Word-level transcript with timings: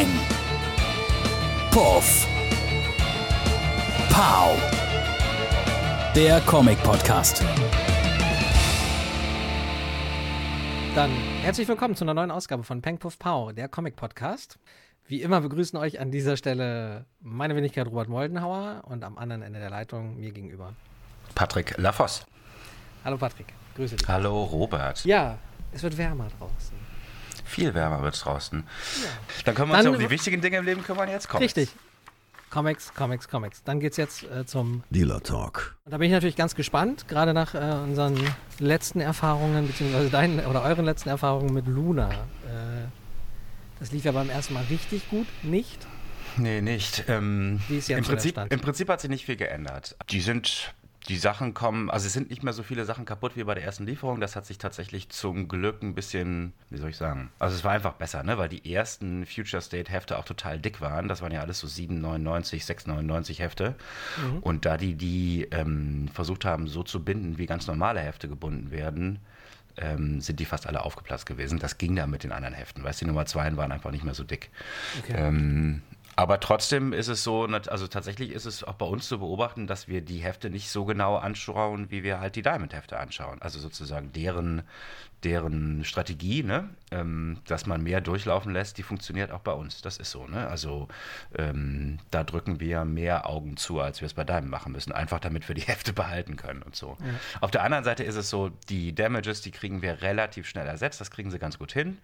Peng. 0.00 0.08
Puff. 1.70 2.26
Pow. 4.08 4.58
Der 6.16 6.40
Comic-Podcast. 6.40 7.44
Dann 10.94 11.10
herzlich 11.42 11.68
willkommen 11.68 11.96
zu 11.96 12.04
einer 12.04 12.14
neuen 12.14 12.30
Ausgabe 12.30 12.62
von 12.62 12.80
Peng 12.80 12.96
Puff 12.96 13.18
Pow, 13.18 13.52
der 13.52 13.68
Comic-Podcast. 13.68 14.58
Wie 15.06 15.20
immer 15.20 15.42
begrüßen 15.42 15.78
euch 15.78 16.00
an 16.00 16.10
dieser 16.10 16.38
Stelle 16.38 17.04
meine 17.20 17.54
Wenigkeit 17.54 17.86
Robert 17.86 18.08
Moldenhauer 18.08 18.84
und 18.86 19.04
am 19.04 19.18
anderen 19.18 19.42
Ende 19.42 19.58
der 19.60 19.68
Leitung 19.68 20.18
mir 20.18 20.30
gegenüber. 20.30 20.72
Patrick 21.34 21.76
Lafosse. 21.76 22.24
Hallo 23.04 23.18
Patrick, 23.18 23.52
grüße 23.76 23.96
dich. 23.96 24.08
Hallo 24.08 24.44
Robert. 24.44 25.04
Ja, 25.04 25.36
es 25.72 25.82
wird 25.82 25.98
wärmer 25.98 26.28
draußen. 26.38 26.89
Viel 27.50 27.74
wärmer 27.74 28.00
wird 28.02 28.14
es 28.14 28.20
draußen. 28.20 28.62
Dann 29.44 29.54
können 29.56 29.70
wir 29.70 29.74
uns 29.74 29.84
Dann- 29.84 29.94
um 29.94 30.00
die 30.00 30.08
wichtigen 30.08 30.40
Dinge 30.40 30.58
im 30.58 30.64
Leben 30.64 30.84
kümmern 30.84 31.08
jetzt. 31.08 31.28
Komm. 31.28 31.40
Richtig. 31.40 31.68
Comics, 32.48 32.94
Comics, 32.94 33.28
Comics. 33.28 33.62
Dann 33.64 33.80
geht's 33.80 33.96
jetzt 33.96 34.22
äh, 34.24 34.46
zum. 34.46 34.84
Dealer 34.90 35.20
Talk. 35.22 35.76
Und 35.84 35.92
da 35.92 35.98
bin 35.98 36.06
ich 36.06 36.12
natürlich 36.12 36.36
ganz 36.36 36.54
gespannt, 36.54 37.08
gerade 37.08 37.34
nach 37.34 37.54
äh, 37.54 37.58
unseren 37.58 38.18
letzten 38.60 39.00
Erfahrungen, 39.00 39.66
beziehungsweise 39.66 40.10
deinen 40.10 40.46
oder 40.46 40.62
euren 40.62 40.84
letzten 40.84 41.08
Erfahrungen 41.08 41.52
mit 41.52 41.66
Luna. 41.66 42.10
Äh, 42.10 42.86
das 43.80 43.90
lief 43.92 44.04
ja 44.04 44.12
beim 44.12 44.30
ersten 44.30 44.54
Mal 44.54 44.64
richtig 44.70 45.08
gut, 45.10 45.26
nicht? 45.42 45.86
Nee, 46.36 46.60
nicht. 46.60 47.04
Ähm, 47.08 47.60
Wie 47.68 47.78
ist 47.78 47.88
jetzt 47.88 47.98
im, 47.98 48.04
Prinzip? 48.04 48.38
Im 48.48 48.60
Prinzip 48.60 48.88
hat 48.88 49.00
sich 49.00 49.10
nicht 49.10 49.26
viel 49.26 49.36
geändert. 49.36 49.96
Die 50.10 50.20
sind, 50.20 50.74
die 51.08 51.16
Sachen 51.16 51.54
kommen, 51.54 51.90
also 51.90 52.06
es 52.06 52.12
sind 52.12 52.30
nicht 52.30 52.42
mehr 52.42 52.52
so 52.52 52.62
viele 52.62 52.84
Sachen 52.84 53.04
kaputt 53.04 53.32
wie 53.34 53.44
bei 53.44 53.54
der 53.54 53.64
ersten 53.64 53.86
Lieferung. 53.86 54.20
Das 54.20 54.36
hat 54.36 54.44
sich 54.44 54.58
tatsächlich 54.58 55.08
zum 55.08 55.48
Glück 55.48 55.82
ein 55.82 55.94
bisschen, 55.94 56.52
wie 56.68 56.78
soll 56.78 56.90
ich 56.90 56.96
sagen, 56.96 57.30
also 57.38 57.56
es 57.56 57.64
war 57.64 57.72
einfach 57.72 57.94
besser, 57.94 58.22
ne? 58.22 58.36
weil 58.36 58.48
die 58.48 58.72
ersten 58.72 59.24
Future 59.24 59.62
State 59.62 59.90
Hefte 59.90 60.18
auch 60.18 60.24
total 60.24 60.58
dick 60.58 60.80
waren. 60.80 61.08
Das 61.08 61.22
waren 61.22 61.32
ja 61.32 61.40
alles 61.40 61.60
so 61.60 61.66
7,99, 61.66 62.64
6,99 62.64 63.38
Hefte. 63.38 63.74
Mhm. 64.18 64.38
Und 64.40 64.66
da 64.66 64.76
die 64.76 64.94
die 64.94 65.48
ähm, 65.50 66.08
versucht 66.12 66.44
haben, 66.44 66.68
so 66.68 66.82
zu 66.82 67.02
binden, 67.02 67.38
wie 67.38 67.46
ganz 67.46 67.66
normale 67.66 68.00
Hefte 68.00 68.28
gebunden 68.28 68.70
werden, 68.70 69.20
ähm, 69.76 70.20
sind 70.20 70.40
die 70.40 70.44
fast 70.44 70.66
alle 70.66 70.84
aufgeplatzt 70.84 71.26
gewesen. 71.26 71.58
Das 71.58 71.78
ging 71.78 71.96
da 71.96 72.06
mit 72.06 72.24
den 72.24 72.32
anderen 72.32 72.54
Heften. 72.54 72.84
Weißt 72.84 73.00
du, 73.00 73.04
die 73.04 73.10
Nummer 73.10 73.26
2 73.26 73.56
waren 73.56 73.72
einfach 73.72 73.90
nicht 73.90 74.04
mehr 74.04 74.14
so 74.14 74.24
dick. 74.24 74.50
Okay. 75.00 75.14
Ähm, 75.16 75.82
aber 76.16 76.40
trotzdem 76.40 76.92
ist 76.92 77.08
es 77.08 77.24
so, 77.24 77.44
also 77.44 77.86
tatsächlich 77.86 78.32
ist 78.32 78.44
es 78.44 78.64
auch 78.64 78.74
bei 78.74 78.86
uns 78.86 79.08
zu 79.08 79.18
beobachten, 79.18 79.66
dass 79.66 79.88
wir 79.88 80.00
die 80.02 80.18
Hefte 80.18 80.50
nicht 80.50 80.70
so 80.70 80.84
genau 80.84 81.16
anschauen, 81.16 81.90
wie 81.90 82.02
wir 82.02 82.20
halt 82.20 82.36
die 82.36 82.42
Diamond-Hefte 82.42 82.98
anschauen. 82.98 83.40
Also 83.40 83.58
sozusagen 83.58 84.12
deren, 84.12 84.62
deren 85.24 85.84
Strategie, 85.84 86.42
ne? 86.42 86.68
ähm, 86.90 87.38
dass 87.46 87.66
man 87.66 87.82
mehr 87.82 88.00
durchlaufen 88.00 88.52
lässt, 88.52 88.78
die 88.78 88.82
funktioniert 88.82 89.30
auch 89.30 89.40
bei 89.40 89.52
uns. 89.52 89.82
Das 89.82 89.98
ist 89.98 90.10
so. 90.10 90.26
Ne? 90.26 90.48
Also 90.48 90.88
ähm, 91.36 91.98
da 92.10 92.24
drücken 92.24 92.60
wir 92.60 92.84
mehr 92.84 93.28
Augen 93.28 93.56
zu, 93.56 93.80
als 93.80 94.00
wir 94.00 94.06
es 94.06 94.14
bei 94.14 94.24
Diamond 94.24 94.50
machen 94.50 94.72
müssen. 94.72 94.92
Einfach 94.92 95.20
damit 95.20 95.48
wir 95.48 95.54
die 95.54 95.60
Hefte 95.70 95.92
behalten 95.92 96.36
können 96.36 96.62
und 96.62 96.74
so. 96.74 96.96
Auf 97.40 97.50
der 97.50 97.62
anderen 97.62 97.84
Seite 97.84 98.02
ist 98.02 98.16
es 98.16 98.30
so, 98.30 98.50
die 98.68 98.94
Damages, 98.94 99.40
die 99.40 99.50
kriegen 99.50 99.82
wir 99.82 100.02
relativ 100.02 100.48
schnell 100.48 100.66
ersetzt. 100.66 101.00
Das 101.00 101.10
kriegen 101.10 101.30
sie 101.30 101.38
ganz 101.38 101.58
gut 101.58 101.72
hin. 101.72 101.98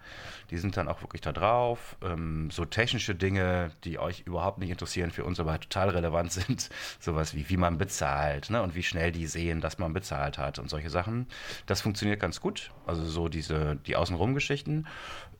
Die 0.50 0.58
sind 0.58 0.76
dann 0.76 0.88
auch 0.88 1.02
wirklich 1.02 1.22
da 1.22 1.32
drauf. 1.32 1.96
Ähm, 2.02 2.50
so 2.50 2.64
technische 2.64 3.14
Dinge, 3.14 3.72
die 3.84 3.98
euch 3.98 4.20
überhaupt 4.20 4.58
nicht 4.58 4.70
interessieren, 4.70 5.10
für 5.10 5.24
uns 5.24 5.40
aber 5.40 5.58
total 5.58 5.90
relevant 5.90 6.32
sind. 6.32 6.68
Sowas 7.00 7.34
wie, 7.34 7.48
wie 7.48 7.56
man 7.56 7.78
bezahlt 7.78 8.50
ne? 8.50 8.62
und 8.62 8.74
wie 8.74 8.82
schnell 8.82 9.12
die 9.12 9.26
sehen, 9.26 9.60
dass 9.60 9.78
man 9.78 9.92
bezahlt 9.92 10.38
hat 10.38 10.58
und 10.58 10.68
solche 10.70 10.90
Sachen. 10.90 11.26
Das 11.66 11.80
funktioniert 11.80 12.20
ganz 12.20 12.40
gut. 12.40 12.70
Also 12.86 13.05
so 13.08 13.28
diese, 13.28 13.76
die 13.86 13.96
Außenrum-Geschichten. 13.96 14.86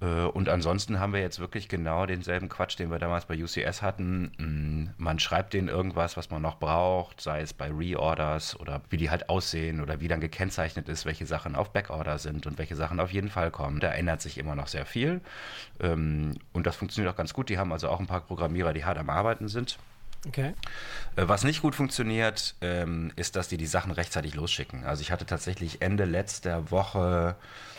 Äh, 0.01 0.25
Und 0.25 0.49
ansonsten 0.49 1.01
haben 1.01 1.13
wir 1.13 1.21
jetzt 1.21 1.41
wirklich 1.41 1.69
genau 1.69 2.07
denselben 2.07 2.49
Quatsch, 2.49 2.79
den 2.79 2.91
wir 2.91 2.99
damals 2.99 3.27
bei 3.27 3.43
UCS 3.43 3.83
hatten. 3.83 4.33
Mm, 4.39 4.95
Man 5.03 5.19
schreibt 5.19 5.55
denen 5.55 5.69
irgendwas, 5.69 6.17
was 6.17 6.31
man 6.31 6.43
noch 6.43 6.59
braucht, 6.59 7.21
sei 7.21 7.41
es 7.41 7.53
bei 7.55 7.71
Reorders 7.71 8.59
oder 8.61 8.83
wie 8.91 8.97
die 8.99 9.11
halt 9.11 9.29
aussehen 9.29 9.81
oder 9.81 10.01
wie 10.01 10.09
dann 10.09 10.21
gekennzeichnet 10.21 10.89
ist, 10.89 11.07
welche 11.07 11.27
Sachen 11.27 11.57
auf 11.57 11.73
Backorder 11.73 12.19
sind 12.19 12.47
und 12.47 12.59
welche 12.59 12.77
Sachen 12.77 13.01
auf 13.01 13.13
jeden 13.13 13.31
Fall 13.31 13.51
kommen. 13.51 13.81
Da 13.81 13.91
ändert 13.93 14.21
sich 14.21 14.39
immer 14.39 14.55
noch 14.55 14.69
sehr 14.69 14.87
viel. 14.87 15.21
Ähm, 15.81 16.35
Und 16.53 16.67
das 16.67 16.77
funktioniert 16.77 17.13
auch 17.13 17.17
ganz 17.19 17.33
gut. 17.35 17.49
Die 17.49 17.59
haben 17.59 17.73
also 17.73 17.89
auch 17.89 18.01
ein 18.01 18.07
paar 18.07 18.21
Programmierer, 18.21 18.73
die 18.73 18.85
hart 18.85 18.99
am 18.99 19.11
Arbeiten 19.11 19.49
sind. 19.49 19.79
Okay. 20.27 20.55
Äh, 21.17 21.29
Was 21.29 21.45
nicht 21.45 21.63
gut 21.63 21.75
funktioniert, 21.75 22.55
ähm, 22.61 23.13
ist, 23.17 23.37
dass 23.37 23.49
die 23.49 23.57
die 23.57 23.67
Sachen 23.67 23.93
rechtzeitig 23.93 24.35
losschicken. 24.35 24.85
Also 24.85 25.03
ich 25.03 25.11
hatte 25.11 25.27
tatsächlich 25.27 25.83
Ende 25.83 26.05
letzter 26.05 26.71
Woche 26.71 27.37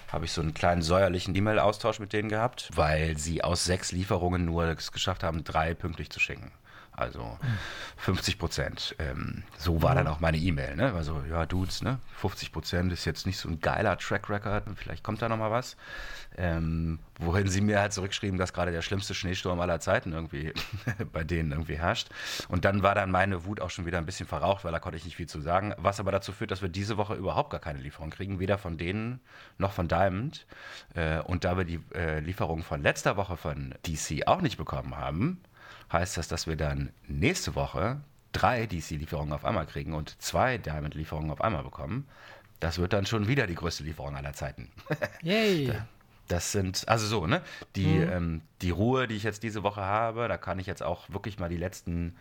habe 0.08 0.26
ich 0.26 0.32
so 0.32 0.42
einen 0.42 0.54
kleinen 0.54 0.82
säuerlichen 0.82 1.36
E-Mail-Austausch 1.36 2.00
mit 2.00 2.14
denen 2.14 2.30
gehabt, 2.30 2.70
weil 2.74 3.18
sie 3.18 3.44
aus 3.44 3.66
sechs 3.66 3.92
Lieferungen 3.92 4.46
nur 4.46 4.66
es 4.66 4.92
geschafft 4.92 5.24
haben, 5.24 5.44
drei 5.44 5.74
pünktlich 5.74 6.10
zu 6.10 6.20
schicken. 6.20 6.52
Also 6.98 7.38
50 7.98 8.40
Prozent. 8.40 8.96
Ähm, 8.98 9.44
so 9.56 9.84
war 9.84 9.94
dann 9.94 10.08
auch 10.08 10.20
meine 10.20 10.38
E-Mail. 10.38 10.76
Ne? 10.76 10.94
Also, 10.94 11.22
ja, 11.30 11.46
Dudes, 11.46 11.84
ne? 11.84 12.00
50 12.16 12.52
Prozent 12.52 12.92
ist 12.92 13.06
jetzt 13.06 13.28
nicht 13.28 13.38
so 13.38 13.48
ein 13.48 13.60
geiler 13.60 14.00
Track 14.00 14.32
Record. 14.32 14.64
Vielleicht 14.76 15.04
kommt 15.04 15.22
da 15.22 15.30
noch 15.30 15.38
mal 15.38 15.52
was. 15.52 15.78
Ähm, 16.40 16.98
wohin 17.20 17.48
sie 17.50 17.62
mir 17.62 17.80
halt 17.80 17.94
zurückschrieben, 17.94 18.40
dass 18.40 18.52
gerade 18.52 18.72
der 18.72 18.82
schlimmste 18.82 19.14
Schneesturm 19.14 19.60
aller 19.60 19.80
Zeiten 19.80 20.12
irgendwie 20.12 20.54
bei 21.14 21.24
denen 21.24 21.52
irgendwie 21.52 21.78
herrscht. 21.78 22.10
Und 22.50 22.66
dann 22.66 22.82
war 22.82 22.96
dann 22.96 23.12
meine 23.12 23.46
Wut 23.46 23.62
auch 23.62 23.70
schon 23.70 23.86
wieder 23.86 24.00
ein 24.00 24.08
bisschen 24.08 24.28
verraucht, 24.28 24.66
weil 24.66 24.72
da 24.72 24.80
konnte 24.80 24.98
ich 24.98 25.06
nicht 25.06 25.18
viel 25.18 25.30
zu 25.30 25.40
sagen. 25.40 25.76
Was 25.78 26.00
aber 26.00 26.12
dazu 26.12 26.32
führt, 26.32 26.50
dass 26.50 26.64
wir 26.64 26.70
diese 26.70 26.98
Woche 26.98 27.14
überhaupt 27.14 27.52
gar 27.52 27.60
keine 27.60 27.80
Lieferung 27.80 28.10
kriegen, 28.10 28.40
weder 28.40 28.58
von 28.58 28.80
denen 28.80 29.20
noch 29.60 29.72
von 29.72 29.88
Diamond. 29.88 30.48
Äh, 30.96 31.20
und 31.20 31.44
da 31.44 31.58
wir 31.58 31.64
die 31.64 31.80
äh, 31.94 32.22
Lieferung 32.22 32.64
von 32.64 32.82
letzter 32.82 33.18
Woche 33.18 33.38
von 33.38 33.76
DC 33.86 34.28
auch 34.28 34.42
nicht 34.42 34.58
bekommen 34.58 34.98
haben, 34.98 35.42
heißt 35.92 36.18
das, 36.18 36.28
dass 36.28 36.48
wir 36.48 36.56
dann 36.56 36.92
nächste 37.08 37.56
Woche 37.56 38.02
drei 38.32 38.66
DC-Lieferungen 38.68 39.34
auf 39.34 39.46
einmal 39.46 39.66
kriegen 39.66 39.94
und 39.94 40.22
zwei 40.22 40.58
Diamond-Lieferungen 40.58 41.32
auf 41.32 41.42
einmal 41.42 41.64
bekommen. 41.64 42.08
Das 42.60 42.78
wird 42.78 42.94
dann 42.94 43.06
schon 43.06 43.28
wieder 43.28 43.48
die 43.48 43.56
größte 43.56 43.84
Lieferung 43.84 44.16
aller 44.16 44.34
Zeiten. 44.34 44.70
Yay. 45.22 45.74
Das 46.28 46.52
sind, 46.52 46.88
also 46.90 47.08
so, 47.08 47.26
ne? 47.26 47.42
Die, 47.76 47.98
ähm, 47.98 48.42
die 48.62 48.72
Ruhe, 48.72 49.08
die 49.08 49.16
ich 49.16 49.24
jetzt 49.24 49.44
diese 49.44 49.64
Woche 49.64 49.82
habe, 49.82 50.28
da 50.28 50.38
kann 50.38 50.60
ich 50.60 50.68
jetzt 50.68 50.84
auch 50.84 51.10
wirklich 51.10 51.40
mal 51.40 51.48
die 51.48 51.58
letzten 51.58 52.18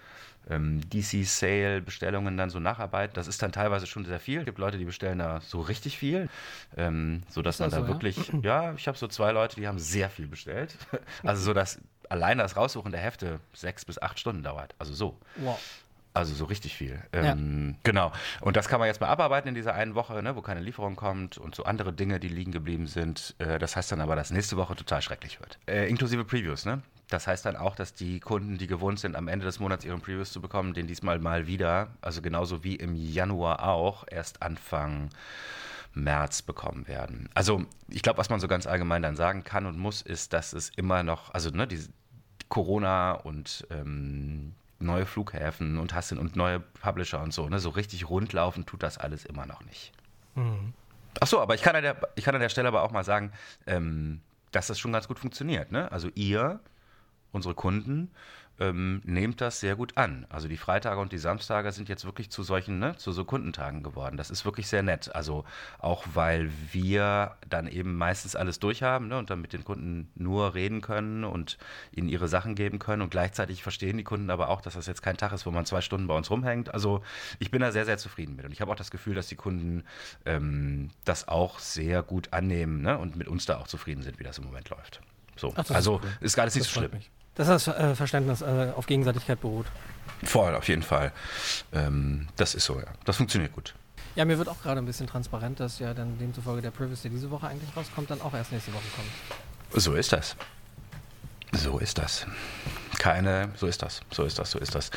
ähm, 0.48 0.80
DC-Sale-Bestellungen 0.90 2.36
dann 2.36 2.50
so 2.50 2.60
nacharbeiten. 2.60 3.14
Das 3.14 3.26
ist 3.26 3.42
dann 3.42 3.52
teilweise 3.52 3.86
schon 3.86 4.04
sehr 4.04 4.20
viel. 4.20 4.40
Es 4.40 4.44
gibt 4.44 4.58
Leute, 4.58 4.78
die 4.78 4.84
bestellen 4.84 5.18
da 5.18 5.40
so 5.40 5.60
richtig 5.60 5.98
viel, 5.98 6.28
ähm, 6.76 7.22
sodass 7.28 7.58
man 7.58 7.70
da 7.70 7.78
so, 7.78 7.82
ja? 7.82 7.88
wirklich, 7.88 8.32
ja, 8.42 8.74
ich 8.74 8.86
habe 8.86 8.96
so 8.96 9.08
zwei 9.08 9.32
Leute, 9.32 9.56
die 9.56 9.66
haben 9.66 9.78
sehr 9.78 10.10
viel 10.10 10.28
bestellt. 10.28 10.76
Also 11.22 11.42
so, 11.42 11.54
dass 11.54 11.80
allein 12.10 12.38
das 12.38 12.56
Raussuchen 12.56 12.92
der 12.92 13.00
Hefte 13.00 13.40
sechs 13.52 13.84
bis 13.84 14.00
acht 14.00 14.18
Stunden 14.18 14.42
dauert. 14.42 14.74
Also 14.78 14.94
so. 14.94 15.18
Wow. 15.36 15.58
Also 16.14 16.34
so 16.34 16.46
richtig 16.46 16.74
viel. 16.74 16.98
Ähm, 17.12 17.76
Genau. 17.82 18.10
Und 18.40 18.56
das 18.56 18.68
kann 18.68 18.80
man 18.80 18.86
jetzt 18.88 19.02
mal 19.02 19.08
abarbeiten 19.08 19.48
in 19.48 19.54
dieser 19.54 19.74
einen 19.74 19.94
Woche, 19.94 20.22
ne, 20.22 20.34
wo 20.34 20.40
keine 20.40 20.60
Lieferung 20.60 20.96
kommt 20.96 21.36
und 21.36 21.54
so 21.54 21.64
andere 21.64 21.92
Dinge, 21.92 22.18
die 22.18 22.28
liegen 22.28 22.52
geblieben 22.52 22.86
sind. 22.86 23.34
Äh, 23.38 23.58
das 23.58 23.76
heißt 23.76 23.92
dann 23.92 24.00
aber, 24.00 24.16
dass 24.16 24.30
nächste 24.30 24.56
Woche 24.56 24.74
total 24.74 25.02
schrecklich 25.02 25.40
wird. 25.40 25.58
Äh, 25.66 25.90
inklusive 25.90 26.24
Previews, 26.24 26.64
ne? 26.64 26.80
Das 27.10 27.26
heißt 27.26 27.44
dann 27.44 27.54
auch, 27.54 27.76
dass 27.76 27.92
die 27.92 28.18
Kunden, 28.18 28.56
die 28.56 28.66
gewohnt 28.66 28.98
sind, 28.98 29.14
am 29.14 29.28
Ende 29.28 29.44
des 29.44 29.60
Monats 29.60 29.84
ihren 29.84 30.00
Previews 30.00 30.32
zu 30.32 30.40
bekommen, 30.40 30.72
den 30.72 30.86
diesmal 30.86 31.18
mal 31.18 31.46
wieder, 31.46 31.88
also 32.00 32.22
genauso 32.22 32.64
wie 32.64 32.76
im 32.76 32.94
Januar 32.94 33.62
auch, 33.68 34.04
erst 34.10 34.42
Anfang 34.42 35.10
März 35.96 36.42
bekommen 36.42 36.86
werden. 36.86 37.28
Also 37.34 37.64
ich 37.88 38.02
glaube, 38.02 38.18
was 38.18 38.30
man 38.30 38.38
so 38.38 38.48
ganz 38.48 38.66
allgemein 38.66 39.02
dann 39.02 39.16
sagen 39.16 39.44
kann 39.44 39.66
und 39.66 39.78
muss, 39.78 40.02
ist, 40.02 40.32
dass 40.32 40.52
es 40.52 40.70
immer 40.76 41.02
noch, 41.02 41.32
also 41.32 41.50
ne, 41.50 41.66
diese 41.66 41.88
Corona 42.48 43.12
und 43.12 43.66
ähm, 43.70 44.54
neue 44.78 45.06
Flughäfen 45.06 45.78
und 45.78 45.94
Hassin 45.94 46.18
und 46.18 46.36
neue 46.36 46.60
Publisher 46.60 47.22
und 47.22 47.32
so, 47.32 47.48
ne, 47.48 47.58
so 47.58 47.70
richtig 47.70 48.08
rundlaufen 48.08 48.66
tut 48.66 48.82
das 48.82 48.98
alles 48.98 49.24
immer 49.24 49.46
noch 49.46 49.64
nicht. 49.64 49.92
Ach 51.18 51.26
so, 51.26 51.40
aber 51.40 51.54
ich 51.54 51.62
kann 51.62 51.74
an 51.74 51.82
der, 51.82 51.96
ich 52.14 52.24
kann 52.24 52.34
an 52.34 52.42
der 52.42 52.50
Stelle 52.50 52.68
aber 52.68 52.82
auch 52.82 52.90
mal 52.90 53.04
sagen, 53.04 53.32
ähm, 53.66 54.20
dass 54.52 54.66
das 54.66 54.78
schon 54.78 54.92
ganz 54.92 55.08
gut 55.08 55.18
funktioniert. 55.18 55.72
Ne? 55.72 55.90
Also 55.90 56.08
ihr, 56.14 56.60
unsere 57.32 57.54
Kunden, 57.54 58.10
ähm, 58.58 59.02
nehmt 59.04 59.40
das 59.40 59.60
sehr 59.60 59.76
gut 59.76 59.96
an. 59.96 60.26
Also 60.28 60.48
die 60.48 60.56
Freitage 60.56 61.00
und 61.00 61.12
die 61.12 61.18
Samstage 61.18 61.72
sind 61.72 61.88
jetzt 61.88 62.04
wirklich 62.04 62.30
zu 62.30 62.42
solchen, 62.42 62.78
ne, 62.78 62.96
zu 62.96 63.12
so 63.12 63.24
Kundentagen 63.24 63.82
geworden. 63.82 64.16
Das 64.16 64.30
ist 64.30 64.44
wirklich 64.44 64.68
sehr 64.68 64.82
nett. 64.82 65.14
Also 65.14 65.44
auch 65.78 66.04
weil 66.14 66.50
wir 66.72 67.36
dann 67.48 67.66
eben 67.66 67.96
meistens 67.96 68.36
alles 68.36 68.58
durchhaben 68.58 69.08
ne, 69.08 69.18
und 69.18 69.30
dann 69.30 69.40
mit 69.40 69.52
den 69.52 69.64
Kunden 69.64 70.10
nur 70.14 70.54
reden 70.54 70.80
können 70.80 71.24
und 71.24 71.58
ihnen 71.92 72.08
ihre 72.08 72.28
Sachen 72.28 72.54
geben 72.54 72.78
können 72.78 73.02
und 73.02 73.10
gleichzeitig 73.10 73.62
verstehen 73.62 73.98
die 73.98 74.04
Kunden 74.04 74.30
aber 74.30 74.48
auch, 74.48 74.60
dass 74.60 74.74
das 74.74 74.86
jetzt 74.86 75.02
kein 75.02 75.16
Tag 75.16 75.32
ist, 75.32 75.46
wo 75.46 75.50
man 75.50 75.66
zwei 75.66 75.80
Stunden 75.80 76.06
bei 76.06 76.16
uns 76.16 76.30
rumhängt. 76.30 76.72
Also 76.72 77.02
ich 77.38 77.50
bin 77.50 77.60
da 77.60 77.72
sehr, 77.72 77.84
sehr 77.84 77.98
zufrieden 77.98 78.36
mit 78.36 78.44
und 78.44 78.52
ich 78.52 78.60
habe 78.60 78.70
auch 78.72 78.76
das 78.76 78.90
Gefühl, 78.90 79.14
dass 79.14 79.28
die 79.28 79.36
Kunden 79.36 79.84
ähm, 80.24 80.90
das 81.04 81.28
auch 81.28 81.58
sehr 81.58 82.02
gut 82.02 82.32
annehmen 82.32 82.80
ne, 82.82 82.98
und 82.98 83.16
mit 83.16 83.28
uns 83.28 83.46
da 83.46 83.58
auch 83.58 83.68
zufrieden 83.68 84.02
sind, 84.02 84.18
wie 84.18 84.24
das 84.24 84.38
im 84.38 84.44
Moment 84.44 84.70
läuft. 84.70 85.00
So, 85.36 85.50
Ach, 85.50 85.56
das 85.56 85.70
ist 85.70 85.76
also 85.76 86.00
cool. 86.02 86.10
ist 86.20 86.36
gar 86.36 86.44
nicht 86.44 86.54
so 86.54 86.64
schlimm. 86.64 86.92
mich. 86.92 87.10
Dass 87.36 87.48
das 87.48 87.68
äh, 87.68 87.94
Verständnis 87.94 88.40
äh, 88.40 88.72
auf 88.74 88.86
Gegenseitigkeit 88.86 89.40
beruht. 89.40 89.66
Voll, 90.24 90.54
auf 90.54 90.68
jeden 90.68 90.82
Fall. 90.82 91.12
Ähm, 91.72 92.28
das 92.36 92.54
ist 92.54 92.64
so, 92.64 92.78
ja. 92.78 92.86
Das 93.04 93.16
funktioniert 93.16 93.52
gut. 93.52 93.74
Ja, 94.14 94.24
mir 94.24 94.38
wird 94.38 94.48
auch 94.48 94.62
gerade 94.62 94.80
ein 94.80 94.86
bisschen 94.86 95.06
transparent, 95.06 95.60
dass 95.60 95.78
ja 95.78 95.92
dann 95.92 96.18
demzufolge 96.18 96.62
der 96.62 96.70
Previous, 96.70 97.02
der 97.02 97.10
diese 97.10 97.30
Woche 97.30 97.48
eigentlich 97.48 97.76
rauskommt, 97.76 98.10
dann 98.10 98.22
auch 98.22 98.32
erst 98.32 98.50
nächste 98.50 98.72
Woche 98.72 98.84
kommt. 98.96 99.82
So 99.82 99.94
ist 99.94 100.12
das. 100.12 100.36
So 101.52 101.72
So 101.72 101.78
ist 101.78 101.98
das. 101.98 102.26
Keine, 102.98 103.50
so 103.56 103.66
ist 103.66 103.82
das, 103.82 104.00
so 104.10 104.24
ist 104.24 104.38
das, 104.38 104.50
so 104.50 104.58
ist 104.58 104.74
das. 104.74 104.90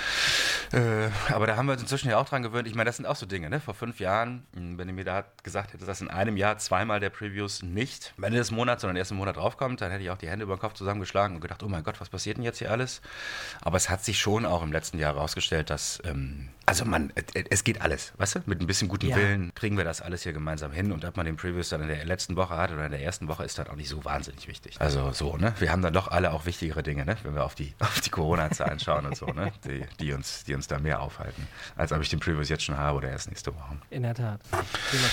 Äh, 0.71 1.09
aber 1.33 1.47
da 1.47 1.57
haben 1.57 1.65
wir 1.65 1.73
uns 1.73 1.81
inzwischen 1.81 2.09
ja 2.09 2.17
auch 2.17 2.27
dran 2.27 2.43
gewöhnt. 2.43 2.67
Ich 2.67 2.75
meine, 2.75 2.87
das 2.87 2.97
sind 2.97 3.05
auch 3.05 3.15
so 3.15 3.25
Dinge, 3.25 3.49
ne? 3.49 3.59
Vor 3.59 3.73
fünf 3.73 3.99
Jahren, 3.99 4.45
wenn 4.53 4.87
ihr 4.87 4.93
mir 4.93 5.03
da 5.03 5.25
gesagt 5.43 5.73
hättet, 5.73 5.87
dass 5.87 6.01
in 6.01 6.09
einem 6.09 6.37
Jahr 6.37 6.57
zweimal 6.57 6.99
der 6.99 7.09
Previews 7.09 7.61
nicht 7.61 8.13
Ende 8.21 8.37
des 8.37 8.51
Monats, 8.51 8.81
sondern 8.81 8.95
erst 8.95 9.11
im 9.11 9.17
Monat 9.17 9.37
draufkommt, 9.37 9.81
dann 9.81 9.91
hätte 9.91 10.03
ich 10.03 10.11
auch 10.11 10.17
die 10.17 10.29
Hände 10.29 10.43
über 10.43 10.55
den 10.55 10.59
Kopf 10.59 10.73
zusammengeschlagen 10.73 11.35
und 11.35 11.41
gedacht, 11.41 11.63
oh 11.63 11.67
mein 11.67 11.83
Gott, 11.83 11.99
was 11.99 12.09
passiert 12.09 12.37
denn 12.37 12.43
jetzt 12.43 12.59
hier 12.59 12.71
alles? 12.71 13.01
Aber 13.61 13.77
es 13.77 13.89
hat 13.89 14.03
sich 14.03 14.19
schon 14.19 14.45
auch 14.45 14.63
im 14.63 14.71
letzten 14.71 14.99
Jahr 14.99 15.15
herausgestellt, 15.15 15.69
dass, 15.69 16.01
ähm, 16.05 16.49
also 16.65 16.85
man, 16.85 17.11
es 17.49 17.63
geht 17.63 17.81
alles, 17.81 18.13
weißt 18.17 18.35
du? 18.35 18.39
Mit 18.45 18.61
ein 18.61 18.67
bisschen 18.67 18.87
gutem 18.87 19.09
Ja. 19.09 19.15
Willen 19.17 19.51
kriegen 19.55 19.77
wir 19.77 19.83
das 19.83 20.01
alles 20.01 20.23
hier 20.23 20.33
gemeinsam 20.33 20.71
hin 20.71 20.91
und 20.91 21.03
ob 21.03 21.17
man 21.17 21.25
den 21.25 21.35
Previews 21.35 21.69
dann 21.69 21.81
in 21.81 21.87
der 21.87 22.05
letzten 22.05 22.35
Woche 22.35 22.55
hat 22.55 22.71
oder 22.71 22.85
in 22.85 22.91
der 22.91 23.01
ersten 23.01 23.27
Woche, 23.27 23.43
ist 23.43 23.57
dann 23.57 23.67
auch 23.67 23.75
nicht 23.75 23.89
so 23.89 24.05
wahnsinnig 24.05 24.47
wichtig. 24.47 24.79
Also 24.79 25.11
so, 25.11 25.37
ne? 25.37 25.53
Wir 25.59 25.71
haben 25.71 25.81
dann 25.81 25.93
doch 25.93 26.09
alle 26.09 26.31
auch 26.31 26.45
wichtigere 26.45 26.83
Dinge, 26.83 27.05
ne? 27.05 27.17
Wenn 27.23 27.33
wir 27.33 27.43
auf 27.43 27.55
die, 27.55 27.73
auf 27.89 28.01
die 28.01 28.09
Corona-Zahlen 28.09 28.79
schauen 28.79 29.05
und 29.05 29.15
so, 29.15 29.25
ne? 29.27 29.51
Die, 29.65 29.83
die, 29.99 30.13
uns, 30.13 30.43
die 30.45 30.55
uns 30.55 30.67
da 30.67 30.79
mehr 30.79 31.01
aufhalten, 31.01 31.47
als 31.75 31.91
ob 31.91 32.01
ich 32.01 32.09
den 32.09 32.19
Previews 32.19 32.49
jetzt 32.49 32.63
schon 32.63 32.77
habe 32.77 32.97
oder 32.97 33.09
erst 33.09 33.27
nächste 33.29 33.53
Woche. 33.53 33.77
In 33.89 34.03
der 34.03 34.15
Tat. 34.15 34.39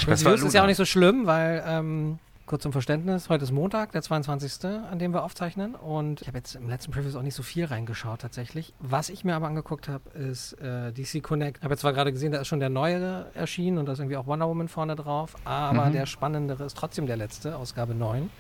Das 0.07 0.23
Das 0.23 0.43
ist 0.43 0.55
ja 0.55 0.63
auch 0.63 0.67
nicht 0.67 0.77
so 0.77 0.85
schlimm, 0.85 1.27
weil, 1.27 1.63
ähm, 1.67 2.19
kurz 2.47 2.63
zum 2.63 2.71
Verständnis, 2.73 3.29
heute 3.29 3.43
ist 3.43 3.51
Montag, 3.51 3.91
der 3.91 4.03
22., 4.03 4.65
an 4.91 5.01
dem 5.01 5.13
wir 5.13 5.25
aufzeichnen. 5.25 5.75
Und 5.75 6.21
ich 6.23 6.29
habe 6.29 6.39
jetzt 6.39 6.55
im 6.55 6.69
letzten 6.69 6.93
Previews 6.93 7.17
auch 7.17 7.23
nicht 7.23 7.35
so 7.35 7.43
viel 7.43 7.65
reingeschaut 7.65 8.21
tatsächlich. 8.21 8.73
Was 8.79 9.09
ich 9.09 9.25
mir 9.25 9.35
aber 9.35 9.49
angeguckt 9.49 9.89
habe, 9.89 10.09
ist 10.11 10.53
äh, 10.61 10.93
DC 10.93 11.23
Connect. 11.25 11.59
Ich 11.59 11.65
habe 11.65 11.73
jetzt 11.75 11.81
zwar 11.81 11.93
gerade 11.93 12.13
gesehen, 12.13 12.31
da 12.31 12.39
ist 12.39 12.47
schon 12.47 12.61
der 12.61 12.69
neue 12.69 13.27
erschienen 13.35 13.79
und 13.79 13.87
da 13.87 13.93
ist 13.95 13.99
irgendwie 13.99 14.17
auch 14.17 14.27
Wonder 14.29 14.47
Woman 14.49 14.69
vorne 14.69 14.95
drauf, 14.95 15.35
aber 15.45 15.87
Mhm. 15.87 15.93
der 15.93 16.07
spannendere 16.07 16.65
ist 16.65 16.77
trotzdem 16.77 17.07
der 17.09 17.17
letzte, 17.17 17.57
Ausgabe 17.57 17.95
9. 17.97 18.31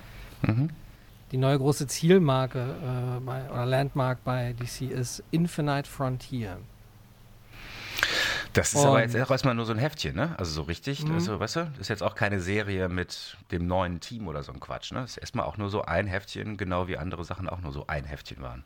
Mhm. 0.42 0.70
Die 1.32 1.36
neue 1.38 1.58
große 1.58 1.86
Zielmarke 1.88 2.60
äh, 2.60 3.20
bei, 3.20 3.50
oder 3.50 3.66
Landmark 3.66 4.22
bei 4.24 4.52
DC 4.54 4.82
ist 4.90 5.22
Infinite 5.32 5.90
Frontier. 5.90 6.58
Das 8.52 8.72
ist 8.72 8.84
aber 8.84 8.94
Und- 8.94 9.00
jetzt 9.00 9.16
auch 9.20 9.30
erstmal 9.30 9.54
nur 9.54 9.66
so 9.66 9.72
ein 9.72 9.78
Heftchen, 9.78 10.14
ne? 10.16 10.34
Also 10.38 10.52
so 10.52 10.62
richtig, 10.62 11.04
Mhm. 11.04 11.14
also, 11.14 11.38
weißt 11.40 11.56
du, 11.56 11.60
das 11.72 11.78
ist 11.80 11.88
jetzt 11.88 12.02
auch 12.02 12.14
keine 12.14 12.40
Serie 12.40 12.88
mit 12.88 13.36
dem 13.50 13.66
neuen 13.66 14.00
Team 14.00 14.28
oder 14.28 14.42
so 14.42 14.52
ein 14.52 14.60
Quatsch, 14.60 14.92
ne? 14.92 15.00
Das 15.00 15.12
ist 15.12 15.16
erstmal 15.18 15.44
auch 15.46 15.56
nur 15.58 15.68
so 15.68 15.82
ein 15.82 16.06
Heftchen, 16.06 16.56
genau 16.56 16.88
wie 16.88 16.96
andere 16.96 17.24
Sachen 17.24 17.48
auch 17.48 17.60
nur 17.60 17.72
so 17.72 17.86
ein 17.86 18.04
Heftchen 18.04 18.40
waren. 18.42 18.62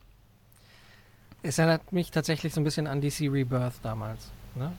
Es 1.42 1.58
erinnert 1.58 1.92
mich 1.92 2.10
tatsächlich 2.10 2.52
so 2.52 2.60
ein 2.60 2.64
bisschen 2.64 2.86
an 2.86 3.00
DC 3.00 3.22
Rebirth 3.30 3.74
damals. 3.82 4.30
Ne? 4.54 4.72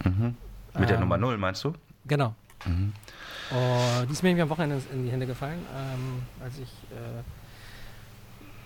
Mit 0.78 0.90
der 0.90 0.96
Ähm, 0.98 1.02
Nummer 1.02 1.18
0, 1.18 1.38
meinst 1.38 1.64
du? 1.64 1.74
Genau. 2.06 2.36
Mhm. 2.66 2.94
Oh, 3.52 4.06
die 4.08 4.12
ist 4.14 4.22
mir 4.22 4.30
irgendwie 4.30 4.44
am 4.44 4.50
Wochenende 4.50 4.82
in 4.94 5.06
die 5.06 5.12
Hände 5.12 5.26
gefallen, 5.26 5.66
ähm, 5.76 6.22
als 6.42 6.58
ich 6.60 6.70
äh, 6.92 7.24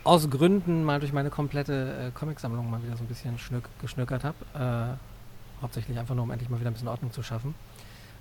aus 0.06 0.30
Gründen 0.30 0.84
mal 0.84 1.00
durch 1.02 1.12
meine 1.12 1.30
komplette 1.30 2.07
äh, 2.07 2.12
Comicsammlung 2.18 2.69
mal 2.69 2.81
wieder 2.84 2.96
so 2.96 3.04
ein 3.04 3.07
bisschen 3.07 3.38
schnück, 3.38 3.68
geschnückert 3.81 4.24
habe. 4.24 4.98
Äh, 4.98 5.62
hauptsächlich 5.62 5.98
einfach 6.00 6.16
nur, 6.16 6.24
um 6.24 6.31
endlich 6.31 6.50
mal 6.50 6.60
wieder 6.60 6.69
ein 6.69 6.74
bisschen 6.74 6.88
Ordnung 6.88 7.12
zu 7.12 7.22
schaffen. 7.24 7.54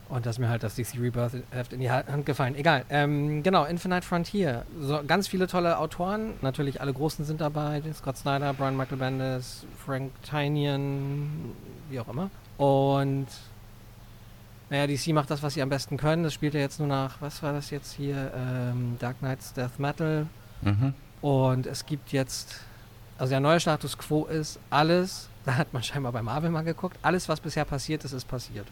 Und 0.09 0.27
da 0.27 0.31
ist 0.31 0.39
mir 0.39 0.49
halt 0.51 0.63
das 0.63 0.75
DC 0.75 0.99
Rebirth 1.01 1.33
Heft 1.51 1.73
in 1.73 1.81
die 1.81 1.91
Ha- 1.91 2.05
Hand 2.07 2.27
gefallen. 2.27 2.55
Egal. 2.57 2.85
Ähm, 2.91 3.43
genau, 3.43 3.65
Infinite 3.65 4.03
Frontier. 4.07 4.65
So, 4.81 5.01
ganz 5.07 5.29
viele 5.29 5.47
tolle 5.47 5.79
Autoren. 5.79 6.35
Natürlich 6.43 6.81
alle 6.83 6.93
Großen 6.93 7.25
sind 7.25 7.41
dabei. 7.41 7.83
Scott 7.95 8.19
Snyder, 8.19 8.53
Brian 8.53 8.77
Michael 8.77 8.99
Bendis, 8.99 9.65
Frank 9.85 10.11
Tynion, 10.23 11.53
wie 11.89 12.01
auch 12.01 12.09
immer. 12.09 12.29
Und 12.59 13.27
naja, 14.71 14.87
DC 14.87 15.09
macht 15.15 15.31
das, 15.31 15.43
was 15.43 15.55
sie 15.55 15.63
am 15.63 15.69
besten 15.71 15.97
können. 15.97 16.23
Das 16.23 16.35
spielt 16.35 16.55
ja 16.55 16.61
jetzt 16.61 16.79
nur 16.79 16.89
nach, 16.89 17.21
was 17.21 17.43
war 17.43 17.53
das 17.53 17.71
jetzt 17.71 17.93
hier? 17.93 18.31
Ähm, 18.37 18.97
Dark 18.99 19.19
Knights 19.21 19.53
Death 19.55 19.79
Metal. 19.79 20.27
Mhm. 20.63 20.95
Und 21.25 21.67
es 21.67 21.87
gibt 21.87 22.13
jetzt, 22.13 22.61
also 23.17 23.31
der 23.31 23.41
neue 23.41 23.59
Status 23.59 23.97
quo 23.97 24.27
ist, 24.27 24.59
alles, 24.69 25.31
da 25.47 25.55
hat 25.57 25.73
man 25.73 25.83
scheinbar 25.83 26.13
bei 26.13 26.21
Marvel 26.21 26.51
mal 26.51 26.65
geguckt, 26.65 26.99
alles, 27.01 27.31
was 27.31 27.41
bisher 27.41 27.65
passiert 27.65 28.05
ist, 28.05 28.13
ist 28.13 28.29
passiert. 28.29 28.67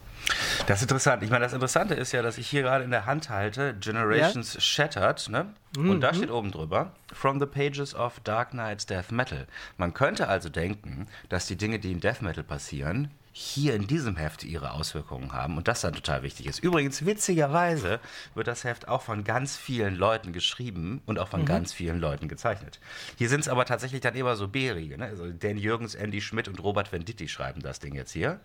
Das 0.67 0.81
ist 0.81 0.83
interessant. 0.83 1.23
Ich 1.23 1.31
meine, 1.31 1.45
das 1.47 1.55
Interessante 1.55 1.95
ist 1.95 2.13
ja, 2.13 2.21
dass 2.21 2.37
ich 2.37 2.47
hier 2.47 2.61
gerade 2.61 2.85
in 2.85 2.91
der 2.91 3.07
Hand 3.07 3.31
halte, 3.31 3.73
Generations 3.81 4.63
Shattered, 4.63 5.31
ne? 5.31 5.47
Und 5.79 6.03
da 6.03 6.13
steht 6.13 6.31
oben 6.31 6.51
drüber, 6.51 6.93
From 7.15 7.41
the 7.41 7.47
Pages 7.47 7.95
of 7.95 8.21
Dark 8.21 8.51
Knight's 8.51 8.85
Death 8.85 9.11
Metal. 9.11 9.47
Man 9.79 9.95
könnte 9.95 10.29
also 10.29 10.51
denken, 10.51 11.07
dass 11.31 11.47
die 11.47 11.57
Dinge, 11.57 11.79
die 11.79 11.93
in 11.93 12.01
Death 12.01 12.21
Metal 12.21 12.45
passieren, 12.45 13.11
hier 13.35 13.75
in 13.75 13.87
diesem 13.87 14.17
Heft 14.17 14.45
ihre 14.45 14.73
Auswirkungen 14.73 15.33
haben 15.33 15.57
und 15.57 15.67
das 15.67 15.81
dann 15.81 15.95
total 15.95 16.23
wichtig 16.23 16.47
ist. 16.47 16.59
Übrigens, 16.59 17.07
witzigerweise 17.07 17.99
wird 18.35 18.47
das 18.47 18.65
Heft 18.65 18.89
auch 18.89 19.01
von 19.03 19.25
ganz 19.25 19.57
vielen 19.57 19.97
Leuten 19.97 20.33
geschrieben 20.35 21.01
und 21.07 21.19
auch 21.19 21.29
von 21.29 21.47
ganz 21.47 21.73
vielen 21.73 21.99
Leuten 21.99 22.29
gezeichnet. 22.29 22.79
Hier 23.17 23.31
sind 23.31 23.41
es 23.41 23.49
aber 23.49 23.65
tatsächlich 23.65 24.03
dann 24.03 24.15
immer 24.15 24.37
so 24.37 24.49
Bärige. 24.49 24.99
Ne? 24.99 25.07
Also 25.07 25.31
Dan 25.31 25.57
Jürgens, 25.57 25.95
Andy 25.95 26.21
Schmidt 26.21 26.47
und 26.47 26.63
Robert 26.63 26.93
Venditti 26.93 27.27
schreiben 27.27 27.63
das 27.63 27.81
Ding 27.81 27.95
jetzt 27.95 28.13
hier. 28.13 28.39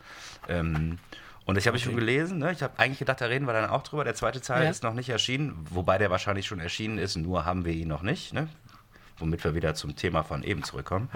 Ähm, 0.47 0.99
und 1.43 1.55
das 1.55 1.65
habe 1.65 1.75
ich 1.77 1.83
schon 1.83 1.95
gelesen. 1.95 2.37
Ne? 2.39 2.51
Ich 2.53 2.61
habe 2.63 2.77
eigentlich 2.79 2.99
gedacht, 2.99 3.19
da 3.21 3.25
reden 3.25 3.45
wir 3.45 3.53
dann 3.53 3.69
auch 3.69 3.83
drüber. 3.83 4.03
Der 4.05 4.15
zweite 4.15 4.39
Teil 4.41 4.63
Ja. 4.65 4.69
ist 4.69 4.83
noch 4.83 4.93
nicht 4.93 5.09
erschienen, 5.09 5.65
wobei 5.69 5.97
der 5.97 6.09
wahrscheinlich 6.11 6.45
schon 6.47 6.59
erschienen 6.59 6.97
ist, 6.97 7.15
nur 7.17 7.45
haben 7.45 7.65
wir 7.65 7.73
ihn 7.73 7.87
noch 7.89 8.03
nicht. 8.03 8.33
Ne? 8.33 8.47
Womit 9.19 9.43
wir 9.43 9.55
wieder 9.55 9.73
zum 9.73 9.95
Thema 9.95 10.23
von 10.23 10.43
eben 10.43 10.63
zurückkommen. 10.63 11.09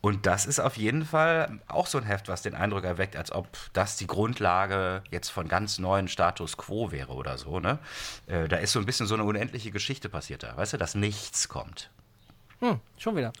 Und 0.00 0.26
das 0.26 0.46
ist 0.46 0.60
auf 0.60 0.76
jeden 0.76 1.04
Fall 1.04 1.60
auch 1.68 1.86
so 1.86 1.98
ein 1.98 2.04
Heft, 2.04 2.28
was 2.28 2.42
den 2.42 2.54
Eindruck 2.54 2.84
erweckt, 2.84 3.16
als 3.16 3.32
ob 3.32 3.48
das 3.72 3.96
die 3.96 4.06
Grundlage 4.06 5.02
jetzt 5.10 5.30
von 5.30 5.48
ganz 5.48 5.78
neuen 5.78 6.08
Status 6.08 6.56
quo 6.56 6.92
wäre 6.92 7.12
oder 7.12 7.38
so. 7.38 7.60
Ne? 7.60 7.78
Äh, 8.26 8.48
da 8.48 8.56
ist 8.56 8.72
so 8.72 8.78
ein 8.78 8.86
bisschen 8.86 9.06
so 9.06 9.14
eine 9.14 9.24
unendliche 9.24 9.70
Geschichte 9.70 10.08
passiert 10.08 10.42
da, 10.42 10.56
weißt 10.56 10.74
du, 10.74 10.76
dass 10.76 10.94
nichts 10.94 11.48
kommt. 11.48 11.90
Hm, 12.60 12.80
schon 12.98 13.16
wieder. 13.16 13.32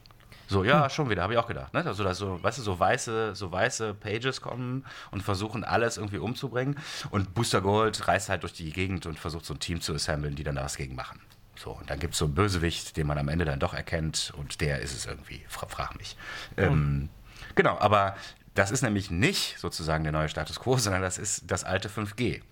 So, 0.48 0.62
ja, 0.62 0.88
schon 0.88 1.10
wieder, 1.10 1.22
habe 1.22 1.32
ich 1.32 1.38
auch 1.38 1.48
gedacht. 1.48 1.74
Ne? 1.74 1.84
Also, 1.84 2.04
dass 2.04 2.18
so, 2.18 2.40
weißt 2.40 2.58
du, 2.58 2.62
so 2.62 2.78
weiße, 2.78 3.34
so 3.34 3.50
weiße 3.50 3.94
Pages 3.94 4.40
kommen 4.40 4.84
und 5.10 5.22
versuchen, 5.22 5.64
alles 5.64 5.96
irgendwie 5.96 6.18
umzubringen. 6.18 6.78
Und 7.10 7.34
Booster 7.34 7.60
Gold 7.60 8.06
reist 8.06 8.28
halt 8.28 8.44
durch 8.44 8.52
die 8.52 8.70
Gegend 8.70 9.06
und 9.06 9.18
versucht, 9.18 9.44
so 9.44 9.54
ein 9.54 9.60
Team 9.60 9.80
zu 9.80 9.92
assemblen, 9.92 10.36
die 10.36 10.44
dann 10.44 10.54
da 10.54 10.64
was 10.64 10.76
gegen 10.76 10.94
machen. 10.94 11.20
So, 11.56 11.70
und 11.72 11.88
dann 11.90 11.98
gibt 11.98 12.12
es 12.12 12.18
so 12.18 12.26
einen 12.26 12.34
Bösewicht, 12.34 12.96
den 12.96 13.06
man 13.06 13.18
am 13.18 13.28
Ende 13.28 13.44
dann 13.44 13.58
doch 13.58 13.74
erkennt 13.74 14.32
und 14.36 14.60
der 14.60 14.80
ist 14.80 14.94
es 14.94 15.06
irgendwie. 15.06 15.44
Fra 15.48 15.66
frag 15.68 15.96
mich. 15.96 16.16
Ähm, 16.56 17.08
genau, 17.54 17.78
aber 17.78 18.14
das 18.54 18.70
ist 18.70 18.82
nämlich 18.82 19.10
nicht 19.10 19.58
sozusagen 19.58 20.04
der 20.04 20.12
neue 20.12 20.28
Status 20.28 20.60
quo, 20.60 20.76
sondern 20.78 21.02
das 21.02 21.18
ist 21.18 21.44
das 21.50 21.64
alte 21.64 21.88
5G. 21.88 22.42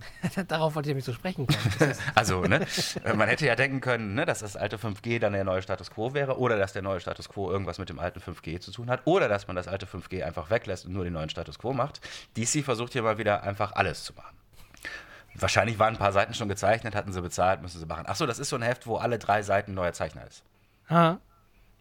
Darauf 0.48 0.74
wollte 0.76 0.88
ich 0.88 0.90
nämlich 0.90 1.04
zu 1.04 1.12
sprechen 1.12 1.46
kommen. 1.48 1.58
Das 1.80 1.90
ist- 1.98 2.02
Also, 2.14 2.42
ne, 2.42 2.64
man 3.16 3.28
hätte 3.28 3.46
ja 3.46 3.56
denken 3.56 3.80
können, 3.80 4.14
ne, 4.14 4.26
dass 4.26 4.40
das 4.40 4.54
alte 4.56 4.76
5G 4.78 5.18
dann 5.18 5.32
der 5.32 5.42
neue 5.44 5.60
Status 5.62 5.90
quo 5.90 6.14
wäre 6.14 6.38
oder 6.38 6.56
dass 6.56 6.72
der 6.72 6.82
neue 6.82 7.00
Status 7.00 7.28
quo 7.28 7.50
irgendwas 7.50 7.78
mit 7.78 7.88
dem 7.88 7.98
alten 7.98 8.20
5G 8.20 8.60
zu 8.60 8.70
tun 8.70 8.90
hat 8.90 9.02
oder 9.06 9.28
dass 9.28 9.48
man 9.48 9.56
das 9.56 9.66
alte 9.66 9.86
5G 9.86 10.22
einfach 10.24 10.50
weglässt 10.50 10.86
und 10.86 10.92
nur 10.92 11.02
den 11.04 11.14
neuen 11.14 11.30
Status 11.30 11.58
quo 11.58 11.72
macht. 11.72 12.00
DC 12.36 12.64
versucht 12.64 12.92
hier 12.92 13.02
mal 13.02 13.18
wieder 13.18 13.42
einfach 13.42 13.72
alles 13.72 14.04
zu 14.04 14.12
machen. 14.14 14.36
Wahrscheinlich 15.40 15.78
waren 15.78 15.94
ein 15.94 15.98
paar 15.98 16.12
Seiten 16.12 16.34
schon 16.34 16.48
gezeichnet, 16.48 16.94
hatten 16.94 17.12
sie 17.12 17.22
bezahlt, 17.22 17.62
müssen 17.62 17.78
sie 17.78 17.86
machen. 17.86 18.06
Achso, 18.06 18.26
das 18.26 18.38
ist 18.38 18.48
so 18.48 18.56
ein 18.56 18.62
Heft, 18.62 18.86
wo 18.86 18.96
alle 18.96 19.18
drei 19.18 19.42
Seiten 19.42 19.74
neuer 19.74 19.92
Zeichner 19.92 20.26
ist. 20.26 20.42
ha, 20.88 21.18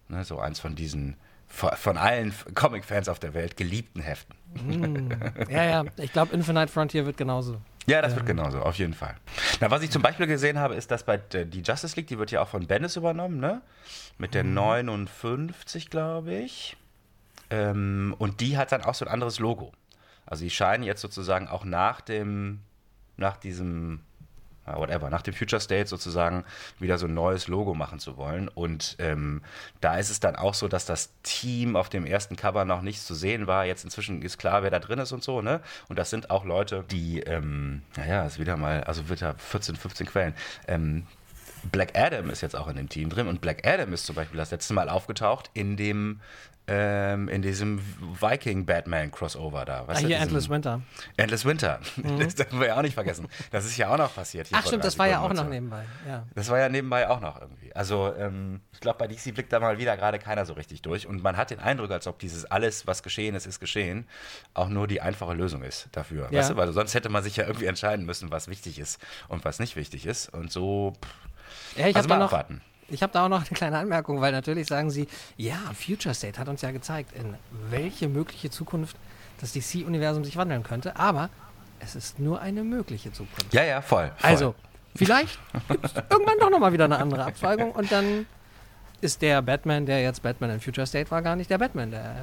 Ne, 0.09 0.23
so 0.23 0.39
eins 0.39 0.59
von 0.59 0.75
diesen 0.75 1.17
von 1.49 1.97
allen 1.97 2.33
Comic-Fans 2.55 3.07
auf 3.09 3.19
der 3.19 3.33
Welt 3.33 3.55
geliebten 3.57 4.01
Heften. 4.01 4.35
ja, 5.49 5.63
ja, 5.63 5.85
ich 5.97 6.11
glaube, 6.11 6.33
Infinite 6.33 6.67
Frontier 6.71 7.05
wird 7.05 7.17
genauso. 7.17 7.61
Ja, 7.87 8.01
das 8.01 8.15
wird 8.15 8.25
genauso, 8.25 8.59
auf 8.59 8.75
jeden 8.77 8.93
Fall. 8.93 9.15
Na, 9.61 9.71
was 9.71 9.81
ich 9.81 9.89
zum 9.89 10.01
Beispiel 10.01 10.27
gesehen 10.27 10.59
habe, 10.59 10.75
ist, 10.75 10.91
dass 10.91 11.03
bei 11.03 11.15
die 11.17 11.61
Justice 11.61 11.95
League, 11.95 12.07
die 12.07 12.19
wird 12.19 12.31
ja 12.31 12.41
auch 12.41 12.49
von 12.49 12.67
Bendis 12.67 12.97
übernommen, 12.97 13.39
ne? 13.39 13.61
Mit 14.17 14.33
der 14.33 14.43
59, 14.43 15.89
glaube 15.89 16.33
ich. 16.33 16.75
Ähm, 17.49 18.13
und 18.17 18.41
die 18.41 18.57
hat 18.57 18.73
dann 18.73 18.83
auch 18.83 18.93
so 18.93 19.05
ein 19.05 19.11
anderes 19.11 19.39
Logo. 19.39 19.71
Also 20.25 20.43
die 20.43 20.49
scheinen 20.49 20.83
jetzt 20.83 21.01
sozusagen 21.01 21.47
auch 21.47 21.63
nach 21.63 22.01
dem, 22.01 22.59
nach 23.17 23.37
diesem, 23.37 23.99
ja, 24.65 24.77
whatever, 24.77 25.09
nach 25.09 25.21
dem 25.21 25.33
Future 25.33 25.61
State 25.61 25.87
sozusagen 25.87 26.43
wieder 26.79 26.97
so 26.97 27.07
ein 27.07 27.13
neues 27.13 27.47
Logo 27.47 27.73
machen 27.73 27.99
zu 27.99 28.17
wollen. 28.17 28.47
Und 28.47 28.95
ähm, 28.99 29.41
da 29.81 29.97
ist 29.97 30.09
es 30.09 30.19
dann 30.19 30.35
auch 30.35 30.53
so, 30.53 30.67
dass 30.67 30.85
das 30.85 31.13
Team 31.23 31.75
auf 31.75 31.89
dem 31.89 32.05
ersten 32.05 32.35
Cover 32.35 32.65
noch 32.65 32.81
nicht 32.81 33.01
zu 33.01 33.15
sehen 33.15 33.47
war. 33.47 33.65
Jetzt 33.65 33.83
inzwischen 33.83 34.21
ist 34.21 34.37
klar, 34.37 34.63
wer 34.63 34.71
da 34.71 34.79
drin 34.79 34.99
ist 34.99 35.11
und 35.11 35.23
so, 35.23 35.41
ne? 35.41 35.61
Und 35.89 35.97
das 35.97 36.09
sind 36.09 36.29
auch 36.29 36.45
Leute, 36.45 36.85
die, 36.91 37.21
ähm, 37.21 37.81
naja, 37.95 38.25
ist 38.25 38.39
wieder 38.39 38.57
mal, 38.57 38.83
also 38.83 39.09
wird 39.09 39.21
da 39.21 39.33
14, 39.33 39.75
15 39.75 40.07
Quellen. 40.07 40.33
Ähm, 40.67 41.07
Black 41.71 41.97
Adam 41.97 42.29
ist 42.29 42.41
jetzt 42.41 42.55
auch 42.55 42.67
in 42.67 42.75
dem 42.75 42.89
Team 42.89 43.09
drin 43.09 43.27
und 43.27 43.41
Black 43.41 43.65
Adam 43.67 43.93
ist 43.93 44.05
zum 44.05 44.15
Beispiel 44.15 44.37
das 44.37 44.51
letzte 44.51 44.73
Mal 44.73 44.89
aufgetaucht 44.89 45.49
in 45.53 45.77
dem 45.77 46.19
ähm, 46.69 47.29
in 47.29 47.41
diesem 47.41 47.79
Viking-Batman-Crossover 48.19 49.63
da. 49.63 49.81
Ah, 49.81 49.87
weißt 49.87 50.03
du, 50.03 50.07
hier 50.07 50.17
Endless 50.17 50.49
Winter. 50.49 50.81
Endless 51.15 51.45
Winter. 51.45 51.79
Das 52.17 52.35
dürfen 52.35 52.59
wir 52.59 52.67
ja 52.67 52.77
auch 52.77 52.81
nicht 52.81 52.93
vergessen. 52.93 53.27
Das 53.51 53.65
ist 53.65 53.77
ja 53.77 53.89
auch 53.89 53.97
noch 53.97 54.13
passiert. 54.13 54.47
hier 54.47 54.57
Ach 54.59 54.65
stimmt, 54.65 54.83
das 54.83 54.99
war 54.99 55.07
ja 55.07 55.21
auch 55.21 55.31
noch 55.31 55.47
nebenbei. 55.47 55.85
Ja. 56.07 56.25
Das 56.35 56.49
war 56.49 56.59
ja 56.59 56.67
nebenbei 56.67 57.07
auch 57.09 57.21
noch 57.21 57.39
irgendwie. 57.39 57.73
Also 57.73 58.13
ähm, 58.17 58.61
ich 58.73 58.79
glaube, 58.81 58.97
bei 58.99 59.07
DC 59.07 59.33
blickt 59.33 59.53
da 59.53 59.59
mal 59.59 59.77
wieder 59.77 59.95
gerade 59.95 60.19
keiner 60.19 60.45
so 60.45 60.53
richtig 60.53 60.81
durch. 60.81 61.07
Und 61.07 61.23
man 61.23 61.37
hat 61.37 61.51
den 61.51 61.59
Eindruck, 61.59 61.91
als 61.91 62.07
ob 62.07 62.19
dieses 62.19 62.45
alles, 62.45 62.85
was 62.85 63.01
geschehen 63.01 63.35
ist, 63.35 63.45
ist 63.45 63.59
geschehen, 63.59 64.07
auch 64.53 64.67
nur 64.67 64.87
die 64.87 64.99
einfache 64.99 65.33
Lösung 65.33 65.63
ist 65.63 65.87
dafür. 65.93 66.27
Ja. 66.31 66.39
Weißt 66.39 66.49
du? 66.49 66.55
Weil 66.57 66.73
sonst 66.73 66.93
hätte 66.93 67.09
man 67.09 67.23
sich 67.23 67.37
ja 67.37 67.45
irgendwie 67.45 67.67
entscheiden 67.67 68.05
müssen, 68.05 68.31
was 68.31 68.47
wichtig 68.49 68.79
ist 68.79 68.99
und 69.29 69.45
was 69.45 69.59
nicht 69.59 69.75
wichtig 69.75 70.05
ist. 70.05 70.33
Und 70.33 70.51
so, 70.51 70.93
pff, 71.01 71.09
Ja, 71.75 71.87
ich 71.87 71.95
also 71.95 71.99
habe 71.99 72.07
mal 72.09 72.15
da 72.15 72.19
noch, 72.19 72.33
abwarten. 72.33 72.61
Ich 72.89 73.03
habe 73.03 73.11
da 73.11 73.25
auch 73.25 73.29
noch 73.29 73.41
eine 73.41 73.49
kleine 73.49 73.77
Anmerkung, 73.77 74.21
weil 74.21 74.31
natürlich 74.31 74.67
sagen 74.67 74.89
sie, 74.89 75.07
ja, 75.35 75.57
Future 75.73 76.15
State 76.15 76.39
hat 76.39 76.47
uns 76.47 76.61
ja 76.61 76.71
gezeigt, 76.71 77.11
in 77.13 77.35
welche 77.69 78.07
mögliche 78.07 78.49
Zukunft 78.49 78.95
das 79.39 79.53
DC-Universum 79.53 80.23
sich 80.23 80.37
wandeln 80.37 80.63
könnte, 80.63 80.95
aber 80.95 81.29
es 81.79 81.95
ist 81.95 82.19
nur 82.19 82.41
eine 82.41 82.63
mögliche 82.63 83.11
Zukunft. 83.11 83.53
Ja, 83.53 83.63
ja, 83.63 83.81
voll. 83.81 84.11
voll. 84.17 84.29
Also, 84.29 84.55
vielleicht 84.95 85.37
gibt 85.67 85.85
es 85.85 85.93
irgendwann 86.09 86.39
doch 86.39 86.49
nochmal 86.49 86.73
wieder 86.73 86.85
eine 86.85 86.97
andere 86.97 87.25
Abzweigung 87.25 87.71
und 87.71 87.91
dann 87.91 88.25
ist 89.01 89.21
der 89.21 89.41
Batman, 89.41 89.85
der 89.85 90.01
jetzt 90.01 90.23
Batman 90.23 90.49
in 90.51 90.59
Future 90.59 90.87
State 90.87 91.11
war, 91.11 91.21
gar 91.21 91.35
nicht 91.35 91.49
der 91.49 91.57
Batman, 91.57 91.91
der, 91.91 92.15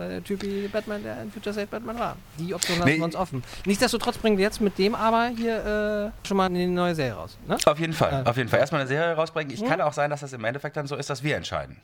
äh, 0.00 0.08
der 0.08 0.24
Typi 0.24 0.68
Batman, 0.68 1.02
der 1.02 1.22
in 1.22 1.30
Future 1.30 1.52
State 1.52 1.68
Batman 1.68 1.98
war. 1.98 2.16
Die 2.38 2.54
Option 2.54 2.78
lassen 2.78 2.88
Nee. 2.90 2.96
wir 2.98 3.04
uns 3.04 3.16
offen. 3.16 3.42
Nichtsdestotrotz 3.66 4.18
bringen 4.18 4.36
wir 4.38 4.44
jetzt 4.44 4.60
mit 4.60 4.78
dem 4.78 4.94
aber 4.94 5.28
hier 5.28 6.12
äh, 6.24 6.26
schon 6.26 6.36
mal 6.36 6.46
eine 6.46 6.66
neue 6.68 6.94
Serie 6.94 7.14
raus. 7.14 7.38
Ne? 7.46 7.56
Auf 7.64 7.78
jeden 7.78 7.92
Fall, 7.92 8.24
Äh. 8.24 8.28
auf 8.28 8.36
jeden 8.36 8.48
Fall. 8.48 8.60
Erstmal 8.60 8.80
eine 8.82 8.88
Serie 8.88 9.14
rausbringen. 9.14 9.52
Ich 9.52 9.64
kann 9.64 9.80
auch 9.80 9.92
sein, 9.92 10.10
dass 10.10 10.20
das 10.20 10.32
im 10.32 10.44
Endeffekt 10.44 10.76
dann 10.76 10.86
so 10.86 10.96
ist, 10.96 11.10
dass 11.10 11.22
wir 11.22 11.36
entscheiden, 11.36 11.80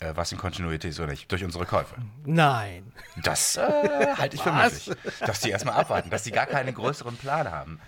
äh, 0.00 0.12
was 0.14 0.32
in 0.32 0.38
Continuity 0.38 0.88
ist 0.88 1.00
oder 1.00 1.10
nicht, 1.10 1.30
durch 1.30 1.44
unsere 1.44 1.66
Käufe. 1.66 1.94
Nein. 2.24 2.92
Das 3.22 3.56
äh, 3.56 3.60
halte 4.18 4.36
ich 4.36 4.42
für 4.42 4.52
möglich. 4.52 4.90
Dass 5.20 5.40
die 5.40 5.50
erstmal 5.50 5.74
abwarten, 5.74 6.10
dass 6.10 6.22
die 6.24 6.30
gar 6.32 6.46
keinen 6.46 6.74
größeren 6.74 7.16
Plan 7.16 7.50
haben. 7.50 7.80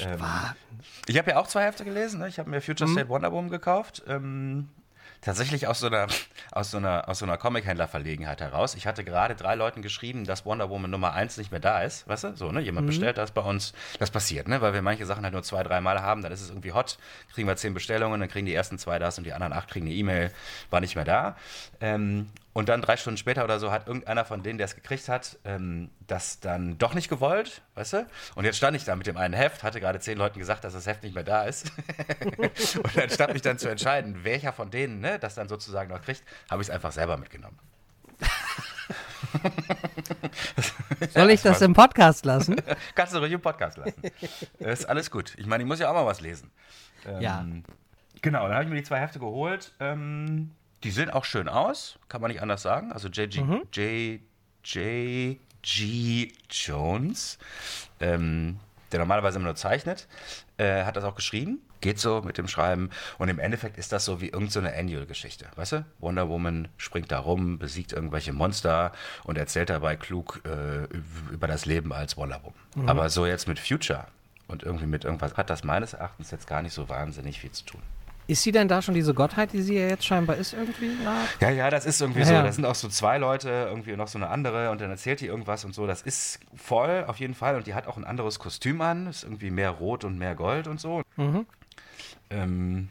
Ähm, 0.00 0.22
ich 1.06 1.18
habe 1.18 1.30
ja 1.30 1.38
auch 1.38 1.46
zwei 1.48 1.64
Hefte 1.64 1.84
gelesen. 1.84 2.20
Ne? 2.20 2.28
Ich 2.28 2.38
habe 2.38 2.48
mir 2.48 2.60
Future 2.60 2.88
Mhm. 2.88 2.94
State 2.94 3.08
Wonder 3.08 3.32
Woman 3.32 3.50
gekauft. 3.50 4.02
Ähm, 4.06 4.68
tatsächlich 5.20 5.66
aus 5.66 5.80
so 5.80 5.86
einer, 5.86 6.06
aus 6.52 6.70
so 6.70 6.78
einer, 6.78 7.08
aus 7.08 7.18
so 7.18 7.26
einer 7.26 7.36
Comic-Händler-Verlegenheit 7.36 8.40
heraus. 8.40 8.74
Ich 8.74 8.86
hatte 8.86 9.04
gerade 9.04 9.34
drei 9.34 9.54
Leuten 9.54 9.82
geschrieben, 9.82 10.24
dass 10.24 10.44
Wonder 10.44 10.70
Woman 10.70 10.90
Nummer 10.90 11.12
1 11.12 11.36
nicht 11.36 11.50
mehr 11.50 11.60
da 11.60 11.82
ist. 11.82 12.08
Weißt 12.08 12.24
du? 12.24 12.36
So, 12.36 12.52
ne? 12.52 12.60
Mhm. 12.60 12.66
Jemand 12.66 12.86
bestellt 12.86 13.18
das 13.18 13.30
bei 13.30 13.42
uns. 13.42 13.72
Das 13.98 14.10
passiert, 14.10 14.48
ne? 14.48 14.60
Weil 14.60 14.72
wir 14.72 14.82
manche 14.82 15.06
Sachen 15.06 15.24
halt 15.24 15.32
nur 15.32 15.42
zwei, 15.42 15.62
dreimal 15.62 16.02
haben, 16.02 16.22
dann 16.22 16.32
ist 16.32 16.40
es 16.40 16.50
irgendwie 16.50 16.72
hot. 16.72 16.98
Kriegen 17.34 17.48
wir 17.48 17.56
zehn 17.56 17.74
Bestellungen, 17.74 18.20
dann 18.20 18.28
kriegen 18.28 18.46
die 18.46 18.54
ersten 18.54 18.78
zwei 18.78 18.98
das 18.98 19.18
und 19.18 19.24
die 19.24 19.32
anderen 19.32 19.52
acht 19.52 19.68
kriegen 19.68 19.86
eine 19.86 19.94
E-Mail. 19.94 20.32
War 20.70 20.80
nicht 20.80 20.96
mehr 20.96 21.04
da. 21.04 21.36
Ähm, 21.80 22.28
und 22.52 22.68
dann 22.68 22.82
drei 22.82 22.96
Stunden 22.96 23.16
später 23.16 23.44
oder 23.44 23.60
so 23.60 23.70
hat 23.70 23.86
irgendeiner 23.86 24.24
von 24.24 24.42
denen, 24.42 24.58
der 24.58 24.64
es 24.64 24.74
gekriegt 24.74 25.08
hat, 25.08 25.38
ähm, 25.44 25.90
das 26.06 26.40
dann 26.40 26.78
doch 26.78 26.94
nicht 26.94 27.08
gewollt, 27.08 27.62
weißt 27.76 27.92
du? 27.92 28.06
Und 28.34 28.44
jetzt 28.44 28.56
stand 28.56 28.76
ich 28.76 28.84
da 28.84 28.96
mit 28.96 29.06
dem 29.06 29.16
einen 29.16 29.34
Heft, 29.34 29.62
hatte 29.62 29.80
gerade 29.80 30.00
zehn 30.00 30.18
Leuten 30.18 30.38
gesagt, 30.38 30.64
dass 30.64 30.72
das 30.72 30.86
Heft 30.86 31.02
nicht 31.02 31.14
mehr 31.14 31.24
da 31.24 31.44
ist. 31.44 31.70
und 32.76 32.96
dann 32.96 33.10
stand 33.10 33.32
mich 33.32 33.42
dann 33.42 33.58
zu 33.58 33.68
entscheiden, 33.68 34.24
welcher 34.24 34.52
von 34.52 34.70
denen 34.70 35.00
ne, 35.00 35.18
das 35.18 35.36
dann 35.36 35.48
sozusagen 35.48 35.90
noch 35.90 36.02
kriegt, 36.02 36.24
habe 36.50 36.60
ich 36.62 36.68
es 36.68 36.74
einfach 36.74 36.92
selber 36.92 37.16
mitgenommen. 37.16 37.58
Soll 41.14 41.30
ich 41.30 41.42
das 41.42 41.60
im 41.62 41.72
Podcast 41.72 42.24
lassen? 42.24 42.56
Kannst 42.94 43.14
du 43.14 43.18
ruhig 43.18 43.32
im 43.32 43.40
Podcast 43.40 43.78
lassen. 43.78 44.02
ist 44.58 44.88
alles 44.88 45.10
gut. 45.10 45.34
Ich 45.38 45.46
meine, 45.46 45.62
ich 45.62 45.68
muss 45.68 45.78
ja 45.78 45.88
auch 45.90 45.94
mal 45.94 46.06
was 46.06 46.20
lesen. 46.20 46.50
Ähm, 47.06 47.20
Ja. 47.20 47.46
Genau, 48.22 48.42
dann 48.42 48.54
habe 48.54 48.64
ich 48.64 48.70
mir 48.70 48.76
die 48.76 48.82
zwei 48.82 49.00
Hefte 49.00 49.18
geholt. 49.18 49.72
Ähm, 49.80 50.50
die 50.84 50.90
sehen 50.90 51.10
auch 51.10 51.24
schön 51.24 51.48
aus, 51.48 51.98
kann 52.08 52.20
man 52.20 52.30
nicht 52.30 52.42
anders 52.42 52.62
sagen. 52.62 52.92
Also 52.92 53.08
J.G. 53.08 53.40
Mhm. 53.42 53.62
J. 53.72 54.20
J. 54.64 55.38
G. 55.62 56.32
Jones, 56.50 57.38
ähm, 58.00 58.58
der 58.92 58.98
normalerweise 58.98 59.36
immer 59.38 59.46
nur 59.46 59.56
zeichnet, 59.56 60.08
äh, 60.56 60.84
hat 60.84 60.96
das 60.96 61.04
auch 61.04 61.14
geschrieben. 61.14 61.60
Geht 61.80 61.98
so 61.98 62.20
mit 62.22 62.36
dem 62.36 62.48
Schreiben. 62.48 62.90
Und 63.18 63.28
im 63.28 63.38
Endeffekt 63.38 63.78
ist 63.78 63.92
das 63.92 64.04
so 64.04 64.20
wie 64.20 64.28
irgendeine 64.28 64.70
so 64.70 64.78
Annual-Geschichte. 64.78 65.46
Weißt 65.56 65.72
du? 65.72 65.84
Wonder 65.98 66.28
Woman 66.28 66.68
springt 66.76 67.10
da 67.10 67.18
rum, 67.18 67.58
besiegt 67.58 67.92
irgendwelche 67.92 68.32
Monster 68.32 68.92
und 69.24 69.38
erzählt 69.38 69.70
dabei 69.70 69.96
klug 69.96 70.40
äh, 70.44 70.84
über 71.32 71.46
das 71.46 71.64
Leben 71.64 71.92
als 71.92 72.16
Wonder 72.16 72.40
Woman. 72.42 72.88
Aber 72.88 73.08
so 73.08 73.26
jetzt 73.26 73.48
mit 73.48 73.58
Future 73.58 74.06
und 74.48 74.62
irgendwie 74.62 74.86
mit 74.86 75.04
irgendwas 75.04 75.36
hat 75.36 75.48
das 75.48 75.64
meines 75.64 75.94
Erachtens 75.94 76.30
jetzt 76.30 76.46
gar 76.46 76.60
nicht 76.60 76.74
so 76.74 76.88
wahnsinnig 76.88 77.40
viel 77.40 77.52
zu 77.52 77.64
tun. 77.64 77.82
Ist 78.30 78.44
sie 78.44 78.52
denn 78.52 78.68
da 78.68 78.80
schon 78.80 78.94
diese 78.94 79.12
Gottheit, 79.12 79.52
die 79.52 79.60
sie 79.60 79.74
ja 79.74 79.88
jetzt 79.88 80.04
scheinbar 80.04 80.36
ist 80.36 80.52
irgendwie? 80.52 80.92
Na, 81.02 81.16
Ja, 81.40 81.50
ja, 81.50 81.68
das 81.68 81.84
ist 81.84 82.00
irgendwie 82.00 82.20
Ja, 82.20 82.26
so. 82.26 82.32
ja. 82.34 82.42
Das 82.44 82.54
sind 82.54 82.64
auch 82.64 82.76
so 82.76 82.88
zwei 82.88 83.18
Leute, 83.18 83.48
irgendwie 83.68 83.96
noch 83.96 84.06
so 84.06 84.18
eine 84.18 84.28
andere 84.28 84.70
und 84.70 84.80
dann 84.80 84.88
erzählt 84.90 85.20
die 85.20 85.26
irgendwas 85.26 85.64
und 85.64 85.74
so. 85.74 85.86
Das 85.88 86.02
ist 86.02 86.38
voll 86.54 87.04
auf 87.08 87.18
jeden 87.18 87.34
Fall 87.34 87.56
und 87.56 87.66
die 87.66 87.74
hat 87.74 87.88
auch 87.88 87.96
ein 87.96 88.04
anderes 88.04 88.38
Kostüm 88.38 88.80
an. 88.82 89.08
Ist 89.08 89.24
irgendwie 89.24 89.50
mehr 89.50 89.70
Rot 89.70 90.04
und 90.04 90.16
mehr 90.16 90.36
Gold 90.36 90.68
und 90.68 90.80
so. 90.80 91.02
Mhm. 91.16 91.44
Ähm, 92.30 92.88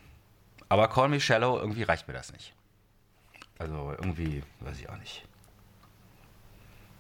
aber 0.68 0.90
Call 0.90 1.08
Me 1.08 1.22
Shallow, 1.22 1.58
irgendwie 1.60 1.84
reicht 1.84 2.08
mir 2.10 2.14
das 2.14 2.34
nicht. 2.34 2.54
Also 3.60 3.94
irgendwie, 3.98 4.44
weiß 4.60 4.78
ich 4.78 4.90
auch 4.90 4.98
nicht. 4.98 5.24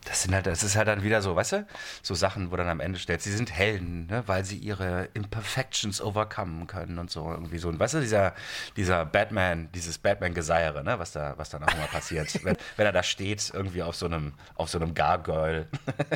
Das, 0.10 0.24
sind 0.24 0.34
halt, 0.34 0.48
das 0.48 0.64
ist 0.64 0.76
halt 0.76 0.88
dann 0.88 1.04
wieder 1.04 1.22
so, 1.22 1.36
weißt 1.36 1.52
du, 1.52 1.68
so 2.02 2.16
Sachen, 2.16 2.52
wo 2.52 2.56
dann 2.56 2.68
am 2.68 2.80
Ende 2.80 2.98
steht, 2.98 3.22
sie 3.22 3.32
sind 3.32 3.52
Helden, 3.52 4.08
ne, 4.08 4.24
weil 4.26 4.44
sie 4.44 4.58
ihre 4.58 5.08
Imperfections 5.14 6.02
overcome 6.02 6.66
können 6.66 6.98
und 6.98 7.12
so 7.12 7.30
irgendwie 7.30 7.60
so. 7.60 7.70
Und 7.70 7.80
weißt 7.80 7.94
du, 7.94 8.00
dieser, 8.02 8.34
dieser 8.76 9.06
Batman, 9.06 9.70
dieses 9.74 10.00
Batman-Geseiere, 10.00 10.84
ne, 10.84 10.98
was 10.98 11.12
da, 11.12 11.36
was 11.38 11.52
dann 11.52 11.64
auch 11.64 11.74
immer 11.74 11.86
passiert, 11.86 12.34
wenn, 12.44 12.58
wenn 12.76 12.86
er 12.88 12.92
da 12.92 13.04
steht, 13.04 13.52
irgendwie 13.54 13.84
auf 13.84 13.96
so 13.96 14.08
einem, 14.08 14.34
auf 14.56 14.70
so 14.70 14.80
einem 14.80 14.96
Gargoyle 14.96 15.68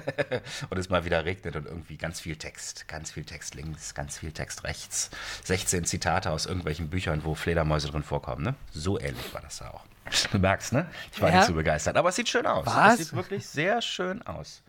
und 0.71 0.77
es 0.79 0.89
mal 0.89 1.05
wieder 1.05 1.23
regnet 1.23 1.55
und 1.55 1.67
irgendwie 1.67 1.97
ganz 1.97 2.19
viel 2.19 2.35
Text, 2.35 2.87
ganz 2.87 3.11
viel 3.11 3.25
Text 3.25 3.53
links, 3.53 3.93
ganz 3.93 4.17
viel 4.17 4.31
Text 4.31 4.63
rechts, 4.63 5.11
16 5.43 5.85
Zitate 5.85 6.31
aus 6.31 6.47
irgendwelchen 6.47 6.89
Büchern, 6.89 7.23
wo 7.23 7.35
Fledermäuse 7.35 7.89
drin 7.89 8.03
vorkommen, 8.03 8.43
ne? 8.43 8.55
So 8.71 8.99
ähnlich 8.99 9.31
war 9.33 9.41
das 9.41 9.57
da 9.59 9.69
auch. 9.69 9.85
Du 10.31 10.37
merkst, 10.39 10.73
ne? 10.73 10.85
Ich 11.13 11.21
war 11.21 11.29
Ja. 11.29 11.37
nicht 11.37 11.47
so 11.47 11.53
begeistert, 11.53 11.95
aber 11.97 12.09
es 12.09 12.15
sieht 12.15 12.29
schön 12.29 12.45
aus. 12.45 12.65
Was? 12.65 12.99
Es 12.99 13.07
sieht 13.09 13.15
wirklich 13.15 13.45
sehr 13.47 13.81
schön 13.81 14.21
aus. 14.27 14.61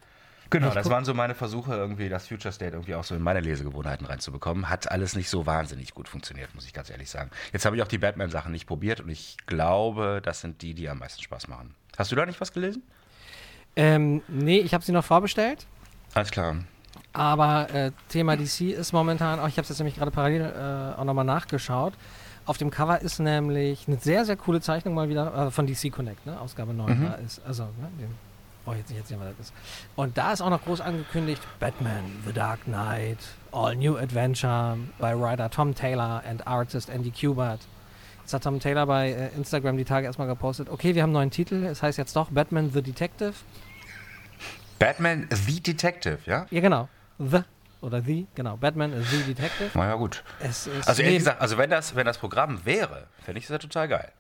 Genau, 0.50 0.70
das 0.70 0.88
waren 0.88 1.04
so 1.04 1.14
meine 1.14 1.34
Versuche, 1.34 1.74
irgendwie 1.74 2.08
das 2.08 2.28
Future 2.28 2.52
State 2.52 2.74
irgendwie 2.76 2.94
auch 2.94 3.02
so 3.02 3.16
in 3.16 3.22
meine 3.22 3.40
Lesegewohnheiten 3.40 4.06
reinzubekommen. 4.06 4.68
Hat 4.68 4.88
alles 4.90 5.16
nicht 5.16 5.28
so 5.28 5.46
wahnsinnig 5.46 5.94
gut 5.94 6.08
funktioniert, 6.08 6.54
muss 6.54 6.64
ich 6.66 6.72
ganz 6.72 6.90
ehrlich 6.90 7.10
sagen. 7.10 7.30
Jetzt 7.52 7.64
habe 7.64 7.74
ich 7.76 7.82
auch 7.82 7.88
die 7.88 7.98
Batman-Sachen 7.98 8.52
nicht 8.52 8.66
probiert 8.66 9.00
und 9.00 9.08
ich 9.08 9.36
glaube, 9.46 10.20
das 10.22 10.40
sind 10.42 10.62
die, 10.62 10.74
die 10.74 10.88
am 10.88 10.98
meisten 11.00 11.22
Spaß 11.22 11.48
machen. 11.48 11.74
Hast 11.98 12.12
du 12.12 12.16
da 12.16 12.24
nicht 12.26 12.40
was 12.40 12.52
gelesen? 12.52 12.82
ähm, 13.76 14.22
nee, 14.28 14.58
ich 14.58 14.72
habe 14.74 14.84
sie 14.84 14.92
noch 14.92 15.04
vorbestellt. 15.04 15.66
Alles 16.14 16.30
klar. 16.30 16.56
Aber 17.12 17.70
äh, 17.74 17.90
Thema 18.08 18.36
DC 18.36 18.60
ist 18.72 18.92
momentan, 18.92 19.40
auch 19.40 19.48
ich 19.48 19.54
habe 19.56 19.62
es 19.62 19.68
jetzt 19.70 19.78
nämlich 19.78 19.96
gerade 19.96 20.10
parallel 20.12 20.42
äh, 20.96 21.00
auch 21.00 21.04
nochmal 21.04 21.24
nachgeschaut. 21.24 21.94
Auf 22.46 22.58
dem 22.58 22.70
Cover 22.70 23.00
ist 23.00 23.20
nämlich 23.20 23.88
eine 23.88 23.96
sehr, 23.98 24.24
sehr 24.24 24.36
coole 24.36 24.60
Zeichnung 24.60 24.94
mal 24.94 25.08
wieder 25.08 25.46
äh, 25.46 25.50
von 25.50 25.66
DC 25.66 25.90
Connect, 25.90 26.26
ne? 26.26 26.38
Ausgabe 26.40 26.74
9. 26.74 27.02
Da 27.02 27.14
ist, 27.14 27.40
also, 27.46 27.64
ne, 27.64 27.88
den 27.98 28.14
brauche 28.64 28.76
ich 28.76 28.80
jetzt 28.80 28.90
nicht 28.90 28.98
erzählen, 28.98 29.20
was 29.20 29.28
das 29.38 29.46
ist. 29.46 29.54
Und 29.96 30.18
da 30.18 30.32
ist 30.32 30.42
auch 30.42 30.50
noch 30.50 30.62
groß 30.62 30.82
angekündigt: 30.82 31.40
Batman, 31.58 32.04
The 32.26 32.32
Dark 32.32 32.64
Knight, 32.64 33.18
All 33.50 33.76
New 33.76 33.96
Adventure 33.96 34.76
bei 34.98 35.18
Writer 35.18 35.48
Tom 35.50 35.74
Taylor 35.74 36.22
and 36.28 36.46
Artist 36.46 36.90
Andy 36.90 37.10
Kubert. 37.10 37.60
Jetzt 38.20 38.34
hat 38.34 38.42
Tom 38.42 38.60
Taylor 38.60 38.86
bei 38.86 39.10
äh, 39.10 39.28
Instagram 39.36 39.78
die 39.78 39.84
Tage 39.84 40.06
erstmal 40.06 40.28
gepostet: 40.28 40.68
Okay, 40.68 40.94
wir 40.94 41.02
haben 41.02 41.10
einen 41.10 41.14
neuen 41.14 41.30
Titel. 41.30 41.64
Es 41.64 41.82
heißt 41.82 41.96
jetzt 41.96 42.14
doch 42.14 42.30
Batman 42.30 42.70
the 42.70 42.82
Detective. 42.82 43.32
Batman 44.78 45.28
The 45.30 45.60
Detective, 45.60 46.18
ja? 46.26 46.46
Ja, 46.50 46.60
genau. 46.60 46.88
The 47.18 47.40
oder 47.84 48.00
The, 48.00 48.26
genau. 48.34 48.56
Batman 48.56 48.92
the 49.10 49.22
Detective. 49.22 49.70
Na 49.74 49.86
ja, 49.86 49.94
gut. 49.94 50.24
Es 50.40 50.66
ist 50.66 50.88
Also 50.88 51.02
ehrlich 51.02 51.18
gesagt, 51.18 51.40
also 51.40 51.58
wenn 51.58 51.70
das, 51.70 51.94
wenn 51.94 52.06
das 52.06 52.18
Programm 52.18 52.64
wäre, 52.64 53.06
fände 53.22 53.38
ich 53.38 53.46
das 53.46 53.52
ja 53.54 53.58
total 53.58 53.88
geil. 53.88 54.12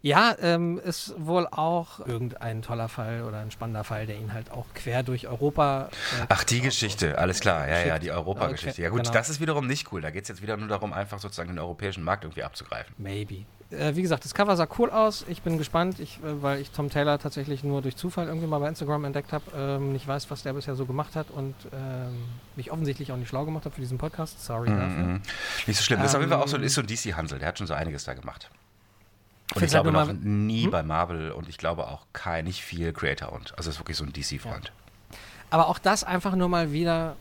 Ja, 0.00 0.34
ähm, 0.40 0.78
ist 0.82 1.14
wohl 1.18 1.46
auch 1.50 2.00
irgendein 2.06 2.62
toller 2.62 2.88
Fall 2.88 3.22
oder 3.24 3.38
ein 3.40 3.50
spannender 3.50 3.84
Fall, 3.84 4.06
der 4.06 4.16
ihn 4.16 4.32
halt 4.32 4.50
auch 4.50 4.66
quer 4.74 5.02
durch 5.02 5.28
Europa. 5.28 5.88
Äh, 6.20 6.26
Ach, 6.28 6.44
die 6.44 6.60
Geschichte, 6.60 7.18
alles 7.18 7.40
klar. 7.40 7.68
Ja, 7.68 7.84
ja, 7.84 7.98
die 7.98 8.10
Europageschichte. 8.10 8.80
Ja 8.82 8.88
gut, 8.88 9.00
Genau. 9.02 9.12
das 9.12 9.28
ist 9.28 9.40
wiederum 9.40 9.66
nicht 9.66 9.92
cool. 9.92 10.00
Da 10.00 10.10
geht 10.10 10.22
es 10.24 10.28
jetzt 10.28 10.42
wieder 10.42 10.56
nur 10.56 10.68
darum, 10.68 10.92
einfach 10.92 11.18
sozusagen 11.18 11.50
den 11.50 11.58
europäischen 11.58 12.02
Markt 12.04 12.24
irgendwie 12.24 12.42
abzugreifen. 12.42 12.94
maybe. 12.98 13.44
Äh, 13.70 13.96
wie 13.96 14.02
gesagt, 14.02 14.22
das 14.26 14.34
Cover 14.34 14.54
sah 14.54 14.68
cool 14.78 14.90
aus. 14.90 15.24
Ich 15.28 15.40
bin 15.40 15.56
gespannt, 15.56 15.98
ich, 15.98 16.18
äh, 16.18 16.42
weil 16.42 16.60
ich 16.60 16.70
Tom 16.72 16.90
Taylor 16.90 17.18
tatsächlich 17.18 17.64
nur 17.64 17.80
durch 17.80 17.96
Zufall 17.96 18.26
irgendwie 18.26 18.46
mal 18.46 18.58
bei 18.58 18.68
Instagram 18.68 19.04
entdeckt 19.06 19.32
habe. 19.32 19.44
Ähm, 19.56 19.92
nicht 19.92 20.06
weiß, 20.06 20.30
was 20.30 20.42
der 20.42 20.52
bisher 20.52 20.74
so 20.74 20.84
gemacht 20.84 21.16
hat 21.16 21.30
und 21.30 21.54
ähm, 21.72 22.24
mich 22.54 22.70
offensichtlich 22.70 23.12
auch 23.12 23.16
nicht 23.16 23.28
schlau 23.30 23.46
gemacht 23.46 23.64
habe 23.64 23.74
für 23.74 23.80
diesen 23.80 23.96
Podcast. 23.96 24.44
Sorry 24.44 24.68
dafür. 24.68 24.88
Mhm. 25.04 25.22
Nicht 25.66 25.76
so 25.78 25.82
schlimm. 25.84 26.00
Das 26.00 26.10
ist 26.10 26.14
auf 26.14 26.20
jeden 26.20 26.30
Fall 26.32 26.42
auch 26.42 26.48
so, 26.48 26.58
Ähm, 26.58 26.64
ist 26.64 26.74
so 26.74 26.82
ein 26.82 26.86
DC-Hansel. 26.86 27.38
Der 27.38 27.48
hat 27.48 27.56
schon 27.56 27.66
so 27.66 27.72
einiges 27.72 28.04
da 28.04 28.12
gemacht. 28.12 28.50
Und 29.54 29.62
ich 29.62 29.70
glaube 29.70 29.92
noch 29.92 30.06
mal- 30.06 30.14
nie 30.14 30.64
Hm? 30.64 30.70
bei 30.70 30.82
Marvel 30.82 31.30
und 31.32 31.48
ich 31.48 31.58
glaube 31.58 31.86
auch 31.86 32.06
kein, 32.12 32.44
nicht 32.44 32.62
viel 32.62 32.92
Creator 32.92 33.32
und. 33.32 33.56
Also 33.56 33.70
ist 33.70 33.78
wirklich 33.78 33.96
so 33.96 34.04
ein 34.04 34.12
DC-Freund. 34.12 34.72
Aber 35.50 35.68
auch 35.68 35.78
das 35.78 36.04
einfach 36.04 36.34
nur 36.34 36.48
mal 36.48 36.72
wieder 36.72 37.16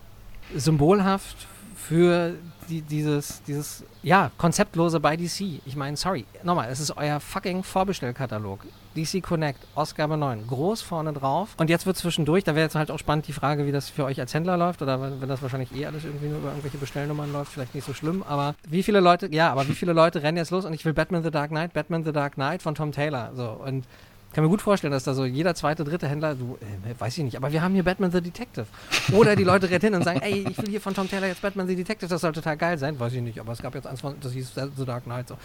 symbolhaft 0.55 1.47
für 1.75 2.35
die, 2.69 2.81
dieses, 2.81 3.41
dieses, 3.43 3.83
ja, 4.03 4.31
konzeptlose 4.37 4.99
bei 4.99 5.17
DC. 5.17 5.61
Ich 5.65 5.75
meine, 5.75 5.97
sorry, 5.97 6.25
nochmal, 6.43 6.69
es 6.69 6.79
ist 6.79 6.95
euer 6.95 7.19
fucking 7.19 7.63
Vorbestellkatalog. 7.63 8.65
DC 8.95 9.21
Connect, 9.23 9.59
Ausgabe 9.75 10.17
9, 10.17 10.47
groß 10.47 10.81
vorne 10.81 11.13
drauf. 11.13 11.49
Und 11.57 11.69
jetzt 11.69 11.85
wird 11.85 11.97
zwischendurch, 11.97 12.43
da 12.43 12.55
wäre 12.55 12.65
jetzt 12.65 12.75
halt 12.75 12.91
auch 12.91 12.99
spannend 12.99 13.27
die 13.27 13.33
Frage, 13.33 13.65
wie 13.65 13.71
das 13.71 13.89
für 13.89 14.05
euch 14.05 14.19
als 14.19 14.33
Händler 14.33 14.57
läuft 14.57 14.81
oder 14.81 15.01
wenn, 15.01 15.27
das 15.27 15.41
wahrscheinlich 15.41 15.73
eh 15.75 15.85
alles 15.85 16.03
irgendwie 16.03 16.27
nur 16.27 16.39
über 16.39 16.49
irgendwelche 16.49 16.77
Bestellnummern 16.77 17.31
läuft, 17.31 17.51
vielleicht 17.51 17.75
nicht 17.75 17.85
so 17.85 17.93
schlimm, 17.93 18.23
aber 18.27 18.55
wie 18.67 18.83
viele 18.83 18.99
Leute, 18.99 19.27
ja, 19.31 19.51
aber 19.51 19.67
wie 19.67 19.73
viele 19.73 19.93
Leute 19.93 20.23
rennen 20.23 20.37
jetzt 20.37 20.51
los 20.51 20.65
und 20.65 20.73
ich 20.73 20.85
will 20.85 20.93
Batman 20.93 21.23
the 21.23 21.31
Dark 21.31 21.49
Knight, 21.49 21.73
Batman 21.73 22.03
the 22.03 22.11
Dark 22.11 22.33
Knight 22.33 22.61
von 22.61 22.75
Tom 22.75 22.91
Taylor, 22.91 23.31
so 23.35 23.49
und 23.49 23.85
kann 24.33 24.45
mir 24.45 24.49
gut 24.49 24.61
vorstellen, 24.61 24.91
dass 24.93 25.03
da 25.03 25.13
so 25.13 25.25
jeder 25.25 25.55
zweite, 25.55 25.83
dritte 25.83 26.07
Händler, 26.07 26.35
du, 26.35 26.57
äh, 26.61 26.99
weiß 26.99 27.17
ich 27.17 27.23
nicht, 27.23 27.35
aber 27.35 27.51
wir 27.51 27.61
haben 27.61 27.73
hier 27.73 27.83
Batman 27.83 28.11
the 28.11 28.21
Detective. 28.21 28.65
Oder 29.11 29.35
die 29.35 29.43
Leute 29.43 29.69
rennen 29.69 29.81
hin 29.81 29.93
und 29.95 30.03
sagen, 30.03 30.21
ey, 30.21 30.45
ich 30.49 30.57
will 30.57 30.69
hier 30.69 30.79
von 30.79 30.93
Tom 30.93 31.09
Taylor 31.09 31.27
jetzt 31.27 31.41
Batman 31.41 31.67
the 31.67 31.75
Detective, 31.75 32.09
das 32.09 32.21
soll 32.21 32.31
total 32.31 32.55
geil 32.55 32.77
sein. 32.77 32.97
Weiß 32.97 33.11
ich 33.11 33.21
nicht, 33.21 33.39
aber 33.39 33.51
es 33.51 33.61
gab 33.61 33.75
jetzt 33.75 33.87
eins 33.87 33.99
von, 33.99 34.15
das 34.21 34.31
hieß 34.31 34.53
The 34.77 34.85
Dark 34.85 35.03
Knight. 35.03 35.27
So. 35.27 35.37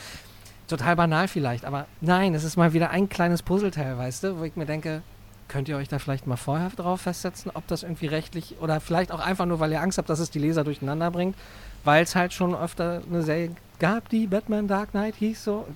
Total 0.69 0.97
banal 0.97 1.29
vielleicht, 1.29 1.65
aber 1.65 1.87
nein, 2.01 2.35
es 2.35 2.45
ist 2.45 2.57
mal 2.57 2.73
wieder 2.73 2.91
ein 2.91 3.09
kleines 3.09 3.43
Puzzleteil, 3.43 3.99
weißt 3.99 4.25
du, 4.25 4.39
wo 4.39 4.45
ich 4.45 4.57
mir 4.57 4.67
denke, 4.67 5.03
könnt 5.49 5.69
ihr 5.69 5.77
euch 5.77 5.89
da 5.89 5.99
vielleicht 5.99 6.27
mal 6.27 6.37
vorher 6.37 6.71
drauf 6.71 7.03
festsetzen, 7.03 7.51
ob 7.55 7.67
das 7.69 7.83
irgendwie 7.83 8.07
rechtlich 8.07 8.57
oder 8.61 8.81
vielleicht 8.81 9.13
auch 9.13 9.21
einfach 9.21 9.47
nur, 9.47 9.61
weil 9.61 9.73
ihr 9.73 9.81
Angst 9.81 9.99
habt, 9.99 10.09
dass 10.09 10.19
es 10.19 10.31
die 10.31 10.39
Leser 10.39 10.65
durcheinander 10.65 11.11
bringt, 11.11 11.37
weil 11.85 12.03
es 12.03 12.17
halt 12.17 12.33
schon 12.33 12.55
öfter 12.55 13.03
eine 13.09 13.23
Serie 13.23 13.51
gab, 13.79 14.09
die 14.09 14.27
Batman 14.27 14.67
Dark 14.67 14.91
Knight 14.91 15.15
hieß 15.17 15.45
so. 15.45 15.67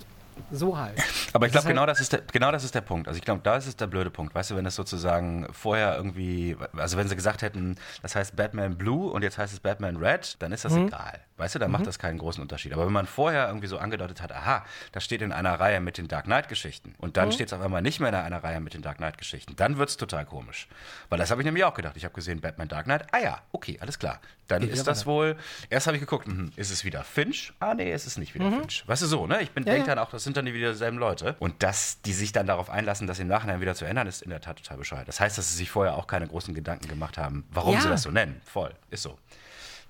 So 0.51 0.77
halt. 0.79 0.99
Aber 1.33 1.47
ich 1.47 1.53
Das 1.53 1.63
glaube, 1.63 1.65
ist 1.65 1.67
genau, 1.69 1.81
halt- 1.83 1.91
das 1.91 2.01
ist 2.01 2.13
der, 2.13 2.21
genau 2.33 2.51
das 2.53 2.65
ist 2.65 2.75
der 2.75 2.81
Punkt. 2.81 3.09
Also 3.09 3.19
ich 3.19 3.25
glaube, 3.25 3.41
da 3.43 3.57
ist 3.57 3.67
es 3.67 3.77
der 3.77 3.87
blöde 3.87 4.11
Punkt. 4.11 4.35
Weißt 4.35 4.51
du, 4.51 4.57
wenn 4.57 4.67
es 4.67 4.75
sozusagen 4.75 5.47
vorher 5.53 5.97
irgendwie, 5.97 6.57
also 6.77 6.97
wenn 6.97 7.09
sie 7.09 7.17
gesagt 7.17 7.43
hätten, 7.43 7.77
das 8.03 8.17
heißt 8.17 8.37
Batman 8.37 8.77
Blue 8.77 9.11
und 9.11 9.23
jetzt 9.23 9.39
heißt 9.39 9.53
es 9.53 9.61
Batman 9.61 9.97
Red, 9.97 10.37
dann 10.41 10.53
ist 10.53 10.65
das 10.65 10.73
Mhm. 10.73 10.89
egal. 10.89 11.21
Weißt 11.37 11.55
du, 11.55 11.59
dann 11.59 11.71
macht 11.71 11.87
das 11.87 11.99
keinen 11.99 12.19
großen 12.19 12.43
Unterschied. 12.43 12.73
Aber 12.75 12.85
wenn 12.87 12.93
man 12.93 13.07
vorher 13.07 13.47
irgendwie 13.47 13.67
so 13.67 13.79
angedeutet 13.79 14.21
hat, 14.21 14.31
aha, 14.33 14.65
das 14.93 15.05
steht 15.05 15.23
in 15.23 15.33
einer 15.33 15.59
Reihe 15.59 15.81
mit 15.81 15.97
den 15.97 16.07
Dark 16.09 16.25
Knight-Geschichten 16.27 16.95
und 16.99 17.11
Mhm. 17.11 17.13
dann 17.15 17.33
steht 17.33 17.47
es 17.47 17.53
auf 17.53 17.63
einmal 17.63 17.81
nicht 17.83 18.01
mehr 18.01 18.11
in 18.11 18.15
einer 18.15 18.43
Reihe 18.45 18.61
mit 18.61 18.75
den 18.75 18.83
Dark 18.83 18.99
Knight-Geschichten, 18.99 19.57
dann 19.57 19.79
wird 19.79 19.89
es 19.89 19.97
total 19.97 20.27
komisch. 20.27 20.69
Weil 21.09 21.19
das 21.19 21.31
habe 21.31 21.41
ich 21.41 21.45
nämlich 21.47 21.65
auch 21.65 21.75
gedacht. 21.75 21.97
Ich 21.97 22.05
habe 22.05 22.15
gesehen, 22.15 22.41
Batman 22.41 22.69
Dark 22.69 22.85
Knight, 22.85 23.07
ah 23.13 23.19
ja, 23.19 23.39
okay, 23.53 23.79
alles 23.81 23.99
klar. 23.99 24.21
Dann 24.49 24.63
Geht 24.63 24.73
ist 24.73 24.87
das 24.89 25.07
wohl, 25.07 25.37
erst 25.71 25.87
habe 25.87 25.97
ich 25.97 26.01
geguckt, 26.01 26.27
mhm, 26.27 26.51
ist 26.57 26.71
es 26.73 26.85
wieder 26.85 27.05
Finch? 27.05 27.53
Ah 27.61 27.73
nee, 27.73 27.93
es 27.93 28.05
ist 28.05 28.19
nicht 28.19 28.35
wieder 28.35 28.51
Finch. 28.51 28.83
Weißt 28.87 29.01
du 29.03 29.07
so, 29.07 29.27
ne? 29.29 29.41
Ich 29.43 29.53
bin, 29.53 29.63
Mhm. 29.63 29.69
Ja, 29.69 29.75
denk 29.75 29.87
ja. 29.87 29.95
dann 29.95 30.05
auch, 30.05 30.11
das 30.11 30.25
sind 30.25 30.30
dann 30.37 30.47
die 30.47 30.55
wieder 30.55 30.73
dieselben 30.73 30.99
Leute. 30.99 31.37
Und 31.39 31.63
dass 31.63 32.01
die 32.03 32.13
sich 32.13 32.33
dann 32.33 32.47
darauf 32.47 32.71
einlassen, 32.71 33.07
das 33.07 33.19
im 33.19 33.29
Nachhinein 33.29 33.61
wieder 33.61 33.75
zu 33.75 33.85
ändern, 33.85 34.07
ist 34.07 34.23
in 34.23 34.31
der 34.31 34.41
Tat 34.41 34.57
total 34.59 34.77
bescheuert. 34.79 35.09
Das 35.09 35.21
heißt, 35.21 35.37
dass 35.39 35.49
sie 35.51 35.57
sich 35.57 35.71
vorher 35.71 35.95
auch 35.97 36.07
keine 36.07 36.27
großen 36.27 36.55
Gedanken 36.55 36.89
gemacht 36.89 37.19
haben, 37.19 37.45
warum 37.51 37.75
Ja. 37.75 37.81
sie 37.83 37.89
das 37.89 38.03
so 38.03 38.11
nennen. 38.11 38.41
Voll, 38.45 38.73
ist 38.91 39.03
so. 39.03 39.19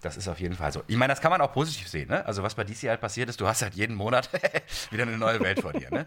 Das 0.02 0.16
ist 0.16 0.28
auf 0.28 0.40
jeden 0.40 0.54
Fall 0.56 0.72
so. 0.72 0.82
Ich 0.86 0.96
meine, 0.96 1.12
das 1.12 1.20
kann 1.20 1.30
man 1.30 1.42
auch 1.42 1.52
positiv 1.52 1.86
sehen. 1.86 2.08
Ne? 2.08 2.24
Also 2.24 2.42
was 2.42 2.54
bei 2.54 2.64
DC 2.64 2.88
halt 2.88 3.02
passiert 3.02 3.28
ist, 3.28 3.38
du 3.38 3.46
hast 3.46 3.60
halt 3.60 3.74
jeden 3.74 3.94
Monat 3.94 4.30
wieder 4.90 5.02
eine 5.02 5.18
neue 5.18 5.38
Welt 5.40 5.60
vor 5.60 5.74
dir. 5.74 5.90
Ne? 5.90 6.06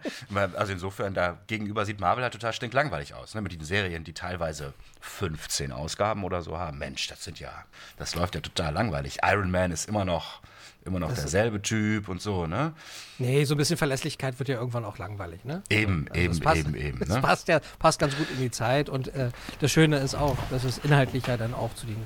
Also 0.56 0.72
insofern, 0.72 1.14
da 1.14 1.38
gegenüber 1.46 1.84
sieht 1.86 2.00
Marvel 2.00 2.24
halt 2.24 2.32
total 2.32 2.52
stinklangweilig 2.52 3.14
aus. 3.14 3.36
Ne? 3.36 3.40
Mit 3.40 3.52
den 3.52 3.62
Serien, 3.62 4.02
die 4.02 4.12
teilweise 4.12 4.74
15 5.00 5.70
Ausgaben 5.70 6.24
oder 6.24 6.42
so 6.42 6.58
haben. 6.58 6.76
Mensch, 6.78 7.06
das 7.06 7.22
sind 7.22 7.38
ja, 7.38 7.52
das 7.96 8.16
läuft 8.16 8.34
ja 8.34 8.40
total 8.40 8.72
langweilig. 8.74 9.18
Iron 9.22 9.52
Man 9.52 9.70
ist 9.70 9.88
immer 9.88 10.04
noch, 10.04 10.40
immer 10.84 11.00
noch 11.00 11.12
derselbe 11.12 11.62
Typ 11.62 12.08
und 12.08 12.20
so. 12.20 12.46
Ne? 12.46 12.72
Nee, 13.18 13.44
so 13.44 13.54
ein 13.54 13.58
bisschen 13.58 13.76
Verlässlichkeit 13.76 14.38
wird 14.38 14.48
ja 14.48 14.56
irgendwann 14.56 14.84
auch 14.84 14.98
langweilig, 14.98 15.44
ne? 15.44 15.62
Eben, 15.70 16.06
Also 16.10 16.20
eben, 16.20 16.40
passt, 16.40 16.58
eben, 16.58 16.74
eben. 16.74 16.98
Ne? 16.98 17.20
passt 17.20 17.48
ja 17.48 17.60
passt 17.78 17.98
ganz 17.98 18.16
gut 18.16 18.26
in 18.30 18.38
die 18.38 18.50
Zeit 18.50 18.88
und 18.88 19.08
äh, 19.14 19.30
das 19.60 19.70
Schöne 19.70 19.98
ist 19.98 20.14
auch, 20.14 20.36
dass 20.50 20.64
es 20.64 20.78
inhaltlich 20.78 21.26
ja 21.26 21.36
dann 21.36 21.54
auch 21.54 21.74
zu 21.74 21.86
den. 21.86 21.96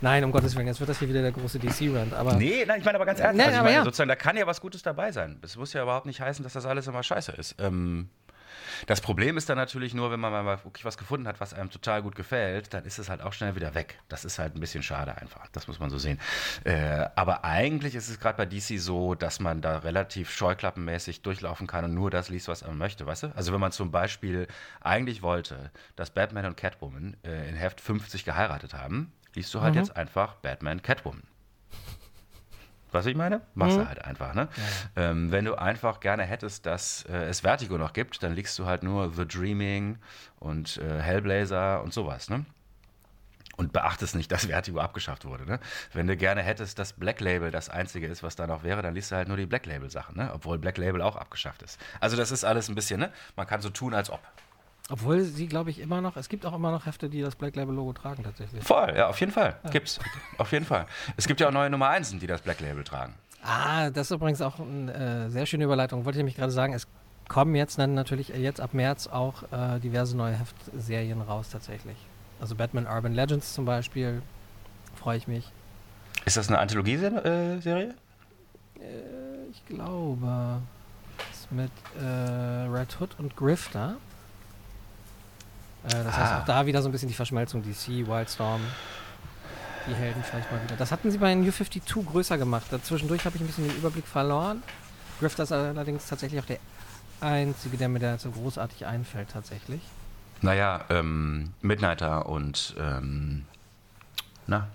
Nein, 0.00 0.24
um 0.24 0.30
Gottes 0.30 0.54
Willen, 0.54 0.66
jetzt 0.66 0.80
wird 0.80 0.90
das 0.90 0.98
hier 0.98 1.08
wieder 1.08 1.22
der 1.22 1.32
große 1.32 1.58
DC-Rand, 1.58 2.14
aber. 2.14 2.34
Nee, 2.34 2.64
nein, 2.66 2.78
ich 2.78 2.84
meine 2.84 2.96
aber 2.96 3.06
ganz 3.06 3.20
ernst. 3.20 3.36
Nee, 3.36 3.44
also 3.44 3.56
aber 3.56 3.64
meine, 3.64 3.76
ja. 3.76 3.84
sozusagen, 3.84 4.08
da 4.08 4.16
kann 4.16 4.36
ja 4.36 4.46
was 4.46 4.60
Gutes 4.60 4.82
dabei 4.82 5.10
sein. 5.10 5.38
Es 5.42 5.56
muss 5.56 5.72
ja 5.72 5.82
überhaupt 5.82 6.06
nicht 6.06 6.20
heißen, 6.20 6.42
dass 6.42 6.52
das 6.52 6.66
alles 6.66 6.86
immer 6.86 7.02
scheiße 7.02 7.32
ist. 7.32 7.56
Ähm, 7.58 8.08
das 8.86 9.00
Problem 9.00 9.36
ist 9.36 9.48
dann 9.48 9.56
natürlich 9.56 9.94
nur, 9.94 10.10
wenn 10.10 10.20
man 10.20 10.32
mal 10.32 10.64
wirklich 10.64 10.84
was 10.84 10.98
gefunden 10.98 11.26
hat, 11.26 11.40
was 11.40 11.54
einem 11.54 11.70
total 11.70 12.02
gut 12.02 12.14
gefällt, 12.14 12.74
dann 12.74 12.84
ist 12.84 12.98
es 12.98 13.08
halt 13.08 13.22
auch 13.22 13.32
schnell 13.32 13.56
wieder 13.56 13.74
weg. 13.74 13.98
Das 14.08 14.24
ist 14.24 14.38
halt 14.38 14.54
ein 14.54 14.60
bisschen 14.60 14.82
schade 14.82 15.16
einfach. 15.16 15.46
Das 15.52 15.68
muss 15.68 15.78
man 15.80 15.90
so 15.90 15.98
sehen. 15.98 16.18
Äh, 16.64 17.06
aber 17.14 17.44
eigentlich 17.44 17.94
ist 17.94 18.08
es 18.08 18.20
gerade 18.20 18.36
bei 18.36 18.46
DC 18.46 18.80
so, 18.80 19.14
dass 19.14 19.40
man 19.40 19.60
da 19.60 19.78
relativ 19.78 20.30
scheuklappenmäßig 20.30 21.22
durchlaufen 21.22 21.66
kann 21.66 21.84
und 21.84 21.94
nur 21.94 22.10
das 22.10 22.28
liest, 22.28 22.48
was 22.48 22.64
man 22.66 22.78
möchte, 22.78 23.06
weißt 23.06 23.24
du? 23.24 23.32
Also 23.34 23.52
wenn 23.52 23.60
man 23.60 23.72
zum 23.72 23.90
Beispiel 23.90 24.46
eigentlich 24.80 25.22
wollte, 25.22 25.70
dass 25.96 26.10
Batman 26.10 26.46
und 26.46 26.56
Catwoman 26.56 27.16
äh, 27.24 27.48
in 27.48 27.54
Heft 27.54 27.80
50 27.80 28.24
geheiratet 28.24 28.74
haben, 28.74 29.12
liest 29.34 29.52
du 29.54 29.60
halt 29.60 29.74
jetzt 29.74 29.96
einfach 29.96 30.34
Batman 30.36 30.82
Catwoman. 30.82 31.27
Was 32.90 33.06
ich 33.06 33.16
meine? 33.16 33.42
Machst 33.54 33.76
du 33.76 33.86
halt 33.86 34.04
einfach, 34.04 34.34
ne? 34.34 34.48
Ähm, 34.96 35.30
wenn 35.30 35.44
du 35.44 35.54
einfach 35.56 36.00
gerne 36.00 36.24
hättest, 36.24 36.66
dass 36.66 37.04
äh, 37.08 37.24
es 37.24 37.40
Vertigo 37.40 37.76
noch 37.76 37.92
gibt, 37.92 38.22
dann 38.22 38.34
liegst 38.34 38.58
du 38.58 38.66
halt 38.66 38.82
nur 38.82 39.12
The 39.12 39.26
Dreaming 39.26 39.98
und 40.38 40.78
äh, 40.78 41.00
Hellblazer 41.00 41.82
und 41.82 41.92
sowas, 41.92 42.30
ne? 42.30 42.44
Und 43.56 43.72
beachtest 43.72 44.14
nicht, 44.14 44.30
dass 44.32 44.46
Vertigo 44.46 44.80
abgeschafft 44.80 45.24
wurde, 45.24 45.44
ne? 45.44 45.60
Wenn 45.92 46.06
du 46.06 46.16
gerne 46.16 46.42
hättest, 46.42 46.78
dass 46.78 46.94
Black 46.94 47.20
Label 47.20 47.50
das 47.50 47.68
einzige 47.68 48.06
ist, 48.06 48.22
was 48.22 48.36
da 48.36 48.46
noch 48.46 48.62
wäre, 48.62 48.80
dann 48.80 48.94
liest 48.94 49.10
du 49.10 49.16
halt 49.16 49.28
nur 49.28 49.36
die 49.36 49.46
Black 49.46 49.66
Label 49.66 49.90
Sachen, 49.90 50.16
ne? 50.16 50.30
Obwohl 50.32 50.58
Black 50.58 50.78
Label 50.78 51.02
auch 51.02 51.16
abgeschafft 51.16 51.62
ist. 51.62 51.78
Also 52.00 52.16
das 52.16 52.30
ist 52.30 52.44
alles 52.44 52.68
ein 52.68 52.74
bisschen, 52.74 53.00
ne? 53.00 53.12
Man 53.36 53.46
kann 53.46 53.60
so 53.60 53.70
tun, 53.70 53.92
als 53.94 54.10
ob. 54.10 54.20
Obwohl 54.90 55.20
sie, 55.22 55.46
glaube 55.48 55.68
ich, 55.70 55.80
immer 55.80 56.00
noch, 56.00 56.16
es 56.16 56.30
gibt 56.30 56.46
auch 56.46 56.54
immer 56.54 56.70
noch 56.70 56.86
Hefte, 56.86 57.10
die 57.10 57.20
das 57.20 57.36
Black 57.36 57.56
Label 57.56 57.74
Logo 57.74 57.92
tragen 57.92 58.22
tatsächlich. 58.24 58.64
Voll, 58.64 58.94
ja, 58.96 59.08
auf 59.08 59.20
jeden 59.20 59.32
Fall. 59.32 59.56
Gibt's. 59.70 59.98
Auf 60.38 60.50
jeden 60.52 60.64
Fall. 60.64 60.86
Es 61.16 61.26
gibt 61.26 61.40
ja 61.40 61.48
auch 61.48 61.52
neue 61.52 61.68
Nummer 61.68 61.90
Einsen, 61.90 62.18
die 62.20 62.26
das 62.26 62.40
Black 62.40 62.60
Label 62.60 62.84
tragen. 62.84 63.14
Ah, 63.42 63.90
das 63.90 64.10
ist 64.10 64.14
übrigens 64.16 64.40
auch 64.40 64.58
eine 64.58 65.26
äh, 65.26 65.30
sehr 65.30 65.44
schöne 65.44 65.64
Überleitung. 65.64 66.04
Wollte 66.06 66.18
ich 66.18 66.20
nämlich 66.20 66.36
gerade 66.36 66.52
sagen, 66.52 66.72
es 66.72 66.86
kommen 67.28 67.54
jetzt 67.54 67.78
dann 67.78 67.92
natürlich 67.92 68.32
äh, 68.32 68.38
jetzt 68.40 68.60
ab 68.60 68.72
März 68.72 69.06
auch 69.06 69.42
äh, 69.52 69.78
diverse 69.78 70.16
neue 70.16 70.34
Heftserien 70.36 71.20
raus 71.20 71.50
tatsächlich. 71.50 71.96
Also 72.40 72.54
Batman 72.54 72.86
Urban 72.86 73.12
Legends 73.12 73.52
zum 73.52 73.66
Beispiel, 73.66 74.22
freue 74.96 75.18
ich 75.18 75.28
mich. 75.28 75.52
Ist 76.24 76.36
das 76.36 76.48
eine 76.48 76.58
Anthologieserie? 76.58 77.94
Ich 79.50 79.66
glaube, 79.66 80.62
ist 81.30 81.50
mit 81.52 81.70
äh, 82.00 82.04
Red 82.04 83.00
Hood 83.00 83.16
und 83.18 83.36
Grifter. 83.36 83.96
Äh, 85.84 85.90
das 86.04 86.16
heißt 86.16 86.32
Ah. 86.32 86.40
auch 86.40 86.44
da 86.44 86.66
wieder 86.66 86.82
so 86.82 86.88
ein 86.88 86.92
bisschen 86.92 87.08
die 87.08 87.14
Verschmelzung 87.14 87.62
DC, 87.62 88.06
Wildstorm, 88.06 88.60
die 89.88 89.94
Helden 89.94 90.22
vielleicht 90.22 90.50
mal 90.52 90.62
wieder. 90.62 90.76
Das 90.76 90.92
hatten 90.92 91.10
sie 91.10 91.18
bei 91.18 91.34
New 91.34 91.50
52 91.50 92.06
größer 92.06 92.36
gemacht. 92.38 92.66
Dazwischendurch 92.70 93.24
habe 93.24 93.36
ich 93.36 93.42
ein 93.42 93.46
bisschen 93.46 93.68
den 93.68 93.76
Überblick 93.76 94.06
verloren. 94.06 94.62
Grifter 95.20 95.42
ist 95.44 95.52
allerdings 95.52 96.06
tatsächlich 96.06 96.40
auch 96.40 96.46
der 96.46 96.58
einzige, 97.20 97.76
der 97.76 97.88
mir 97.88 97.98
da 97.98 98.18
so 98.18 98.30
großartig 98.30 98.86
einfällt 98.86 99.30
tatsächlich. 99.30 99.80
Naja, 100.40 100.82
ähm, 100.90 101.52
Midnighter 101.62 102.26
und 102.26 102.76
ähm, 102.78 103.44
na, 104.46 104.68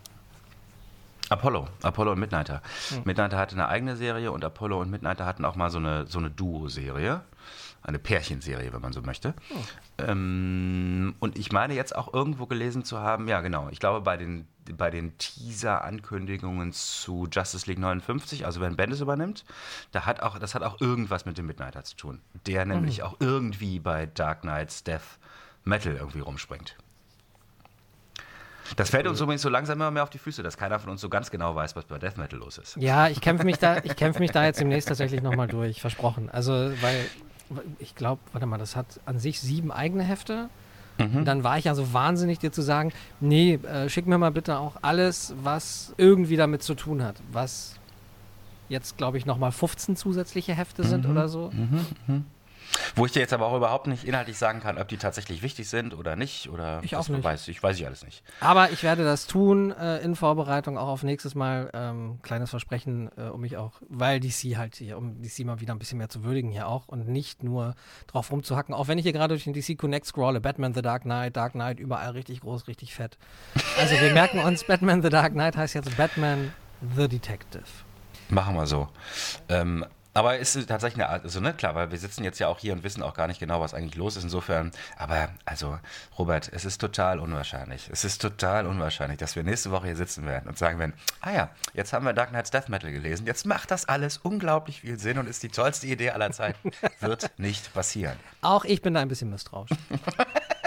Apollo. 1.30 1.68
Apollo 1.82 2.12
und 2.12 2.20
Midnighter. 2.20 2.62
Midnighter 3.06 3.38
hatte 3.38 3.56
eine 3.56 3.68
eigene 3.70 3.96
Serie 3.96 4.32
und 4.32 4.44
Apollo 4.44 4.82
und 4.82 4.92
Midnighter 4.92 5.26
hatten 5.26 5.46
auch 5.46 5.56
mal 5.56 5.70
so 5.70 5.78
eine, 5.78 6.06
so 6.08 6.20
eine 6.20 6.30
Duo-Serie. 6.30 7.22
Eine 7.84 8.00
Pärchenserie, 8.00 8.72
wenn 8.72 8.82
man 8.82 8.94
so 8.94 9.02
möchte. 9.02 9.34
Ähm, 9.98 11.16
und 11.20 11.38
ich 11.38 11.52
meine 11.52 11.74
jetzt 11.74 11.96
auch 11.96 12.14
irgendwo 12.14 12.46
gelesen 12.46 12.86
zu 12.86 13.00
haben, 13.00 13.28
ja 13.28 13.42
genau, 13.42 13.68
ich 13.72 13.80
glaube 13.80 14.00
bei 14.02 14.16
den, 14.16 14.48
bei 14.78 14.90
den 14.90 15.18
Teaser-Ankündigungen 15.18 16.72
zu 16.72 17.28
Justice 17.30 17.70
League 17.70 17.80
59, 17.80 18.46
also 18.46 18.62
wenn 18.62 18.78
Bendis 18.78 19.02
übernimmt, 19.02 19.44
da 19.92 20.06
hat 20.06 20.22
auch, 20.22 20.40
das 20.40 20.56
hat 20.56 20.64
auch 20.64 20.80
irgendwas 20.80 21.26
mit 21.26 21.38
dem 21.38 21.46
Midnighter 21.46 21.84
zu 21.84 21.98
tun. 21.98 22.22
Der 22.46 22.66
nämlich 22.66 23.04
auch 23.04 23.18
irgendwie 23.20 23.80
bei 23.80 24.06
Dark 24.06 24.42
Knight's 24.42 24.86
Death 24.86 25.20
Metal 25.66 25.96
irgendwie 25.96 26.22
rumspringt. 26.22 26.78
Das 28.78 28.90
fällt 28.90 29.08
uns 29.08 29.20
übrigens 29.20 29.42
so 29.42 29.50
langsam 29.50 29.78
immer 29.78 29.92
mehr 29.92 30.04
auf 30.04 30.10
die 30.10 30.18
Füße, 30.18 30.42
dass 30.42 30.58
keiner 30.58 30.80
von 30.80 30.90
uns 30.90 31.02
so 31.02 31.10
ganz 31.10 31.30
genau 31.30 31.54
weiß, 31.54 31.76
was 31.76 31.86
bei 31.86 31.98
Death 32.00 32.18
Metal 32.18 32.40
los 32.40 32.58
ist. 32.58 32.78
Ja, 32.78 33.08
ich 33.08 33.22
kämpfe 33.22 33.44
mich 33.44 33.58
da, 33.58 33.78
ich 33.84 33.96
kämpfe 33.96 34.20
mich 34.20 34.32
da 34.32 34.46
jetzt 34.46 34.60
demnächst 34.60 34.88
tatsächlich 34.88 35.22
nochmal 35.22 35.48
durch, 35.48 35.82
versprochen. 35.82 36.30
Also, 36.30 36.54
weil 36.54 37.06
ich 37.80 37.96
glaube, 37.96 38.22
warte 38.32 38.46
mal, 38.46 38.58
das 38.58 38.76
hat 38.76 39.00
an 39.06 39.20
sich 39.20 39.40
sieben 39.40 39.72
eigene 39.72 40.04
Hefte. 40.04 40.50
Und 41.18 41.26
dann 41.26 41.44
war 41.44 41.58
ich 41.58 41.66
ja 41.66 41.74
so 41.74 41.92
wahnsinnig, 41.94 42.38
dir 42.40 42.52
zu 42.52 42.62
sagen, 42.62 42.92
nee, 43.20 43.56
äh, 43.56 43.90
schick 43.90 44.06
mir 44.06 44.18
mal 44.20 44.32
bitte 44.32 44.60
auch 44.60 44.76
alles, 44.84 45.34
was 45.44 45.94
irgendwie 45.98 46.36
damit 46.36 46.62
zu 46.62 46.76
tun 46.76 47.02
hat. 47.04 47.16
Was 47.32 47.80
jetzt, 48.70 48.98
glaube 48.98 49.18
ich, 49.18 49.26
nochmal 49.26 49.52
15 49.52 49.96
zusätzliche 49.96 50.54
Hefte 50.54 50.84
sind 50.84 51.06
oder 51.08 51.28
so. 51.30 51.52
Wo 52.96 53.06
ich 53.06 53.12
dir 53.12 53.22
jetzt 53.22 53.34
aber 53.34 53.48
auch 53.48 53.56
überhaupt 53.56 53.88
nicht 53.88 54.04
inhaltlich 54.04 54.38
sagen 54.38 54.60
kann, 54.60 54.78
ob 54.78 54.88
die 54.88 54.98
tatsächlich 54.98 55.42
wichtig 55.42 55.68
sind 55.68 55.94
oder 55.96 56.16
nicht. 56.16 56.50
Oder 56.50 56.82
Ich 56.84 56.96
auch 56.96 57.08
nicht. 57.10 57.24
Weiß, 57.24 57.48
ich 57.48 57.62
weiß 57.62 57.80
ich 57.80 57.86
alles 57.86 58.04
nicht. 58.06 58.24
Aber 58.40 58.72
ich 58.72 58.84
werde 58.84 59.04
das 59.04 59.26
tun 59.26 59.72
äh, 59.72 59.98
in 60.00 60.16
Vorbereitung 60.16 60.78
auch 60.78 60.88
auf 60.88 61.04
nächstes 61.04 61.34
Mal. 61.34 61.72
Ähm, 61.74 62.20
kleines 62.22 62.52
Versprechen, 62.52 63.10
äh, 63.18 63.24
um 63.30 63.42
mich 63.42 63.58
auch, 63.58 63.74
weil 63.90 64.20
DC 64.20 64.58
halt 64.58 64.76
hier, 64.76 64.98
um 64.98 65.22
DC 65.22 65.40
mal 65.40 65.60
wieder 65.60 65.74
ein 65.74 65.80
bisschen 65.80 65.98
mehr 65.98 66.10
zu 66.10 66.24
würdigen 66.24 66.52
hier 66.52 66.68
auch 66.68 66.88
und 66.88 67.08
nicht 67.08 67.44
nur 67.44 67.76
drauf 68.08 68.32
rumzuhacken. 68.32 68.76
Auch 68.76 68.88
wenn 68.88 68.98
ich 68.98 69.04
hier 69.04 69.14
gerade 69.14 69.34
durch 69.34 69.46
den 69.46 69.54
DC 69.54 69.78
Connect 69.78 70.06
scrolle, 70.06 70.40
Batman 70.40 70.74
The 70.74 70.82
Dark 70.82 71.04
Knight, 71.04 71.36
Dark 71.36 71.54
Knight, 71.54 71.80
überall 71.80 72.12
richtig 72.12 72.42
groß, 72.42 72.68
richtig 72.68 72.94
fett. 72.94 73.18
Also 73.80 73.96
wir 74.00 74.14
merken 74.14 74.40
uns, 74.40 74.64
Batman 74.68 75.02
The 75.02 75.10
Dark 75.10 75.34
Knight 75.34 75.58
heißt 75.58 75.74
jetzt 75.74 75.98
Batman 75.98 76.54
The 76.96 77.08
Detective. 77.08 77.64
Machen 78.30 78.56
wir 78.56 78.68
so. 78.68 78.88
Ähm, 79.50 79.86
aber 80.14 80.38
ist 80.38 80.56
es 80.56 80.66
tatsächlich 80.66 81.04
eine 81.04 81.12
Art, 81.12 81.24
also 81.24 81.40
ne, 81.40 81.54
klar, 81.54 81.76
weil 81.76 81.92
wir 81.92 81.98
sitzen 81.98 82.24
jetzt 82.24 82.40
ja 82.40 82.48
auch 82.48 82.60
hier 82.60 82.74
und 82.74 82.84
wissen 82.84 83.02
auch 83.02 83.14
gar 83.14 83.28
nicht 83.28 83.40
genau, 83.40 83.62
was 83.62 83.74
eigentlich 83.74 83.96
los 83.96 84.16
ist. 84.16 84.24
Insofern, 84.24 84.72
aber 84.98 85.30
also, 85.46 85.80
Robert, 86.18 86.50
es 86.54 86.66
ist 86.66 86.80
total 86.80 87.20
unwahrscheinlich. 87.20 87.90
Es 87.92 88.04
ist 88.04 88.22
total 88.22 88.68
unwahrscheinlich, 88.68 89.18
dass 89.18 89.36
wir 89.36 89.44
nächste 89.44 89.72
Woche 89.72 89.88
hier 89.88 89.96
sitzen 89.96 90.26
werden 90.26 90.48
und 90.48 90.58
sagen 90.58 90.80
werden, 90.80 90.94
ah 91.22 91.32
ja, 91.32 91.50
jetzt 91.74 91.94
haben 91.94 92.06
wir 92.06 92.14
Dark 92.14 92.30
Knight's 92.30 92.52
Death 92.52 92.70
Metal 92.70 92.92
gelesen, 92.92 93.26
jetzt 93.26 93.46
macht 93.46 93.72
das 93.72 93.88
alles 93.88 94.18
unglaublich 94.18 94.82
viel 94.82 95.00
Sinn 95.00 95.18
und 95.18 95.28
ist 95.28 95.44
die 95.44 95.50
tollste 95.50 95.88
Idee 95.88 96.12
aller 96.12 96.32
Zeiten. 96.32 96.72
Wird 97.00 97.32
nicht 97.38 97.74
passieren. 97.74 98.18
Auch 98.42 98.66
ich 98.66 98.82
bin 98.82 98.94
da 98.94 99.02
ein 99.02 99.08
bisschen 99.08 99.30
misstrauisch. 99.30 99.72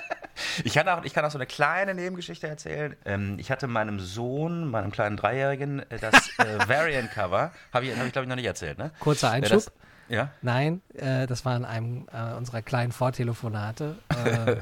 Ich 0.65 0.75
kann, 0.75 0.89
auch, 0.89 1.05
ich 1.05 1.15
kann 1.15 1.25
auch 1.25 1.31
so 1.31 1.39
eine 1.39 1.47
kleine 1.47 1.95
Nebengeschichte 1.95 2.47
erzählen. 2.47 2.97
Ähm, 3.05 3.37
ich 3.39 3.51
hatte 3.51 3.67
meinem 3.67 4.01
Sohn, 4.01 4.71
meinem 4.71 4.91
kleinen 4.93 5.17
Dreijährigen, 5.17 5.81
äh, 5.91 5.99
das 5.99 6.15
äh, 6.39 6.59
Variant-Cover, 6.69 7.53
habe 7.73 7.87
ich, 7.87 7.97
hab 7.97 8.07
ich 8.07 8.13
glaube 8.13 8.25
ich 8.25 8.29
noch 8.29 8.37
nicht 8.37 8.47
erzählt, 8.47 8.79
ne? 8.79 8.91
Kurzer 9.01 9.29
Äh, 9.29 9.31
Einschub. 9.33 9.65
Das, 9.65 9.73
Ja? 10.09 10.31
Nein, 10.43 10.83
äh, 10.95 11.27
das 11.27 11.45
war 11.45 11.57
in 11.57 11.65
einem 11.65 12.07
äh, 12.13 12.35
unserer 12.35 12.63
kleinen 12.63 12.93
Vortelefonate. 12.93 13.97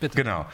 Bitte. 0.00 0.16
Genau. 0.16 0.46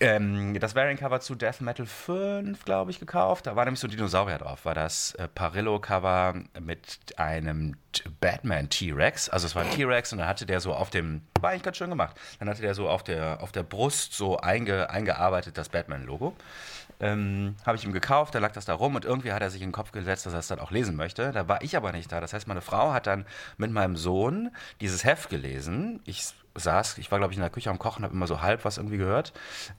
Ähm, 0.00 0.58
das 0.60 0.74
Variant-Cover 0.74 1.20
zu 1.20 1.34
Death 1.34 1.60
Metal 1.60 1.84
5, 1.84 2.64
glaube 2.64 2.92
ich, 2.92 3.00
gekauft. 3.00 3.46
Da 3.46 3.56
war 3.56 3.64
nämlich 3.64 3.80
so 3.80 3.88
ein 3.88 3.90
Dinosaurier 3.90 4.38
drauf. 4.38 4.64
War 4.64 4.74
das 4.74 5.14
äh, 5.16 5.28
Parillo-Cover 5.28 6.34
mit 6.60 6.98
einem 7.16 7.76
Batman 8.20 8.68
T-Rex. 8.68 9.28
Also 9.28 9.46
es 9.46 9.54
war 9.54 9.64
ein 9.64 9.70
T-Rex 9.70 10.12
und 10.12 10.18
dann 10.18 10.28
hatte 10.28 10.46
der 10.46 10.60
so 10.60 10.72
auf 10.74 10.90
dem, 10.90 11.22
war 11.40 11.50
eigentlich 11.50 11.62
ganz 11.62 11.76
schön 11.76 11.90
gemacht. 11.90 12.16
Dann 12.38 12.48
hatte 12.48 12.62
der 12.62 12.74
so 12.74 12.88
auf 12.88 13.02
der, 13.02 13.38
auf 13.42 13.52
der 13.52 13.62
Brust 13.62 14.14
so 14.14 14.38
einge, 14.38 14.90
eingearbeitet 14.90 15.58
das 15.58 15.68
Batman-Logo. 15.68 16.34
Ähm, 17.00 17.56
habe 17.66 17.76
ich 17.76 17.84
ihm 17.84 17.92
gekauft, 17.92 18.34
da 18.34 18.38
lag 18.38 18.52
das 18.52 18.64
da 18.64 18.74
rum 18.74 18.94
und 18.94 19.04
irgendwie 19.04 19.32
hat 19.32 19.42
er 19.42 19.50
sich 19.50 19.60
in 19.60 19.68
den 19.68 19.72
Kopf 19.72 19.90
gesetzt, 19.90 20.26
dass 20.26 20.32
er 20.32 20.38
es 20.38 20.46
dann 20.46 20.60
auch 20.60 20.70
lesen 20.70 20.94
möchte. 20.94 21.32
Da 21.32 21.48
war 21.48 21.62
ich 21.62 21.76
aber 21.76 21.92
nicht 21.92 22.10
da. 22.12 22.20
Das 22.20 22.32
heißt, 22.32 22.46
meine 22.46 22.60
Frau 22.60 22.92
hat 22.92 23.06
dann 23.06 23.26
mit 23.56 23.72
meinem 23.72 23.96
Sohn 23.96 24.50
dieses 24.80 25.04
Heft 25.04 25.28
gelesen. 25.28 26.00
Ich 26.04 26.32
saß, 26.54 26.98
ich 26.98 27.10
war 27.10 27.18
glaube 27.18 27.32
ich 27.32 27.36
in 27.36 27.42
der 27.42 27.50
Küche 27.50 27.70
am 27.70 27.78
Kochen, 27.78 28.04
habe 28.04 28.14
immer 28.14 28.26
so 28.26 28.40
halb 28.40 28.64
was 28.64 28.76
irgendwie 28.76 28.96
gehört, 28.96 29.32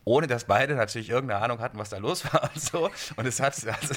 ohne 0.04 0.28
dass 0.28 0.46
beide 0.46 0.76
natürlich 0.76 1.10
irgendeine 1.10 1.42
Ahnung 1.42 1.60
hatten, 1.60 1.78
was 1.78 1.90
da 1.90 1.98
los 1.98 2.26
war 2.34 2.44
und 2.54 2.62
so. 2.62 2.90
Und 3.16 3.26
es 3.26 3.40
hat, 3.40 3.56
also, 3.56 3.96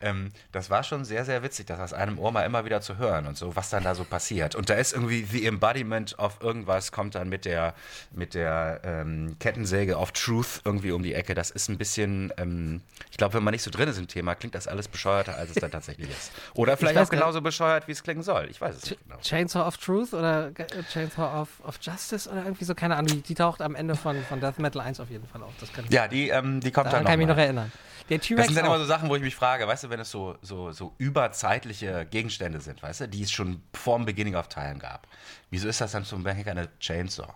ähm, 0.00 0.30
das 0.52 0.70
war 0.70 0.82
schon 0.82 1.04
sehr, 1.04 1.24
sehr 1.24 1.42
witzig, 1.42 1.66
das 1.66 1.80
aus 1.80 1.92
einem 1.92 2.18
Ohr 2.18 2.32
mal 2.32 2.42
immer 2.42 2.64
wieder 2.64 2.80
zu 2.80 2.98
hören 2.98 3.26
und 3.26 3.36
so, 3.36 3.56
was 3.56 3.70
dann 3.70 3.82
da 3.82 3.94
so 3.94 4.04
passiert. 4.04 4.54
Und 4.54 4.70
da 4.70 4.74
ist 4.74 4.92
irgendwie 4.92 5.24
the 5.24 5.46
embodiment 5.46 6.18
of 6.18 6.38
irgendwas, 6.40 6.92
kommt 6.92 7.14
dann 7.14 7.28
mit 7.28 7.44
der, 7.44 7.74
mit 8.12 8.34
der 8.34 8.80
ähm, 8.84 9.36
Kettensäge 9.38 9.96
of 9.96 10.12
Truth 10.12 10.60
irgendwie 10.64 10.92
um 10.92 11.02
die 11.02 11.14
Ecke. 11.14 11.34
Das 11.34 11.50
ist 11.50 11.68
ein 11.68 11.78
bisschen, 11.78 12.32
ähm, 12.36 12.82
ich 13.10 13.16
glaube, 13.16 13.34
wenn 13.34 13.44
man 13.44 13.52
nicht 13.52 13.62
so 13.62 13.70
drin 13.70 13.88
ist 13.88 13.98
im 13.98 14.08
Thema, 14.08 14.34
klingt 14.34 14.54
das 14.54 14.68
alles 14.68 14.88
bescheuerter, 14.88 15.36
als 15.36 15.50
es 15.50 15.56
dann 15.56 15.70
tatsächlich 15.70 16.10
ist. 16.10 16.32
Oder 16.54 16.76
vielleicht 16.76 16.98
auch 16.98 17.08
genauso 17.08 17.40
bescheuert, 17.40 17.88
wie 17.88 17.92
es 17.92 18.02
klingen 18.02 18.22
soll. 18.22 18.48
Ich 18.50 18.60
weiß 18.60 18.76
es 18.76 18.82
Ch 18.82 18.90
nicht 18.90 19.04
genau. 19.04 19.20
Chainsaw 19.20 19.66
of 19.66 19.76
Truth 19.76 20.14
oder 20.14 20.52
Chainsaw 20.92 21.40
of, 21.40 21.48
of 21.64 21.78
Justice? 21.80 22.19
Ist 22.26 22.32
oder 22.32 22.44
irgendwie 22.44 22.64
so, 22.64 22.74
keine 22.74 22.96
Ahnung, 22.96 23.22
die, 23.22 23.34
taucht 23.34 23.62
am 23.62 23.74
Ende 23.74 23.96
von, 23.96 24.22
von 24.24 24.40
Death 24.40 24.58
Metal 24.58 24.80
1 24.80 25.00
auf 25.00 25.10
jeden 25.10 25.26
Fall 25.26 25.42
auf. 25.42 25.52
Das 25.60 25.72
kann 25.72 25.84
ja, 25.88 26.08
die, 26.08 26.28
ähm, 26.28 26.60
die 26.60 26.70
kommt 26.70 26.86
daran 26.86 26.98
dann 26.98 27.02
noch 27.04 27.10
kann 27.10 27.20
ich 27.20 27.26
mich 27.26 27.36
noch 27.36 27.42
erinnern. 27.42 27.72
Der 28.08 28.18
das 28.18 28.26
sind 28.26 28.56
dann 28.56 28.66
immer 28.66 28.78
so 28.78 28.86
Sachen, 28.86 29.08
wo 29.08 29.14
ich 29.14 29.22
mich 29.22 29.36
frage, 29.36 29.68
weißt 29.68 29.84
du, 29.84 29.90
wenn 29.90 30.00
es 30.00 30.10
so, 30.10 30.36
so, 30.42 30.72
so 30.72 30.94
überzeitliche 30.98 32.06
Gegenstände 32.10 32.60
sind, 32.60 32.82
weißt 32.82 33.02
du, 33.02 33.08
die 33.08 33.22
es 33.22 33.30
schon 33.30 33.62
vor 33.72 33.96
dem 33.96 34.04
Beginning 34.04 34.34
of 34.34 34.48
Time 34.48 34.78
gab. 34.78 35.06
Wieso 35.50 35.68
ist 35.68 35.80
das 35.80 35.92
dann 35.92 36.04
zum 36.04 36.24
Beispiel 36.24 36.48
eine 36.48 36.68
Chainsaw? 36.80 37.28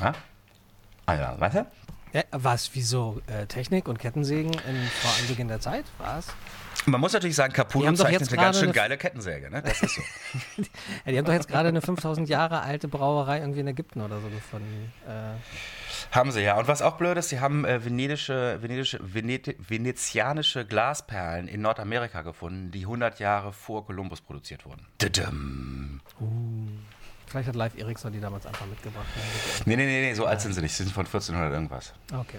Ja? 0.00 0.14
Also, 1.06 1.40
weißt 1.40 1.56
du? 1.56 1.66
Ja, 2.12 2.22
was, 2.32 2.70
wieso? 2.74 3.20
Äh, 3.28 3.46
Technik 3.46 3.86
und 3.86 3.98
Kettensägen 3.98 4.52
in, 4.52 4.88
vor 5.00 5.12
Anbeginn 5.20 5.48
der 5.48 5.60
Zeit? 5.60 5.84
Was? 5.98 6.26
Man 6.86 7.00
muss 7.00 7.12
natürlich 7.12 7.34
sagen, 7.36 7.52
Caputo 7.52 7.92
zeichnet 7.94 8.28
eine 8.28 8.36
ganz 8.40 8.56
schön 8.58 8.66
eine- 8.68 8.72
geile 8.72 8.96
Kettensäge, 8.96 9.50
ne? 9.50 9.60
Das 9.62 9.82
ist 9.82 9.96
so. 9.96 10.02
Ja, 10.56 10.64
die 11.12 11.18
haben 11.18 11.24
doch 11.24 11.32
jetzt 11.32 11.48
gerade 11.48 11.68
eine 11.68 11.82
5000 11.82 12.28
Jahre 12.28 12.60
alte 12.60 12.86
Brauerei 12.88 13.40
irgendwie 13.40 13.60
in 13.60 13.66
Ägypten 13.66 14.00
oder 14.00 14.20
so 14.20 14.28
gefunden. 14.28 14.92
Äh, 15.06 16.14
haben 16.14 16.30
sie 16.30 16.42
ja. 16.42 16.56
Und 16.58 16.68
was 16.68 16.82
auch 16.82 16.96
blöd 16.96 17.16
ist, 17.18 17.30
sie 17.30 17.40
haben 17.40 17.64
äh, 17.64 17.84
venedische, 17.84 18.58
venedische, 18.62 19.00
Veneti 19.02 19.56
venezianische 19.58 20.64
Glasperlen 20.64 21.48
in 21.48 21.60
Nordamerika 21.60 22.22
gefunden, 22.22 22.70
die 22.70 22.82
100 22.82 23.18
Jahre 23.18 23.52
vor 23.52 23.84
Kolumbus 23.84 24.20
produziert 24.20 24.64
wurden. 24.64 24.86
Tudum. 24.98 26.00
vielleicht 27.26 27.48
hat 27.48 27.56
Live 27.56 27.76
Ericsson 27.76 28.12
die 28.12 28.20
damals 28.20 28.46
einfach 28.46 28.66
mitgebracht. 28.66 29.06
Nee, 29.64 29.74
nee, 29.76 29.86
nee, 29.86 30.02
nee, 30.02 30.14
so 30.14 30.24
alt 30.26 30.40
sind 30.40 30.52
sie 30.54 30.62
nicht. 30.62 30.74
Sie 30.74 30.84
sind 30.84 30.92
von 30.92 31.04
1400 31.06 31.52
irgendwas. 31.52 31.92
Okay. 32.12 32.38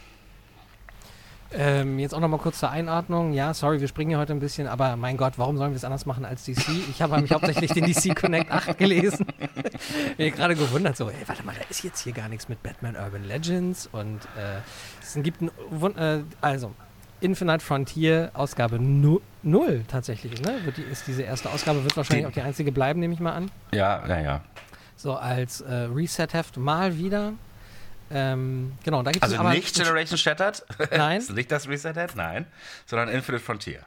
Ähm, 1.54 1.98
jetzt 2.00 2.14
auch 2.14 2.20
noch 2.20 2.28
mal 2.28 2.38
kurz 2.40 2.60
zur 2.60 2.70
Einordnung. 2.72 3.32
Ja, 3.34 3.54
sorry, 3.54 3.80
wir 3.80 3.88
springen 3.88 4.10
hier 4.10 4.18
heute 4.20 4.34
ein 4.34 4.40
bisschen, 4.40 4.68
aber 4.68 4.96
mein 4.98 5.16
Gott, 5.16 5.34
warum 5.38 5.58
sollen 5.58 5.72
wir 5.72 5.78
es 5.78 5.86
anders 5.86 6.06
machen 6.06 6.26
als 6.26 6.44
DC? 6.44 6.60
Ich 6.90 7.02
habe 7.02 7.22
mich 7.22 7.32
hauptsächlich 7.32 7.72
den 7.72 7.86
DC 7.86 8.16
Connect 8.20 8.52
8 8.52 8.78
gelesen. 8.78 9.26
Mir 10.18 10.32
gerade 10.32 10.56
gewundert, 10.56 10.98
so, 10.98 11.10
ey, 11.10 11.16
warte 11.26 11.44
mal, 11.46 11.56
da 11.56 11.62
ist 11.70 11.84
jetzt 11.84 12.02
hier 12.02 12.12
gar 12.14 12.28
nichts 12.28 12.50
mit 12.50 12.62
Batman 12.64 12.96
Urban 12.96 13.24
Legends 13.24 13.88
und 13.92 14.20
äh, 14.36 14.60
es 15.02 15.14
gibt 15.24 15.42
ein, 15.42 15.50
äh, 15.98 16.24
also, 16.42 16.74
Infinite 17.22 17.64
Frontier, 17.66 18.30
Ausgabe 18.34 18.78
0 18.80 19.22
tatsächlich, 19.88 20.42
ne? 20.42 20.60
Wird 20.66 20.78
die, 20.78 20.82
ist 20.84 21.08
diese 21.08 21.24
erste 21.24 21.50
Ausgabe, 21.50 21.84
wird 21.84 21.96
wahrscheinlich 21.98 22.26
Die- 22.26 22.30
auch 22.30 22.34
die 22.34 22.42
einzige 22.42 22.72
bleiben, 22.72 23.00
nehme 23.00 23.14
ich 23.14 23.20
mal 23.20 23.32
an. 23.34 23.50
Ja, 23.74 24.04
naja. 24.06 24.42
So 24.98 25.16
als 25.16 25.62
äh, 25.62 25.74
Reset-Heft 25.74 26.58
mal 26.58 26.98
wieder. 26.98 27.34
Ähm, 28.12 28.74
genau, 28.84 29.04
da 29.04 29.12
gibt 29.12 29.24
es 29.26 29.32
Also 29.32 29.42
aber 29.42 29.52
nicht 29.54 29.76
Generation 29.76 30.18
Shattered? 30.18 30.64
Nein. 30.92 31.18
ist 31.20 31.32
nicht 31.32 31.52
das 31.52 31.68
Reset? 31.68 31.94
Nein. 32.16 32.46
Sondern 32.86 33.10
Infinite 33.10 33.44
Frontier. 33.44 33.82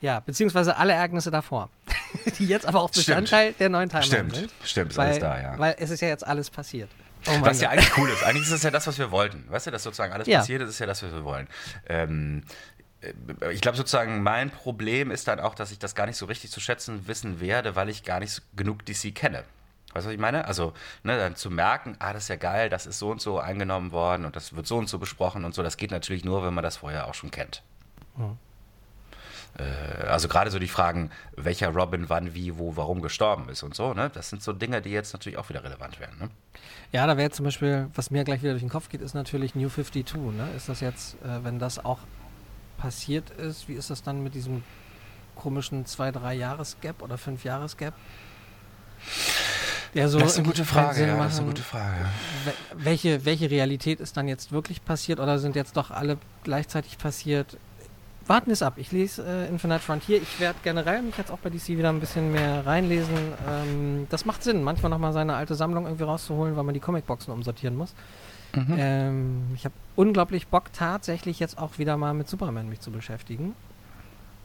Ja, 0.00 0.20
beziehungsweise 0.20 0.76
alle 0.76 0.92
Ereignisse 0.92 1.30
davor. 1.30 1.70
die 2.38 2.46
jetzt 2.46 2.66
aber 2.66 2.80
auch 2.82 2.90
Stimmt. 2.90 3.06
Bestandteil 3.06 3.52
der 3.54 3.68
neuen 3.70 3.88
Timeline 3.88 4.06
Stimmt, 4.14 4.36
sind. 4.36 4.52
stimmt, 4.64 4.90
ist 4.92 4.96
Weil, 4.98 5.06
alles 5.08 5.18
da, 5.18 5.40
ja. 5.40 5.58
weil 5.58 5.74
es 5.78 5.90
ist 5.90 6.00
ja 6.00 6.08
jetzt 6.08 6.26
alles 6.26 6.50
passiert. 6.50 6.90
Oh 7.26 7.30
Was 7.40 7.60
ja 7.60 7.70
Gott. 7.70 7.78
eigentlich 7.78 7.96
cool 7.98 8.08
ist. 8.10 8.22
Eigentlich 8.22 8.42
ist 8.44 8.50
es 8.52 8.62
ja 8.62 8.70
das, 8.70 8.86
was 8.86 8.98
wir 8.98 9.10
wollten. 9.10 9.44
Weißt 9.48 9.66
du, 9.66 9.70
dass 9.70 9.82
sozusagen 9.82 10.12
alles 10.12 10.26
Ja. 10.28 10.40
passiert 10.40 10.60
ist, 10.62 10.68
ist 10.68 10.78
ja 10.78 10.86
das, 10.86 11.02
was 11.02 11.10
wir 11.12 11.24
wollen. 11.24 11.48
Ähm, 11.88 12.42
äh, 13.00 13.50
ich 13.52 13.62
glaube 13.62 13.78
sozusagen, 13.78 14.22
mein 14.22 14.50
Problem 14.50 15.10
ist 15.10 15.26
dann 15.26 15.40
auch, 15.40 15.54
dass 15.54 15.70
ich 15.72 15.78
das 15.78 15.94
gar 15.94 16.06
nicht 16.06 16.16
so 16.18 16.26
richtig 16.26 16.50
zu 16.50 16.60
schätzen 16.60 17.08
wissen 17.08 17.40
werde, 17.40 17.74
weil 17.76 17.88
ich 17.88 18.04
gar 18.04 18.20
nicht 18.20 18.32
so 18.32 18.42
genug 18.56 18.84
DC 18.84 19.14
kenne. 19.14 19.42
Weißt 19.94 20.04
du, 20.04 20.08
was 20.08 20.14
ich 20.14 20.20
meine? 20.20 20.44
Also, 20.44 20.74
ne, 21.04 21.16
dann 21.16 21.36
zu 21.36 21.50
merken, 21.50 21.96
ah, 22.00 22.12
das 22.12 22.24
ist 22.24 22.28
ja 22.28 22.36
geil, 22.36 22.68
das 22.68 22.84
ist 22.86 22.98
so 22.98 23.10
und 23.10 23.20
so 23.20 23.38
eingenommen 23.38 23.92
worden 23.92 24.24
und 24.24 24.36
das 24.36 24.54
wird 24.54 24.66
so 24.66 24.76
und 24.76 24.88
so 24.88 24.98
besprochen 24.98 25.44
und 25.44 25.54
so, 25.54 25.62
das 25.62 25.76
geht 25.76 25.90
natürlich 25.92 26.24
nur, 26.24 26.44
wenn 26.44 26.52
man 26.52 26.64
das 26.64 26.76
vorher 26.78 27.06
auch 27.06 27.14
schon 27.14 27.30
kennt. 27.30 27.62
Äh, 29.58 30.06
Also 30.06 30.28
gerade 30.28 30.50
so 30.50 30.58
die 30.58 30.68
Fragen, 30.68 31.10
welcher 31.36 31.68
Robin 31.68 32.08
wann, 32.08 32.34
wie, 32.34 32.58
wo, 32.58 32.76
warum 32.76 33.00
gestorben 33.02 33.48
ist 33.48 33.62
und 33.62 33.74
so, 33.74 33.94
ne? 33.94 34.10
Das 34.12 34.30
sind 34.30 34.42
so 34.42 34.52
Dinge, 34.52 34.82
die 34.82 34.90
jetzt 34.90 35.12
natürlich 35.12 35.38
auch 35.38 35.48
wieder 35.48 35.62
relevant 35.62 36.00
werden, 36.00 36.18
ne? 36.18 36.30
Ja, 36.92 37.06
da 37.06 37.16
wäre 37.16 37.30
zum 37.30 37.44
Beispiel, 37.44 37.88
was 37.94 38.10
mir 38.10 38.24
gleich 38.24 38.42
wieder 38.42 38.52
durch 38.52 38.62
den 38.62 38.68
Kopf 38.70 38.88
geht, 38.88 39.00
ist 39.00 39.14
natürlich 39.14 39.54
New 39.54 39.68
52. 39.68 40.14
Ne? 40.36 40.48
Ist 40.56 40.68
das 40.68 40.80
jetzt, 40.80 41.14
äh, 41.22 41.42
wenn 41.42 41.58
das 41.58 41.84
auch 41.84 41.98
passiert 42.78 43.30
ist, 43.30 43.68
wie 43.68 43.74
ist 43.74 43.90
das 43.90 44.02
dann 44.02 44.22
mit 44.22 44.34
diesem 44.34 44.62
komischen 45.34 45.86
2-3-Jahres-Gap 45.86 47.02
oder 47.02 47.16
5-Jahres-Gap? 47.16 47.94
Der 49.94 50.08
so 50.08 50.18
das 50.18 50.32
ist 50.32 50.38
eine 50.38 50.46
gute 50.48 50.64
Frage, 50.64 51.06
ja, 51.06 51.16
das 51.16 51.34
ist 51.34 51.38
eine 51.38 51.48
gute 51.48 51.62
Frage. 51.62 51.94
Wel- 52.44 52.54
welche, 52.84 53.24
welche 53.24 53.50
Realität 53.50 54.00
ist 54.00 54.16
dann 54.16 54.26
jetzt 54.28 54.50
wirklich 54.52 54.84
passiert 54.84 55.20
oder 55.20 55.38
sind 55.38 55.54
jetzt 55.56 55.76
doch 55.76 55.90
alle 55.90 56.18
gleichzeitig 56.42 56.98
passiert? 56.98 57.56
Warten 58.26 58.46
wir 58.46 58.54
es 58.54 58.62
ab. 58.62 58.74
Ich 58.78 58.90
lese 58.90 59.22
äh, 59.22 59.48
Infinite 59.48 59.80
Frontier. 59.80 60.20
Ich 60.20 60.40
werde 60.40 60.58
generell 60.64 61.02
mich 61.02 61.16
jetzt 61.18 61.30
auch 61.30 61.38
bei 61.38 61.50
DC 61.50 61.68
wieder 61.68 61.90
ein 61.90 62.00
bisschen 62.00 62.32
mehr 62.32 62.64
reinlesen. 62.66 63.14
Ähm, 63.48 64.06
das 64.10 64.24
macht 64.24 64.42
Sinn, 64.42 64.62
manchmal 64.62 64.88
nochmal 64.90 65.12
seine 65.12 65.34
alte 65.36 65.54
Sammlung 65.54 65.84
irgendwie 65.84 66.04
rauszuholen, 66.04 66.56
weil 66.56 66.64
man 66.64 66.72
die 66.74 66.80
Comicboxen 66.80 67.32
umsortieren 67.34 67.76
muss. 67.76 67.94
Mhm. 68.54 68.74
Ähm, 68.78 69.42
ich 69.54 69.64
habe 69.66 69.74
unglaublich 69.94 70.46
Bock, 70.48 70.72
tatsächlich 70.72 71.38
jetzt 71.38 71.58
auch 71.58 71.76
wieder 71.78 71.96
mal 71.98 72.14
mit 72.14 72.28
Superman 72.28 72.68
mich 72.70 72.80
zu 72.80 72.90
beschäftigen. 72.90 73.54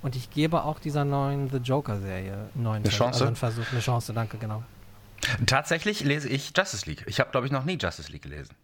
Und 0.02 0.16
ich 0.16 0.30
gebe 0.30 0.64
auch 0.64 0.80
dieser 0.80 1.06
neuen 1.06 1.50
The 1.50 1.58
Joker-Serie 1.58 2.34
einen 2.54 2.64
neuen 2.64 2.76
Eine 2.84 2.90
Versuch- 2.92 2.98
Chance? 2.98 3.14
Also 3.14 3.26
einen 3.28 3.36
Versuch, 3.38 3.66
eine 3.72 3.80
Chance, 3.82 4.14
danke, 4.14 4.38
genau. 4.38 4.62
Tatsächlich 5.46 6.04
lese 6.04 6.30
ich 6.30 6.52
Justice 6.56 6.86
League. 6.90 7.04
Ich 7.08 7.20
habe, 7.20 7.32
glaube 7.32 7.46
ich, 7.48 7.52
noch 7.52 7.66
nie 7.66 7.78
Justice 7.80 8.12
League 8.12 8.22
gelesen. 8.24 8.56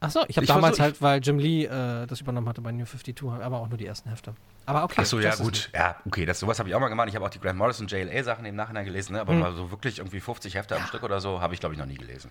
Achso, 0.00 0.24
ich 0.28 0.36
habe 0.36 0.46
damals 0.46 0.76
versuch- 0.76 0.82
halt, 0.82 1.02
weil 1.02 1.20
Jim 1.22 1.38
Lee 1.38 1.64
äh, 1.64 2.06
das 2.06 2.20
übernommen 2.20 2.48
hatte 2.48 2.60
bei 2.60 2.72
New 2.72 2.84
52, 2.84 3.22
aber 3.42 3.58
auch 3.60 3.68
nur 3.68 3.78
die 3.78 3.86
ersten 3.86 4.10
Hefte. 4.10 4.34
Aber 4.66 4.84
okay. 4.84 4.96
Ach 4.98 5.06
so, 5.06 5.18
ja, 5.20 5.34
gut. 5.34 5.70
Ja, 5.74 5.96
okay, 6.04 6.26
das, 6.26 6.40
sowas 6.40 6.58
habe 6.58 6.68
ich 6.68 6.74
auch 6.74 6.80
mal 6.80 6.88
gemacht. 6.88 7.08
Ich 7.08 7.14
habe 7.14 7.24
auch 7.24 7.30
die 7.30 7.40
Grant 7.40 7.58
Morrison 7.58 7.86
JLA-Sachen 7.86 8.44
im 8.44 8.54
Nachhinein 8.56 8.84
gelesen, 8.84 9.14
ne? 9.14 9.20
aber 9.20 9.32
Hm. 9.32 9.40
mal 9.40 9.54
so 9.54 9.70
wirklich 9.70 9.98
irgendwie 9.98 10.20
50 10.20 10.54
Hefte 10.56 10.76
am 10.76 10.86
Stück 10.86 11.02
oder 11.04 11.20
so 11.20 11.40
habe 11.40 11.54
ich, 11.54 11.60
glaube 11.60 11.74
ich, 11.74 11.78
noch 11.78 11.86
nie 11.86 11.96
gelesen. 11.96 12.30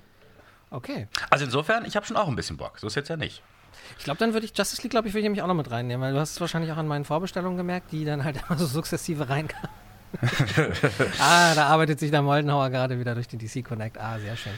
Okay. 0.70 1.08
Also 1.30 1.46
insofern, 1.46 1.86
ich 1.86 1.96
habe 1.96 2.06
schon 2.06 2.18
auch 2.18 2.28
ein 2.28 2.36
bisschen 2.36 2.58
Bock. 2.58 2.78
So 2.80 2.88
ist 2.88 2.96
jetzt 2.96 3.10
ja 3.10 3.18
nicht. 3.18 3.42
Ich 3.98 4.04
glaube, 4.04 4.20
dann 4.20 4.34
würde 4.34 4.46
ich 4.46 4.56
Justice 4.58 4.82
League, 4.84 4.92
glaube 4.92 5.08
ich, 5.08 5.14
würde 5.14 5.22
ich 5.22 5.26
nämlich 5.26 5.42
auch 5.42 5.48
noch 5.48 5.54
mit 5.56 5.70
reinnehmen, 5.72 6.02
weil 6.06 6.14
du 6.14 6.20
hast 6.20 6.32
es 6.32 6.42
wahrscheinlich 6.42 6.72
auch 6.72 6.78
an 6.78 6.88
meinen 6.88 7.06
Vorbestellungen 7.06 7.58
gemerkt, 7.58 7.92
die 7.92 8.06
dann 8.06 8.24
halt 8.24 8.38
immer 8.50 8.58
so 8.58 8.66
sukzessive 8.68 9.30
reinkamen. 9.30 9.70
ah, 11.20 11.56
da 11.56 11.68
arbeitet 11.68 12.00
sich 12.00 12.12
der 12.12 12.22
Moldenhauer 12.22 12.70
gerade 12.70 13.00
wieder 13.00 13.14
durch 13.16 13.28
den 13.28 13.40
DC 13.40 13.64
Connect. 13.64 13.98
Ah, 14.00 14.20
sehr 14.20 14.36
schön. 14.36 14.54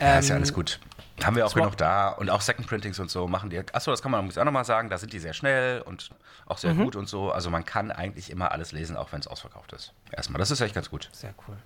Ja, 0.00 0.18
ist 0.18 0.28
ja 0.28 0.34
Ähm, 0.36 0.42
alles 0.42 0.52
gut. 0.52 0.78
Haben 1.24 1.34
wir 1.36 1.44
auch 1.46 1.50
Swap- 1.50 1.62
genug 1.64 1.76
da. 1.76 2.10
Und 2.10 2.30
auch 2.30 2.40
Second 2.40 2.66
Printings 2.68 2.98
und 3.00 3.10
so 3.10 3.26
machen 3.26 3.50
die. 3.50 3.58
Achso, 3.72 3.90
das 3.90 4.02
kann 4.02 4.12
man 4.12 4.24
muss 4.24 4.34
ich 4.36 4.40
auch 4.40 4.44
nochmal 4.44 4.64
sagen. 4.64 4.88
Da 4.88 4.98
sind 4.98 5.12
die 5.12 5.18
sehr 5.18 5.32
schnell 5.32 5.80
und 5.82 6.10
auch 6.46 6.58
sehr 6.58 6.74
Mhm. 6.74 6.84
gut 6.84 6.96
und 6.96 7.08
so. 7.08 7.32
Also 7.32 7.50
man 7.50 7.64
kann 7.64 7.90
eigentlich 7.90 8.30
immer 8.30 8.52
alles 8.52 8.72
lesen, 8.72 8.96
auch 8.96 9.10
wenn 9.12 9.20
es 9.20 9.26
ausverkauft 9.26 9.72
ist. 9.72 9.92
Erstmal, 10.12 10.38
das 10.38 10.50
ist 10.50 10.60
echt 10.60 10.74
ganz 10.74 10.90
gut. 10.90 11.08
Sehr 11.12 11.34
cool. 11.48 11.56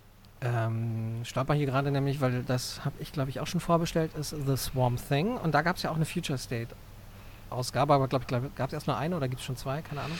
Ähm, 0.41 1.21
stolper 1.23 1.53
hier 1.53 1.67
gerade 1.67 1.91
nämlich, 1.91 2.19
weil 2.19 2.43
das 2.43 2.81
habe 2.83 2.95
ich, 2.99 3.13
glaube 3.13 3.29
ich, 3.29 3.39
auch 3.39 3.47
schon 3.47 3.61
vorbestellt, 3.61 4.11
ist 4.15 4.31
The 4.31 4.57
Swarm 4.57 4.97
Thing. 4.97 5.37
Und 5.37 5.53
da 5.53 5.61
gab 5.61 5.75
es 5.77 5.83
ja 5.83 5.91
auch 5.91 5.95
eine 5.95 6.05
Future 6.05 6.37
State 6.37 6.75
Ausgabe, 7.53 7.93
aber 7.93 8.07
glaube 8.07 8.23
ich, 8.23 8.27
glaub, 8.27 8.55
gab 8.55 8.67
es 8.67 8.73
erst 8.73 8.87
nur 8.87 8.97
eine 8.97 9.15
oder 9.15 9.27
gibt 9.27 9.39
es 9.39 9.45
schon 9.45 9.55
zwei? 9.55 9.81
Keine 9.81 10.01
Ahnung. 10.01 10.19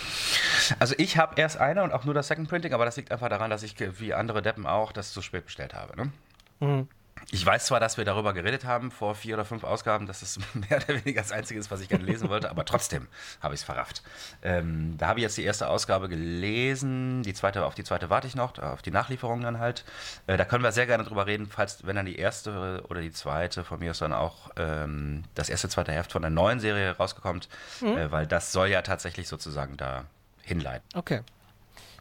Also 0.80 0.96
ich 0.98 1.18
habe 1.18 1.40
erst 1.40 1.58
eine 1.58 1.84
und 1.84 1.92
auch 1.92 2.06
nur 2.06 2.14
das 2.14 2.28
Second 2.28 2.48
Printing, 2.48 2.74
aber 2.74 2.86
das 2.86 2.96
liegt 2.96 3.12
einfach 3.12 3.30
daran, 3.30 3.50
dass 3.50 3.64
ich, 3.64 3.76
wie 4.00 4.14
andere 4.14 4.42
Deppen 4.42 4.66
auch, 4.66 4.92
das 4.92 5.12
zu 5.12 5.22
spät 5.22 5.46
bestellt 5.46 5.74
habe. 5.74 5.96
Ne? 5.98 6.12
Mhm. 6.60 6.88
Ich 7.32 7.46
weiß 7.46 7.66
zwar, 7.66 7.80
dass 7.80 7.98
wir 7.98 8.06
darüber 8.06 8.34
geredet 8.34 8.66
haben 8.66 8.92
vor 8.92 9.16
vier 9.16 9.36
oder 9.36 9.46
fünf 9.46 9.64
Ausgaben, 9.64 10.08
dass 10.08 10.22
es 10.22 10.40
mehr 10.54 10.78
oder 10.78 10.90
weniger 10.90 11.22
das 11.22 11.32
Einzige 11.32 11.60
ist, 11.60 11.72
was 11.72 11.82
ich 11.82 11.90
gerne 11.90 12.04
lesen 12.04 12.30
wollte, 12.30 12.50
aber 12.50 12.66
trotzdem 12.66 13.08
habe 13.42 13.54
ich 13.54 13.62
es 13.62 13.64
verrafft. 13.64 14.04
Ähm, 14.42 14.96
da 14.98 15.08
habe 15.08 15.20
ich 15.20 15.24
jetzt 15.24 15.38
die 15.38 15.44
erste 15.44 15.68
Ausgabe 15.68 16.10
gelesen, 16.10 17.24
die 17.24 17.34
zweite, 17.34 17.66
auf 17.66 17.76
die 17.76 17.84
zweite 17.84 18.10
warte 18.10 18.28
ich 18.28 18.36
noch, 18.36 18.58
auf 18.60 18.82
die 18.82 18.92
Nachlieferung 18.92 19.42
dann 19.42 19.60
halt. 19.60 19.84
Äh, 20.28 20.38
da 20.38 20.46
können 20.46 20.64
wir 20.64 20.72
sehr 20.72 20.86
gerne 20.86 21.04
drüber 21.04 21.26
reden, 21.26 21.48
falls, 21.48 21.86
wenn 21.86 21.96
dann 21.96 22.06
die 22.06 22.18
erste 22.18 22.84
oder 22.90 23.02
die 23.02 23.12
zweite 23.12 23.64
von 23.64 23.80
mir 23.80 23.92
ist 23.92 24.02
dann 24.02 24.14
auch 24.14 24.52
ähm, 24.58 25.24
das 25.36 25.50
erste, 25.50 25.70
zweite 25.70 25.92
Heft 25.92 26.12
von 26.12 26.22
der 26.22 26.32
neuen 26.32 26.60
Serie 26.60 26.96
rausgekommt, 26.98 27.50
mhm. 27.82 27.98
äh, 27.98 28.12
weil 28.12 28.28
das 28.28 28.52
soll 28.52 28.68
ja 28.68 28.82
tatsächlich 28.82 29.28
sozusagen 29.28 29.78
da 29.78 30.06
hinleiten. 30.42 30.88
Okay. 30.96 31.22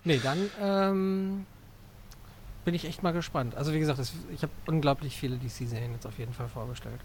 Nee, 0.04 0.20
dann 0.22 0.50
ähm, 0.61 1.46
bin 2.64 2.75
ich 2.75 2.85
echt 2.85 3.03
mal 3.03 3.12
gespannt. 3.12 3.55
Also 3.57 3.72
wie 3.72 3.79
gesagt, 3.79 3.98
das, 3.98 4.12
ich 4.35 4.42
habe 4.42 4.53
unglaublich 4.66 5.16
viele 5.16 5.37
DC-Serien 5.37 5.92
jetzt 5.92 6.07
auf 6.07 6.18
jeden 6.18 6.33
Fall 6.33 6.48
vorgestellt. 6.48 7.01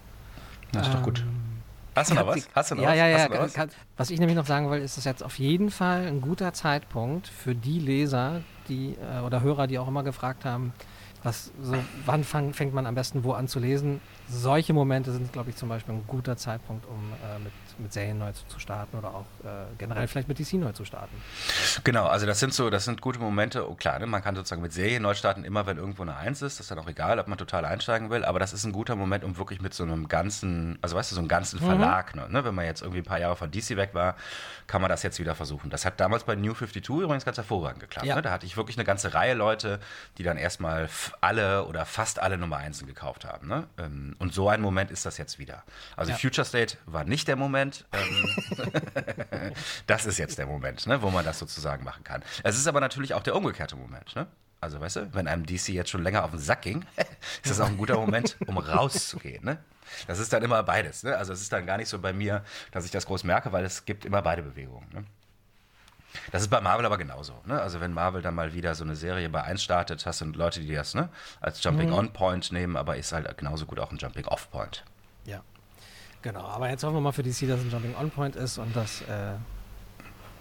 Das 0.72 0.84
ist 0.84 0.88
ähm, 0.90 0.94
doch 1.00 1.04
gut. 1.04 1.20
Ähm, 1.20 1.58
Hast 1.96 2.12
du 2.12 2.16
noch 2.16 2.28
was? 2.28 2.48
Hast 2.54 2.72
du 2.72 2.76
noch 2.76 2.84
ja, 2.84 2.90
was? 2.90 2.98
Ja, 2.98 3.08
ja, 3.08 3.18
ja. 3.18 3.42
Was? 3.42 3.56
was 3.98 4.10
ich 4.12 4.20
nämlich 4.20 4.38
noch 4.38 4.46
sagen 4.46 4.70
will, 4.70 4.80
ist, 4.80 4.98
dass 4.98 5.06
jetzt 5.06 5.24
auf 5.24 5.40
jeden 5.40 5.72
Fall 5.72 6.06
ein 6.06 6.22
guter 6.22 6.54
Zeitpunkt 6.54 7.28
für 7.28 7.56
die 7.56 7.80
Leser, 7.80 8.42
die 8.70 8.96
äh, 8.96 9.22
oder 9.22 9.42
Hörer, 9.42 9.66
die 9.66 9.80
auch 9.80 9.88
immer 9.88 10.04
gefragt 10.04 10.46
haben, 10.46 10.74
was 11.24 11.52
so, 11.60 11.76
wann 12.06 12.24
fang, 12.24 12.54
fängt 12.54 12.74
man 12.74 12.86
am 12.86 12.94
besten 12.94 13.24
wo 13.24 13.34
an 13.34 13.48
zu 13.48 13.60
lesen? 13.60 14.00
Solche 14.30 14.74
Momente 14.74 15.12
sind, 15.12 15.34
glaube 15.34 15.50
ich, 15.50 15.56
zum 15.56 15.70
Beispiel 15.70 15.96
ein 15.96 16.04
guter 16.06 16.38
Zeitpunkt, 16.38 16.86
um 16.86 17.14
äh, 17.24 17.40
mit 17.40 17.54
mit 17.80 17.94
Serien 17.94 18.18
neu 18.18 18.32
zu, 18.32 18.46
zu 18.48 18.60
starten 18.60 18.98
oder 18.98 19.10
auch 19.10 19.26
äh, 19.44 19.76
generell 19.78 20.08
vielleicht 20.08 20.28
mit 20.28 20.40
DC 20.40 20.54
neu 20.54 20.72
zu 20.72 20.86
starten. 20.86 21.16
Genau, 21.84 22.08
also 22.08 22.26
das 22.26 22.40
sind 22.40 22.54
so, 22.54 22.70
das 22.70 22.86
sind 22.86 23.02
gute 23.02 23.20
Momente. 23.20 23.70
Oh, 23.70 23.76
klar, 23.76 24.00
ne, 24.00 24.08
man 24.08 24.22
kann 24.22 24.36
sozusagen 24.36 24.62
mit 24.62 24.74
Serien 24.74 25.04
neu 25.04 25.14
starten, 25.14 25.44
immer 25.44 25.66
wenn 25.66 25.78
irgendwo 25.78 26.04
eine 26.04 26.16
Eins 26.16 26.42
ist. 26.42 26.60
Das 26.60 26.66
ist 26.66 26.72
dann 26.72 26.80
auch 26.80 26.88
egal, 26.88 27.20
ob 27.20 27.28
man 27.28 27.38
total 27.38 27.66
einsteigen 27.66 28.10
will. 28.10 28.26
Aber 28.26 28.40
das 28.40 28.54
ist 28.54 28.64
ein 28.64 28.72
guter 28.72 28.96
Moment, 28.96 29.24
um 29.24 29.38
wirklich 29.38 29.62
mit 29.62 29.74
so 29.74 29.84
einem 29.84 30.08
ganzen, 30.08 30.78
also 30.82 30.96
weißt 30.96 31.12
du, 31.12 31.16
so 31.16 31.22
einem 31.22 31.28
ganzen 31.28 31.60
mhm. 31.60 31.66
Verlag, 31.66 32.16
mhm. 32.16 32.32
ne, 32.32 32.46
wenn 32.46 32.56
man 32.56 32.66
jetzt 32.66 32.82
irgendwie 32.82 33.00
ein 33.00 33.06
paar 33.06 33.20
Jahre 33.20 33.36
von 33.36 33.52
DC 33.52 33.78
weg 33.78 33.92
war, 33.94 34.16
kann 34.68 34.82
man 34.82 34.90
das 34.90 35.04
jetzt 35.04 35.20
wieder 35.20 35.36
versuchen. 35.36 35.70
Das 35.70 35.86
hat 35.86 36.00
damals 36.00 36.24
bei 36.24 36.36
New 36.36 36.54
52 36.54 36.90
übrigens 36.90 37.26
ganz 37.26 37.38
hervorragend 37.38 37.80
geklappt. 37.80 38.06
Ja. 38.06 38.16
Ne? 38.16 38.22
Da 38.22 38.32
hatte 38.32 38.46
ich 38.46 38.58
wirklich 38.58 38.78
eine 38.78 38.86
ganze 38.86 39.14
Reihe 39.14 39.34
Leute, 39.34 39.80
die 40.18 40.24
dann 40.24 40.38
erstmal 40.38 40.90
alle 41.22 41.66
oder 41.66 41.86
fast 41.86 42.20
alle 42.20 42.38
Nummer 42.38 42.58
Einsen 42.58 42.88
gekauft 42.88 43.26
haben. 43.26 43.48
Ne? 43.48 43.68
Ähm, 43.78 44.16
und 44.20 44.34
so 44.34 44.50
ein 44.50 44.62
Moment 44.62 44.92
ist 44.92 45.06
das 45.06 45.18
jetzt 45.18 45.40
wieder. 45.40 45.64
Also 45.96 46.12
ja. 46.12 46.18
Future 46.18 46.46
State 46.46 46.78
war 46.86 47.04
nicht 47.04 47.28
der 47.28 47.36
Moment, 47.36 47.67
Moment. 47.68 47.86
Ähm, 47.92 49.52
das 49.88 50.06
ist 50.06 50.18
jetzt 50.18 50.38
der 50.38 50.46
Moment, 50.46 50.88
ne, 50.88 51.02
wo 51.02 51.10
man 51.10 51.26
das 51.26 51.40
sozusagen 51.40 51.84
machen 51.84 52.04
kann. 52.04 52.24
Es 52.44 52.58
ist 52.58 52.68
aber 52.68 52.80
natürlich 52.80 53.14
auch 53.14 53.24
der 53.24 53.36
umgekehrte 53.36 53.76
Moment. 53.76 54.16
Ne? 54.16 54.28
Also, 54.60 54.80
weißt 54.80 54.96
du, 54.96 55.14
wenn 55.14 55.28
einem 55.28 55.46
DC 55.46 55.70
jetzt 55.70 55.90
schon 55.90 56.04
länger 56.04 56.24
auf 56.24 56.32
den 56.32 56.40
Sack 56.40 56.64
ging, 56.64 56.86
ist 57.44 57.52
das 57.52 57.60
auch 57.60 57.68
ein 57.68 57.78
guter 57.78 57.96
Moment, 57.96 58.38
um 58.48 58.58
rauszugehen. 58.58 59.44
Ne? 59.44 59.58
Das 60.08 60.20
ist 60.20 60.34
dann 60.34 60.44
immer 60.44 60.64
beides. 60.64 61.04
Ne? 61.04 61.16
Also, 61.16 61.34
es 61.34 61.42
ist 61.42 61.52
dann 61.52 61.66
gar 61.66 61.78
nicht 61.78 61.90
so 61.90 62.00
bei 62.00 62.14
mir, 62.14 62.44
dass 62.72 62.86
ich 62.86 62.92
das 62.92 63.06
groß 63.06 63.24
merke, 63.24 63.52
weil 63.52 63.66
es 63.66 63.86
gibt 63.86 64.06
immer 64.06 64.22
beide 64.22 64.42
Bewegungen. 64.42 64.88
Ne? 64.94 65.04
Das 66.32 66.42
ist 66.42 66.48
bei 66.48 66.62
Marvel 66.62 66.86
aber 66.86 66.98
genauso. 66.98 67.34
Ne? 67.46 67.62
Also 67.62 67.80
wenn 67.80 67.94
Marvel 67.94 68.24
dann 68.24 68.34
mal 68.34 68.54
wieder 68.54 68.74
so 68.74 68.84
eine 68.84 68.96
Serie 68.96 69.30
bei 69.30 69.44
1 69.44 69.62
startet, 69.62 70.04
hast 70.06 70.22
du 70.22 70.26
Leute, 70.26 70.62
die 70.62 70.74
das 70.74 70.96
ne, 70.96 71.10
als 71.42 71.64
Jumping-on-Point 71.64 72.52
nehmen, 72.52 72.76
aber 72.76 72.96
ist 72.98 73.12
halt 73.12 73.38
genauso 73.38 73.68
gut 73.68 73.80
auch 73.80 73.92
ein 73.92 73.98
Jumping-off-Point. 73.98 74.84
Ja. 75.26 75.44
Genau, 76.28 76.46
aber 76.46 76.70
jetzt 76.70 76.84
hoffen 76.84 76.96
wir 76.96 77.00
mal 77.00 77.14
für 77.14 77.24
DC, 77.24 77.48
dass 77.48 77.62
ein 77.62 77.72
Jumping 77.72 77.96
On 77.96 78.12
Point 78.12 78.36
ist 78.36 78.58
und 78.58 78.76
dass. 78.76 79.00
Äh, 79.04 79.36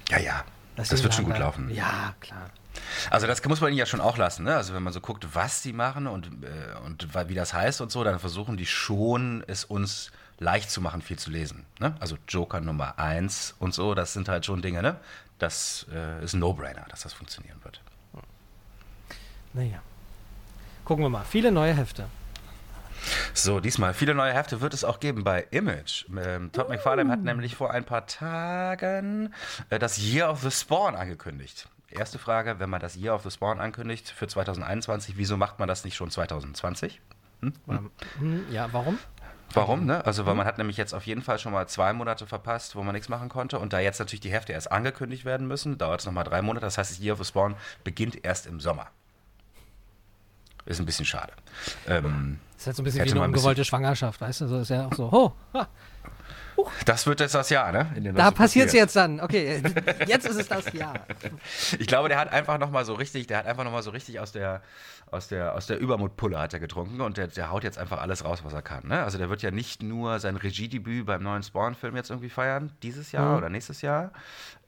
ja, 0.09 0.18
ja. 0.18 0.44
Das, 0.75 0.88
das 0.88 1.01
wird 1.05 1.14
schon 1.14 1.27
gut 1.27 1.38
laufen. 1.38 1.70
Ja, 1.72 2.12
klar. 2.18 2.51
Also 3.09 3.29
das 3.29 3.42
muss 3.44 3.61
man 3.61 3.70
ihnen 3.70 3.79
ja 3.79 3.87
schon 3.87 4.01
auch 4.01 4.16
lassen. 4.16 4.42
Ne? 4.42 4.57
Also 4.57 4.75
wenn 4.75 4.83
man 4.83 4.92
so 4.92 5.01
guckt, 5.01 5.29
was 5.33 5.62
die 5.62 5.72
machen 5.72 6.09
und, 6.09 6.27
äh, 6.42 6.85
und 6.85 7.14
wie 7.29 7.35
das 7.37 7.55
heißt 7.55 7.81
und 7.81 7.92
so, 7.92 8.03
dann 8.03 8.18
versuchen 8.18 8.57
die 8.57 8.66
schon, 8.66 9.44
es 9.46 9.64
uns 9.64 10.11
leicht 10.40 10.72
zu 10.72 10.81
machen, 10.81 11.03
viel 11.03 11.20
zu 11.20 11.31
lesen. 11.31 11.64
Ne? 11.79 11.94
Also 12.01 12.18
Joker 12.27 12.61
Nummer 12.61 12.99
1 12.99 13.55
und 13.61 13.72
so, 13.72 13.94
das 13.94 14.12
sind 14.12 14.29
halt 14.29 14.44
schon 14.44 14.62
Dinge, 14.62 14.83
ne? 14.83 14.96
Das 15.38 15.87
äh, 15.94 16.25
ist 16.25 16.33
ein 16.35 16.40
No-Brainer, 16.40 16.85
dass 16.90 17.03
das 17.03 17.12
funktionieren 17.12 17.62
wird. 17.62 17.81
Naja. 19.53 19.81
Gucken 20.85 21.05
wir 21.05 21.11
mal. 21.11 21.25
Viele 21.25 21.53
neue 21.53 21.75
Hefte. 21.75 22.07
So, 23.35 23.61
diesmal 23.61 23.95
viele 23.95 24.14
neue 24.14 24.33
Hefte 24.33 24.61
wird 24.61 24.75
es 24.75 24.85
auch 24.85 25.01
geben 25.01 25.25
bei 25.25 25.47
Image. 25.51 26.07
Ähm, 26.16 26.51
Todd 26.53 26.66
uh. 26.66 26.71
McFarlane 26.71 27.11
hat 27.11 27.23
nämlich 27.23 27.57
vor 27.57 27.71
ein 27.71 27.85
paar 27.85 28.07
Tagen 28.07 29.33
äh, 29.71 29.79
das 29.79 29.99
Year 29.99 30.31
of 30.31 30.42
the 30.42 30.51
Spawn 30.51 30.95
angekündigt. 30.95 31.69
Erste 31.88 32.19
Frage, 32.19 32.59
wenn 32.59 32.69
man 32.69 32.81
das 32.81 32.97
Year 32.97 33.14
of 33.14 33.23
the 33.23 33.31
Spawn 33.31 33.61
ankündigt 33.61 34.11
für 34.11 34.27
2021, 34.27 35.16
wieso 35.16 35.37
macht 35.37 35.59
man 35.59 35.69
das 35.69 35.85
nicht 35.85 35.97
schon 35.97 36.11
2020? 36.11 37.01
Hm? 37.42 37.53
Hm? 38.19 38.47
Ja, 38.51 38.73
warum? 38.73 38.99
Warum? 39.53 39.87
Ne? 39.87 40.05
Also, 40.05 40.27
weil 40.27 40.33
hm? 40.33 40.38
man 40.38 40.47
hat 40.47 40.59
nämlich 40.59 40.77
jetzt 40.77 40.92
auf 40.92 41.07
jeden 41.07 41.23
Fall 41.23 41.38
schon 41.38 41.53
mal 41.53 41.69
zwei 41.69 41.92
Monate 41.92 42.27
verpasst, 42.27 42.75
wo 42.75 42.83
man 42.83 42.95
nichts 42.95 43.09
machen 43.09 43.29
konnte. 43.29 43.59
Und 43.59 43.73
da 43.73 43.79
jetzt 43.79 43.99
natürlich 44.01 44.21
die 44.21 44.33
Hefte 44.33 44.53
erst 44.53 44.73
angekündigt 44.73 45.25
werden 45.25 45.47
müssen, 45.47 45.79
dauert 45.79 46.01
es 46.01 46.07
nochmal 46.07 46.25
drei 46.25 46.42
Monate. 46.42 46.66
Das 46.66 46.79
heißt, 46.79 46.90
das 46.90 47.01
Year 47.01 47.12
of 47.12 47.19
the 47.19 47.25
Spawn 47.25 47.55
beginnt 47.85 48.25
erst 48.25 48.47
im 48.47 48.61
Sommer. 48.61 48.88
Ist 50.64 50.81
ein 50.81 50.87
bisschen 50.87 51.07
schade. 51.07 51.33
Ähm, 51.87 52.40
ist 52.57 52.66
halt 52.66 52.77
so 52.77 52.83
ein 52.83 52.85
bisschen 52.85 53.05
wie 53.05 53.11
eine 53.11 53.23
ungewollte 53.23 53.64
Schwangerschaft, 53.64 54.21
weißt 54.21 54.42
du? 54.42 54.49
So 54.49 54.61
ist 54.61 54.71
ja 54.71 54.87
auch 54.87 54.95
so, 54.95 55.09
oh, 55.12 55.33
ha, 55.53 55.69
Uh. 56.57 56.66
Das 56.87 57.07
wird 57.07 57.21
jetzt 57.21 57.35
das 57.35 57.51
Jahr, 57.51 57.71
ne? 57.71 58.12
da 58.14 58.31
passiert 58.31 58.69
es 58.69 58.73
jetzt 58.73 58.97
dann. 58.97 59.21
Okay, 59.21 59.62
jetzt 60.07 60.27
ist 60.27 60.37
es 60.37 60.49
das 60.49 60.73
Jahr. 60.73 61.07
Ich 61.79 61.87
glaube, 61.87 62.09
der 62.09 62.19
hat 62.19 62.33
einfach 62.33 62.59
noch 62.59 62.71
mal 62.71 62.85
so 62.85 62.95
richtig, 62.95 63.27
der 63.27 63.38
hat 63.38 63.47
einfach 63.47 63.64
noch 63.64 63.73
mal 63.73 63.83
so 63.83 63.90
richtig 63.90 64.21
aus 64.21 64.33
der, 64.33 64.62
aus 65.11 65.29
der, 65.29 65.55
aus 65.55 65.66
der 65.66 65.79
Übermutpulle 65.79 66.38
hat 66.38 66.53
er 66.53 66.61
getrunken 66.61 67.01
und 67.01 67.16
der, 67.16 67.29
der 67.29 67.51
haut 67.51 67.64
jetzt 67.64 67.79
einfach 67.79 68.01
alles 68.01 68.25
raus, 68.25 68.40
was 68.45 68.53
er 68.53 68.62
kann. 68.62 68.88
Ne? 68.88 69.03
Also 69.03 69.16
der 69.19 69.31
wird 69.31 69.42
ja 69.42 69.53
nicht 69.53 69.83
nur 69.83 70.19
sein 70.19 70.35
Regiedebüt 70.37 71.07
beim 71.07 71.23
neuen 71.23 71.42
Spawn-Film 71.42 71.97
jetzt 71.97 72.11
irgendwie 72.11 72.29
feiern, 72.29 72.73
dieses 72.83 73.12
Jahr 73.12 73.31
mhm. 73.31 73.38
oder 73.38 73.49
nächstes 73.49 73.81
Jahr. 73.83 74.12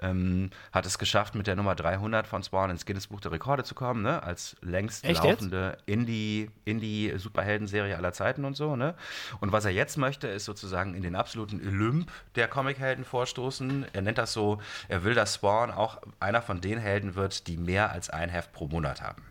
Ähm, 0.01 0.51
hat 0.71 0.87
es 0.87 0.97
geschafft, 0.99 1.35
mit 1.35 1.49
der 1.49 1.57
Nummer 1.57 1.75
300 1.75 2.29
von 2.29 2.45
Spawn 2.45 2.71
ins 2.71 2.87
Guinness 2.87 3.09
Buch 3.09 3.21
der 3.21 3.33
Rekorde 3.33 3.65
zu 3.65 3.75
kommen, 3.75 4.03
ne? 4.03 4.23
als 4.23 4.57
längst 4.63 5.05
Echt 5.05 5.25
laufende 5.25 5.77
Indie-Superhelden-Serie 5.87 7.97
aller 7.97 8.13
Zeiten 8.13 8.45
und 8.45 8.57
so. 8.57 8.77
Ne? 8.77 8.95
Und 9.41 9.51
was 9.51 9.65
er 9.65 9.73
jetzt 9.73 9.97
möchte, 9.97 10.29
ist 10.29 10.45
sozusagen 10.45 10.95
in 10.95 11.03
den 11.03 11.17
absoluten 11.17 11.61
Olymp 11.67 12.13
der 12.37 12.47
Comichelden 12.47 13.05
vorstoßen. 13.05 13.87
Er 13.93 14.03
nennt 14.03 14.19
das 14.19 14.33
so, 14.33 14.61
er 14.87 15.03
will, 15.03 15.15
dass 15.15 15.35
Spawn 15.35 15.73
auch 15.73 16.01
einer 16.21 16.43
von 16.43 16.61
den 16.61 16.79
Helden 16.79 17.17
wird, 17.17 17.49
die 17.49 17.57
mehr 17.57 17.91
als 17.91 18.09
ein 18.09 18.29
Heft 18.29 18.53
pro 18.53 18.69
Monat 18.69 19.03
haben. 19.03 19.25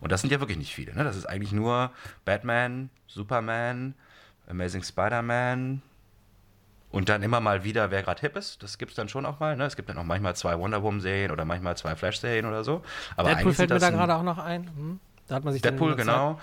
Und 0.00 0.12
das 0.12 0.20
sind 0.20 0.30
ja 0.30 0.40
wirklich 0.40 0.58
nicht 0.58 0.74
viele. 0.74 0.94
Ne? 0.94 1.04
Das 1.04 1.16
ist 1.16 1.26
eigentlich 1.26 1.52
nur 1.52 1.90
Batman, 2.24 2.90
Superman, 3.06 3.94
Amazing 4.48 4.82
Spider-Man 4.82 5.82
und 6.90 7.08
dann 7.08 7.22
immer 7.22 7.40
mal 7.40 7.64
wieder, 7.64 7.90
wer 7.90 8.02
gerade 8.02 8.20
hip 8.20 8.36
ist. 8.36 8.62
Das 8.62 8.78
gibt 8.78 8.92
es 8.92 8.96
dann 8.96 9.08
schon 9.08 9.26
auch 9.26 9.40
mal. 9.40 9.56
Ne? 9.56 9.64
Es 9.64 9.76
gibt 9.76 9.88
dann 9.88 9.98
auch 9.98 10.04
manchmal 10.04 10.36
zwei 10.36 10.58
Wonder 10.58 10.82
Woman-Serien 10.82 11.30
oder 11.30 11.44
manchmal 11.44 11.76
zwei 11.76 11.96
Flash-Serien 11.96 12.46
oder 12.46 12.62
so. 12.62 12.82
Aber 13.16 13.30
Deadpool 13.30 13.52
fällt 13.52 13.70
mir 13.70 13.78
da 13.78 13.90
gerade 13.90 14.14
auch 14.14 14.22
noch 14.22 14.38
ein. 14.38 14.66
Hm? 14.66 15.00
Da 15.26 15.36
hat 15.36 15.44
man 15.44 15.52
sich 15.52 15.62
Deadpool, 15.62 15.96
genau. 15.96 16.38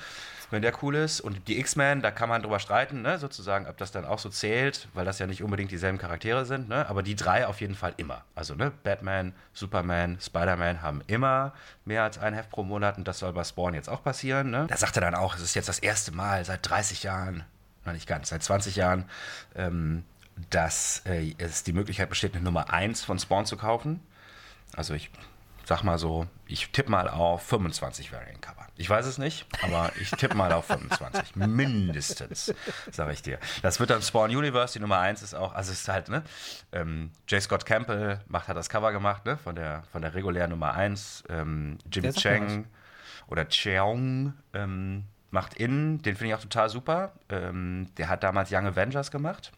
Wenn 0.52 0.62
der 0.62 0.84
cool 0.84 0.96
ist. 0.96 1.22
Und 1.22 1.48
die 1.48 1.60
X-Men, 1.60 2.02
da 2.02 2.12
kann 2.12 2.30
man 2.30 2.42
drüber 2.44 2.60
streiten, 2.60 3.02
ne? 3.02 3.18
sozusagen, 3.18 3.68
ob 3.68 3.78
das 3.78 3.92
dann 3.92 4.06
auch 4.06 4.20
so 4.20 4.30
zählt, 4.30 4.90
weil 4.94 5.06
das 5.06 5.18
ja 5.18 5.26
nicht 5.26 5.42
unbedingt 5.42 5.72
dieselben 5.72 5.98
Charaktere 5.98 6.46
sind. 6.46 6.70
Ne? 6.70 6.88
Aber 6.88 7.04
die 7.04 7.16
drei 7.16 7.48
auf 7.48 7.62
jeden 7.62 7.76
Fall 7.76 7.94
immer. 7.98 8.24
Also 8.36 8.54
ne? 8.54 8.72
Batman, 8.84 9.34
Superman, 9.54 10.18
Spider-Man 10.22 10.82
haben 10.82 11.02
immer 11.08 11.54
mehr 11.86 12.04
als 12.04 12.18
ein 12.18 12.34
Heft 12.34 12.52
pro 12.52 12.64
Monat 12.64 12.98
und 12.98 13.08
das 13.08 13.20
soll 13.20 13.34
bei 13.34 13.44
Spawn 13.44 13.74
jetzt 13.74 13.90
auch 13.90 14.04
passieren. 14.04 14.52
Ne? 14.52 14.68
Da 14.68 14.78
sagt 14.78 14.98
er 14.98 15.02
dann 15.02 15.16
auch, 15.16 15.36
es 15.36 15.42
ist 15.42 15.56
jetzt 15.56 15.70
das 15.70 15.80
erste 15.80 16.12
Mal 16.12 16.44
seit 16.46 16.70
30 16.70 17.04
Jahren, 17.04 17.46
noch 17.86 17.94
nicht 17.94 18.08
ganz, 18.08 18.30
seit 18.30 18.44
20 18.44 18.76
Jahren, 18.76 19.06
ähm, 19.56 20.04
dass 20.50 21.02
äh, 21.06 21.34
es 21.38 21.64
die 21.64 21.74
Möglichkeit 21.74 22.10
besteht, 22.10 22.36
eine 22.36 22.44
Nummer 22.44 22.72
1 22.72 23.04
von 23.04 23.18
Spawn 23.18 23.46
zu 23.46 23.58
kaufen. 23.58 24.02
Also 24.76 24.94
ich 24.94 25.10
sag 25.66 25.84
mal 25.84 25.98
so, 25.98 26.28
ich 26.48 26.70
tippe 26.72 26.92
mal 26.92 27.08
auf 27.08 27.44
25 27.44 28.12
Variant 28.12 28.42
Cover. 28.42 28.61
Ich 28.82 28.90
weiß 28.90 29.06
es 29.06 29.20
nicht, 29.20 29.46
aber 29.62 29.92
ich 30.02 30.10
tippe 30.10 30.36
mal 30.36 30.52
auf 30.54 30.66
25. 30.66 31.36
Mindestens, 31.36 32.52
sage 32.90 33.14
ich 33.14 33.22
dir. 33.22 33.38
Das 33.62 33.80
wird 33.80 33.92
dann 33.92 34.02
Spawn 34.02 34.36
Universe, 34.36 34.74
die 34.74 34.80
Nummer 34.80 34.98
1 34.98 35.22
ist 35.22 35.36
auch, 35.36 35.54
also 35.54 35.72
es 35.72 35.82
ist 35.82 35.88
halt, 35.88 36.10
ne, 36.10 36.24
ähm, 36.72 37.12
J. 37.28 37.40
Scott 37.44 37.68
Campbell 37.68 38.22
macht, 38.28 38.48
hat 38.48 38.58
das 38.58 38.70
Cover 38.70 38.92
gemacht, 38.92 39.24
ne, 39.26 39.38
von 39.38 39.54
der, 39.54 39.84
von 39.92 40.02
der 40.02 40.16
regulären 40.16 40.50
Nummer 40.50 40.74
1. 40.74 41.26
Ähm, 41.30 41.78
Jimmy 41.92 42.12
Chang 42.12 42.66
oder 43.28 43.48
Cheong 43.48 44.34
ähm, 44.56 45.04
macht 45.30 45.54
In, 45.54 46.02
den 46.02 46.16
finde 46.16 46.30
ich 46.30 46.34
auch 46.34 46.42
total 46.42 46.70
super. 46.70 47.12
Ähm, 47.30 47.88
der 47.98 48.10
hat 48.10 48.24
damals 48.24 48.52
Young 48.52 48.66
Avengers 48.66 49.12
gemacht. 49.12 49.52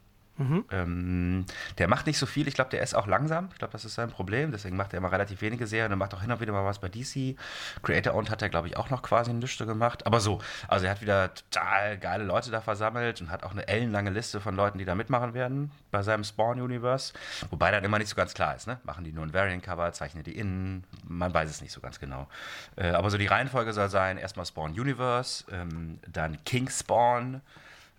Mhm. 0.43 0.65
Ähm, 0.71 1.45
der 1.77 1.87
macht 1.87 2.07
nicht 2.07 2.17
so 2.17 2.25
viel. 2.25 2.47
Ich 2.47 2.53
glaube, 2.53 2.69
der 2.69 2.81
ist 2.81 2.95
auch 2.95 3.07
langsam. 3.07 3.49
Ich 3.51 3.59
glaube, 3.59 3.71
das 3.71 3.85
ist 3.85 3.95
sein 3.95 4.09
Problem. 4.09 4.51
Deswegen 4.51 4.75
macht 4.75 4.93
er 4.93 4.97
immer 4.97 5.11
relativ 5.11 5.41
wenige 5.41 5.67
Serien 5.67 5.91
und 5.93 5.99
macht 5.99 6.13
auch 6.13 6.21
hin 6.21 6.31
und 6.31 6.41
wieder 6.41 6.51
mal 6.51 6.65
was 6.65 6.79
bei 6.79 6.89
DC. 6.89 7.37
Creator 7.81 8.13
Owned 8.13 8.29
hat 8.29 8.41
er, 8.41 8.49
glaube 8.49 8.67
ich, 8.67 8.77
auch 8.77 8.89
noch 8.89 9.01
quasi 9.01 9.31
ein 9.31 9.39
Nüchte 9.39 9.65
gemacht. 9.65 10.05
Aber 10.05 10.19
so, 10.19 10.39
also 10.67 10.85
er 10.85 10.91
hat 10.91 11.01
wieder 11.01 11.33
total 11.33 11.97
geile 11.97 12.23
Leute 12.23 12.51
da 12.51 12.61
versammelt 12.61 13.21
und 13.21 13.29
hat 13.29 13.43
auch 13.43 13.51
eine 13.51 13.67
ellenlange 13.67 14.09
Liste 14.09 14.41
von 14.41 14.55
Leuten, 14.55 14.77
die 14.77 14.85
da 14.85 14.95
mitmachen 14.95 15.33
werden 15.33 15.71
bei 15.91 16.03
seinem 16.03 16.23
Spawn-Universe. 16.23 17.13
Wobei 17.49 17.71
dann 17.71 17.83
immer 17.83 17.99
nicht 17.99 18.09
so 18.09 18.15
ganz 18.15 18.33
klar 18.33 18.55
ist. 18.55 18.67
Ne? 18.67 18.79
Machen 18.83 19.03
die 19.03 19.11
nur 19.11 19.25
ein 19.25 19.33
Variant-Cover, 19.33 19.91
zeichnen 19.93 20.23
die 20.23 20.37
innen? 20.37 20.83
Man 21.07 21.33
weiß 21.33 21.49
es 21.49 21.61
nicht 21.61 21.71
so 21.71 21.81
ganz 21.81 21.99
genau. 21.99 22.27
Äh, 22.75 22.89
aber 22.91 23.09
so 23.09 23.17
die 23.17 23.27
Reihenfolge 23.27 23.73
soll 23.73 23.89
sein: 23.89 24.17
erstmal 24.17 24.45
Spawn 24.45 24.71
Universe, 24.71 25.45
ähm, 25.51 25.99
dann 26.07 26.43
King 26.43 26.69
Spawn, 26.69 27.41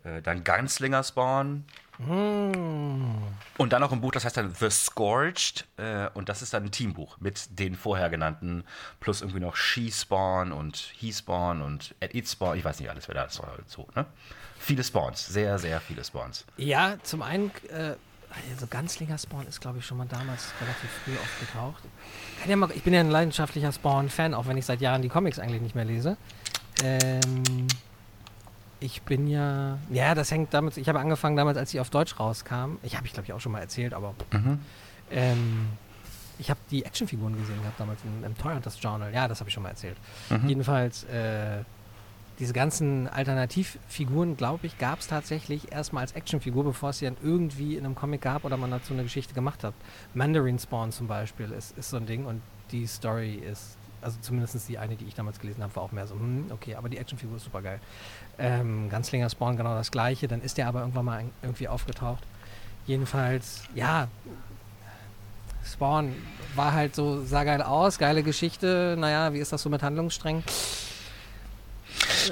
äh, 0.04 0.22
dann 0.22 0.44
Gunslinger 0.44 1.02
Spawn. 1.02 1.64
Und 1.98 3.72
dann 3.72 3.80
noch 3.80 3.92
ein 3.92 4.00
Buch, 4.00 4.12
das 4.12 4.24
heißt 4.24 4.37
dann 4.37 4.54
The 4.54 4.70
Scorched. 4.70 5.66
Äh, 5.76 6.09
und 6.14 6.28
das 6.28 6.42
ist 6.42 6.52
dann 6.52 6.64
ein 6.64 6.70
Teambuch 6.72 7.18
mit 7.20 7.59
den 7.59 7.76
vorher 7.76 8.11
genannten, 8.11 8.64
plus 9.00 9.20
irgendwie 9.20 9.40
noch 9.40 9.57
She-Spawn 9.57 10.52
und 10.52 10.76
He-Spawn 10.76 11.62
und 11.62 11.94
At 12.00 12.14
It 12.14 12.28
Spawn. 12.28 12.59
Ich 12.59 12.64
weiß 12.64 12.80
nicht 12.80 12.90
alles, 12.90 13.07
wer 13.09 13.14
da 13.14 13.24
ist. 13.24 13.40
So, 13.66 13.88
ne? 13.94 14.07
Viele 14.59 14.83
Spawns, 14.83 15.26
sehr, 15.26 15.59
sehr 15.59 15.80
viele 15.80 16.02
Spawns. 16.02 16.46
Ja, 16.57 16.96
zum 17.02 17.22
einen, 17.22 17.50
äh, 17.68 17.96
also 18.50 18.66
Ganzlinger 18.66 19.18
Spawn 19.18 19.46
ist, 19.46 19.61
glaube 19.61 19.78
ich, 19.78 19.87
schon 19.87 19.98
mal 19.98 20.07
damals 20.07 20.52
relativ 20.61 20.90
früh 21.04 21.12
aufgetaucht. 21.18 21.83
Ja 22.46 22.57
mal, 22.57 22.70
ich 22.72 22.83
bin 22.83 22.94
ja 22.94 23.00
ein 23.00 23.11
leidenschaftlicher 23.11 23.72
Spawn-Fan, 23.72 24.35
auch 24.35 24.46
wenn 24.46 24.57
ich 24.57 24.64
seit 24.64 24.80
Jahren 24.80 25.02
die 25.02 25.09
Comics 25.09 25.38
eigentlich 25.38 25.61
nicht 25.61 25.74
mehr 25.74 25.85
lese. 25.85 26.16
Ähm, 26.83 27.66
ich 28.84 29.00
bin 29.02 29.26
ja, 29.26 29.78
ja, 29.90 30.14
das 30.14 30.30
hängt 30.30 30.52
damit, 30.52 30.76
ich 30.76 30.88
habe 30.90 31.00
angefangen 31.00 31.36
damals, 31.36 31.56
als 31.56 31.70
sie 31.70 31.80
auf 31.80 31.88
Deutsch 31.88 32.20
rauskam. 32.20 32.76
Ich 32.82 32.96
habe 32.96 33.06
ich 33.06 33.14
glaube 33.14 33.24
ich 33.24 33.32
auch 33.32 33.40
schon 33.40 33.52
mal 33.52 33.60
erzählt, 33.60 33.94
aber 33.94 34.14
mhm. 34.30 34.58
ähm, 35.10 35.68
ich 36.38 36.50
habe 36.50 36.60
die 36.70 36.84
Actionfiguren 36.84 37.34
gesehen 37.34 37.58
gehabt 37.62 37.80
damals 37.80 38.00
im, 38.04 38.24
im 38.24 38.36
Toy 38.36 38.52
Hunters 38.52 38.80
Journal. 38.82 39.12
Ja, 39.14 39.26
das 39.26 39.40
habe 39.40 39.48
ich 39.48 39.54
schon 39.54 39.62
mal 39.62 39.70
erzählt. 39.70 39.96
Mhm. 40.28 40.48
Jedenfalls, 40.48 41.04
äh, 41.04 41.62
diese 42.38 42.52
ganzen 42.52 43.08
Alternativfiguren, 43.08 44.36
glaube 44.36 44.66
ich, 44.66 44.76
gab 44.76 44.98
es 44.98 45.06
tatsächlich 45.06 45.72
erstmal 45.72 46.02
als 46.02 46.12
Actionfigur, 46.12 46.64
bevor 46.64 46.90
es 46.90 46.98
sie 46.98 47.06
dann 47.06 47.16
irgendwie 47.22 47.76
in 47.76 47.86
einem 47.86 47.94
Comic 47.94 48.20
gab 48.20 48.44
oder 48.44 48.58
man 48.58 48.70
dazu 48.70 48.92
eine 48.92 49.04
Geschichte 49.04 49.32
gemacht 49.32 49.64
hat. 49.64 49.72
Mandarin 50.12 50.58
Spawn 50.58 50.92
zum 50.92 51.06
Beispiel 51.06 51.52
ist, 51.52 51.78
ist 51.78 51.88
so 51.88 51.96
ein 51.96 52.06
Ding 52.06 52.26
und 52.26 52.42
die 52.70 52.86
Story 52.86 53.34
ist 53.36 53.78
also 54.04 54.18
zumindest 54.20 54.68
die 54.68 54.78
eine, 54.78 54.96
die 54.96 55.06
ich 55.06 55.14
damals 55.14 55.40
gelesen 55.40 55.62
habe, 55.62 55.74
war 55.76 55.82
auch 55.82 55.92
mehr 55.92 56.06
so, 56.06 56.14
hm, 56.14 56.46
okay, 56.50 56.74
aber 56.74 56.88
die 56.88 56.98
Actionfigur 56.98 57.36
ist 57.36 57.44
super 57.44 57.62
geil. 57.62 57.80
Ähm, 58.38 58.88
Ganzlinger 58.90 59.30
Spawn 59.30 59.56
genau 59.56 59.74
das 59.74 59.90
gleiche, 59.90 60.28
dann 60.28 60.42
ist 60.42 60.58
der 60.58 60.68
aber 60.68 60.80
irgendwann 60.80 61.04
mal 61.04 61.24
irgendwie 61.42 61.68
aufgetaucht. 61.68 62.22
Jedenfalls, 62.86 63.62
ja, 63.74 64.08
Spawn 65.64 66.14
war 66.54 66.72
halt 66.72 66.94
so, 66.94 67.24
sah 67.24 67.44
geil 67.44 67.62
aus, 67.62 67.98
geile 67.98 68.22
Geschichte, 68.22 68.96
naja, 68.98 69.32
wie 69.32 69.38
ist 69.38 69.52
das 69.52 69.62
so 69.62 69.70
mit 69.70 69.82
Handlungssträngen? 69.82 70.44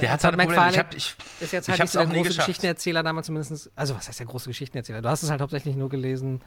Der 0.01 0.13
hat 0.13 0.25
halt 0.25 0.37
Problem. 0.37 0.69
Ich 0.71 0.79
hab, 0.79 0.95
ich, 0.95 1.15
ist 1.41 1.53
jetzt 1.53 1.69
halt 1.69 1.81
nicht 1.81 1.91
so 1.91 1.99
der 1.99 2.09
große 2.09 2.35
Geschichtenerzähler 2.35 3.03
damals 3.03 3.27
zumindest. 3.27 3.71
Also 3.77 3.95
was 3.95 4.09
heißt 4.09 4.19
der 4.19 4.27
große 4.27 4.49
Geschichtenerzähler? 4.49 5.03
Du 5.03 5.09
hast 5.09 5.23
es 5.23 5.31
halt 5.31 5.41
hauptsächlich 5.41 5.77
nur 5.77 5.89
gelesen, 5.89 6.41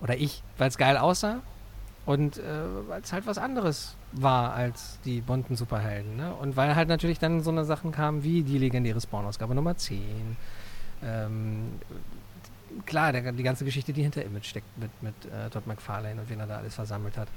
oder 0.00 0.16
ich, 0.16 0.42
weil 0.58 0.68
es 0.68 0.78
geil 0.78 0.96
aussah 0.96 1.40
und 2.06 2.38
äh, 2.38 2.42
weil 2.88 3.02
es 3.02 3.12
halt 3.12 3.26
was 3.26 3.38
anderes 3.38 3.96
war 4.12 4.54
als 4.54 4.98
die 5.04 5.20
bunten 5.20 5.56
Superhelden. 5.56 6.16
Ne? 6.16 6.34
Und 6.34 6.56
weil 6.56 6.74
halt 6.74 6.88
natürlich 6.88 7.18
dann 7.18 7.42
so 7.42 7.50
eine 7.50 7.64
Sachen 7.64 7.92
kamen 7.92 8.24
wie 8.24 8.42
die 8.42 8.58
legendäre 8.58 9.00
Spawn-Ausgabe 9.00 9.54
Nummer 9.54 9.76
10. 9.76 10.36
Ähm, 11.02 11.78
klar, 12.86 13.12
der, 13.12 13.32
die 13.32 13.42
ganze 13.42 13.64
Geschichte, 13.64 13.92
die 13.92 14.02
hinter 14.02 14.24
Image 14.24 14.46
steckt 14.46 14.78
mit, 14.78 14.90
mit 15.02 15.14
äh, 15.26 15.50
Todd 15.50 15.66
McFarlane 15.66 16.20
und 16.20 16.30
wen 16.30 16.40
er 16.40 16.46
da 16.46 16.58
alles 16.58 16.74
versammelt 16.74 17.16
hat. 17.16 17.28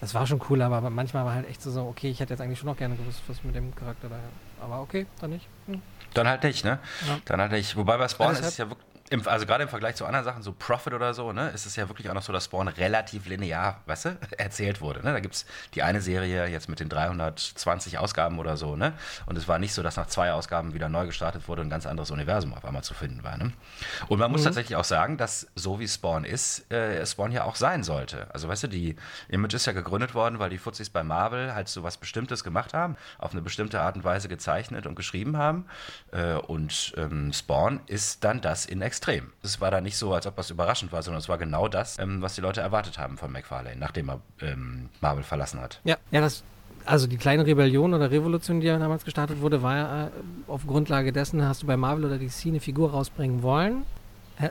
Das 0.00 0.14
war 0.14 0.26
schon 0.26 0.42
cool, 0.50 0.60
aber 0.62 0.90
manchmal 0.90 1.24
war 1.24 1.34
halt 1.34 1.48
echt 1.48 1.62
so, 1.62 1.80
okay, 1.82 2.10
ich 2.10 2.18
hätte 2.18 2.34
jetzt 2.34 2.40
eigentlich 2.40 2.58
schon 2.58 2.68
noch 2.68 2.76
gerne 2.76 2.96
gewusst, 2.96 3.22
was 3.28 3.44
mit 3.44 3.54
dem 3.54 3.72
Charakter 3.74 4.08
da. 4.08 4.16
Aber 4.60 4.80
okay, 4.80 5.06
dann 5.20 5.30
nicht. 5.30 5.46
Hm. 5.66 5.80
Dann 6.12 6.26
halt 6.26 6.42
nicht, 6.42 6.64
ne? 6.64 6.80
Ja. 7.06 7.18
Dann 7.24 7.40
halt 7.40 7.52
nicht. 7.52 7.76
Wobei 7.76 7.96
bei 7.96 8.08
Spawn 8.08 8.32
ist 8.32 8.44
es 8.44 8.56
ja 8.56 8.68
wirklich 8.68 8.91
im, 9.12 9.28
also 9.28 9.44
gerade 9.44 9.62
im 9.62 9.68
Vergleich 9.68 9.96
zu 9.96 10.06
anderen 10.06 10.24
Sachen, 10.24 10.42
so 10.42 10.52
Profit 10.52 10.94
oder 10.94 11.12
so, 11.12 11.32
ne, 11.32 11.50
ist 11.50 11.66
es 11.66 11.76
ja 11.76 11.88
wirklich 11.88 12.08
auch 12.08 12.14
noch 12.14 12.22
so, 12.22 12.32
dass 12.32 12.46
Spawn 12.46 12.68
relativ 12.68 13.26
linear, 13.26 13.82
weißt 13.86 14.04
du, 14.06 14.16
erzählt 14.38 14.80
wurde. 14.80 15.04
Ne? 15.04 15.12
Da 15.12 15.20
gibt 15.20 15.34
es 15.34 15.46
die 15.74 15.82
eine 15.82 16.00
Serie 16.00 16.46
jetzt 16.46 16.68
mit 16.68 16.80
den 16.80 16.88
320 16.88 17.98
Ausgaben 17.98 18.38
oder 18.38 18.56
so, 18.56 18.74
ne? 18.74 18.94
Und 19.26 19.36
es 19.36 19.48
war 19.48 19.58
nicht 19.58 19.74
so, 19.74 19.82
dass 19.82 19.96
nach 19.96 20.06
zwei 20.06 20.32
Ausgaben 20.32 20.72
wieder 20.72 20.88
neu 20.88 21.06
gestartet 21.06 21.46
wurde 21.46 21.60
und 21.60 21.66
ein 21.66 21.70
ganz 21.70 21.86
anderes 21.86 22.10
Universum 22.10 22.54
auf 22.54 22.64
einmal 22.64 22.82
zu 22.82 22.94
finden 22.94 23.22
war. 23.22 23.36
Ne? 23.36 23.52
Und 24.08 24.18
man 24.18 24.30
muss 24.30 24.40
mhm. 24.40 24.46
tatsächlich 24.46 24.76
auch 24.76 24.84
sagen, 24.84 25.18
dass 25.18 25.46
so 25.54 25.78
wie 25.78 25.86
Spawn 25.86 26.24
ist, 26.24 26.70
äh, 26.72 27.04
Spawn 27.04 27.32
ja 27.32 27.44
auch 27.44 27.56
sein 27.56 27.82
sollte. 27.82 28.28
Also 28.32 28.48
weißt 28.48 28.64
du, 28.64 28.68
die 28.68 28.96
Image 29.28 29.54
ist 29.54 29.66
ja 29.66 29.72
gegründet 29.72 30.14
worden, 30.14 30.38
weil 30.38 30.48
die 30.48 30.58
Fuzis 30.58 30.88
bei 30.88 31.02
Marvel 31.02 31.54
halt 31.54 31.68
so 31.68 31.82
was 31.82 31.98
Bestimmtes 31.98 32.44
gemacht 32.44 32.72
haben, 32.72 32.96
auf 33.18 33.32
eine 33.32 33.42
bestimmte 33.42 33.80
Art 33.80 33.96
und 33.96 34.04
Weise 34.04 34.28
gezeichnet 34.28 34.86
und 34.86 34.94
geschrieben 34.94 35.36
haben. 35.36 35.66
Äh, 36.12 36.34
und 36.34 36.94
ähm, 36.96 37.32
Spawn 37.32 37.80
ist 37.86 38.24
dann 38.24 38.40
das 38.40 38.64
in 38.64 38.80
Extrem 38.80 39.01
extrem. 39.02 39.32
Es 39.42 39.60
war 39.60 39.70
da 39.70 39.80
nicht 39.80 39.96
so, 39.96 40.14
als 40.14 40.26
ob 40.26 40.36
das 40.36 40.50
überraschend 40.50 40.92
war, 40.92 41.02
sondern 41.02 41.18
es 41.18 41.28
war 41.28 41.36
genau 41.36 41.66
das, 41.66 41.98
ähm, 41.98 42.22
was 42.22 42.36
die 42.36 42.40
Leute 42.40 42.60
erwartet 42.60 42.98
haben 42.98 43.18
von 43.18 43.32
McFarlane, 43.32 43.76
nachdem 43.76 44.08
er 44.10 44.20
ähm, 44.40 44.90
Marvel 45.00 45.24
verlassen 45.24 45.60
hat. 45.60 45.80
Ja, 45.84 45.96
ja, 46.10 46.20
das 46.20 46.44
also 46.84 47.06
die 47.06 47.16
kleine 47.16 47.46
Rebellion 47.46 47.94
oder 47.94 48.10
Revolution, 48.10 48.60
die 48.60 48.66
ja 48.66 48.76
damals 48.76 49.04
gestartet 49.04 49.40
wurde, 49.40 49.62
war 49.62 49.76
ja 49.76 50.06
äh, 50.06 50.10
auf 50.48 50.66
Grundlage 50.66 51.12
dessen, 51.12 51.46
hast 51.46 51.62
du 51.62 51.66
bei 51.66 51.76
Marvel 51.76 52.04
oder 52.04 52.18
DC 52.18 52.46
eine 52.46 52.60
Figur 52.60 52.90
rausbringen 52.90 53.42
wollen, 53.42 53.84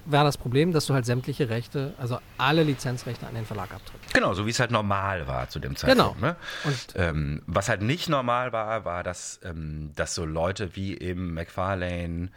wäre 0.06 0.24
das 0.24 0.38
Problem, 0.38 0.72
dass 0.72 0.86
du 0.86 0.94
halt 0.94 1.06
sämtliche 1.06 1.50
Rechte, 1.50 1.94
also 1.98 2.20
alle 2.38 2.64
Lizenzrechte 2.64 3.28
an 3.28 3.36
den 3.36 3.46
Verlag 3.46 3.74
abtrittst. 3.74 4.14
Genau, 4.14 4.34
so 4.34 4.46
wie 4.46 4.52
es 4.52 4.60
halt 4.60 4.72
normal 4.72 5.28
war 5.28 5.50
zu 5.50 5.60
dem 5.60 5.76
Zeitpunkt. 5.76 6.16
Genau. 6.16 6.28
Ne? 6.28 6.36
Und 6.64 6.88
ähm, 6.96 7.42
was 7.48 7.70
halt 7.70 7.82
nicht 7.82 8.10
normal 8.10 8.54
war, 8.54 8.86
war, 8.86 9.04
dass, 9.04 9.40
ähm, 9.44 9.92
dass 9.96 10.16
so 10.16 10.26
Leute 10.26 10.76
wie 10.76 10.98
eben 10.98 11.34
McFarlane 11.34 12.30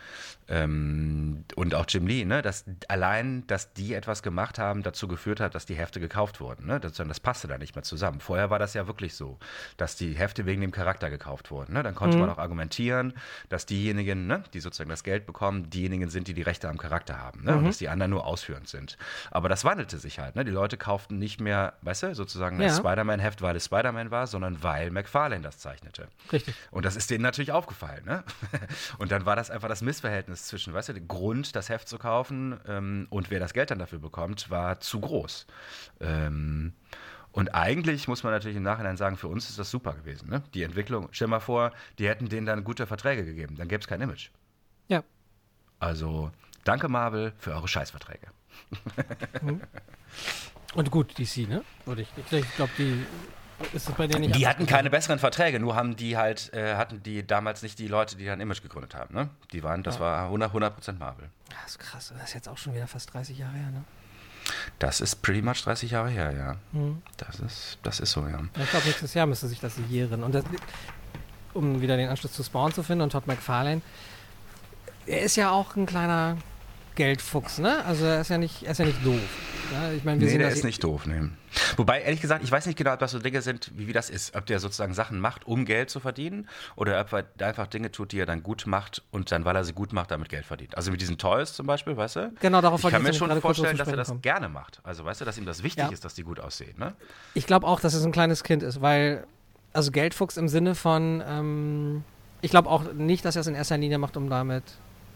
ähm, 0.49 1.45
und 1.55 1.75
auch 1.75 1.87
Jim 1.89 2.07
Lee, 2.07 2.25
ne, 2.25 2.43
dass 2.43 2.65
allein, 2.89 3.47
dass 3.47 3.73
die 3.73 3.95
etwas 3.95 4.23
gemacht 4.23 4.59
haben, 4.59 4.83
dazu 4.83 5.09
geführt 5.09 5.41
hat, 5.41 5.55
dass 5.55 5.65
die 5.65 5.75
Hefte 5.75 6.01
gekauft 6.01 6.41
wurden. 6.41 6.67
Ne? 6.67 6.81
Das, 6.81 6.93
das 6.95 7.21
passte 7.21 7.49
da 7.49 7.57
nicht 7.57 7.75
mehr 7.75 7.83
zusammen. 7.83 8.21
Vorher 8.21 8.51
war 8.51 8.59
das 8.59 8.75
ja 8.75 8.87
wirklich 8.87 9.15
so, 9.15 9.39
dass 9.77 9.97
die 9.97 10.13
Hefte 10.13 10.45
wegen 10.45 10.61
dem 10.61 10.71
Charakter 10.71 11.09
gekauft 11.09 11.51
wurden. 11.51 11.73
Ne? 11.73 11.83
Dann 11.83 11.95
konnte 11.95 12.17
mhm. 12.17 12.23
man 12.23 12.31
auch 12.31 12.39
argumentieren, 12.39 13.15
dass 13.49 13.65
diejenigen, 13.65 14.27
ne, 14.27 14.45
die 14.53 14.61
sozusagen 14.61 14.91
das 14.91 15.03
Geld 15.03 15.25
bekommen, 15.27 15.71
diejenigen 15.71 16.11
sind, 16.11 16.29
die 16.29 16.35
die 16.35 16.43
Rechte 16.43 16.69
am 16.69 16.77
Charakter 16.77 17.19
haben. 17.19 17.44
Ne? 17.45 17.53
Mhm. 17.53 17.59
Und 17.59 17.65
dass 17.67 17.79
die 17.79 17.89
anderen 17.89 18.11
nur 18.11 18.27
ausführend 18.27 18.69
sind. 18.69 18.97
Aber 19.31 19.49
das 19.49 19.65
wandelte 19.65 19.99
sich 19.99 20.19
halt. 20.19 20.37
Ne? 20.37 20.45
Die 20.45 20.51
Leute 20.51 20.77
kauften 20.77 21.19
nicht 21.19 21.41
mehr, 21.41 21.75
weißt 21.83 22.05
du, 22.05 22.15
sozusagen 22.15 22.61
ja. 22.61 22.69
das 22.69 22.79
Spider-Man-Heft, 22.79 23.43
weil 23.43 23.57
es 23.57 23.67
Spider-Man 23.67 24.11
war, 24.11 24.27
sondern 24.27 24.63
weil 24.63 24.91
McFarlane 24.91 25.43
das 25.43 25.59
zeichnete. 25.59 26.09
Richtig. 26.33 26.55
Und 26.71 26.85
das 26.85 26.97
ist 26.97 27.11
denen 27.11 27.23
natürlich 27.23 27.53
aufgefallen. 27.53 28.05
Ne? 28.05 28.25
Und 28.99 29.13
dann 29.13 29.27
war 29.27 29.37
das 29.37 29.51
einfach 29.51 29.69
das 29.69 29.83
Missverhältnis 29.83 30.25
Verhältnis 30.25 30.45
zwischen, 30.45 30.73
weißt 30.73 30.91
du, 30.91 30.93
der 30.95 31.03
Grund, 31.03 31.57
das 31.57 31.69
Heft 31.69 31.89
zu 31.89 31.99
kaufen 31.99 32.59
ähm, 32.67 33.07
und 33.11 33.31
wer 33.31 33.41
das 33.41 33.53
Geld 33.53 33.71
dann 33.71 33.79
dafür 33.79 33.99
bekommt, 33.99 34.51
war 34.51 34.81
zu 34.81 35.01
groß. 35.01 35.47
Ähm, 36.01 36.73
und 37.33 37.55
eigentlich 37.55 38.07
muss 38.07 38.23
man 38.23 38.33
natürlich 38.33 38.57
im 38.57 38.63
Nachhinein 38.63 38.97
sagen, 38.97 39.17
für 39.17 39.29
uns 39.29 39.51
ist 39.51 39.59
das 39.59 39.71
super 39.71 39.93
gewesen. 39.95 40.31
Ne? 40.31 40.43
Die 40.55 40.63
Entwicklung, 40.63 41.09
stell 41.11 41.27
mal 41.27 41.41
vor, 41.41 41.73
die 41.99 42.09
hätten 42.09 42.29
denen 42.29 42.47
dann 42.47 42.65
gute 42.65 42.87
Verträge 42.87 43.25
gegeben, 43.25 43.57
dann 43.57 43.69
gäbe 43.69 43.81
es 43.81 43.89
kein 43.89 44.01
Image. 44.01 44.31
Ja. 44.89 45.03
Also, 45.81 46.31
danke 46.65 46.89
Marvel 46.89 47.33
für 47.39 47.53
eure 47.53 47.69
Scheißverträge. 47.69 48.27
Und 50.75 50.91
gut, 50.91 51.19
DC, 51.19 51.49
ne? 51.49 51.63
Oder 51.87 52.01
ich, 52.01 52.09
ich 52.31 52.55
glaube, 52.57 52.73
die 52.79 53.07
ist 53.73 53.89
das 53.89 53.95
bei 53.95 54.07
denen 54.07 54.23
nicht 54.23 54.35
Die 54.35 54.49
hatten 54.49 54.67
keine 54.67 54.91
besseren 54.91 55.19
Verträge, 55.19 55.61
nur 55.61 55.77
haben 55.77 55.97
die 55.97 56.17
halt, 56.17 56.53
äh, 56.53 56.75
hatten 56.75 57.03
die 57.03 57.27
damals 57.27 57.63
nicht 57.63 57.79
die 57.79 57.87
Leute, 57.87 58.17
die 58.17 58.25
dann 58.25 58.41
Image 58.41 58.63
gegründet 58.63 58.95
haben. 58.95 59.15
Ne? 59.15 59.31
Die 59.53 59.63
waren, 59.63 59.83
das 59.83 59.97
ja. 59.97 60.01
war 60.01 60.31
100%, 60.31 60.47
100 60.47 60.99
Marvel. 60.99 61.31
Das 61.49 61.73
ist 61.73 61.79
krass, 61.79 62.13
das 62.17 62.29
ist 62.29 62.35
jetzt 62.35 62.49
auch 62.49 62.59
schon 62.59 62.75
wieder 62.75 62.87
fast 62.87 63.13
30 63.15 63.39
Jahre 63.39 63.55
her, 63.55 63.71
ne? 63.71 63.85
Das 64.79 65.01
ist 65.01 65.23
pretty 65.23 65.41
much 65.41 65.63
30 65.63 65.93
Jahre 65.93 66.11
her, 66.11 66.33
ja. 66.33 66.57
Mhm. 66.73 67.03
Das, 67.17 67.41
ist, 67.41 67.79
das 67.83 68.01
ist 68.01 68.11
so, 68.11 68.27
ja. 68.27 68.41
Ich 68.63 68.71
glaube, 68.71 68.87
nächstes 68.87 69.15
Jahr 69.15 69.27
müsste 69.27 69.49
sich 69.49 69.61
das 69.61 69.75
jähren. 69.89 70.23
Und 70.23 70.35
das, 70.35 70.45
um 71.55 71.81
wieder 71.81 71.97
den 71.97 72.11
Anschluss 72.11 72.33
zu 72.33 72.43
Spawn 72.43 72.73
zu 72.73 72.83
finden 72.83 73.03
und 73.03 73.11
Todd 73.11 73.27
McFarlane, 73.27 73.81
er 75.07 75.23
ist 75.23 75.37
ja 75.37 75.51
auch 75.51 75.77
ein 75.77 75.87
kleiner 75.87 76.37
Geldfuchs, 76.95 77.59
ne? 77.59 77.85
Also 77.85 78.05
er 78.05 78.21
ist 78.21 78.31
ja 78.31 78.39
nicht, 78.39 78.63
er 78.63 78.73
ist 78.73 78.79
ja 78.79 78.85
nicht 78.85 79.05
doof. 79.05 79.21
Ja, 79.73 79.93
ich 79.93 80.05
meine, 80.05 80.21
wir 80.21 80.27
nee, 80.27 80.33
sehen, 80.33 80.41
der 80.41 80.51
ist 80.51 80.65
nicht 80.65 80.85
doof, 80.85 81.07
ne. 81.07 81.31
Wobei, 81.77 82.03
ehrlich 82.03 82.21
gesagt, 82.21 82.45
ich 82.45 82.51
weiß 82.51 82.67
nicht 82.67 82.77
genau, 82.77 82.93
ob 82.93 82.99
das 82.99 83.13
so 83.13 83.19
Dinge 83.19 83.43
sind, 83.43 83.73
wie, 83.77 83.87
wie 83.89 83.93
das 83.93 84.11
ist. 84.11 84.37
Ob 84.37 84.47
der 84.47 84.61
sozusagen 84.61 84.95
Sachen 84.95 85.19
macht, 85.21 85.47
um 85.47 85.65
Geld 85.65 85.91
zu 85.91 86.01
verdienen, 86.01 86.49
oder 86.77 87.01
ob 87.01 87.13
er 87.13 87.47
einfach 87.47 87.67
Dinge 87.67 87.91
tut, 87.91 88.13
die 88.13 88.19
er 88.19 88.27
dann 88.27 88.43
gut 88.43 88.65
macht 88.67 89.03
und 89.11 89.33
dann, 89.33 89.45
weil 89.45 89.57
er 89.57 89.65
sie 89.65 89.73
gut 89.73 89.93
macht, 89.93 90.11
damit 90.11 90.29
Geld 90.29 90.45
verdient. 90.45 90.77
Also 90.77 90.91
mit 90.91 91.01
diesen 91.01 91.19
Toys 91.19 91.55
zum 91.55 91.67
Beispiel, 91.67 91.97
weißt 91.97 92.17
du? 92.17 92.33
Genau, 92.41 92.61
darauf 92.61 92.85
Ich 92.85 92.91
kann 92.91 93.03
mir 93.03 93.15
schon 93.15 93.41
vorstellen, 93.41 93.77
dass 93.77 93.89
er 93.89 93.97
das 93.97 94.09
kommen. 94.09 94.23
gerne 94.23 94.49
macht. 94.49 94.81
Also 94.85 95.05
weißt 95.05 95.21
du, 95.21 95.25
dass 95.25 95.39
ihm 95.39 95.47
das 95.47 95.63
wichtig 95.63 95.85
ja. 95.85 95.91
ist, 95.91 96.05
dass 96.05 96.15
die 96.15 96.23
gut 96.23 96.41
aussehen, 96.41 96.79
ne? 96.79 96.95
Ich 97.35 97.47
glaube 97.47 97.67
auch, 97.67 97.81
dass 97.81 97.95
es 97.95 98.05
ein 98.05 98.13
kleines 98.13 98.45
Kind 98.45 98.63
ist, 98.63 98.81
weil, 98.81 99.25
also 99.73 99.91
Geldfuchs 99.91 100.37
im 100.37 100.49
Sinne 100.49 100.75
von, 100.75 101.23
ähm, 101.27 102.05
ich 102.43 102.51
glaube 102.51 102.69
auch 102.69 102.93
nicht, 102.93 103.25
dass 103.25 103.37
er 103.37 103.41
es 103.41 103.47
in 103.47 103.55
erster 103.55 103.79
Linie 103.79 103.99
macht, 103.99 104.17
um 104.17 104.29
damit 104.29 104.65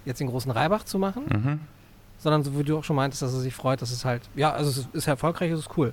jetzt 0.05 0.21
den 0.21 0.29
großen 0.29 0.51
Reibach 0.51 0.85
zu 0.85 0.99
machen. 0.99 1.25
Mhm 1.29 1.61
sondern 2.19 2.43
so 2.43 2.59
wie 2.59 2.65
du 2.65 2.79
auch 2.79 2.85
schon 2.85 2.97
meintest, 2.97 3.23
dass 3.23 3.33
er 3.33 3.41
sich 3.41 3.55
freut, 3.55 3.81
dass 3.81 3.91
es 3.91 4.05
halt, 4.05 4.23
ja, 4.35 4.53
also 4.53 4.71
es 4.71 4.89
ist 4.93 5.07
erfolgreich, 5.07 5.51
es 5.51 5.61
ist 5.61 5.71
cool. 5.77 5.93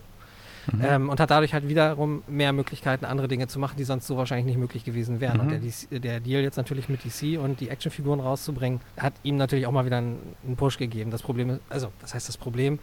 Mhm. 0.72 0.82
Ähm, 0.84 1.10
und 1.10 1.20
hat 1.20 1.30
dadurch 1.30 1.54
halt 1.54 1.70
wiederum 1.70 2.24
mehr 2.28 2.52
Möglichkeiten, 2.52 3.06
andere 3.06 3.28
Dinge 3.28 3.48
zu 3.48 3.60
machen, 3.60 3.76
die 3.78 3.84
sonst 3.84 4.08
so 4.08 4.18
wahrscheinlich 4.18 4.48
nicht 4.48 4.58
möglich 4.58 4.84
gewesen 4.84 5.20
wären. 5.20 5.38
Mhm. 5.38 5.54
Und 5.54 5.90
der, 5.92 6.00
der, 6.00 6.20
Deal 6.20 6.42
jetzt 6.42 6.58
natürlich 6.58 6.90
mit 6.90 7.02
DC 7.06 7.40
und 7.40 7.60
die 7.60 7.70
Actionfiguren 7.70 8.20
rauszubringen, 8.20 8.82
hat 8.98 9.14
ihm 9.22 9.38
natürlich 9.38 9.68
auch 9.68 9.72
mal 9.72 9.86
wieder 9.86 9.98
einen, 9.98 10.18
einen 10.44 10.56
Push 10.56 10.80
gegeben. 10.80 11.12
Das 11.12 11.22
Problem 11.22 11.52
ist, 11.52 11.62
also, 11.70 11.92
was 12.02 12.16
heißt 12.16 12.28
das 12.28 12.38
Problem? 12.38 12.80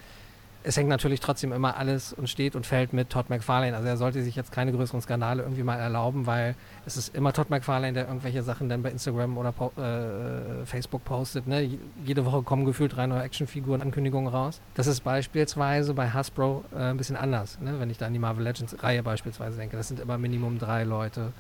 Es 0.64 0.76
hängt 0.76 0.88
natürlich 0.88 1.20
trotzdem 1.20 1.52
immer 1.52 1.76
alles 1.76 2.12
und 2.12 2.28
steht 2.28 2.54
und 2.54 2.66
fällt 2.66 2.92
mit 2.92 3.10
Todd 3.10 3.30
McFarlane. 3.30 3.76
Also 3.76 3.88
er 3.88 3.96
sollte 3.96 4.22
sich 4.22 4.36
jetzt 4.36 4.52
keine 4.52 4.72
größeren 4.72 5.00
Skandale 5.00 5.42
irgendwie 5.42 5.62
mal 5.62 5.76
erlauben, 5.76 6.26
weil 6.26 6.54
es 6.86 6.96
ist 6.96 7.14
immer 7.14 7.32
Todd 7.32 7.50
McFarlane, 7.50 7.92
der 7.92 8.06
irgendwelche 8.06 8.42
Sachen 8.42 8.68
dann 8.68 8.82
bei 8.82 8.90
Instagram 8.90 9.36
oder 9.38 9.52
po 9.52 9.72
äh, 9.80 10.64
Facebook 10.64 11.04
postet. 11.04 11.46
Ne? 11.46 11.78
Jede 12.04 12.24
Woche 12.24 12.42
kommen 12.42 12.64
gefühlt 12.64 12.96
drei 12.96 13.06
neue 13.06 13.22
Actionfiguren, 13.22 13.82
Ankündigungen 13.82 14.32
raus. 14.32 14.60
Das 14.74 14.86
ist 14.86 15.00
beispielsweise 15.00 15.94
bei 15.94 16.10
Hasbro 16.10 16.64
äh, 16.74 16.78
ein 16.78 16.96
bisschen 16.96 17.16
anders, 17.16 17.58
ne? 17.60 17.80
wenn 17.80 17.90
ich 17.90 17.98
da 17.98 18.06
an 18.06 18.12
die 18.12 18.18
Marvel 18.18 18.44
Legends 18.44 18.82
Reihe 18.82 19.02
beispielsweise 19.02 19.56
denke. 19.56 19.76
Das 19.76 19.88
sind 19.88 20.00
immer 20.00 20.18
Minimum 20.18 20.58
drei 20.58 20.84
Leute, 20.84 21.32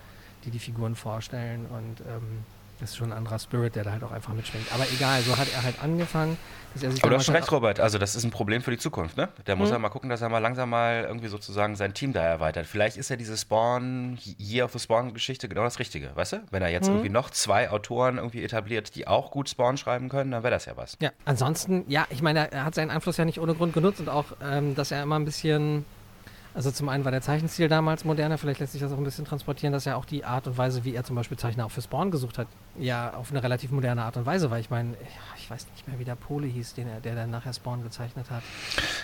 die 0.44 0.50
die 0.50 0.58
Figuren 0.58 0.96
vorstellen 0.96 1.66
und 1.66 2.00
ähm, 2.00 2.44
ist 2.82 2.96
schon 2.96 3.12
ein 3.12 3.18
anderer 3.18 3.38
Spirit, 3.38 3.76
der 3.76 3.84
da 3.84 3.92
halt 3.92 4.04
auch 4.04 4.12
einfach 4.12 4.32
mitschwingt. 4.34 4.66
Aber 4.72 4.84
egal, 4.92 5.22
so 5.22 5.36
hat 5.36 5.48
er 5.52 5.62
halt 5.62 5.82
angefangen. 5.82 6.36
Dass 6.74 6.82
er 6.82 6.90
sich 6.92 7.02
Aber 7.02 7.10
du 7.10 7.16
hast 7.16 7.26
schon 7.26 7.34
recht, 7.34 7.50
Robert. 7.52 7.80
Also, 7.80 7.98
das 7.98 8.14
ist 8.14 8.24
ein 8.24 8.30
Problem 8.30 8.62
für 8.62 8.70
die 8.70 8.78
Zukunft, 8.78 9.16
ne? 9.16 9.28
Der 9.46 9.56
muss 9.56 9.68
mhm. 9.68 9.74
ja 9.74 9.78
mal 9.78 9.88
gucken, 9.90 10.08
dass 10.08 10.22
er 10.22 10.28
mal 10.28 10.38
langsam 10.38 10.70
mal 10.70 11.04
irgendwie 11.06 11.28
sozusagen 11.28 11.76
sein 11.76 11.94
Team 11.94 12.12
da 12.12 12.22
erweitert. 12.22 12.66
Vielleicht 12.66 12.96
ist 12.96 13.10
ja 13.10 13.16
diese 13.16 13.36
Spawn, 13.36 14.18
Year 14.38 14.64
of 14.64 14.72
the 14.72 14.78
Spawn-Geschichte 14.78 15.48
genau 15.48 15.64
das 15.64 15.78
Richtige, 15.78 16.14
weißt 16.14 16.32
du? 16.32 16.42
Wenn 16.50 16.62
er 16.62 16.70
jetzt 16.70 16.88
mhm. 16.88 16.96
irgendwie 16.96 17.10
noch 17.10 17.30
zwei 17.30 17.70
Autoren 17.70 18.16
irgendwie 18.16 18.42
etabliert, 18.42 18.94
die 18.94 19.06
auch 19.06 19.30
gut 19.30 19.48
Spawn 19.48 19.76
schreiben 19.76 20.08
können, 20.08 20.30
dann 20.30 20.42
wäre 20.42 20.52
das 20.52 20.64
ja 20.64 20.76
was. 20.76 20.96
Ja, 21.00 21.10
ansonsten, 21.24 21.84
ja, 21.88 22.06
ich 22.10 22.22
meine, 22.22 22.50
er 22.50 22.64
hat 22.64 22.74
seinen 22.74 22.90
Einfluss 22.90 23.16
ja 23.16 23.24
nicht 23.24 23.40
ohne 23.40 23.54
Grund 23.54 23.74
genutzt 23.74 24.00
und 24.00 24.08
auch, 24.08 24.26
ähm, 24.42 24.74
dass 24.74 24.90
er 24.90 25.02
immer 25.02 25.18
ein 25.18 25.24
bisschen 25.24 25.84
also 26.54 26.70
zum 26.70 26.88
einen 26.88 27.04
war 27.04 27.12
der 27.12 27.22
Zeichenstil 27.22 27.68
damals 27.68 28.04
moderner, 28.04 28.38
vielleicht 28.38 28.60
lässt 28.60 28.72
sich 28.72 28.80
das 28.80 28.92
auch 28.92 28.98
ein 28.98 29.04
bisschen 29.04 29.24
transportieren, 29.24 29.72
dass 29.72 29.84
ja 29.84 29.96
auch 29.96 30.04
die 30.04 30.24
Art 30.24 30.46
und 30.46 30.58
Weise, 30.58 30.84
wie 30.84 30.94
er 30.94 31.04
zum 31.04 31.16
Beispiel 31.16 31.38
Zeichner 31.38 31.66
auch 31.66 31.70
für 31.70 31.82
Spawn 31.82 32.10
gesucht 32.10 32.38
hat, 32.38 32.46
ja 32.78 33.14
auf 33.14 33.30
eine 33.30 33.42
relativ 33.42 33.70
moderne 33.70 34.02
Art 34.02 34.16
und 34.16 34.26
Weise 34.26 34.50
war. 34.50 34.58
Ich 34.58 34.70
meine, 34.70 34.94
ich 35.38 35.50
weiß 35.50 35.66
nicht 35.74 35.88
mehr, 35.88 35.98
wie 35.98 36.04
der 36.04 36.14
Pole 36.14 36.46
hieß, 36.46 36.74
den 36.74 36.88
er, 36.88 37.00
der 37.00 37.14
dann 37.14 37.30
nachher 37.30 37.52
Spawn 37.52 37.82
gezeichnet 37.82 38.30
hat. 38.30 38.42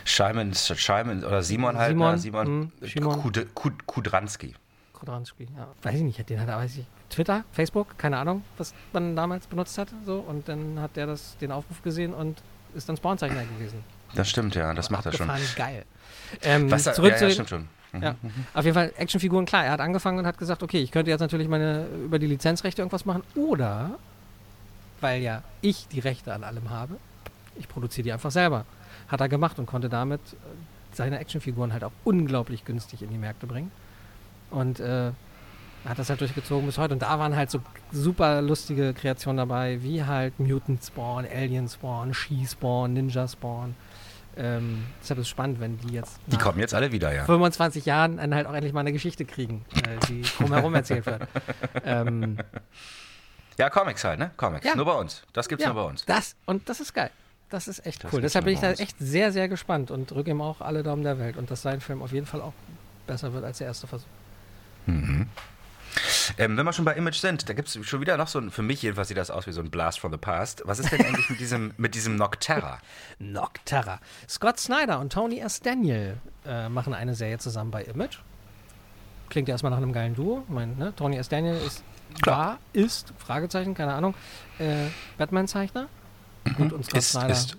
Scheimen, 0.05 0.55
Scheimen 0.55 1.25
oder 1.25 1.43
Simon 1.43 1.77
halt, 1.77 1.91
Simon, 1.91 2.61
ne? 2.61 2.71
Simon 2.87 3.17
mh, 3.17 3.23
Kud, 3.23 3.55
Kud, 3.55 3.87
Kudranski. 3.87 4.55
Kudranski, 4.93 5.49
ja. 5.57 5.69
Weiß 5.83 5.95
ich 5.95 6.03
nicht, 6.03 6.29
den 6.29 6.41
hat 6.41 6.49
er, 6.49 6.57
weiß 6.57 6.77
ich, 6.77 6.87
Twitter, 7.09 7.45
Facebook, 7.53 7.97
keine 7.97 8.19
Ahnung, 8.19 8.43
was 8.59 8.75
man 8.93 9.17
damals 9.17 9.47
benutzt 9.47 9.79
hat, 9.79 9.89
so. 10.05 10.19
Und 10.19 10.49
dann 10.49 10.81
hat 10.81 10.97
der 10.97 11.07
das, 11.07 11.37
den 11.39 11.53
Aufruf 11.53 11.83
gesehen 11.83 12.13
und 12.13 12.43
ist 12.75 12.89
dann 12.89 12.97
Spawn-Zeichner 12.97 13.45
gewesen. 13.45 13.83
Das 14.15 14.29
stimmt, 14.29 14.55
ja, 14.55 14.73
das 14.75 14.91
macht 14.91 15.07
er 15.07 15.13
schon. 15.13 15.31
geil. 15.57 15.85
Ähm, 16.43 16.71
Was, 16.71 16.85
zurück 16.85 17.13
ja, 17.13 17.27
ja, 17.27 17.31
stimmt 17.31 17.49
schon. 17.49 17.69
Mhm. 17.93 18.03
Ja. 18.03 18.15
Auf 18.55 18.65
jeden 18.65 18.75
Fall 18.75 18.93
Actionfiguren, 18.97 19.47
klar. 19.47 19.65
Er 19.65 19.73
hat 19.73 19.81
angefangen 19.81 20.19
und 20.19 20.27
hat 20.27 20.39
gesagt, 20.39 20.63
okay, 20.63 20.81
ich 20.81 20.91
könnte 20.91 21.11
jetzt 21.11 21.21
natürlich 21.21 21.49
meine 21.49 21.87
über 22.05 22.19
die 22.19 22.27
Lizenzrechte 22.27 22.83
irgendwas 22.83 23.05
machen 23.05 23.23
oder, 23.35 23.99
weil 25.01 25.23
ja 25.23 25.43
ich 25.63 25.89
die 25.89 26.01
Rechte 26.01 26.35
an 26.35 26.45
allem 26.45 26.71
habe, 26.71 26.97
ich 27.57 27.69
produziere 27.69 28.05
die 28.05 28.13
einfach 28.13 28.31
selber. 28.31 28.65
Hat 29.09 29.21
er 29.21 29.29
gemacht 29.29 29.59
und 29.59 29.67
konnte 29.67 29.89
damit 29.89 30.21
äh, 30.21 30.37
seine 30.93 31.19
Actionfiguren 31.19 31.73
halt 31.73 31.85
auch 31.85 31.93
unglaublich 32.05 32.65
günstig 32.65 33.03
in 33.03 33.11
die 33.11 33.19
Märkte 33.19 33.47
bringen. 33.47 33.71
Und 34.51 34.81
äh, 34.81 35.13
hat 35.87 35.99
das 35.99 36.11
halt 36.11 36.21
durchgezogen 36.21 36.67
bis 36.67 36.79
heute. 36.79 36.95
Und 36.95 37.03
da 37.03 37.19
waren 37.19 37.37
halt 37.37 37.51
so 37.51 37.61
super 37.93 38.43
lustige 38.43 38.93
Kreationen 38.93 39.39
dabei, 39.39 39.83
wie 39.83 40.05
halt 40.05 40.39
Mutant 40.39 40.85
Spawn, 40.85 41.27
Alien 41.33 41.69
Spawn, 41.69 42.13
She 42.13 42.47
Spawn, 42.47 42.93
Ninja 42.95 43.27
Spawn. 43.29 43.75
Ähm, 44.39 44.85
deshalb 45.03 45.19
ist 45.19 45.27
es 45.27 45.29
spannend, 45.29 45.61
wenn 45.61 45.79
die 45.79 45.95
jetzt. 45.95 46.21
Die 46.27 46.37
kommen 46.37 46.61
jetzt 46.61 46.73
alle 46.73 46.93
wieder, 46.93 47.13
ja. 47.13 47.25
25 47.25 47.85
Jahren 47.85 48.19
dann 48.19 48.35
halt 48.35 48.47
auch 48.47 48.55
endlich 48.55 48.73
mal 48.73 48.81
eine 48.81 48.93
Geschichte 48.93 49.25
kriegen, 49.25 49.65
äh, 49.75 49.99
die 50.09 50.23
drumherum 50.23 50.75
erzählt 50.75 51.07
wird. 51.07 51.23
Ähm, 51.85 52.39
ja, 53.59 53.69
Comics 53.71 54.05
halt, 54.05 54.19
ne? 54.21 54.31
Comics. 54.37 54.65
Ja. 54.65 54.77
Nur 54.77 54.85
bei 54.85 54.95
uns. 54.95 55.23
Das 55.33 55.49
gibt's 55.49 55.65
ja, 55.65 55.73
nur 55.73 55.83
bei 55.83 55.89
uns. 55.89 56.05
Das, 56.05 56.37
und 56.47 56.69
das 56.69 56.81
ist 56.81 56.95
geil. 56.95 57.11
Das 57.51 57.67
ist 57.67 57.85
echt 57.85 58.05
das 58.05 58.13
cool. 58.13 58.21
Deshalb 58.21 58.45
bin 58.45 58.55
ich 58.55 58.61
da 58.61 58.73
echt 58.73 58.97
sehr, 58.99 59.33
sehr 59.33 59.49
gespannt 59.49 59.91
und 59.91 60.11
drücke 60.11 60.31
ihm 60.31 60.41
auch 60.41 60.61
alle 60.61 60.83
Daumen 60.83 61.03
der 61.03 61.19
Welt. 61.19 61.37
Und 61.37 61.51
dass 61.51 61.63
sein 61.63 61.81
Film 61.81 62.03
auf 62.03 62.13
jeden 62.13 62.27
Fall 62.27 62.41
auch 62.41 62.53
besser 63.07 63.33
wird 63.33 63.45
als 63.45 63.59
der 63.59 63.69
erste 63.69 63.87
Versuch. 63.87 64.07
Mhm. 64.87 65.27
Ähm, 66.37 66.57
wenn 66.57 66.65
wir 66.65 66.73
schon 66.73 66.85
bei 66.85 66.95
Image 66.95 67.17
sind, 67.17 67.49
da 67.49 67.55
gibt 67.55 67.69
es 67.69 67.87
schon 67.87 68.01
wieder 68.01 68.17
noch 68.17 68.29
so 68.29 68.39
ein, 68.39 68.51
für 68.51 68.63
mich 68.63 68.83
jedenfalls 68.83 69.09
sieht 69.09 69.17
das 69.17 69.31
aus 69.31 69.47
wie 69.47 69.53
so 69.53 69.61
ein 69.61 69.71
Blast 69.71 70.01
from 70.01 70.13
the 70.13 70.19
Past. 70.19 70.63
Was 70.65 70.79
ist 70.79 70.93
denn 70.93 71.05
eigentlich 71.05 71.31
mit 71.31 71.41
diesem, 71.41 71.73
mit 71.79 71.95
diesem 71.95 72.17
Nocterra? 72.17 72.79
Nocterra. 73.19 74.01
Scott 74.29 74.59
Snyder 74.59 75.01
und 75.01 75.13
Tony 75.13 75.41
S. 75.41 75.61
Daniel 75.61 76.19
äh, 76.47 76.69
machen 76.69 76.95
eine 76.95 77.15
Serie 77.15 77.39
zusammen 77.39 77.71
bei 77.71 77.85
Image. 77.85 78.19
Klingt 79.29 79.49
ja 79.49 79.55
erstmal 79.55 79.71
nach 79.71 79.79
einem 79.79 79.93
geilen 79.93 80.15
Duo. 80.15 80.45
Mein, 80.49 80.77
ne? 80.77 80.95
Tony 80.97 81.17
S. 81.17 81.29
Daniel 81.29 81.57
ist, 81.57 81.83
war, 82.25 82.59
ist, 82.73 83.13
Fragezeichen, 83.19 83.75
keine 83.75 83.95
Ahnung, 83.95 84.15
äh, 84.59 84.87
Batman-Zeichner. 85.19 85.89
Mhm. 86.45 86.55
Und, 86.57 86.73
und 86.73 86.85
Scott 86.85 86.99
ist, 86.99 87.11
Snyder 87.11 87.33
ist. 87.33 87.57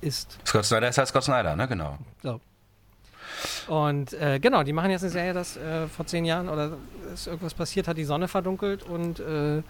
ist. 0.00 0.38
Scott 0.46 0.64
Snyder 0.64 0.88
ist 0.88 0.98
halt 0.98 1.08
Scott 1.08 1.24
Snyder, 1.24 1.56
ne? 1.56 1.68
Genau. 1.68 1.98
So. 2.22 2.40
Und 3.68 4.12
äh, 4.14 4.38
genau, 4.40 4.62
die 4.62 4.72
machen 4.72 4.90
jetzt 4.90 5.02
eine 5.02 5.10
Serie, 5.10 5.32
dass 5.32 5.56
äh, 5.56 5.86
vor 5.88 6.06
zehn 6.06 6.24
Jahren 6.24 6.48
oder 6.48 6.72
ist 7.12 7.26
irgendwas 7.26 7.54
passiert, 7.54 7.88
hat 7.88 7.96
die 7.96 8.04
Sonne 8.04 8.28
verdunkelt 8.28 8.82
und 8.82 9.20
äh, 9.20 9.62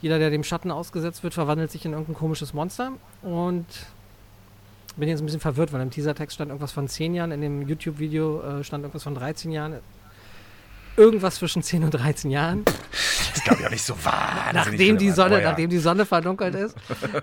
jeder, 0.00 0.18
der 0.18 0.30
dem 0.30 0.44
Schatten 0.44 0.70
ausgesetzt 0.70 1.22
wird, 1.22 1.34
verwandelt 1.34 1.70
sich 1.70 1.84
in 1.84 1.92
irgendein 1.92 2.14
komisches 2.14 2.54
Monster. 2.54 2.92
Und 3.22 3.66
bin 4.98 5.08
jetzt 5.08 5.20
ein 5.20 5.26
bisschen 5.26 5.40
verwirrt, 5.40 5.72
weil 5.72 5.80
im 5.80 5.90
Teasertext 5.90 6.34
stand 6.34 6.50
irgendwas 6.50 6.72
von 6.72 6.88
zehn 6.88 7.14
Jahren, 7.14 7.30
in 7.32 7.40
dem 7.40 7.66
YouTube-Video 7.66 8.42
äh, 8.42 8.64
stand 8.64 8.82
irgendwas 8.82 9.04
von 9.04 9.14
13 9.14 9.50
Jahren. 9.52 9.76
Irgendwas 10.96 11.36
zwischen 11.36 11.62
10 11.62 11.84
und 11.84 11.90
13 11.92 12.30
Jahren. 12.30 12.64
Das 12.64 13.44
glaube 13.44 13.60
ich, 13.60 13.66
auch 13.66 13.70
nicht 13.70 13.84
so 13.84 13.94
wahr. 14.04 14.50
nachdem, 14.52 14.98
die 14.98 15.10
Sonne, 15.10 15.40
nachdem 15.42 15.70
die 15.70 15.78
Sonne 15.78 16.04
verdunkelt 16.04 16.56
ist. 16.56 16.76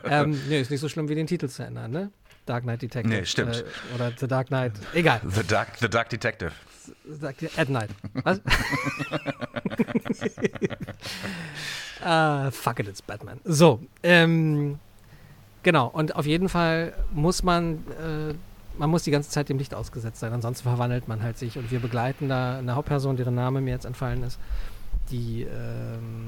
ähm, 0.05 0.39
nee, 0.47 0.61
ist 0.61 0.71
nicht 0.71 0.79
so 0.79 0.87
schlimm, 0.87 1.09
wie 1.09 1.15
den 1.15 1.27
Titel 1.27 1.49
zu 1.49 1.63
ändern, 1.63 1.91
ne? 1.91 2.11
Dark 2.45 2.63
Knight 2.63 2.81
Detective. 2.81 3.13
Nee, 3.13 3.25
stimmt. 3.25 3.55
Äh, 3.55 3.95
oder 3.95 4.11
The 4.17 4.27
Dark 4.27 4.47
Knight. 4.47 4.73
Egal. 4.93 5.21
The 5.27 5.43
Dark, 5.43 5.77
The 5.79 5.89
Dark 5.89 6.09
Detective. 6.09 6.51
At 7.57 7.69
Night. 7.69 7.89
Was? 8.23 8.39
uh, 12.03 12.51
fuck 12.51 12.79
it, 12.79 12.87
it's 12.87 13.01
Batman. 13.01 13.39
So, 13.43 13.81
ähm, 14.03 14.79
genau. 15.63 15.87
Und 15.87 16.15
auf 16.15 16.25
jeden 16.25 16.49
Fall 16.49 16.93
muss 17.11 17.41
man, 17.41 17.83
äh, 17.99 18.35
man 18.77 18.89
muss 18.89 19.03
die 19.03 19.11
ganze 19.11 19.31
Zeit 19.31 19.49
dem 19.49 19.57
Licht 19.57 19.73
ausgesetzt 19.73 20.19
sein, 20.19 20.31
ansonsten 20.33 20.63
verwandelt 20.63 21.07
man 21.07 21.23
halt 21.23 21.39
sich. 21.39 21.57
Und 21.57 21.71
wir 21.71 21.79
begleiten 21.79 22.29
da 22.29 22.59
eine 22.59 22.75
Hauptperson, 22.75 23.17
deren 23.17 23.35
Name 23.35 23.61
mir 23.61 23.71
jetzt 23.71 23.85
entfallen 23.85 24.21
ist, 24.23 24.39
die 25.09 25.43
ähm, 25.43 26.27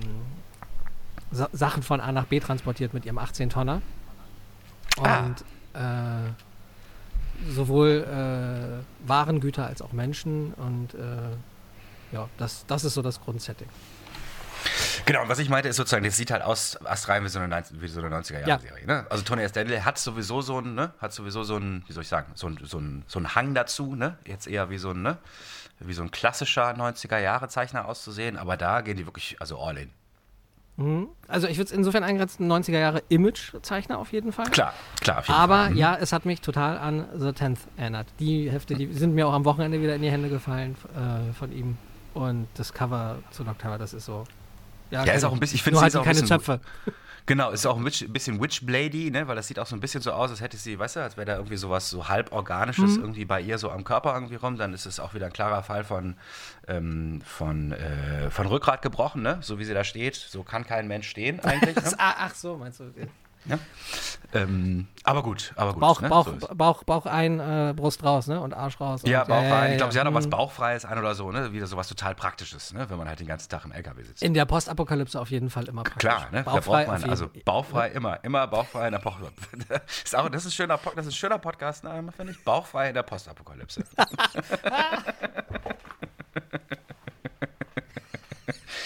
Sa 1.31 1.49
Sachen 1.51 1.83
von 1.83 1.99
A 2.01 2.11
nach 2.11 2.25
B 2.25 2.39
transportiert 2.39 2.93
mit 2.93 3.05
ihrem 3.05 3.19
18-Tonner. 3.19 3.81
Ah. 4.99 5.25
Und 5.25 5.41
ah 5.41 5.56
äh, 5.77 7.51
sowohl 7.51 8.03
äh, 8.03 9.07
Warengüter 9.07 9.67
als 9.67 9.81
auch 9.81 9.93
Menschen 9.93 10.53
und 10.53 10.93
äh, 10.93 11.35
ja, 12.11 12.27
das, 12.37 12.65
das 12.67 12.83
ist 12.83 12.93
so 12.93 13.01
das 13.01 13.21
Grundsetting. 13.21 13.67
Genau, 15.05 15.21
und 15.21 15.29
was 15.29 15.39
ich 15.39 15.49
meinte, 15.49 15.69
ist 15.69 15.77
sozusagen, 15.77 16.03
das 16.03 16.17
sieht 16.17 16.31
halt 16.31 16.41
aus, 16.41 16.77
astrein 16.85 17.23
wie 17.23 17.29
so 17.29 17.39
eine, 17.39 17.63
wie 17.71 17.87
so 17.87 18.01
eine 18.01 18.13
90er-Jahre-Serie. 18.15 18.81
Ja. 18.81 18.87
Ne? 18.87 19.07
Also 19.09 19.23
Tony 19.23 19.43
S. 19.43 19.51
Daniel 19.53 19.85
hat 19.85 19.97
sowieso 19.97 20.41
so 20.41 20.57
einen, 20.57 20.75
ne? 20.75 20.91
hat 20.99 21.13
sowieso 21.13 21.43
so 21.43 21.55
einen, 21.55 21.83
wie 21.87 21.93
soll 21.93 22.03
ich 22.03 22.09
sagen, 22.09 22.31
so 22.35 22.47
einen, 22.47 22.59
so 22.65 22.77
einen, 22.77 23.05
so 23.07 23.19
einen 23.19 23.35
Hang 23.35 23.53
dazu, 23.53 23.95
ne? 23.95 24.17
Jetzt 24.25 24.47
eher 24.47 24.69
wie 24.69 24.77
so 24.77 24.91
ein, 24.91 25.01
ne? 25.01 25.17
Wie 25.79 25.93
so 25.93 26.01
ein 26.01 26.11
klassischer 26.11 26.71
90er-Jahre-Zeichner 26.71 27.85
auszusehen, 27.85 28.35
aber 28.35 28.57
da 28.57 28.81
gehen 28.81 28.97
die 28.97 29.05
wirklich, 29.05 29.37
also 29.39 29.59
all 29.59 29.77
in. 29.77 29.91
Mhm. 30.77 31.07
Also 31.27 31.47
ich 31.47 31.57
würde 31.57 31.65
es 31.65 31.71
insofern 31.71 32.03
eingrenzen, 32.03 32.49
90er 32.49 32.79
Jahre 32.79 33.03
Image-Zeichner 33.09 33.97
auf 33.97 34.11
jeden 34.13 34.31
Fall. 34.31 34.49
Klar, 34.51 34.73
klar. 35.01 35.23
Aber 35.27 35.55
Fall. 35.55 35.71
Mhm. 35.71 35.77
ja, 35.77 35.97
es 35.99 36.13
hat 36.13 36.25
mich 36.25 36.41
total 36.41 36.77
an 36.77 37.05
The 37.15 37.33
Tenth 37.33 37.59
erinnert. 37.75 38.07
Die 38.19 38.49
Hefte, 38.49 38.75
die 38.75 38.93
sind 38.93 39.15
mir 39.15 39.27
auch 39.27 39.33
am 39.33 39.43
Wochenende 39.43 39.81
wieder 39.81 39.95
in 39.95 40.01
die 40.03 40.11
Hände 40.11 40.29
gefallen 40.29 40.75
äh, 40.95 41.33
von 41.33 41.51
ihm. 41.51 41.77
Und 42.13 42.47
das 42.55 42.73
Cover 42.73 43.17
zu 43.31 43.43
Noctava, 43.43 43.77
das 43.77 43.93
ist 43.93 44.05
so. 44.05 44.23
Ja, 44.89 45.03
ja 45.03 45.13
ist 45.13 45.23
auch 45.23 45.33
ein 45.33 45.39
bisschen, 45.39 45.55
ich 45.55 45.63
finde 45.63 45.83
es 45.83 45.93
halt 45.93 46.05
keine 46.05 46.23
Zöpfe. 46.23 46.61
Genau, 47.27 47.51
ist 47.51 47.65
auch 47.65 47.75
ein 47.75 47.83
bisschen 47.83 48.41
Witchblady, 48.41 49.11
ne? 49.11 49.27
weil 49.27 49.35
das 49.35 49.47
sieht 49.47 49.59
auch 49.59 49.65
so 49.67 49.75
ein 49.75 49.81
bisschen 49.81 50.01
so 50.01 50.13
aus, 50.13 50.31
als 50.31 50.39
hätte 50.39 50.55
sie, 50.55 50.79
weißt 50.79 50.95
du, 50.95 51.01
als 51.01 51.17
wäre 51.17 51.25
da 51.25 51.35
irgendwie 51.35 51.57
sowas 51.57 51.89
so 51.89 52.07
halb 52.07 52.31
organisches 52.31 52.95
mhm. 52.95 53.03
irgendwie 53.03 53.25
bei 53.25 53.41
ihr 53.41 53.57
so 53.57 53.69
am 53.69 53.83
Körper 53.83 54.13
irgendwie 54.13 54.35
rum. 54.35 54.57
Dann 54.57 54.73
ist 54.73 54.85
es 54.85 54.97
auch 55.01 55.13
wieder 55.13 55.25
ein 55.25 55.33
klarer 55.33 55.61
Fall 55.61 55.83
von, 55.83 56.15
ähm, 56.69 57.21
von, 57.25 57.73
äh, 57.73 58.31
von 58.31 58.47
Rückgrat 58.47 58.81
gebrochen, 58.81 59.23
ne? 59.23 59.39
so 59.41 59.59
wie 59.59 59.65
sie 59.65 59.73
da 59.73 59.83
steht. 59.83 60.15
So 60.15 60.43
kann 60.43 60.65
kein 60.65 60.87
Mensch 60.87 61.07
stehen 61.09 61.41
eigentlich. 61.41 61.75
Ne? 61.87 61.93
ach 61.97 62.33
so, 62.33 62.57
meinst 62.57 62.79
du? 62.79 62.91
Ja? 63.47 63.59
Ähm, 64.33 64.87
aber 65.03 65.23
gut, 65.23 65.53
aber 65.55 65.71
gut. 65.73 65.79
Bauch, 65.79 66.01
ne? 66.01 66.09
Bauch, 66.09 66.25
So 66.25 66.47
Bauch, 66.53 66.83
Bauch 66.83 67.05
ein, 67.05 67.39
äh, 67.39 67.73
Brust 67.73 68.03
raus, 68.03 68.27
ne? 68.27 68.41
Und 68.41 68.53
Arsch 68.53 68.79
raus. 68.81 69.01
ja, 69.05 69.21
und, 69.21 69.29
bauchfrei. 69.29 69.67
ja, 69.67 69.71
ich 69.71 69.77
glaube, 69.77 69.93
sie 69.93 69.99
hat 69.99 70.07
auch 70.07 70.13
was 70.13 70.25
mhm. 70.25 70.31
Bauchfreies 70.31 70.83
an 70.83 70.99
oder 70.99 71.15
so, 71.15 71.31
ne? 71.31 71.53
Wieder 71.53 71.65
sowas 71.65 71.87
total 71.87 72.13
Praktisches, 72.13 72.73
ne? 72.73 72.89
Wenn 72.89 72.97
man 72.97 73.07
halt 73.07 73.21
den 73.21 73.27
ganzen 73.27 73.49
Tag 73.49 73.63
im 73.63 73.71
LKW 73.71 74.03
sitzt. 74.03 74.21
In 74.21 74.33
der 74.33 74.45
Postapokalypse 74.45 75.19
auf 75.19 75.31
jeden 75.31 75.49
Fall 75.49 75.69
immer 75.69 75.83
praktisch. 75.83 76.09
Klar, 76.09 76.27
ne? 76.31 76.43
Bauchfrei 76.43 76.83
da 76.83 76.91
braucht 76.91 77.01
man, 77.01 77.09
also 77.09 77.29
bauchfrei 77.45 77.87
immer, 77.89 78.21
immer 78.23 78.47
bauchfrei 78.47 78.87
in 78.87 78.91
der 78.91 78.99
Postapokalypse. 78.99 79.81
ist 80.03 80.15
auch, 80.15 80.29
das 80.29 80.45
ist 80.45 80.51
ein 80.51 80.55
schöner, 80.55 80.79
das 80.95 81.05
ist 81.05 81.13
ein 81.13 81.15
schöner 81.15 81.39
Podcast-Name, 81.39 82.11
finde 82.11 82.33
ich. 82.33 82.43
Bauchfrei 82.43 82.89
in 82.89 82.95
der 82.95 83.03
Postapokalypse. 83.03 83.83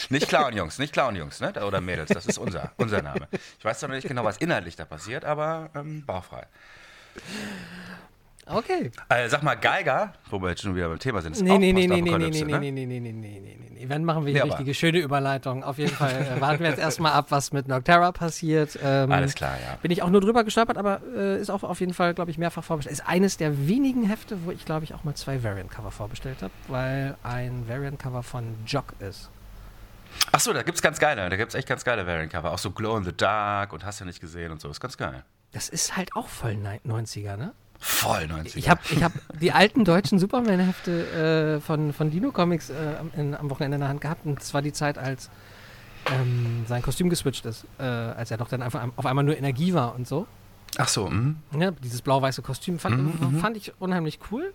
nicht 0.10 0.28
klauen, 0.28 0.56
Jungs, 0.56 0.80
nicht 0.80 0.94
klauen, 0.94 1.16
Jungs, 1.16 1.40
ne? 1.40 1.54
Oder 1.66 1.82
Mädels, 1.82 2.10
das 2.10 2.26
ist 2.26 2.38
unser, 2.38 2.72
unser 2.78 3.02
Name. 3.02 3.28
Ich 3.60 3.66
weiß 3.66 3.80
zwar 3.80 3.90
noch 3.90 3.96
nicht 3.96 4.08
genau, 4.08 4.24
was 4.24 4.38
inhaltlich 4.38 4.76
da 4.76 4.86
passiert, 4.86 5.26
aber 5.26 5.70
ähm, 5.76 6.06
bauchfrei. 6.06 6.48
Okay. 8.46 8.92
Äh, 9.10 9.30
sag 9.30 9.44
mal, 9.44 9.56
Geiger, 9.56 10.14
wo 10.30 10.42
wir 10.42 10.50
jetzt 10.50 10.62
schon 10.62 10.76
wieder 10.76 10.90
beim 10.90 11.00
Thema 11.00 11.22
sind, 11.22 11.34
ist 11.34 11.42
Nee, 11.42 11.52
auch 11.52 11.58
nee, 11.60 11.72
nee, 11.72 11.88
nee, 11.88 12.02
nee, 12.02 12.18
nee, 12.18 12.30
nee, 12.30 12.44
ne? 12.44 12.60
nee, 12.60 12.72
nee, 12.72 12.86
nee, 12.86 13.00
nee, 13.00 13.12
nee, 13.12 13.12
nee, 13.12 13.40
nee, 13.40 13.70
nee. 13.72 13.90
Wenn 13.90 14.04
machen 14.04 14.26
wir 14.26 14.34
hier 14.34 14.44
Nee, 14.44 14.50
richtige 14.50 14.74
schöne 14.74 15.00
Überleitung. 15.00 15.64
Auf 15.64 15.78
jeden 15.78 15.94
Fall 15.94 16.12
äh, 16.38 16.42
warten 16.42 16.60
wir 16.60 16.70
jetzt 16.70 16.80
erstmal 16.80 17.14
ab, 17.14 17.28
was 17.30 17.52
mit 17.52 17.68
Nocterra 17.68 18.12
passiert. 18.12 18.78
Ähm, 18.84 19.12
Alles 19.12 19.36
klar, 19.36 19.56
ja. 19.66 19.78
Bin 19.82 19.92
ich 19.92 20.02
auch 20.04 20.10
nur 20.10 20.22
drüber 20.22 20.44
gestolpert, 20.44 20.78
aber 20.78 21.02
äh, 21.16 21.40
ist 21.40 21.50
auch 21.50 21.64
auf 21.64 21.80
jeden 21.80 21.94
Fall, 21.94 22.14
glaube 22.14 22.32
ich, 22.32 22.38
mehrfach 22.38 22.64
vorbestellt. 22.64 22.94
Ist 22.94 23.08
eines 23.08 23.38
der 23.38 23.68
wenigen 23.68 24.04
Hefte, 24.04 24.38
wo 24.46 24.52
ich, 24.52 24.66
glaube 24.66 24.84
ich, 24.84 24.94
auch 24.94 25.04
mal 25.04 25.16
zwei 25.16 25.44
Variant-Cover 25.44 25.92
vorbestellt 25.92 26.42
habe, 26.42 26.54
weil 26.68 27.16
ein 27.24 27.66
Variant-Cover 27.68 28.24
von 28.24 28.56
Jock 28.66 28.94
ist. 29.00 29.30
Ach 30.32 30.40
so, 30.40 30.54
da 30.54 30.64
gibt's 30.64 30.82
ganz 30.82 31.00
geile, 31.00 31.30
da 31.30 31.36
gibt's 31.36 31.56
echt 31.56 31.68
ganz 31.68 31.84
geile 31.84 32.06
Variant-Cover. 32.08 32.52
Auch 32.52 32.58
so 32.58 32.72
Glow 32.72 32.98
in 32.98 33.04
the 33.04 33.14
Dark 33.14 33.74
und 33.74 33.86
hast 33.86 34.02
du 34.02 34.06
nicht 34.06 34.20
gesehen 34.22 34.52
und 34.52 34.62
so. 34.62 34.70
Ist 34.70 34.80
ganz 34.80 34.98
geil. 34.98 35.24
Das 35.52 35.68
ist 35.70 35.98
halt 35.98 36.16
auch 36.16 36.28
voll 36.28 36.56
nei- 36.56 36.80
90er, 36.86 37.36
ne? 37.38 37.54
Voll 37.80 38.28
90. 38.28 38.56
Ich 38.58 38.70
habe 38.70 38.80
ich 38.92 39.04
hab 39.04 39.12
die 39.40 39.52
alten 39.52 39.84
deutschen 39.84 40.20
Superman-Hefte 40.20 41.58
äh, 41.58 41.62
von, 41.62 41.94
von 41.94 42.12
Dino 42.12 42.32
Comics 42.32 42.70
äh, 42.70 42.76
am, 43.00 43.12
in, 43.16 43.36
am 43.36 43.50
Wochenende 43.50 43.76
in 43.76 43.82
der 43.82 43.90
Hand 43.90 44.02
gehabt. 44.02 44.26
Und 44.26 44.42
zwar 44.44 44.62
die 44.62 44.72
Zeit, 44.72 44.98
als 45.00 45.30
ähm, 46.12 46.64
sein 46.68 46.82
Kostüm 46.84 47.10
geswitcht 47.10 47.46
ist. 47.46 47.66
Äh, 47.80 47.84
als 47.84 48.32
er 48.32 48.38
doch 48.38 48.48
dann 48.50 48.62
einfach 48.62 48.88
auf 48.96 49.06
einmal 49.06 49.24
nur 49.24 49.36
Energie 49.38 49.74
war 49.74 49.96
und 49.96 50.08
so. 50.08 50.28
Ach 50.78 50.88
so, 50.88 51.10
mhm. 51.10 51.38
Ja, 51.58 51.72
dieses 51.72 52.02
blau-weiße 52.02 52.42
Kostüm 52.44 52.80
fand, 52.80 53.42
fand 53.42 53.58
ich 53.58 53.74
unheimlich 53.82 54.20
cool. 54.32 54.54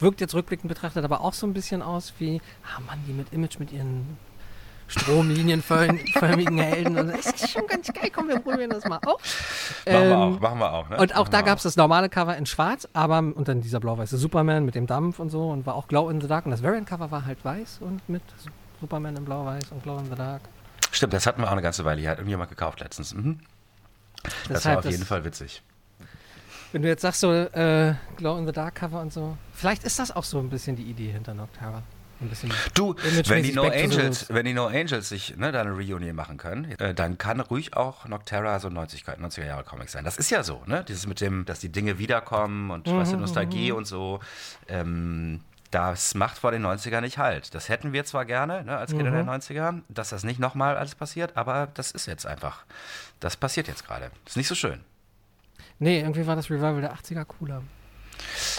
Wirkt 0.00 0.20
jetzt 0.20 0.34
rückblickend 0.34 0.68
betrachtet 0.68 1.04
aber 1.04 1.20
auch 1.20 1.32
so 1.34 1.46
ein 1.46 1.52
bisschen 1.52 1.80
aus 1.80 2.14
wie, 2.18 2.40
ah 2.64 2.80
Mann, 2.80 2.98
die 3.06 3.12
mit 3.12 3.32
Image 3.32 3.60
mit 3.60 3.72
ihren 3.72 4.16
stromlinienförmigen 4.86 6.58
Helden. 6.58 6.98
Und 6.98 7.08
das 7.08 7.26
ist 7.26 7.50
schon 7.50 7.66
ganz 7.66 7.92
geil, 7.92 8.10
komm, 8.14 8.28
wir 8.28 8.38
probieren 8.38 8.70
das 8.70 8.84
mal 8.84 8.98
auf. 9.04 9.20
Machen 9.86 9.86
wir 9.86 10.02
Ähm, 10.02 10.12
auch, 10.12 10.40
machen 10.40 10.58
wir 10.58 10.72
auch. 10.72 10.88
Ne? 10.88 10.96
Und 10.98 11.14
auch 11.14 11.18
Machen 11.20 11.30
da 11.32 11.40
gab 11.42 11.58
es 11.58 11.64
das 11.64 11.76
normale 11.76 12.08
Cover 12.08 12.36
in 12.36 12.46
schwarz, 12.46 12.88
aber 12.92 13.18
und 13.18 13.48
dann 13.48 13.60
dieser 13.60 13.80
blau-weiße 13.80 14.16
Superman 14.16 14.64
mit 14.64 14.74
dem 14.74 14.86
Dampf 14.86 15.18
und 15.18 15.30
so 15.30 15.50
und 15.50 15.66
war 15.66 15.74
auch 15.74 15.88
Glow 15.88 16.10
in 16.10 16.20
the 16.20 16.28
Dark. 16.28 16.44
Und 16.44 16.50
das 16.52 16.62
Variant-Cover 16.62 17.10
war 17.10 17.24
halt 17.24 17.44
weiß 17.44 17.78
und 17.80 18.06
mit 18.08 18.22
Superman 18.80 19.16
in 19.16 19.24
blau-weiß 19.24 19.72
und 19.72 19.82
Glow 19.82 19.98
in 19.98 20.06
the 20.10 20.16
Dark. 20.16 20.42
Stimmt, 20.90 21.12
das 21.12 21.26
hatten 21.26 21.40
wir 21.40 21.48
auch 21.48 21.52
eine 21.52 21.62
ganze 21.62 21.84
Weile. 21.84 22.00
Hier 22.00 22.10
hat 22.10 22.18
irgendjemand 22.18 22.50
gekauft 22.50 22.80
letztens. 22.80 23.14
Mhm. 23.14 23.40
Das 24.48 24.64
war 24.64 24.78
auf 24.78 24.84
jeden 24.84 25.04
Fall 25.04 25.24
witzig. 25.24 25.62
Wenn 26.72 26.82
du 26.82 26.88
jetzt 26.88 27.02
sagst, 27.02 27.20
so 27.20 27.32
äh, 27.32 27.94
Glow 28.16 28.36
in 28.38 28.46
the 28.46 28.52
Dark 28.52 28.74
Cover 28.76 29.00
und 29.00 29.12
so, 29.12 29.36
vielleicht 29.52 29.84
ist 29.84 29.98
das 29.98 30.14
auch 30.14 30.24
so 30.24 30.38
ein 30.40 30.50
bisschen 30.50 30.76
die 30.76 30.82
Idee 30.84 31.10
hinter 31.12 31.34
Noctera. 31.34 31.82
Ein 32.24 32.30
bisschen 32.30 32.52
Du, 32.74 32.94
wenn 33.26 33.42
die 33.42 33.52
No 33.52 33.62
Angels, 33.64 34.26
wenn 34.30 34.44
die 34.46 34.54
No 34.54 34.66
Angels 34.66 35.08
sich 35.08 35.36
ne, 35.36 35.52
da 35.52 35.60
eine 35.60 35.72
Reunion 35.72 36.14
machen 36.14 36.36
können, 36.36 36.70
äh, 36.78 36.94
dann 36.94 37.18
kann 37.18 37.40
ruhig 37.40 37.76
auch 37.76 38.06
Nocterra 38.06 38.58
so 38.60 38.68
90er, 38.68 39.18
90er 39.18 39.46
Jahre 39.46 39.64
Comics 39.64 39.92
sein. 39.92 40.04
Das 40.04 40.16
ist 40.16 40.30
ja 40.30 40.42
so, 40.42 40.62
ne? 40.66 40.84
Dieses 40.86 41.06
mit 41.06 41.20
dem, 41.20 41.44
dass 41.44 41.60
die 41.60 41.70
Dinge 41.70 41.98
wiederkommen 41.98 42.70
und 42.70 42.86
Mhm, 42.86 42.96
was 42.96 43.10
die 43.10 43.16
Nostalgie 43.16 43.72
und 43.72 43.84
so. 43.86 44.20
Ähm, 44.68 45.40
das 45.70 46.14
macht 46.14 46.38
vor 46.38 46.52
den 46.52 46.64
90er 46.64 47.00
nicht 47.00 47.18
halt. 47.18 47.52
Das 47.54 47.68
hätten 47.68 47.92
wir 47.92 48.04
zwar 48.04 48.24
gerne, 48.24 48.62
ne, 48.64 48.76
als 48.76 48.92
Kinder 48.92 49.10
Mhm. 49.10 49.14
der 49.14 49.24
90er, 49.24 49.80
dass 49.88 50.10
das 50.10 50.22
nicht 50.22 50.38
nochmal 50.38 50.76
alles 50.76 50.94
passiert, 50.94 51.36
aber 51.36 51.68
das 51.74 51.90
ist 51.90 52.06
jetzt 52.06 52.26
einfach. 52.26 52.64
Das 53.20 53.36
passiert 53.36 53.66
jetzt 53.68 53.84
gerade. 53.86 54.10
Ist 54.24 54.36
nicht 54.36 54.46
so 54.48 54.54
schön. 54.54 54.80
Nee, 55.80 55.98
irgendwie 56.00 56.26
war 56.26 56.36
das 56.36 56.48
Revival 56.48 56.80
der 56.80 56.94
80er 56.94 57.24
cooler. 57.24 57.62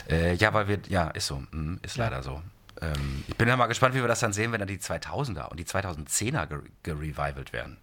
Äh, 0.09 0.33
ja, 0.35 0.53
weil 0.53 0.67
wir, 0.67 0.79
ja, 0.89 1.07
ist 1.09 1.27
so, 1.27 1.37
mm, 1.51 1.77
ist 1.81 1.95
Ja. 1.95 2.03
leider 2.05 2.21
so. 2.21 2.41
Ähm, 2.81 3.23
ich 3.27 3.35
bin 3.35 3.47
ja 3.47 3.55
mal 3.55 3.67
gespannt, 3.67 3.95
wie 3.95 4.01
wir 4.01 4.07
das 4.07 4.19
dann 4.19 4.33
sehen, 4.33 4.51
wenn 4.51 4.59
dann 4.59 4.67
die 4.67 4.77
2000er 4.77 5.49
und 5.49 5.59
die 5.59 5.65
2010er 5.65 6.47
ge 6.47 6.59
gerevivalt 6.83 7.53
werden. 7.53 7.77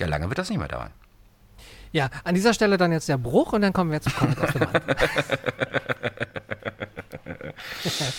Ja, 0.00 0.06
lange 0.06 0.28
wird 0.28 0.38
das 0.38 0.48
nicht 0.48 0.58
mehr 0.58 0.68
dauern. 0.68 0.90
Ja, 1.92 2.08
an 2.24 2.34
dieser 2.34 2.54
Stelle 2.54 2.76
dann 2.76 2.92
jetzt 2.92 3.08
der 3.08 3.18
Bruch 3.18 3.52
und 3.52 3.62
dann 3.62 3.72
kommen 3.72 3.90
wir 3.90 3.96
jetzt 3.96 4.08
zum 4.08 4.14
Comic 4.14 4.42
of 4.42 4.52
the 4.52 4.58
Month. 4.60 4.84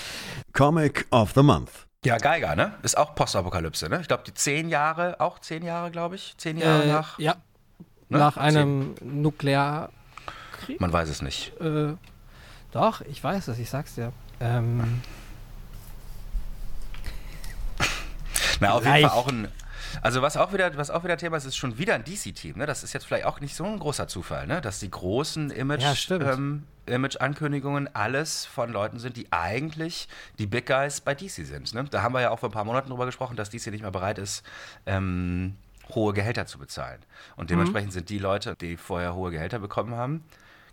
Comic 0.53 1.07
of 1.11 1.31
the 1.33 1.43
Month. 1.43 1.71
Ja, 2.03 2.17
Geiger, 2.17 2.55
ne? 2.55 2.73
Ist 2.83 2.97
auch 2.97 3.15
Postapokalypse, 3.15 3.87
ne? 3.87 4.01
Ich 4.01 4.07
glaube, 4.07 4.23
die 4.25 4.33
zehn 4.33 4.69
Jahre, 4.69 5.19
auch 5.19 5.39
zehn 5.39 5.63
Jahre, 5.63 5.91
glaube 5.91 6.15
ich. 6.15 6.35
Zehn 6.37 6.57
Jahre 6.57 6.83
äh, 6.83 6.87
nach. 6.87 7.19
ja, 7.19 7.35
ne? 8.09 8.17
nach 8.17 8.37
einem 8.37 8.95
Nuklearkrieg. 9.01 9.91
Man 10.79 10.91
weiß 10.91 11.09
es 11.09 11.21
nicht. 11.21 11.53
Äh, 11.61 11.93
doch, 12.71 13.01
ich 13.01 13.23
weiß 13.23 13.47
es, 13.49 13.59
ich 13.59 13.69
sag's 13.69 13.95
dir. 13.95 14.11
Ähm, 14.39 15.01
Na, 18.61 18.71
auf 18.73 18.85
jeden. 18.85 19.01
Fall 19.01 19.09
auch 19.09 19.27
ein. 19.27 19.47
Also 20.01 20.21
was 20.21 20.37
auch 20.37 20.53
wieder, 20.53 20.75
was 20.77 20.89
auch 20.89 21.03
wieder 21.03 21.17
Thema 21.17 21.35
ist, 21.35 21.43
ist 21.45 21.57
schon 21.57 21.77
wieder 21.77 21.95
ein 21.95 22.05
DC-Team. 22.05 22.57
Ne? 22.57 22.65
Das 22.65 22.81
ist 22.83 22.93
jetzt 22.93 23.05
vielleicht 23.05 23.25
auch 23.25 23.41
nicht 23.41 23.55
so 23.55 23.65
ein 23.65 23.77
großer 23.77 24.07
Zufall, 24.07 24.47
ne? 24.47 24.61
dass 24.61 24.79
die 24.79 24.89
großen 24.89 25.51
Image, 25.51 25.81
Ja, 26.09 26.15
ähm, 26.31 26.63
Image-Ankündigungen 26.85 27.93
alles 27.93 28.45
von 28.45 28.71
Leuten 28.71 28.99
sind, 28.99 29.17
die 29.17 29.27
eigentlich 29.31 30.07
die 30.39 30.47
Big 30.47 30.65
Guys 30.67 31.01
bei 31.01 31.13
DC 31.13 31.45
sind. 31.45 31.73
Ne? 31.73 31.83
Da 31.85 32.01
haben 32.03 32.13
wir 32.13 32.21
ja 32.21 32.29
auch 32.29 32.39
vor 32.39 32.47
ein 32.49 32.53
paar 32.53 32.63
Monaten 32.63 32.89
drüber 32.89 33.05
gesprochen, 33.05 33.35
dass 33.35 33.49
DC 33.49 33.67
nicht 33.67 33.81
mehr 33.81 33.91
bereit 33.91 34.17
ist, 34.17 34.43
ähm, 34.85 35.57
hohe 35.93 36.13
Gehälter 36.13 36.45
zu 36.45 36.57
bezahlen. 36.57 36.99
Und 37.35 37.45
Mhm. 37.45 37.47
dementsprechend 37.49 37.91
sind 37.91 38.07
die 38.09 38.19
Leute, 38.19 38.55
die 38.61 38.77
vorher 38.77 39.13
hohe 39.13 39.31
Gehälter 39.31 39.59
bekommen 39.59 39.95
haben, 39.95 40.23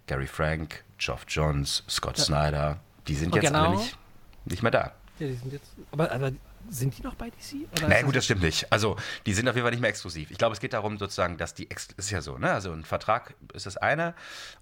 Gary 0.06 0.26
Frank, 0.28 0.84
Geoff 0.98 1.24
Johns, 1.28 1.82
Scott 1.88 2.18
Snyder, 2.18 2.78
die 3.08 3.14
sind 3.16 3.32
Und 3.34 3.42
jetzt 3.42 3.52
alle 3.52 3.66
genau. 3.68 3.80
nicht, 3.80 3.98
nicht 4.44 4.62
mehr 4.62 4.70
da. 4.70 4.92
ja, 5.18 5.26
die 5.26 5.34
sind 5.34 5.52
jetzt. 5.52 5.72
Aber, 5.90 6.10
aber 6.12 6.30
sind 6.70 6.96
die 6.98 7.02
noch 7.02 7.14
bei 7.14 7.30
DC? 7.30 7.66
Oder 7.72 7.88
Na 7.88 7.94
ist 7.96 8.04
gut, 8.04 8.16
das 8.16 8.24
stimmt 8.24 8.42
nicht. 8.42 8.70
Also, 8.72 8.96
die 9.26 9.34
sind 9.34 9.48
auf 9.48 9.54
jeden 9.54 9.64
Fall 9.64 9.70
nicht 9.72 9.80
mehr 9.80 9.90
exklusiv. 9.90 10.30
Ich 10.30 10.38
glaube, 10.38 10.52
es 10.54 10.60
geht 10.60 10.72
darum, 10.72 10.98
sozusagen, 10.98 11.36
dass 11.38 11.54
die, 11.54 11.70
ex 11.70 11.88
ist 11.96 12.10
ja 12.10 12.20
so, 12.20 12.38
ne? 12.38 12.52
Also, 12.52 12.72
ein 12.72 12.84
Vertrag 12.84 13.34
ist 13.54 13.66
das 13.66 13.76
eine 13.76 14.14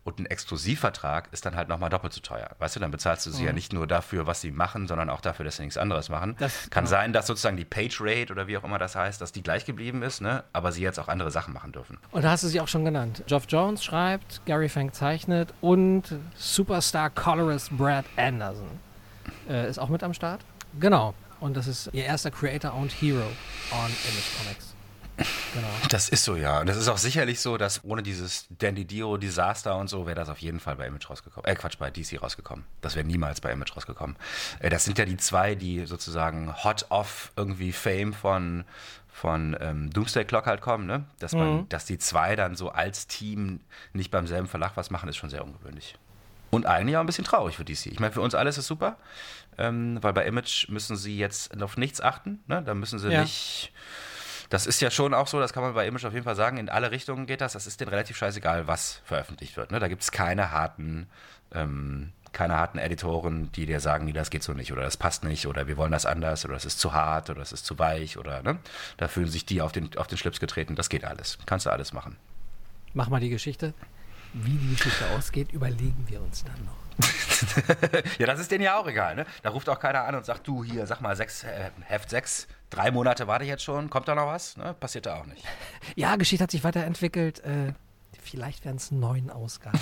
und 0.04 0.18
ein 0.18 0.26
Exklusivvertrag 0.26 1.28
ist 1.32 1.46
dann 1.46 1.56
halt 1.56 1.68
nochmal 1.68 1.90
doppelt 1.90 2.12
so 2.12 2.20
teuer. 2.20 2.48
Weißt 2.58 2.76
du, 2.76 2.80
dann 2.80 2.90
bezahlst 2.90 3.26
du 3.26 3.30
sie 3.30 3.44
ja 3.44 3.52
nicht 3.52 3.72
nur 3.72 3.86
dafür, 3.86 4.26
was 4.26 4.40
sie 4.40 4.50
machen, 4.50 4.86
sondern 4.88 5.10
auch 5.10 5.20
dafür, 5.20 5.44
dass 5.44 5.56
sie 5.56 5.62
nichts 5.62 5.76
anderes 5.78 6.08
machen. 6.08 6.36
Das- 6.38 6.70
Kann 6.70 6.84
genau. 6.84 6.90
sein, 6.96 7.12
dass 7.12 7.26
sozusagen 7.26 7.56
die 7.56 7.64
Page 7.64 8.00
Rate 8.00 8.32
oder 8.32 8.46
wie 8.46 8.56
auch 8.56 8.64
immer 8.64 8.78
das 8.78 8.94
heißt, 8.96 9.20
dass 9.20 9.32
die 9.32 9.42
gleich 9.42 9.64
geblieben 9.64 10.02
ist, 10.02 10.20
ne? 10.20 10.44
Aber 10.52 10.72
sie 10.72 10.82
jetzt 10.82 10.98
auch 10.98 11.08
andere 11.08 11.30
Sachen 11.30 11.52
machen 11.52 11.72
dürfen. 11.72 11.98
Und 12.12 12.22
da 12.24 12.30
hast 12.30 12.44
du 12.44 12.48
sie 12.48 12.60
auch 12.60 12.68
schon 12.68 12.84
genannt. 12.84 13.22
Geoff 13.26 13.44
Jones 13.48 13.84
schreibt, 13.84 14.40
Gary 14.46 14.68
Frank 14.68 14.94
zeichnet 14.94 15.52
und 15.60 16.04
Superstar 16.36 17.10
Colorist 17.10 17.76
Brad 17.76 18.04
Anderson 18.16 18.68
äh, 19.48 19.68
ist 19.68 19.78
auch 19.78 19.88
mit 19.88 20.02
am 20.02 20.14
Start. 20.14 20.40
Genau. 20.78 21.14
Und 21.46 21.56
das 21.56 21.68
ist 21.68 21.90
ihr 21.92 22.04
erster 22.04 22.32
Creator-Owned 22.32 22.90
Hero 23.00 23.22
on 23.70 23.86
Image 23.86 24.36
Comics. 24.36 24.74
Genau. 25.54 25.68
Das 25.88 26.08
ist 26.08 26.24
so, 26.24 26.34
ja. 26.34 26.60
Und 26.60 26.68
das 26.68 26.76
ist 26.76 26.88
auch 26.88 26.98
sicherlich 26.98 27.40
so, 27.40 27.56
dass 27.56 27.84
ohne 27.84 28.02
dieses 28.02 28.46
Dandy 28.50 28.84
Dio 28.84 29.16
Desaster 29.16 29.76
und 29.76 29.88
so 29.88 30.06
wäre 30.06 30.16
das 30.16 30.28
auf 30.28 30.38
jeden 30.38 30.58
Fall 30.58 30.74
bei 30.74 30.86
Image 30.88 31.08
rausgekommen. 31.08 31.48
Äh, 31.48 31.54
Quatsch, 31.54 31.78
bei 31.78 31.90
DC 31.90 32.20
rausgekommen. 32.20 32.64
Das 32.80 32.96
wäre 32.96 33.06
niemals 33.06 33.40
bei 33.40 33.52
Image 33.52 33.74
rausgekommen. 33.76 34.16
Äh, 34.58 34.70
das 34.70 34.84
sind 34.84 34.98
ja 34.98 35.04
die 35.04 35.16
zwei, 35.16 35.54
die 35.54 35.86
sozusagen 35.86 36.52
hot 36.64 36.86
off 36.88 37.32
irgendwie 37.36 37.72
Fame 37.72 38.12
von 38.12 38.64
von 39.08 39.56
ähm, 39.60 39.88
Doomsday 39.90 40.26
Clock 40.26 40.44
halt 40.44 40.60
kommen, 40.60 40.86
ne? 40.86 41.04
Dass 41.20 41.32
man, 41.32 41.66
dass 41.70 41.86
die 41.86 41.96
zwei 41.96 42.36
dann 42.36 42.54
so 42.54 42.68
als 42.68 43.06
Team 43.06 43.60
nicht 43.94 44.10
beim 44.10 44.26
selben 44.26 44.46
Verlag 44.46 44.72
was 44.74 44.90
machen, 44.90 45.08
ist 45.08 45.16
schon 45.16 45.30
sehr 45.30 45.42
ungewöhnlich. 45.42 45.96
Und 46.50 46.66
eigentlich 46.66 46.96
auch 46.96 47.00
ein 47.00 47.06
bisschen 47.06 47.24
traurig 47.24 47.56
für 47.56 47.64
DC. 47.64 47.86
Ich 47.86 48.00
meine, 48.00 48.12
für 48.12 48.20
uns 48.20 48.34
alle 48.34 48.48
ist 48.48 48.56
es 48.58 48.66
super, 48.66 48.96
ähm, 49.58 49.98
weil 50.02 50.12
bei 50.12 50.24
Image 50.26 50.68
müssen 50.68 50.96
sie 50.96 51.18
jetzt 51.18 51.60
auf 51.60 51.76
nichts 51.76 52.00
achten. 52.00 52.42
Ne? 52.46 52.62
Da 52.64 52.74
müssen 52.74 52.98
sie 52.98 53.08
Ja. 53.10 53.22
nicht. 53.22 53.72
Das 54.48 54.66
ist 54.66 54.80
ja 54.80 54.92
schon 54.92 55.12
auch 55.12 55.26
so, 55.26 55.40
das 55.40 55.52
kann 55.52 55.64
man 55.64 55.74
bei 55.74 55.86
Image 55.88 56.04
auf 56.04 56.12
jeden 56.12 56.24
Fall 56.24 56.36
sagen, 56.36 56.56
in 56.58 56.68
alle 56.68 56.92
Richtungen 56.92 57.26
geht 57.26 57.40
das. 57.40 57.54
Das 57.54 57.66
ist 57.66 57.80
denen 57.80 57.88
relativ 57.88 58.16
scheißegal, 58.16 58.68
was 58.68 59.00
veröffentlicht 59.04 59.56
wird. 59.56 59.72
Ne? 59.72 59.80
Da 59.80 59.88
gibt 59.88 60.02
es 60.02 60.12
keine 60.12 60.52
harten, 60.52 61.08
ähm, 61.52 62.12
keine 62.32 62.54
harten 62.54 62.78
Editoren, 62.78 63.50
die 63.52 63.66
dir 63.66 63.80
sagen, 63.80 64.04
nee, 64.04 64.12
das 64.12 64.30
geht 64.30 64.44
so 64.44 64.52
nicht 64.52 64.70
oder 64.72 64.82
das 64.82 64.96
passt 64.96 65.24
nicht 65.24 65.46
oder 65.48 65.66
wir 65.66 65.76
wollen 65.76 65.90
das 65.90 66.06
anders 66.06 66.44
oder 66.44 66.54
das 66.54 66.64
ist 66.64 66.78
zu 66.78 66.92
hart 66.92 67.28
oder 67.30 67.40
das 67.40 67.50
ist 67.50 67.66
zu 67.66 67.78
weich 67.80 68.18
oder 68.18 68.42
ne? 68.42 68.58
da 68.98 69.08
fühlen 69.08 69.26
sich 69.28 69.46
die 69.46 69.62
auf 69.62 69.72
den, 69.72 69.96
auf 69.96 70.06
den 70.06 70.16
Schlips 70.18 70.38
getreten. 70.38 70.76
Das 70.76 70.90
geht 70.90 71.04
alles. 71.04 71.38
Kannst 71.46 71.66
du 71.66 71.70
alles 71.70 71.92
machen. 71.92 72.16
Mach 72.94 73.08
mal 73.08 73.20
die 73.20 73.30
Geschichte. 73.30 73.74
Wie 74.32 74.56
die 74.56 74.74
Geschichte 74.74 75.04
ausgeht, 75.16 75.52
überlegen 75.52 76.04
wir 76.08 76.20
uns 76.22 76.44
dann 76.44 76.64
noch. 76.64 76.76
Ja, 78.18 78.26
das 78.26 78.40
ist 78.40 78.50
denen 78.50 78.64
ja 78.64 78.78
auch 78.78 78.86
egal, 78.86 79.14
ne? 79.14 79.26
Da 79.42 79.50
ruft 79.50 79.68
auch 79.68 79.78
keiner 79.78 80.04
an 80.04 80.14
und 80.14 80.24
sagt, 80.24 80.46
du 80.46 80.64
hier, 80.64 80.86
sag 80.86 81.00
mal, 81.02 81.14
sechs, 81.16 81.44
äh, 81.44 81.70
Heft 81.84 82.08
6, 82.08 82.46
drei 82.70 82.90
Monate 82.90 83.26
warte 83.26 83.44
ich 83.44 83.50
jetzt 83.50 83.62
schon, 83.62 83.90
kommt 83.90 84.08
da 84.08 84.14
noch 84.14 84.26
was? 84.26 84.56
Ne? 84.56 84.74
Passiert 84.74 85.04
da 85.06 85.16
auch 85.20 85.26
nicht. 85.26 85.44
Ja, 85.96 86.16
Geschichte 86.16 86.42
hat 86.42 86.50
sich 86.50 86.64
weiterentwickelt. 86.64 87.40
Äh, 87.40 87.72
Vielleicht 88.22 88.64
werden 88.64 88.76
es 88.76 88.90
neun 88.90 89.30
Ausgaben. 89.30 89.78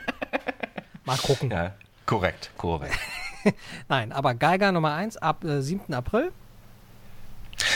Mal 1.04 1.16
gucken. 1.16 1.50
Ja, 1.50 1.74
korrekt, 2.04 2.50
korrekt. 2.58 2.98
Nein, 3.88 4.12
aber 4.12 4.34
Geiger 4.34 4.70
Nummer 4.70 4.92
1 4.94 5.16
ab 5.16 5.44
äh, 5.44 5.62
7. 5.62 5.94
April. 5.94 6.30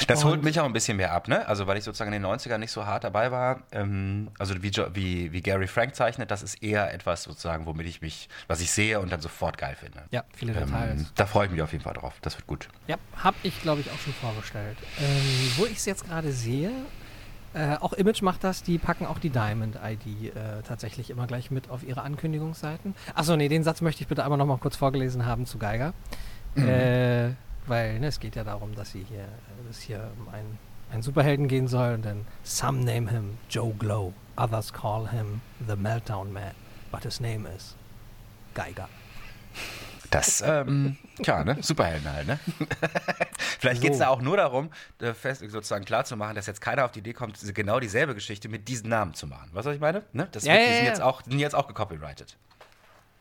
Das 0.07 0.25
holt 0.25 0.43
mich 0.43 0.61
auch 0.61 0.65
ein 0.65 0.73
bisschen 0.73 0.97
mehr 0.97 1.13
ab, 1.13 1.29
ne? 1.29 1.47
Also 1.47 1.67
weil 1.67 1.77
ich 1.77 1.85
sozusagen 1.85 2.13
in 2.13 2.23
den 2.23 2.31
90ern 2.31 2.59
nicht 2.59 2.71
so 2.71 2.87
hart 2.87 3.05
dabei 3.05 3.31
war. 3.31 3.61
Ähm, 3.73 4.31
also 4.39 4.55
wie, 4.63 4.73
wie, 4.95 5.33
wie 5.33 5.43
Gary 5.43 5.67
Frank 5.67 5.95
zeichnet, 5.95 6.31
das 6.31 6.43
ist 6.43 6.63
eher 6.63 6.93
etwas 6.93 7.25
sozusagen, 7.25 7.67
womit 7.67 7.87
ich 7.87 8.01
mich, 8.01 8.29
was 8.47 8.61
ich 8.61 8.71
sehe 8.71 9.01
und 9.01 9.13
dann 9.13 9.21
sofort 9.21 9.59
geil 9.59 9.77
finde. 9.79 10.03
Ja, 10.11 10.25
viele 10.35 10.53
Details. 10.53 11.01
Ähm, 11.01 11.07
da 11.15 11.27
freue 11.27 11.47
ich 11.47 11.53
mich 11.53 11.63
auf 11.63 11.73
jeden 11.73 11.85
Fall 11.85 11.95
drauf. 11.95 12.15
Das 12.23 12.37
wird 12.37 12.47
gut. 12.47 12.69
Ja, 12.87 12.97
habe 13.17 13.37
ich, 13.43 13.61
glaube 13.63 13.81
ich, 13.81 13.91
auch 13.91 13.99
schon 13.99 14.13
vorgestellt. 14.15 14.77
Ähm, 15.01 15.53
wo 15.57 15.67
ich 15.67 15.79
es 15.79 15.85
jetzt 15.85 16.07
gerade 16.07 16.33
sehe, 16.33 16.71
äh, 17.55 17.77
auch 17.77 17.93
Image 17.93 18.23
macht 18.23 18.45
das, 18.45 18.63
die 18.63 18.79
packen 18.79 19.07
auch 19.07 19.19
die 19.19 19.31
Diamond-ID 19.31 20.35
äh, 20.35 20.63
tatsächlich 20.67 21.11
immer 21.11 21.27
gleich 21.27 21.51
mit 21.51 21.69
auf 21.71 21.83
ihre 21.83 22.03
Ankündigungsseiten. 22.03 22.95
Achso, 23.15 23.37
nee, 23.37 23.49
den 23.49 23.63
Satz 23.63 23.83
möchte 23.83 24.03
ich 24.03 24.09
bitte 24.09 24.25
einmal 24.25 24.39
nochmal 24.39 24.59
kurz 24.59 24.77
vorgelesen 24.77 25.27
haben 25.27 25.45
zu 25.45 25.59
Geiger. 25.59 25.93
Äh, 26.57 27.31
weil 27.67 27.99
ne, 28.01 28.09
es 28.09 28.21
geht 28.21 28.37
ja 28.37 28.45
darum, 28.45 28.75
dass 28.75 28.91
sie 28.93 29.05
hier, 29.09 29.27
dass 29.67 29.81
hier 29.81 30.11
um 30.19 30.29
einen, 30.33 30.59
einen 30.93 31.03
Superhelden 31.03 31.49
gehen 31.49 31.69
soll 31.69 31.95
und 31.95 32.03
dann 32.05 32.27
Some 32.45 32.85
name 32.85 33.11
him 33.11 33.39
Joe 33.49 33.73
Glow, 33.75 34.13
others 34.37 34.73
call 34.73 35.09
him 35.11 35.41
the 35.67 35.77
Meltdown 35.77 36.33
Man, 36.33 36.53
but 36.91 37.03
his 37.05 37.21
name 37.21 37.49
is 37.49 37.75
Geiger. 38.55 38.89
Das, 40.11 40.43
ähm, 40.43 40.99
tja, 41.23 41.43
ne? 41.43 41.57
Superhelden 41.63 42.13
halt, 42.13 42.27
ne? 42.27 42.39
Vielleicht 43.59 43.81
geht 43.81 43.93
es 43.93 43.99
So. 43.99 44.05
da 44.05 44.11
auch 44.11 44.21
nur 44.21 44.37
darum, 44.37 44.71
äh, 45.01 45.15
fest, 45.15 45.43
sozusagen 45.49 45.87
klarzumachen, 45.87 46.35
dass 46.35 46.47
jetzt 46.47 46.61
keiner 46.61 46.85
auf 46.85 46.93
die 46.93 46.99
Idee 46.99 47.15
kommt, 47.15 47.39
genau 47.55 47.81
dieselbe 47.81 48.15
Geschichte 48.15 48.51
mit 48.51 48.69
diesen 48.69 48.91
Namen 48.91 49.15
zu 49.15 49.27
machen. 49.27 49.49
Weißt 49.53 49.65
du, 49.65 49.71
was 49.71 49.77
ich 49.77 49.81
meine? 49.81 50.03
Ne? 50.13 50.29
Das 50.33 50.45
Ja, 50.45 50.53
wird, 50.53 50.63
ja, 50.63 50.69
die 50.69 50.75
sind 50.75 50.85
ja. 50.85 50.91
jetzt 50.91 51.01
auch, 51.01 51.23
die 51.23 51.31
sind 51.31 51.39
jetzt 51.39 51.55
auch 51.55 51.67
gecopyrighted. 51.67 52.37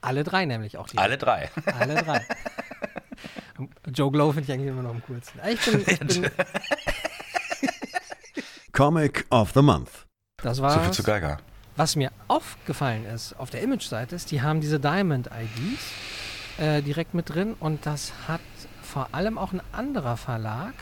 Alle 0.01 0.23
drei 0.25 0.45
nämlich 0.45 0.77
auch. 0.77 0.87
Die 0.89 0.97
Alle 0.97 1.17
drei. 1.17 1.49
Alle 1.79 1.95
drei. 2.03 2.25
Joe 3.93 4.11
Glow 4.11 4.31
finde 4.31 4.45
ich 4.45 4.51
eigentlich 4.53 4.69
immer 4.69 4.83
noch 4.83 4.91
am 4.91 5.03
coolsten. 5.07 5.39
Ich 5.47 5.59
bin, 5.65 5.83
ich 5.85 5.99
bin, 5.99 6.31
Comic 8.71 9.25
of 9.29 9.51
the 9.53 9.61
Month. 9.61 10.05
das 10.41 10.57
So 10.57 10.63
viel 10.63 10.75
war 10.75 10.91
zu 10.91 11.03
Geiger. 11.03 11.39
Was 11.75 11.95
mir 11.95 12.11
aufgefallen 12.27 13.05
ist 13.05 13.33
auf 13.39 13.49
der 13.49 13.61
Image-Seite 13.61 14.15
ist, 14.15 14.31
die 14.31 14.41
haben 14.41 14.61
diese 14.61 14.79
Diamond-IDs 14.79 15.81
äh, 16.57 16.81
direkt 16.81 17.13
mit 17.13 17.29
drin 17.29 17.55
und 17.59 17.85
das 17.85 18.13
hat 18.27 18.41
vor 18.81 19.09
allem 19.13 19.37
auch 19.37 19.53
ein 19.53 19.61
anderer 19.71 20.17
Verlag. 20.17 20.73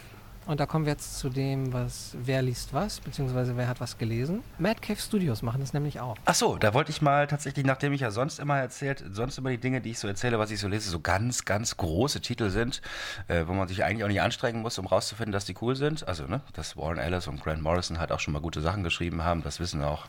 Und 0.50 0.60
da 0.60 0.66
kommen 0.66 0.86
wir 0.86 0.94
jetzt 0.94 1.20
zu 1.20 1.30
dem, 1.30 1.74
was 1.74 2.18
wer 2.24 2.42
liest 2.42 2.74
was, 2.74 3.02
beziehungsweise 3.02 3.56
wer 3.56 3.68
hat 3.68 3.80
was 3.80 4.00
gelesen. 4.00 4.42
Mad 4.58 4.80
Cave 4.82 5.00
Studios 5.00 5.44
machen 5.44 5.62
das 5.62 5.74
nämlich 5.74 6.00
auch. 6.00 6.18
Ach 6.26 6.34
so, 6.34 6.58
da 6.58 6.74
wollte 6.74 6.90
ich 6.90 7.04
mal 7.04 7.28
tatsächlich, 7.28 7.68
nachdem 7.68 7.94
ich 7.94 8.02
ja 8.02 8.10
sonst 8.10 8.40
immer 8.40 8.58
erzählt, 8.58 9.04
sonst 9.12 9.38
immer 9.38 9.52
die 9.52 9.60
Dinge, 9.60 9.80
die 9.80 9.92
ich 9.92 10.00
so 10.00 10.08
erzähle, 10.08 10.40
was 10.40 10.50
ich 10.50 10.60
so 10.60 10.68
lese, 10.68 10.90
so 10.90 11.02
ganz, 11.02 11.46
ganz 11.46 11.78
große 11.78 12.22
Titel 12.22 12.50
sind, 12.50 12.82
äh, 13.28 13.44
wo 13.46 13.54
man 13.54 13.68
sich 13.68 13.84
eigentlich 13.84 14.04
auch 14.04 14.08
nicht 14.08 14.24
anstrengen 14.24 14.64
muss, 14.64 14.80
um 14.80 14.88
rauszufinden, 14.88 15.32
dass 15.32 15.46
die 15.46 15.54
cool 15.62 15.76
sind. 15.76 16.08
Also, 16.08 16.26
ne, 16.26 16.42
dass 16.54 16.76
Warren 16.76 16.98
Ellis 16.98 17.28
und 17.28 17.44
Grant 17.44 17.62
Morrison 17.62 18.00
halt 18.00 18.12
auch 18.12 18.20
schon 18.20 18.34
mal 18.34 18.42
gute 18.42 18.62
Sachen 18.62 18.84
geschrieben 18.84 19.24
haben, 19.24 19.44
das 19.44 19.60
wissen 19.60 19.84
auch 19.84 20.08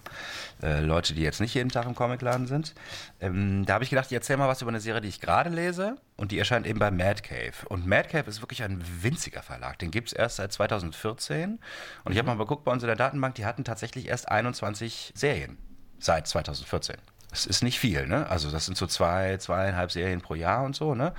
äh, 0.63 0.81
Leute, 0.81 1.13
die 1.13 1.21
jetzt 1.21 1.43
nicht 1.43 1.53
jeden 1.53 1.69
Tag 1.69 1.85
im 1.85 1.95
Comicladen 1.95 2.47
sind. 2.47 2.75
Ähm, 3.21 3.67
da 3.67 3.75
habe 3.75 3.85
ich 3.85 3.91
gedacht, 3.91 4.07
ich 4.07 4.15
erzähle 4.15 4.39
mal 4.39 4.49
was 4.49 4.63
über 4.63 4.71
eine 4.71 4.81
Serie, 4.81 5.03
die 5.03 5.09
ich 5.09 5.21
gerade 5.21 5.51
lese 5.51 5.99
und 6.17 6.33
die 6.33 6.39
erscheint 6.39 6.67
eben 6.67 6.79
bei 6.79 6.91
Mad 6.91 7.21
Cave. 7.21 7.67
Und 7.69 7.87
Mad 7.87 8.09
Cave 8.09 8.29
ist 8.29 8.41
wirklich 8.41 8.63
ein 8.63 8.83
winziger 9.03 9.43
Verlag, 9.43 9.79
den 9.79 9.91
gibt 9.91 10.09
es 10.09 10.13
erst 10.15 10.30
seit 10.37 10.53
2014 10.53 11.59
und 12.05 12.13
ich 12.13 12.19
habe 12.19 12.29
mal 12.29 12.39
geguckt 12.39 12.65
bei 12.65 12.73
uns 12.73 12.83
in 12.83 12.89
der 12.89 12.97
Datenbank, 12.97 13.35
die 13.35 13.45
hatten 13.45 13.65
tatsächlich 13.65 14.09
erst 14.09 14.29
21 14.29 15.13
Serien 15.15 15.59
seit 15.99 16.27
2014. 16.27 16.97
Das 17.31 17.47
ist 17.47 17.63
nicht 17.63 17.79
viel, 17.79 18.09
ne? 18.09 18.29
Also 18.29 18.51
das 18.51 18.67
sind 18.67 18.77
so 18.77 18.87
zwei, 18.89 19.37
zweieinhalb 19.37 19.93
Serien 19.93 20.21
pro 20.21 20.35
Jahr 20.35 20.65
und 20.65 20.75
so, 20.75 20.97
ne? 20.97 21.15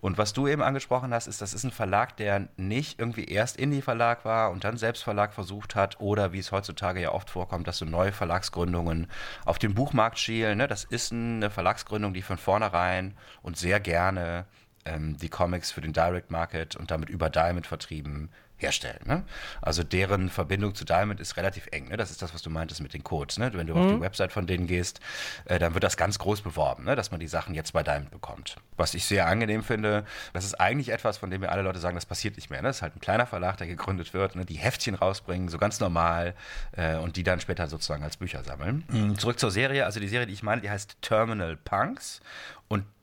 Und 0.00 0.16
was 0.16 0.32
du 0.32 0.46
eben 0.46 0.62
angesprochen 0.62 1.12
hast, 1.12 1.26
ist, 1.26 1.42
das 1.42 1.54
ist 1.54 1.64
ein 1.64 1.72
Verlag, 1.72 2.16
der 2.16 2.48
nicht 2.56 3.00
irgendwie 3.00 3.24
erst 3.24 3.56
Indie-Verlag 3.56 4.24
war 4.24 4.52
und 4.52 4.62
dann 4.62 4.76
Selbstverlag 4.76 5.34
versucht 5.34 5.74
hat 5.74 6.00
oder 6.00 6.32
wie 6.32 6.38
es 6.38 6.52
heutzutage 6.52 7.00
ja 7.00 7.12
oft 7.12 7.30
vorkommt, 7.30 7.66
dass 7.66 7.78
so 7.78 7.84
neue 7.84 8.12
Verlagsgründungen 8.12 9.08
auf 9.44 9.58
den 9.58 9.74
Buchmarkt 9.74 10.20
schielen, 10.20 10.58
ne? 10.58 10.68
Das 10.68 10.84
ist 10.84 11.12
eine 11.12 11.50
Verlagsgründung, 11.50 12.14
die 12.14 12.22
von 12.22 12.38
vornherein 12.38 13.16
und 13.42 13.56
sehr 13.56 13.80
gerne 13.80 14.46
ähm, 14.84 15.16
die 15.16 15.28
Comics 15.28 15.72
für 15.72 15.80
den 15.80 15.92
Direct 15.92 16.30
Market 16.30 16.76
und 16.76 16.92
damit 16.92 17.08
über 17.10 17.28
Diamond 17.28 17.66
vertrieben 17.66 18.30
herstellen. 18.58 19.00
Ne? 19.04 19.24
Also 19.60 19.82
deren 19.82 20.30
Verbindung 20.30 20.74
zu 20.74 20.84
Diamond 20.84 21.20
ist 21.20 21.36
relativ 21.36 21.68
eng. 21.72 21.88
Ne? 21.88 21.96
Das 21.96 22.10
ist 22.10 22.22
das, 22.22 22.32
was 22.34 22.42
du 22.42 22.50
meintest 22.50 22.80
mit 22.80 22.94
den 22.94 23.04
Codes. 23.04 23.38
Ne? 23.38 23.50
Wenn 23.52 23.66
du 23.66 23.74
auf 23.74 23.86
die 23.86 24.00
Website 24.00 24.32
von 24.32 24.46
denen 24.46 24.66
gehst, 24.66 25.00
äh, 25.44 25.58
dann 25.58 25.74
wird 25.74 25.84
das 25.84 25.96
ganz 25.96 26.18
groß 26.18 26.40
beworben, 26.40 26.84
ne? 26.84 26.96
dass 26.96 27.10
man 27.10 27.20
die 27.20 27.28
Sachen 27.28 27.54
jetzt 27.54 27.72
bei 27.72 27.82
Diamond 27.82 28.10
bekommt. 28.10 28.56
Was 28.76 28.94
ich 28.94 29.04
sehr 29.04 29.26
angenehm 29.26 29.62
finde, 29.62 30.04
das 30.32 30.44
ist 30.44 30.54
eigentlich 30.54 30.90
etwas, 30.90 31.18
von 31.18 31.30
dem 31.30 31.42
mir 31.42 31.50
alle 31.50 31.62
Leute 31.62 31.78
sagen, 31.78 31.96
das 31.96 32.06
passiert 32.06 32.36
nicht 32.36 32.50
mehr. 32.50 32.62
Ne? 32.62 32.68
Das 32.68 32.76
ist 32.76 32.82
halt 32.82 32.96
ein 32.96 33.00
kleiner 33.00 33.26
Verlag, 33.26 33.56
der 33.58 33.66
gegründet 33.66 34.14
wird, 34.14 34.36
ne? 34.36 34.44
die 34.44 34.56
Heftchen 34.56 34.94
rausbringen, 34.94 35.48
so 35.48 35.58
ganz 35.58 35.80
normal 35.80 36.34
äh, 36.72 36.96
und 36.96 37.16
die 37.16 37.22
dann 37.22 37.40
später 37.40 37.68
sozusagen 37.68 38.02
als 38.02 38.16
Bücher 38.16 38.42
sammeln. 38.44 38.84
Mhm. 38.88 39.18
Zurück 39.18 39.38
zur 39.38 39.50
Serie. 39.50 39.84
Also 39.84 40.00
die 40.00 40.08
Serie, 40.08 40.26
die 40.26 40.32
ich 40.32 40.42
meine, 40.42 40.62
die 40.62 40.70
heißt 40.70 40.96
Terminal 41.02 41.56
Punks 41.56 42.20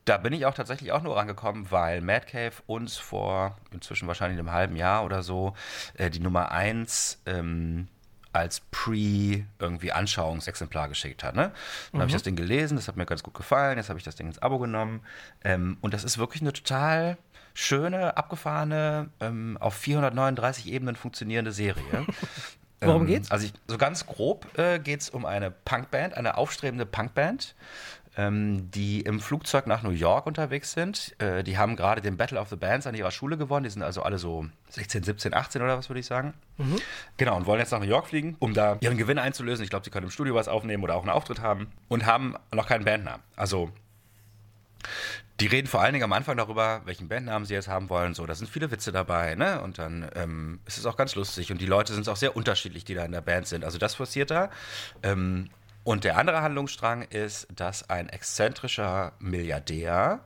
da 0.06 0.18
bin 0.18 0.34
ich 0.34 0.46
auch 0.46 0.54
tatsächlich 0.54 0.92
auch 0.92 1.02
nur 1.02 1.16
rangekommen, 1.16 1.72
weil 1.72 2.02
Mad 2.02 2.26
Cave 2.26 2.54
uns 2.68 2.98
vor 2.98 3.58
inzwischen 3.72 4.08
wahrscheinlich 4.08 4.40
einem 4.40 4.52
halben 4.52 4.76
Jahr 4.76 5.06
oder 5.06 5.24
so 5.24 5.54
äh, 5.96 6.10
die 6.10 6.20
Nummer 6.20 6.52
1 6.52 7.22
ähm, 7.26 7.88
als 8.34 8.62
Pre 8.72 9.46
irgendwie 9.60 9.92
Anschauungsexemplar 9.92 10.90
geschickt 10.90 11.24
hat. 11.24 11.36
Ne? 11.36 11.52
Dann 11.92 12.02
habe 12.02 12.10
ich 12.10 12.16
das 12.16 12.24
Ding 12.24 12.36
gelesen, 12.36 12.76
das 12.76 12.88
hat 12.88 12.98
mir 12.98 13.06
ganz 13.06 13.24
gut 13.24 13.36
gefallen, 13.36 13.78
jetzt 13.78 13.90
habe 13.90 14.00
ich 14.00 14.06
das 14.06 14.16
Ding 14.16 14.28
ins 14.28 14.40
Abo 14.40 14.60
genommen 14.60 15.02
ähm, 15.44 15.78
und 15.82 15.94
das 15.94 16.04
ist 16.04 16.18
wirklich 16.18 16.42
eine 16.42 16.52
total 16.52 17.18
schöne, 17.54 18.18
abgefahrene, 18.18 19.10
ähm, 19.20 19.58
auf 19.60 19.76
439 19.76 20.72
Ebenen 20.72 20.96
funktionierende 20.96 21.52
Serie. 21.52 21.84
Worum 22.82 23.04
Ähm, 23.04 23.08
geht's? 23.08 23.32
Also 23.32 23.46
ich, 23.46 23.54
so 23.68 23.78
ganz 23.78 24.06
grob 24.06 24.58
äh, 24.58 24.80
geht 24.80 25.02
es 25.02 25.10
um 25.10 25.26
eine 25.26 25.52
Punkband, 25.52 26.16
eine 26.16 26.38
aufstrebende 26.38 26.86
Punkband, 26.86 27.56
ähm, 28.18 28.70
die 28.72 29.02
im 29.02 29.20
Flugzeug 29.20 29.68
nach 29.68 29.84
New 29.84 29.92
York 29.92 30.28
unterwegs 30.28 30.74
sind. 30.74 31.16
Äh, 31.20 31.44
die 31.44 31.58
haben 31.58 31.76
gerade 31.76 32.02
den 32.02 32.18
Battle 32.18 32.40
of 32.40 32.50
the 32.50 32.56
Bands 32.56 32.88
an 32.88 32.96
ihrer 32.96 33.12
Schule 33.12 33.38
gewonnen. 33.38 33.64
Die 33.64 33.70
sind 33.70 33.84
also 33.84 34.04
alle 34.04 34.20
so 34.20 34.46
16, 34.70 35.04
17, 35.04 35.34
18 35.34 35.62
oder 35.62 35.78
was 35.78 35.90
würde 35.90 36.00
ich 36.00 36.06
sagen. 36.06 36.34
Genau, 37.18 37.36
und 37.36 37.46
wollen 37.46 37.60
jetzt 37.60 37.72
nach 37.72 37.80
New 37.80 37.86
York 37.86 38.08
fliegen, 38.08 38.36
um 38.40 38.54
da 38.54 38.78
ihren 38.82 38.98
Gewinn 38.98 39.18
einzulösen. 39.18 39.64
Ich 39.64 39.70
glaube, 39.70 39.86
sie 39.86 39.92
können 39.92 40.06
im 40.06 40.12
Studio 40.12 40.36
was 40.36 40.48
aufnehmen 40.48 40.84
oder 40.84 40.96
auch 40.96 41.02
einen 41.02 41.12
Auftritt 41.12 41.42
haben 41.42 41.72
und 41.88 42.06
haben 42.06 42.36
noch 42.54 42.68
keinen 42.68 42.86
Bandnamen. 42.86 43.24
Also 43.36 43.72
die 45.40 45.48
reden 45.48 45.68
vor 45.68 45.82
allen 45.82 45.94
Dingen 45.94 46.04
am 46.04 46.14
Anfang 46.14 46.38
darüber, 46.38 46.82
welchen 46.86 47.08
Bandnamen 47.08 47.46
sie 47.46 47.54
jetzt 47.54 47.68
haben 47.68 47.90
wollen. 47.90 48.14
So, 48.14 48.26
da 48.26 48.36
sind 48.36 48.50
viele 48.50 48.70
Witze 48.70 48.92
dabei, 48.92 49.36
ne? 49.36 49.62
Und 49.62 49.80
dann 49.80 50.10
ähm, 50.16 50.60
ist 50.66 50.78
es 50.78 50.86
auch 50.86 50.96
ganz 50.96 51.16
lustig. 51.16 51.52
Und 51.52 51.60
die 51.60 51.66
Leute 51.66 51.94
sind 51.94 52.08
auch 52.08 52.16
sehr 52.16 52.36
unterschiedlich, 52.36 52.86
die 52.86 52.94
da 52.94 53.04
in 53.04 53.12
der 53.12 53.22
Band 53.22 53.48
sind. 53.48 53.66
Also 53.66 53.80
das 53.80 53.96
passiert 53.96 54.30
da. 54.30 54.52
Ähm, 55.02 55.50
und 55.84 56.04
der 56.04 56.18
andere 56.18 56.42
Handlungsstrang 56.42 57.04
ist, 57.04 57.48
dass 57.56 57.90
ein 57.90 58.10
exzentrischer 58.10 59.14
Milliardär 59.20 60.26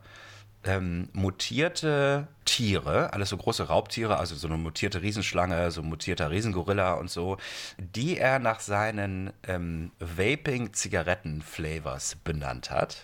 ähm, 0.64 1.10
mutierte 1.14 2.28
Tiere, 2.46 3.14
alles 3.14 3.30
so 3.30 3.38
große 3.38 3.68
Raubtiere, 3.68 4.18
also 4.18 4.36
so 4.36 4.48
eine 4.48 4.58
mutierte 4.58 5.02
Riesenschlange, 5.02 5.72
so 5.72 5.82
ein 5.82 5.90
mutierter 5.90 6.30
Riesengorilla 6.30 6.94
und 6.94 7.10
so, 7.10 7.38
die 7.78 8.18
er 8.18 8.40
nach 8.40 8.60
seinen 8.60 9.34
ähm, 9.48 9.92
Vaping-Zigaretten-Flavors 10.00 12.18
benannt 12.24 12.70
hat. 12.72 13.04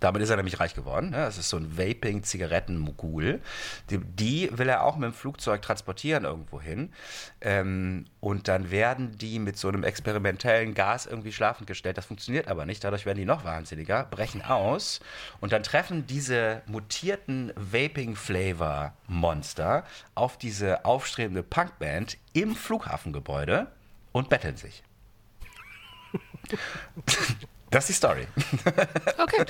Damit 0.00 0.22
ist 0.22 0.30
er 0.30 0.36
nämlich 0.36 0.58
reich 0.60 0.74
geworden. 0.74 1.10
Ne? 1.10 1.18
Das 1.18 1.38
ist 1.38 1.48
so 1.48 1.56
ein 1.56 1.78
Vaping-Zigaretten-Mogul. 1.78 3.40
Die, 3.90 3.98
die 3.98 4.50
will 4.52 4.68
er 4.68 4.82
auch 4.82 4.96
mit 4.96 5.10
dem 5.10 5.14
Flugzeug 5.14 5.62
transportieren 5.62 6.24
irgendwo 6.24 6.60
hin. 6.60 6.92
Ähm, 7.40 8.04
und 8.20 8.48
dann 8.48 8.70
werden 8.70 9.16
die 9.16 9.38
mit 9.38 9.56
so 9.56 9.68
einem 9.68 9.84
experimentellen 9.84 10.74
Gas 10.74 11.06
irgendwie 11.06 11.32
schlafend 11.32 11.66
gestellt. 11.66 11.96
Das 11.96 12.04
funktioniert 12.06 12.48
aber 12.48 12.66
nicht. 12.66 12.84
Dadurch 12.84 13.06
werden 13.06 13.16
die 13.18 13.24
noch 13.24 13.44
wahnsinniger, 13.44 14.04
brechen 14.04 14.42
aus. 14.42 15.00
Und 15.40 15.52
dann 15.52 15.62
treffen 15.62 16.06
diese 16.06 16.60
mutierten 16.66 17.54
Vaping-Flavor-Monster 17.56 19.84
auf 20.14 20.36
diese 20.36 20.84
aufstrebende 20.84 21.42
Punkband 21.42 22.18
im 22.34 22.54
Flughafengebäude 22.54 23.68
und 24.12 24.28
betteln 24.28 24.56
sich. 24.56 24.82
Das 27.76 27.90
ist 27.90 28.02
die 28.02 28.06
Story. 28.06 28.26
Okay. 29.18 29.44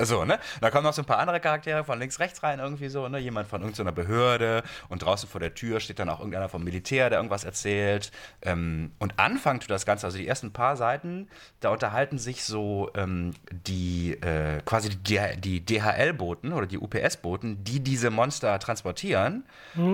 So, 0.00 0.24
ne? 0.24 0.38
Da 0.60 0.70
kommen 0.70 0.84
noch 0.84 0.92
so 0.92 1.00
ein 1.00 1.06
paar 1.06 1.18
andere 1.18 1.40
Charaktere 1.40 1.82
von 1.82 1.98
links, 1.98 2.20
rechts 2.20 2.42
rein, 2.42 2.58
irgendwie 2.58 2.88
so, 2.88 3.08
ne? 3.08 3.18
Jemand 3.18 3.48
von 3.48 3.62
irgendeiner 3.62 3.92
Behörde 3.92 4.62
und 4.88 5.02
draußen 5.02 5.28
vor 5.28 5.40
der 5.40 5.54
Tür 5.54 5.80
steht 5.80 5.98
dann 5.98 6.10
auch 6.10 6.18
irgendeiner 6.18 6.50
vom 6.50 6.62
Militär, 6.62 7.08
der 7.08 7.18
irgendwas 7.18 7.44
erzählt. 7.44 8.10
Ähm, 8.42 8.92
und 8.98 9.18
Anfang 9.18 9.60
tut 9.60 9.70
das 9.70 9.86
Ganze, 9.86 10.06
also 10.06 10.18
die 10.18 10.28
ersten 10.28 10.52
paar 10.52 10.76
Seiten, 10.76 11.28
da 11.60 11.70
unterhalten 11.70 12.18
sich 12.18 12.44
so 12.44 12.90
ähm, 12.96 13.32
die 13.50 14.12
äh, 14.20 14.60
quasi 14.64 14.90
die, 14.90 15.20
die 15.38 15.64
DHL-Boten 15.64 16.52
oder 16.52 16.66
die 16.66 16.78
UPS-Boten, 16.78 17.64
die 17.64 17.80
diese 17.80 18.10
Monster 18.10 18.58
transportieren, 18.58 19.44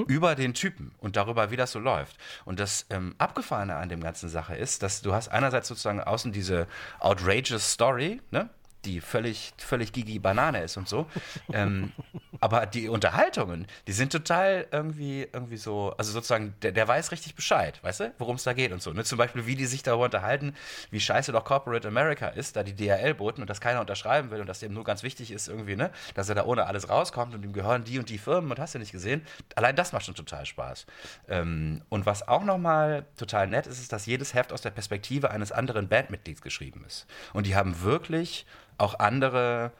über 0.08 0.34
den 0.34 0.54
Typen 0.54 0.92
und 0.98 1.16
darüber, 1.16 1.50
wie 1.50 1.56
das 1.56 1.72
so 1.72 1.78
läuft. 1.78 2.16
Und 2.44 2.60
das 2.60 2.86
ähm, 2.90 3.14
Abgefahrene 3.18 3.76
an 3.76 3.88
dem 3.88 4.02
ganzen 4.02 4.28
Sache 4.28 4.54
ist, 4.54 4.82
dass 4.82 5.00
du 5.02 5.14
hast 5.14 5.28
einerseits 5.28 5.68
sozusagen 5.68 6.00
außen 6.00 6.32
diese 6.32 6.66
outrageous 6.98 7.69
Story, 7.70 8.20
ne? 8.32 8.48
Die 8.84 9.00
völlig, 9.00 9.52
völlig 9.58 9.92
Gigi 9.92 10.18
Banane 10.18 10.62
ist 10.62 10.76
und 10.76 10.88
so. 10.88 11.06
ähm, 11.52 11.92
aber 12.40 12.66
die 12.66 12.88
Unterhaltungen, 12.88 13.66
die 13.86 13.92
sind 13.92 14.12
total 14.12 14.66
irgendwie, 14.70 15.28
irgendwie 15.32 15.58
so, 15.58 15.94
also 15.98 16.12
sozusagen, 16.12 16.54
der, 16.62 16.72
der 16.72 16.88
weiß 16.88 17.12
richtig 17.12 17.34
Bescheid, 17.34 17.78
weißt 17.82 18.00
du, 18.00 18.14
worum 18.18 18.36
es 18.36 18.44
da 18.44 18.54
geht 18.54 18.72
und 18.72 18.82
so. 18.82 18.92
Ne? 18.92 19.04
Zum 19.04 19.18
Beispiel, 19.18 19.46
wie 19.46 19.56
die 19.56 19.66
sich 19.66 19.82
darüber 19.82 20.06
unterhalten, 20.06 20.54
wie 20.90 21.00
scheiße 21.00 21.32
doch 21.32 21.44
Corporate 21.44 21.86
America 21.86 22.28
ist, 22.28 22.56
da 22.56 22.62
die 22.62 22.74
DHL-Boten 22.74 23.42
und 23.42 23.50
das 23.50 23.60
keiner 23.60 23.80
unterschreiben 23.80 24.30
will 24.30 24.40
und 24.40 24.46
dass 24.46 24.60
dem 24.60 24.72
nur 24.72 24.84
ganz 24.84 25.02
wichtig 25.02 25.30
ist 25.30 25.48
irgendwie, 25.48 25.76
ne, 25.76 25.90
dass 26.14 26.28
er 26.28 26.34
da 26.34 26.44
ohne 26.44 26.66
alles 26.66 26.88
rauskommt 26.88 27.34
und 27.34 27.44
ihm 27.44 27.52
gehören 27.52 27.84
die 27.84 27.98
und 27.98 28.08
die 28.08 28.18
Firmen 28.18 28.50
und 28.50 28.58
hast 28.58 28.74
du 28.74 28.78
nicht 28.78 28.92
gesehen. 28.92 29.22
Allein 29.54 29.76
das 29.76 29.92
macht 29.92 30.06
schon 30.06 30.14
total 30.14 30.46
Spaß. 30.46 30.86
Ähm, 31.28 31.82
und 31.90 32.06
was 32.06 32.26
auch 32.26 32.44
nochmal 32.44 33.04
total 33.16 33.48
nett 33.48 33.66
ist, 33.66 33.80
ist, 33.80 33.92
dass 33.92 34.06
jedes 34.06 34.32
Heft 34.34 34.52
aus 34.52 34.62
der 34.62 34.70
Perspektive 34.70 35.30
eines 35.30 35.52
anderen 35.52 35.88
Bandmitglieds 35.88 36.40
geschrieben 36.40 36.84
ist. 36.86 37.06
Und 37.32 37.46
die 37.46 37.54
haben 37.54 37.82
wirklich 37.82 38.46
auch 38.80 38.98
andere 38.98 39.72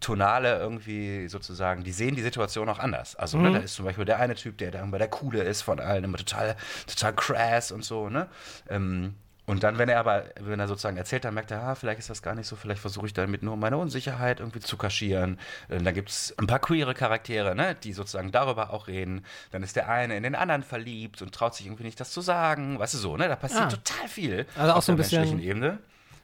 Tonale 0.00 0.58
irgendwie 0.58 1.28
sozusagen, 1.28 1.82
die 1.82 1.92
sehen 1.92 2.14
die 2.14 2.22
Situation 2.22 2.68
auch 2.68 2.78
anders. 2.78 3.16
Also 3.16 3.36
ne, 3.38 3.52
da 3.52 3.58
ist 3.58 3.74
zum 3.74 3.84
Beispiel 3.84 4.04
der 4.04 4.18
eine 4.20 4.34
Typ, 4.36 4.56
der 4.58 4.70
dann 4.70 4.90
bei 4.92 4.98
der 4.98 5.08
Coole 5.08 5.42
ist 5.42 5.62
von 5.62 5.80
allen, 5.80 6.04
immer 6.04 6.18
total, 6.18 6.54
total 6.86 7.14
crass 7.14 7.72
und 7.72 7.84
so, 7.84 8.08
ne? 8.08 8.28
Ähm, 8.68 9.14
und 9.46 9.62
dann, 9.62 9.78
wenn 9.78 9.88
er 9.88 9.98
aber, 9.98 10.24
wenn 10.40 10.60
er 10.60 10.68
sozusagen 10.68 10.98
erzählt, 10.98 11.24
dann 11.24 11.32
merkt 11.32 11.50
er, 11.50 11.62
ah, 11.62 11.74
vielleicht 11.74 11.98
ist 12.00 12.10
das 12.10 12.20
gar 12.20 12.34
nicht 12.34 12.46
so, 12.46 12.54
vielleicht 12.54 12.82
versuche 12.82 13.06
ich 13.06 13.14
damit 13.14 13.42
nur 13.42 13.56
meine 13.56 13.78
Unsicherheit 13.78 14.40
irgendwie 14.40 14.60
zu 14.60 14.76
kaschieren. 14.76 15.38
Äh, 15.70 15.78
Dann 15.78 15.94
gibt 15.94 16.10
es 16.10 16.34
ein 16.36 16.46
paar 16.46 16.58
queere 16.58 16.92
Charaktere, 16.92 17.54
ne, 17.56 17.74
die 17.82 17.94
sozusagen 17.94 18.30
darüber 18.30 18.74
auch 18.74 18.88
reden. 18.88 19.24
Dann 19.50 19.62
ist 19.62 19.74
der 19.74 19.88
eine 19.88 20.18
in 20.18 20.22
den 20.22 20.34
anderen 20.34 20.62
verliebt 20.62 21.22
und 21.22 21.34
traut 21.34 21.54
sich 21.54 21.64
irgendwie 21.64 21.84
nicht, 21.84 21.98
das 21.98 22.10
zu 22.10 22.20
sagen. 22.20 22.78
Weißt 22.78 22.92
du 22.92 22.98
so, 22.98 23.16
ne? 23.16 23.26
Da 23.26 23.36
passiert 23.36 23.62
Ah. 23.64 23.68
total 23.68 24.06
viel 24.08 24.46
Also 24.54 24.72
auch 24.72 24.76
auf 24.76 24.84
so 24.84 24.92
ein 24.92 24.96
der 24.96 25.02
bisschen- 25.04 25.20
menschlichen 25.22 25.48
Ebene. 25.50 25.78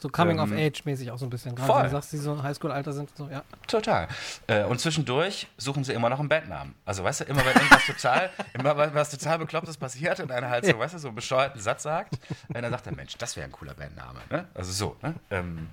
So 0.04 0.10
Coming 0.10 0.36
Ähm, 0.38 0.52
of 0.52 0.52
Age-mäßig 0.52 1.10
auch 1.12 1.16
so 1.16 1.24
ein 1.24 1.30
bisschen. 1.30 1.54
Gerade 1.54 1.66
voll. 1.66 1.76
wenn 1.78 1.84
du 1.84 1.90
sagst, 1.92 2.12
die 2.12 2.18
so 2.18 2.42
Highschool-Alter 2.42 2.92
sind. 2.92 3.08
So, 3.16 3.26
ja. 3.32 3.42
Total. 3.66 4.06
Äh, 4.46 4.64
und 4.64 4.78
zwischendurch 4.78 5.46
suchen 5.56 5.82
sie 5.82 5.94
immer 5.94 6.10
noch 6.10 6.20
einen 6.20 6.28
Bandnamen. 6.28 6.74
Also, 6.84 7.02
weißt 7.04 7.20
du, 7.20 7.24
immer 7.24 7.40
wenn 7.40 7.54
irgendwas 7.54 7.86
total, 7.86 8.28
immer 8.52 8.76
wenn 8.76 8.92
was 8.94 9.08
total 9.08 9.38
Beklopptes 9.38 9.78
passiert 9.78 10.20
und 10.20 10.30
einer 10.30 10.50
halt 10.50 10.66
so, 10.66 10.78
weißt 10.78 10.92
du, 10.92 10.98
so 10.98 11.08
einen 11.08 11.14
bescheuerten 11.14 11.58
Satz 11.58 11.84
sagt, 11.84 12.18
dann 12.50 12.70
sagt 12.70 12.86
er, 12.86 12.94
Mensch, 12.94 13.16
das 13.16 13.34
wäre 13.34 13.46
ein 13.46 13.52
cooler 13.52 13.72
Bandname. 13.72 14.20
Ne? 14.28 14.46
Also 14.52 14.72
so, 14.72 14.96
ne? 15.00 15.14
Ähm, 15.30 15.68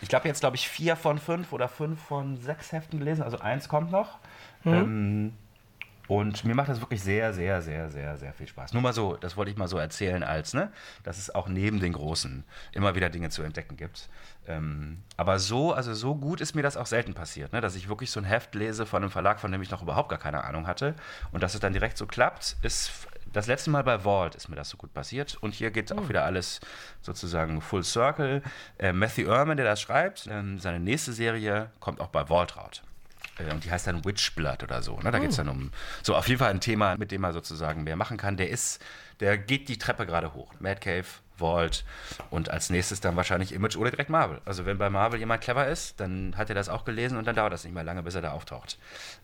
ich 0.00 0.08
glaube 0.08 0.26
jetzt, 0.26 0.40
glaube 0.40 0.56
ich, 0.56 0.68
vier 0.68 0.96
von 0.96 1.18
fünf 1.18 1.52
oder 1.52 1.68
fünf 1.68 2.02
von 2.02 2.36
sechs 2.36 2.72
Heften 2.72 2.98
gelesen, 2.98 3.22
also 3.22 3.38
eins 3.38 3.68
kommt 3.68 3.92
noch. 3.92 4.18
Ähm, 4.66 5.34
und 6.08 6.44
mir 6.44 6.54
macht 6.54 6.70
das 6.70 6.80
wirklich 6.80 7.02
sehr, 7.02 7.32
sehr, 7.32 7.62
sehr, 7.62 7.90
sehr, 7.90 8.16
sehr 8.16 8.32
viel 8.32 8.48
Spaß. 8.48 8.72
Nur 8.72 8.82
mal 8.82 8.92
so, 8.92 9.16
das 9.16 9.36
wollte 9.36 9.50
ich 9.50 9.56
mal 9.56 9.68
so 9.68 9.78
erzählen, 9.78 10.22
als, 10.22 10.54
ne, 10.54 10.72
dass 11.04 11.18
es 11.18 11.34
auch 11.34 11.48
neben 11.48 11.80
den 11.80 11.92
Großen 11.92 12.44
immer 12.72 12.94
wieder 12.94 13.10
Dinge 13.10 13.28
zu 13.30 13.42
entdecken 13.42 13.76
gibt. 13.76 14.08
Ähm, 14.46 15.02
aber 15.18 15.38
so, 15.38 15.72
also 15.72 15.92
so 15.92 16.14
gut 16.14 16.40
ist 16.40 16.54
mir 16.54 16.62
das 16.62 16.78
auch 16.78 16.86
selten 16.86 17.12
passiert, 17.12 17.52
ne, 17.52 17.60
dass 17.60 17.76
ich 17.76 17.88
wirklich 17.88 18.10
so 18.10 18.20
ein 18.20 18.24
Heft 18.24 18.54
lese 18.54 18.86
von 18.86 19.02
einem 19.02 19.10
Verlag, 19.10 19.38
von 19.38 19.52
dem 19.52 19.60
ich 19.60 19.70
noch 19.70 19.82
überhaupt 19.82 20.08
gar 20.08 20.18
keine 20.18 20.44
Ahnung 20.44 20.66
hatte. 20.66 20.94
Und 21.30 21.42
dass 21.42 21.54
es 21.54 21.60
dann 21.60 21.74
direkt 21.74 21.98
so 21.98 22.06
klappt, 22.06 22.56
ist 22.62 23.06
das 23.32 23.46
letzte 23.46 23.68
Mal 23.68 23.84
bei 23.84 23.98
Vault 23.98 24.34
ist 24.34 24.48
mir 24.48 24.56
das 24.56 24.70
so 24.70 24.78
gut 24.78 24.94
passiert. 24.94 25.36
Und 25.40 25.54
hier 25.54 25.70
geht 25.70 25.92
auch 25.92 26.08
wieder 26.08 26.24
alles 26.24 26.60
sozusagen 27.02 27.60
full 27.60 27.84
circle. 27.84 28.42
Äh, 28.78 28.92
Matthew 28.92 29.30
Ehrman, 29.30 29.56
der 29.56 29.66
das 29.66 29.80
schreibt, 29.80 30.26
ähm, 30.30 30.58
seine 30.58 30.80
nächste 30.80 31.12
Serie 31.12 31.70
kommt 31.80 32.00
auch 32.00 32.08
bei 32.08 32.26
Vault 32.26 32.56
raus. 32.56 32.82
Äh, 33.38 33.52
Und 33.52 33.64
die 33.64 33.70
heißt 33.70 33.86
dann 33.86 34.04
Witchblood 34.04 34.62
oder 34.62 34.82
so. 34.82 34.98
Ne? 35.00 35.10
Da 35.10 35.18
geht 35.18 35.30
es 35.30 35.36
dann 35.36 35.48
um 35.48 35.70
so 36.02 36.14
auf 36.14 36.28
jeden 36.28 36.38
Fall 36.38 36.50
ein 36.50 36.60
Thema, 36.60 36.96
mit 36.96 37.10
dem 37.10 37.20
man 37.20 37.32
sozusagen 37.32 37.84
mehr 37.84 37.96
machen 37.96 38.16
kann. 38.16 38.36
Der 38.36 38.50
ist, 38.50 38.82
der 39.20 39.38
geht 39.38 39.68
die 39.68 39.78
Treppe 39.78 40.06
gerade 40.06 40.34
hoch. 40.34 40.52
Mad 40.60 40.80
Cave, 40.80 41.06
Vault 41.36 41.84
und 42.30 42.50
als 42.50 42.68
nächstes 42.68 43.00
dann 43.00 43.14
wahrscheinlich 43.14 43.52
Image 43.52 43.76
oder 43.76 43.90
direkt 43.90 44.10
Marvel. 44.10 44.40
Also 44.44 44.66
wenn 44.66 44.76
bei 44.76 44.90
Marvel 44.90 45.20
jemand 45.20 45.40
clever 45.40 45.68
ist, 45.68 46.00
dann 46.00 46.34
hat 46.36 46.48
er 46.48 46.56
das 46.56 46.68
auch 46.68 46.84
gelesen 46.84 47.16
und 47.16 47.26
dann 47.26 47.36
dauert 47.36 47.52
das 47.52 47.62
nicht 47.64 47.74
mehr 47.74 47.84
lange, 47.84 48.02
bis 48.02 48.16
er 48.16 48.22
da 48.22 48.32
auftaucht. 48.32 48.76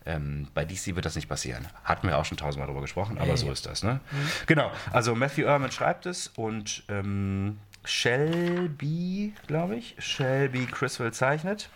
Ähm, 0.05 0.47
bei 0.53 0.63
DC 0.63 0.95
wird 0.95 1.05
das 1.05 1.15
nicht 1.15 1.27
passieren. 1.27 1.67
Hatten 1.83 2.07
wir 2.07 2.17
auch 2.17 2.23
schon 2.25 2.37
tausendmal 2.37 2.67
drüber 2.67 2.81
gesprochen, 2.81 3.17
aber 3.17 3.35
so 3.35 3.51
ist 3.51 3.65
das. 3.65 3.83
Ne? 3.83 3.99
Genau, 4.47 4.71
also 4.93 5.13
Matthew 5.13 5.41
Ehrman 5.43 5.71
schreibt 5.71 6.05
es 6.05 6.27
und 6.37 6.83
ähm, 6.87 7.59
Shelby, 7.83 9.33
glaube 9.47 9.75
ich, 9.75 9.95
Shelby 9.99 10.65
Criswell 10.67 11.11
zeichnet. 11.13 11.69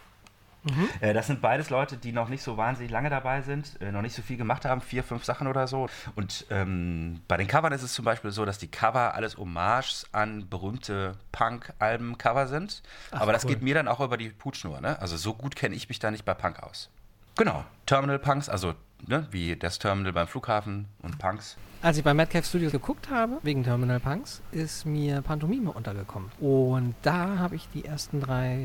Äh, 1.01 1.14
Das 1.14 1.28
sind 1.28 1.41
beides 1.41 1.70
Leute, 1.70 1.97
die 1.97 2.12
noch 2.12 2.30
nicht 2.30 2.43
so 2.43 2.57
wahnsinnig 2.57 2.91
lange 2.91 3.10
dabei 3.10 3.41
sind, 3.41 3.80
äh, 3.82 3.91
noch 3.91 4.01
nicht 4.01 4.16
so 4.16 4.22
viel 4.22 4.38
gemacht 4.38 4.66
haben, 4.66 4.82
vier, 4.82 5.03
fünf 5.03 5.26
Sachen 5.26 5.47
oder 5.47 5.68
so. 5.68 5.88
Und 6.16 6.45
ähm, 6.49 7.22
bei 7.28 7.38
den 7.38 7.47
Covern 7.47 7.72
ist 7.74 7.84
es 7.84 7.93
zum 7.93 8.05
Beispiel 8.05 8.32
so, 8.32 8.45
dass 8.45 8.57
die 8.57 8.68
Cover 8.70 9.14
alles 9.14 9.38
Hommages 9.38 10.07
an 10.12 10.47
berühmte 10.49 11.16
Punk-Alben-Cover 11.32 12.47
sind. 12.47 12.84
Aber 13.12 13.34
das 13.34 13.45
cool. 13.45 13.51
geht 13.51 13.62
mir 13.62 13.74
dann 13.76 13.88
auch 13.88 13.99
über 13.99 14.18
die 14.18 14.30
Putschnur. 14.30 14.82
Ne? 14.82 14.99
Also 14.99 15.18
so 15.18 15.34
gut 15.34 15.55
kenne 15.55 15.76
ich 15.76 15.89
mich 15.89 15.99
da 15.99 16.12
nicht 16.12 16.26
bei 16.26 16.34
Punk 16.34 16.62
aus. 16.62 16.89
Genau, 17.36 17.64
Terminal 17.86 18.20
Punks, 18.20 18.49
also 18.49 18.74
ne, 19.07 19.26
wie 19.32 19.55
das 19.55 19.80
Terminal 19.80 20.12
beim 20.12 20.28
Flughafen 20.28 20.88
und 21.01 21.18
Punks. 21.20 21.55
Als 21.82 21.97
ich 21.97 22.03
bei 22.03 22.14
Mad 22.14 22.30
Cave 22.30 22.43
Studios 22.43 22.74
geguckt 22.74 23.10
habe, 23.10 23.38
wegen 23.43 23.64
Terminal 23.64 24.01
Punks, 24.01 24.41
ist 24.51 24.86
mir 24.86 25.22
Pantomime 25.22 25.72
untergekommen. 25.72 26.30
Und 26.41 26.95
da 27.03 27.38
habe 27.38 27.55
ich 27.55 27.70
die 27.74 27.86
ersten 27.86 28.20
drei, 28.20 28.55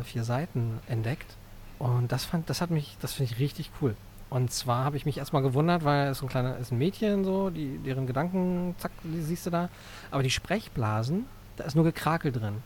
äh, 0.00 0.02
vier 0.02 0.24
Seiten 0.24 0.80
entdeckt. 0.88 1.36
Und 1.84 2.12
das 2.12 2.24
fand, 2.24 2.48
das 2.48 2.62
hat 2.62 2.70
mich, 2.70 2.96
das 3.02 3.12
finde 3.12 3.32
ich 3.32 3.38
richtig 3.38 3.70
cool. 3.82 3.94
Und 4.30 4.50
zwar 4.50 4.84
habe 4.84 4.96
ich 4.96 5.04
mich 5.04 5.18
erstmal 5.18 5.42
gewundert, 5.42 5.84
weil 5.84 6.08
es 6.08 6.18
so 6.18 6.24
ein 6.24 6.30
kleiner, 6.30 6.56
ist 6.56 6.72
ein 6.72 6.78
Mädchen 6.78 7.24
so, 7.24 7.50
die, 7.50 7.76
deren 7.76 8.06
Gedanken, 8.06 8.74
zack, 8.78 8.90
die 9.02 9.20
siehst 9.20 9.44
du 9.44 9.50
da. 9.50 9.68
Aber 10.10 10.22
die 10.22 10.30
Sprechblasen, 10.30 11.26
da 11.56 11.64
ist 11.64 11.74
nur 11.74 11.84
Gekrakel 11.84 12.32
drin. 12.32 12.62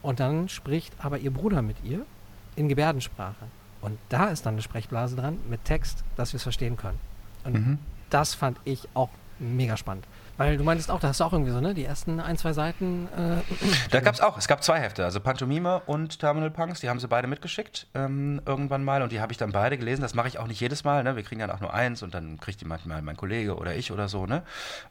Und 0.00 0.20
dann 0.20 0.48
spricht 0.48 0.94
aber 1.04 1.18
ihr 1.18 1.32
Bruder 1.32 1.60
mit 1.60 1.76
ihr 1.82 2.06
in 2.54 2.68
Gebärdensprache. 2.68 3.46
Und 3.80 3.98
da 4.10 4.28
ist 4.28 4.46
dann 4.46 4.54
eine 4.54 4.62
Sprechblase 4.62 5.16
dran 5.16 5.38
mit 5.50 5.64
Text, 5.64 6.04
dass 6.14 6.32
wir 6.32 6.36
es 6.36 6.44
verstehen 6.44 6.76
können. 6.76 7.00
Und 7.42 7.80
das 8.10 8.34
fand 8.34 8.60
ich 8.62 8.88
auch 8.94 9.10
mega 9.40 9.76
spannend. 9.76 10.06
Weil 10.36 10.56
du 10.56 10.64
meintest 10.64 10.90
auch, 10.90 11.00
da 11.00 11.08
hast 11.08 11.20
du 11.20 11.24
auch 11.24 11.32
irgendwie 11.32 11.52
so, 11.52 11.60
ne? 11.60 11.74
Die 11.74 11.84
ersten 11.84 12.20
ein, 12.20 12.36
zwei 12.38 12.52
Seiten. 12.52 13.08
Äh, 13.16 13.42
Da 13.90 14.00
gab 14.00 14.14
es 14.14 14.20
auch, 14.20 14.38
es 14.38 14.48
gab 14.48 14.62
zwei 14.62 14.80
Hefte, 14.80 15.04
also 15.04 15.20
Pantomime 15.20 15.82
und 15.86 16.18
Terminal 16.18 16.50
Punks, 16.50 16.80
die 16.80 16.88
haben 16.88 16.98
sie 16.98 17.08
beide 17.08 17.26
mitgeschickt 17.28 17.86
ähm, 17.94 18.40
irgendwann 18.46 18.82
mal 18.84 19.02
und 19.02 19.12
die 19.12 19.20
habe 19.20 19.32
ich 19.32 19.38
dann 19.38 19.52
beide 19.52 19.76
gelesen. 19.78 20.02
Das 20.02 20.14
mache 20.14 20.28
ich 20.28 20.38
auch 20.38 20.46
nicht 20.46 20.60
jedes 20.60 20.84
Mal, 20.84 21.04
ne? 21.04 21.16
wir 21.16 21.22
kriegen 21.22 21.40
dann 21.40 21.50
auch 21.50 21.60
nur 21.60 21.72
eins 21.74 22.02
und 22.02 22.14
dann 22.14 22.38
kriegt 22.40 22.60
die 22.60 22.64
manchmal 22.64 23.02
mein 23.02 23.16
Kollege 23.16 23.56
oder 23.56 23.74
ich 23.74 23.92
oder 23.92 24.08
so. 24.08 24.26
Ne? 24.26 24.42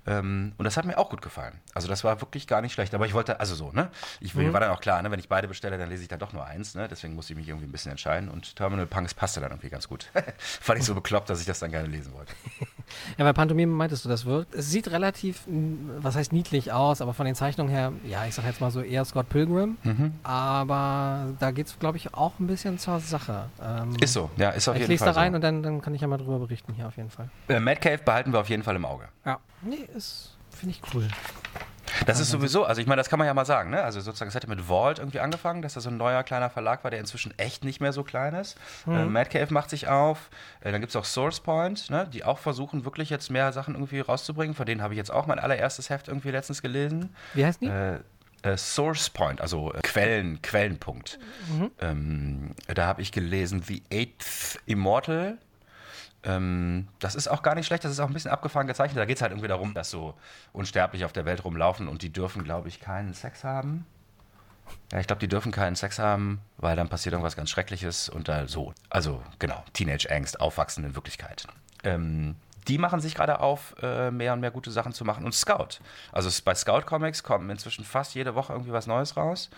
Ähm, 0.05 0.53
und 0.57 0.65
das 0.65 0.77
hat 0.77 0.85
mir 0.85 0.97
auch 0.97 1.09
gut 1.09 1.21
gefallen. 1.21 1.59
Also 1.73 1.87
das 1.87 2.03
war 2.03 2.21
wirklich 2.21 2.47
gar 2.47 2.61
nicht 2.61 2.73
schlecht, 2.73 2.93
aber 2.93 3.05
ich 3.05 3.13
wollte, 3.13 3.39
also 3.39 3.55
so, 3.55 3.71
ne? 3.71 3.89
ich 4.19 4.35
mir 4.35 4.53
war 4.53 4.59
dann 4.59 4.71
auch 4.71 4.81
klar, 4.81 5.01
ne? 5.01 5.11
wenn 5.11 5.19
ich 5.19 5.29
beide 5.29 5.47
bestelle, 5.47 5.77
dann 5.77 5.89
lese 5.89 6.03
ich 6.03 6.09
dann 6.09 6.19
doch 6.19 6.33
nur 6.33 6.45
eins, 6.45 6.75
ne? 6.75 6.87
deswegen 6.87 7.15
musste 7.15 7.33
ich 7.33 7.37
mich 7.37 7.47
irgendwie 7.47 7.67
ein 7.67 7.71
bisschen 7.71 7.91
entscheiden 7.91 8.29
und 8.29 8.55
Terminal 8.55 8.85
Punks 8.85 9.13
passte 9.13 9.39
dann 9.41 9.51
irgendwie 9.51 9.69
ganz 9.69 9.87
gut. 9.87 10.09
Fand 10.37 10.79
ich 10.79 10.85
so 10.85 10.95
bekloppt, 10.95 11.29
dass 11.29 11.39
ich 11.39 11.45
das 11.45 11.59
dann 11.59 11.71
gerne 11.71 11.87
lesen 11.87 12.13
wollte. 12.13 12.33
Ja, 13.17 13.25
bei 13.25 13.33
Pantomime 13.33 13.71
meintest 13.71 14.05
du, 14.05 14.09
das 14.09 14.25
wirkt. 14.25 14.53
Es 14.55 14.69
sieht 14.69 14.89
relativ, 14.91 15.41
was 15.47 16.15
heißt 16.15 16.33
niedlich 16.33 16.71
aus, 16.71 17.01
aber 17.01 17.13
von 17.13 17.25
den 17.25 17.35
Zeichnungen 17.35 17.71
her, 17.71 17.91
ja, 18.05 18.25
ich 18.25 18.35
sag 18.35 18.45
jetzt 18.45 18.61
mal 18.61 18.71
so 18.71 18.81
eher 18.81 19.05
Scott 19.05 19.29
Pilgrim. 19.29 19.77
Mhm. 19.83 20.13
Aber 20.23 21.33
da 21.39 21.51
geht 21.51 21.67
es, 21.67 21.79
glaube 21.79 21.97
ich, 21.97 22.13
auch 22.13 22.39
ein 22.39 22.47
bisschen 22.47 22.77
zur 22.79 22.99
Sache. 22.99 23.49
Ähm, 23.61 23.95
Ist 23.99 24.13
so, 24.13 24.29
ja, 24.37 24.49
ist 24.49 24.67
auf 24.67 24.75
ich 24.75 24.81
jeden 24.81 24.91
lese 24.91 25.03
Fall 25.05 25.13
da 25.13 25.19
rein 25.19 25.31
so. 25.31 25.35
und 25.37 25.41
dann, 25.41 25.63
dann 25.63 25.81
kann 25.81 25.93
ich 25.93 26.01
ja 26.01 26.07
mal 26.07 26.17
drüber 26.17 26.39
berichten 26.39 26.73
hier 26.73 26.87
auf 26.87 26.97
jeden 26.97 27.09
Fall. 27.09 27.29
Äh, 27.47 27.59
Mad 27.59 27.79
Cave 27.79 27.99
behalten 28.03 28.31
wir 28.33 28.39
auf 28.39 28.49
jeden 28.49 28.63
Fall 28.63 28.75
im 28.75 28.85
Auge. 28.85 29.07
Ja. 29.25 29.39
Nee, 29.61 29.87
ist, 29.95 30.37
finde 30.49 30.75
ich 30.75 30.81
cool. 30.93 31.07
Das 32.05 32.19
ist 32.19 32.29
sowieso, 32.31 32.65
also 32.65 32.81
ich 32.81 32.87
meine, 32.87 32.99
das 32.99 33.09
kann 33.09 33.19
man 33.19 33.27
ja 33.27 33.33
mal 33.33 33.45
sagen, 33.45 33.69
ne? 33.69 33.83
Also 33.83 33.99
sozusagen, 34.01 34.29
es 34.29 34.35
hätte 34.35 34.49
mit 34.49 34.61
Vault 34.61 34.99
irgendwie 34.99 35.19
angefangen, 35.19 35.61
dass 35.61 35.75
das 35.75 35.83
so 35.83 35.89
ein 35.89 35.97
neuer 35.97 36.23
kleiner 36.23 36.49
Verlag 36.49 36.83
war, 36.83 36.91
der 36.91 36.99
inzwischen 36.99 37.37
echt 37.37 37.63
nicht 37.63 37.79
mehr 37.81 37.93
so 37.93 38.03
klein 38.03 38.33
ist. 38.33 38.57
Äh, 38.87 39.05
Mad 39.05 39.29
Cave 39.29 39.53
macht 39.53 39.69
sich 39.69 39.87
auf. 39.87 40.29
Äh, 40.61 40.71
dann 40.71 40.81
gibt 40.81 40.91
es 40.91 40.95
auch 40.95 41.05
Source 41.05 41.39
Point, 41.39 41.89
ne? 41.89 42.07
die 42.11 42.23
auch 42.23 42.39
versuchen, 42.39 42.85
wirklich 42.85 43.09
jetzt 43.09 43.29
mehr 43.29 43.51
Sachen 43.53 43.75
irgendwie 43.75 43.99
rauszubringen. 43.99 44.55
Von 44.55 44.65
denen 44.65 44.81
habe 44.81 44.93
ich 44.93 44.97
jetzt 44.97 45.11
auch 45.11 45.27
mein 45.27 45.39
allererstes 45.39 45.89
Heft 45.89 46.07
irgendwie 46.07 46.31
letztens 46.31 46.61
gelesen. 46.61 47.15
Wie 47.33 47.45
heißt 47.45 47.61
die? 47.61 47.67
Äh, 47.67 47.99
äh, 48.43 48.57
Source 48.57 49.09
Point, 49.09 49.41
also 49.41 49.71
äh, 49.73 49.81
Quellen, 49.81 50.41
Quellenpunkt. 50.41 51.19
Ähm, 51.79 52.51
da 52.73 52.87
habe 52.87 53.01
ich 53.01 53.11
gelesen 53.11 53.61
The 53.61 53.83
Eighth 53.91 54.59
Immortal. 54.65 55.37
Ähm, 56.23 56.87
das 56.99 57.15
ist 57.15 57.27
auch 57.27 57.41
gar 57.41 57.55
nicht 57.55 57.65
schlecht, 57.65 57.83
das 57.83 57.91
ist 57.91 57.99
auch 57.99 58.07
ein 58.07 58.13
bisschen 58.13 58.31
abgefahren 58.31 58.67
gezeichnet. 58.67 58.97
Da 58.97 59.05
geht 59.05 59.17
es 59.17 59.21
halt 59.21 59.31
irgendwie 59.31 59.47
darum, 59.47 59.73
dass 59.73 59.89
so 59.89 60.13
Unsterbliche 60.53 61.05
auf 61.05 61.13
der 61.13 61.25
Welt 61.25 61.43
rumlaufen 61.43 61.87
und 61.87 62.01
die 62.01 62.11
dürfen, 62.11 62.43
glaube 62.43 62.67
ich, 62.67 62.79
keinen 62.79 63.13
Sex 63.13 63.43
haben. 63.43 63.85
Ja, 64.91 64.99
ich 64.99 65.07
glaube, 65.07 65.19
die 65.19 65.27
dürfen 65.27 65.51
keinen 65.51 65.75
Sex 65.75 65.99
haben, 65.99 66.41
weil 66.57 66.75
dann 66.75 66.89
passiert 66.89 67.13
irgendwas 67.13 67.35
ganz 67.35 67.49
Schreckliches 67.49 68.07
und 68.09 68.27
da 68.27 68.47
so. 68.47 68.73
Also 68.89 69.21
genau, 69.39 69.63
Teenage-Angst, 69.73 70.39
Aufwachsen 70.39 70.85
in 70.85 70.95
Wirklichkeit. 70.95 71.47
Ähm, 71.83 72.35
die 72.67 72.77
machen 72.77 72.99
sich 73.01 73.15
gerade 73.15 73.39
auf, 73.39 73.75
äh, 73.81 74.11
mehr 74.11 74.33
und 74.33 74.39
mehr 74.39 74.51
gute 74.51 74.71
Sachen 74.71 74.93
zu 74.93 75.03
machen. 75.03 75.25
Und 75.25 75.33
Scout. 75.33 75.79
Also 76.11 76.29
bei 76.45 76.53
Scout 76.53 76.81
Comics 76.81 77.23
kommt 77.23 77.49
inzwischen 77.49 77.83
fast 77.83 78.13
jede 78.13 78.35
Woche 78.35 78.53
irgendwie 78.53 78.71
was 78.71 78.87
Neues 78.87 79.17
raus. 79.17 79.49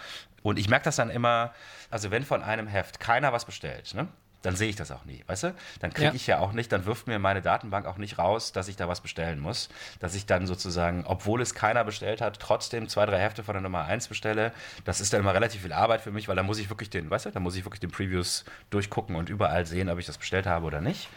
Und 0.41 0.57
ich 0.57 0.70
merke 0.70 0.86
das 0.86 0.95
dann 0.95 1.09
immer, 1.09 1.53
also 1.89 2.11
wenn 2.11 2.24
von 2.24 2.41
einem 2.43 2.68
Heft 2.68 2.99
keiner 2.99 3.34
was 3.34 3.45
bestellt, 3.45 3.93
ne? 3.93 4.07
Dann 4.43 4.55
sehe 4.55 4.69
ich 4.69 4.75
das 4.75 4.91
auch 4.91 5.05
nie, 5.05 5.23
weißt 5.25 5.43
du? 5.43 5.55
Dann 5.79 5.91
kriege 5.93 6.09
Ja. 6.09 6.13
ich 6.13 6.27
ja 6.27 6.39
auch 6.39 6.51
nicht, 6.51 6.71
dann 6.71 6.85
wirft 6.85 7.07
mir 7.07 7.17
meine 7.17 7.41
Datenbank 7.41 7.85
auch 7.87 7.97
nicht 7.97 8.19
raus, 8.19 8.51
dass 8.51 8.67
ich 8.67 8.75
da 8.75 8.87
was 8.87 9.01
bestellen 9.01 9.39
muss. 9.39 9.69
Dass 9.99 10.13
ich 10.15 10.25
dann 10.25 10.45
sozusagen, 10.47 11.05
obwohl 11.07 11.41
es 11.41 11.55
keiner 11.55 11.83
bestellt 11.83 12.21
hat, 12.21 12.39
trotzdem 12.39 12.87
zwei, 12.89 13.05
drei 13.05 13.19
Hefte 13.19 13.43
von 13.43 13.53
der 13.55 13.61
Nummer 13.61 13.85
1 13.85 14.09
bestelle. 14.09 14.51
Das 14.85 15.01
ist 15.01 15.13
dann 15.13 15.21
immer 15.21 15.33
relativ 15.33 15.61
viel 15.63 15.73
Arbeit 15.73 16.01
für 16.01 16.11
mich, 16.11 16.27
weil 16.27 16.35
da 16.35 16.43
muss 16.43 16.59
ich 16.59 16.69
wirklich 16.69 16.89
den, 16.89 17.09
weißt 17.09 17.25
du, 17.25 17.31
da 17.31 17.39
muss 17.39 17.55
ich 17.55 17.65
wirklich 17.65 17.79
den 17.79 17.91
Previews 17.91 18.45
durchgucken 18.69 19.15
und 19.15 19.29
überall 19.29 19.65
sehen, 19.65 19.89
ob 19.89 19.97
ich 19.97 20.05
das 20.05 20.17
bestellt 20.17 20.45
habe 20.45 20.65
oder 20.65 20.81
nicht. 20.81 21.07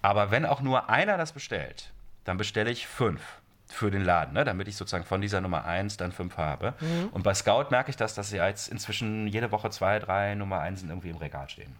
Aber 0.00 0.30
wenn 0.30 0.44
auch 0.46 0.60
nur 0.62 0.88
einer 0.90 1.16
das 1.16 1.32
bestellt, 1.32 1.90
dann 2.24 2.36
bestelle 2.38 2.70
ich 2.70 2.86
fünf 2.86 3.20
für 3.68 3.90
den 3.90 4.02
Laden, 4.02 4.34
ne? 4.34 4.44
damit 4.44 4.68
ich 4.68 4.76
sozusagen 4.76 5.04
von 5.04 5.20
dieser 5.20 5.40
Nummer 5.40 5.64
1 5.64 5.96
dann 5.98 6.12
fünf 6.12 6.36
habe. 6.36 6.74
Und 7.12 7.22
bei 7.22 7.34
Scout 7.34 7.66
merke 7.70 7.90
ich 7.90 7.96
das, 7.96 8.14
dass 8.14 8.30
sie 8.30 8.36
jetzt 8.36 8.68
inzwischen 8.68 9.26
jede 9.26 9.50
Woche 9.52 9.70
zwei, 9.70 9.98
drei 9.98 10.34
Nummer 10.34 10.60
1 10.60 10.82
irgendwie 10.82 11.10
im 11.10 11.16
Regal 11.16 11.48
stehen. 11.48 11.74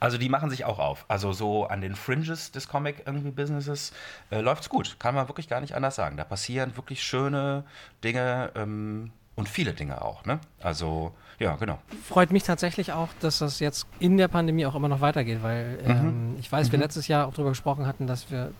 Also 0.00 0.18
die 0.18 0.28
machen 0.28 0.50
sich 0.50 0.64
auch 0.64 0.78
auf. 0.78 1.04
Also 1.08 1.32
so 1.32 1.66
an 1.66 1.80
den 1.80 1.94
Fringes 1.94 2.52
des 2.52 2.68
Comic 2.68 3.02
irgendwie 3.06 3.30
Businesses 3.30 3.92
äh, 4.30 4.40
läuft's 4.40 4.68
gut. 4.68 4.96
Kann 4.98 5.14
man 5.14 5.28
wirklich 5.28 5.48
gar 5.48 5.60
nicht 5.60 5.74
anders 5.74 5.96
sagen. 5.96 6.16
Da 6.16 6.24
passieren 6.24 6.76
wirklich 6.76 7.02
schöne 7.02 7.64
Dinge 8.04 8.50
ähm, 8.54 9.12
und 9.34 9.48
viele 9.48 9.72
Dinge 9.72 10.02
auch. 10.02 10.24
Ne? 10.24 10.40
Also 10.60 11.14
ja, 11.38 11.56
genau. 11.56 11.78
Freut 12.04 12.30
mich 12.32 12.44
tatsächlich 12.44 12.92
auch, 12.92 13.08
dass 13.20 13.38
das 13.38 13.58
jetzt 13.60 13.86
in 13.98 14.16
der 14.16 14.28
Pandemie 14.28 14.66
auch 14.66 14.74
immer 14.74 14.88
noch 14.88 15.00
weitergeht, 15.00 15.42
weil 15.42 15.78
ähm, 15.84 16.36
ich 16.38 16.50
weiß, 16.50 16.70
wir 16.70 16.78
letztes 16.78 17.08
Jahr 17.08 17.26
auch 17.26 17.32
darüber 17.32 17.50
gesprochen 17.50 17.86
hatten, 17.86 18.06
dass 18.06 18.30
wir 18.30 18.52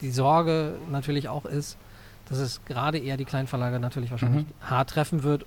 die 0.00 0.10
Sorge 0.10 0.76
natürlich 0.90 1.28
auch 1.28 1.44
ist, 1.44 1.76
dass 2.28 2.38
es 2.38 2.64
gerade 2.64 2.98
eher 2.98 3.16
die 3.16 3.24
kleinen 3.24 3.48
Verlage 3.48 3.80
natürlich 3.80 4.10
wahrscheinlich 4.10 4.46
hart 4.60 4.90
treffen 4.90 5.22
wird 5.22 5.46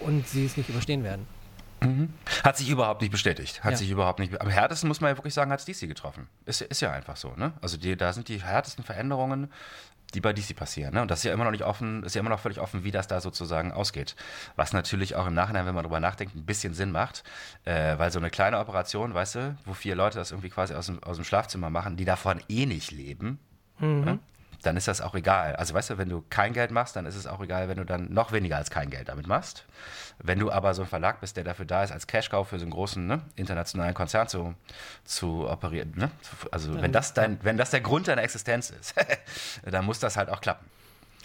und 0.00 0.28
sie 0.28 0.44
es 0.44 0.56
nicht 0.56 0.68
überstehen 0.68 1.02
werden. 1.02 1.26
Hat 2.44 2.56
sich 2.56 2.68
überhaupt 2.70 3.00
nicht 3.02 3.10
bestätigt. 3.10 3.62
Hat 3.64 3.72
Ja. 3.72 3.76
sich 3.76 3.90
überhaupt 3.90 4.18
nicht. 4.18 4.40
Am 4.40 4.48
härtesten 4.48 4.88
muss 4.88 5.00
man 5.00 5.10
ja 5.10 5.16
wirklich 5.18 5.34
sagen, 5.34 5.50
hat 5.52 5.60
es 5.60 5.64
DC 5.66 5.88
getroffen. 5.88 6.28
Ist, 6.46 6.60
ist 6.62 6.80
ja 6.80 6.92
einfach 6.92 7.16
so. 7.16 7.34
Ne? 7.36 7.52
Also 7.60 7.76
die, 7.76 7.96
da 7.96 8.12
sind 8.12 8.28
die 8.28 8.42
härtesten 8.42 8.84
Veränderungen, 8.84 9.50
die 10.14 10.20
bei 10.20 10.32
DC 10.32 10.54
passieren. 10.54 10.94
Ne? 10.94 11.02
Und 11.02 11.10
das 11.10 11.20
ist 11.20 11.24
ja 11.24 11.32
immer 11.32 11.44
noch 11.44 11.50
nicht 11.52 11.64
offen, 11.64 12.02
ist 12.04 12.14
ja 12.14 12.20
immer 12.20 12.28
noch 12.30 12.40
völlig 12.40 12.60
offen, 12.60 12.84
wie 12.84 12.90
das 12.90 13.08
da 13.08 13.20
sozusagen 13.20 13.72
ausgeht. 13.72 14.14
Was 14.56 14.72
natürlich 14.72 15.16
auch 15.16 15.26
im 15.26 15.34
Nachhinein, 15.34 15.64
wenn 15.66 15.74
man 15.74 15.84
drüber 15.84 16.00
nachdenkt, 16.00 16.34
ein 16.34 16.44
bisschen 16.44 16.74
Sinn 16.74 16.92
macht, 16.92 17.24
äh, 17.64 17.96
weil 17.98 18.10
so 18.10 18.18
eine 18.18 18.28
kleine 18.30 18.58
Operation, 18.58 19.14
weißt 19.14 19.34
du, 19.36 19.56
wo 19.64 19.72
vier 19.72 19.94
Leute 19.94 20.18
das 20.18 20.30
irgendwie 20.30 20.50
quasi 20.50 20.74
aus 20.74 20.86
dem, 20.86 21.02
aus 21.02 21.16
dem 21.16 21.24
Schlafzimmer 21.24 21.70
machen, 21.70 21.96
die 21.96 22.04
davon 22.04 22.42
eh 22.48 22.66
nicht 22.66 22.90
leben, 22.90 23.38
ne? 23.78 24.18
dann 24.62 24.76
ist 24.76 24.86
das 24.86 25.00
auch 25.00 25.14
egal. 25.16 25.56
Also 25.56 25.74
weißt 25.74 25.90
du, 25.90 25.98
wenn 25.98 26.08
du 26.08 26.22
kein 26.30 26.52
Geld 26.52 26.70
machst, 26.70 26.94
dann 26.94 27.04
ist 27.06 27.16
es 27.16 27.26
auch 27.26 27.40
egal, 27.40 27.68
wenn 27.68 27.78
du 27.78 27.84
dann 27.84 28.12
noch 28.12 28.30
weniger 28.32 28.56
als 28.58 28.70
kein 28.70 28.90
Geld 28.90 29.08
damit 29.08 29.26
machst. 29.26 29.64
Wenn 30.22 30.38
du 30.38 30.50
aber 30.52 30.72
so 30.74 30.82
ein 30.82 30.88
Verlag 30.88 31.20
bist, 31.20 31.36
der 31.36 31.44
dafür 31.44 31.64
da 31.64 31.82
ist, 31.82 31.90
als 31.90 32.06
Cash-Cow 32.06 32.46
für 32.48 32.58
so 32.58 32.64
einen 32.64 32.70
großen 32.70 33.06
ne, 33.06 33.22
internationalen 33.36 33.94
Konzern 33.94 34.28
zu, 34.28 34.54
zu 35.04 35.48
operieren, 35.48 35.92
ne? 35.96 36.10
also 36.50 36.80
wenn 36.80 36.92
das, 36.92 37.12
dein, 37.12 37.38
wenn 37.42 37.56
das 37.56 37.70
der 37.70 37.80
Grund 37.80 38.08
deiner 38.08 38.22
Existenz 38.22 38.70
ist, 38.70 38.94
dann 39.64 39.84
muss 39.84 39.98
das 39.98 40.16
halt 40.16 40.28
auch 40.28 40.40
klappen. 40.40 40.66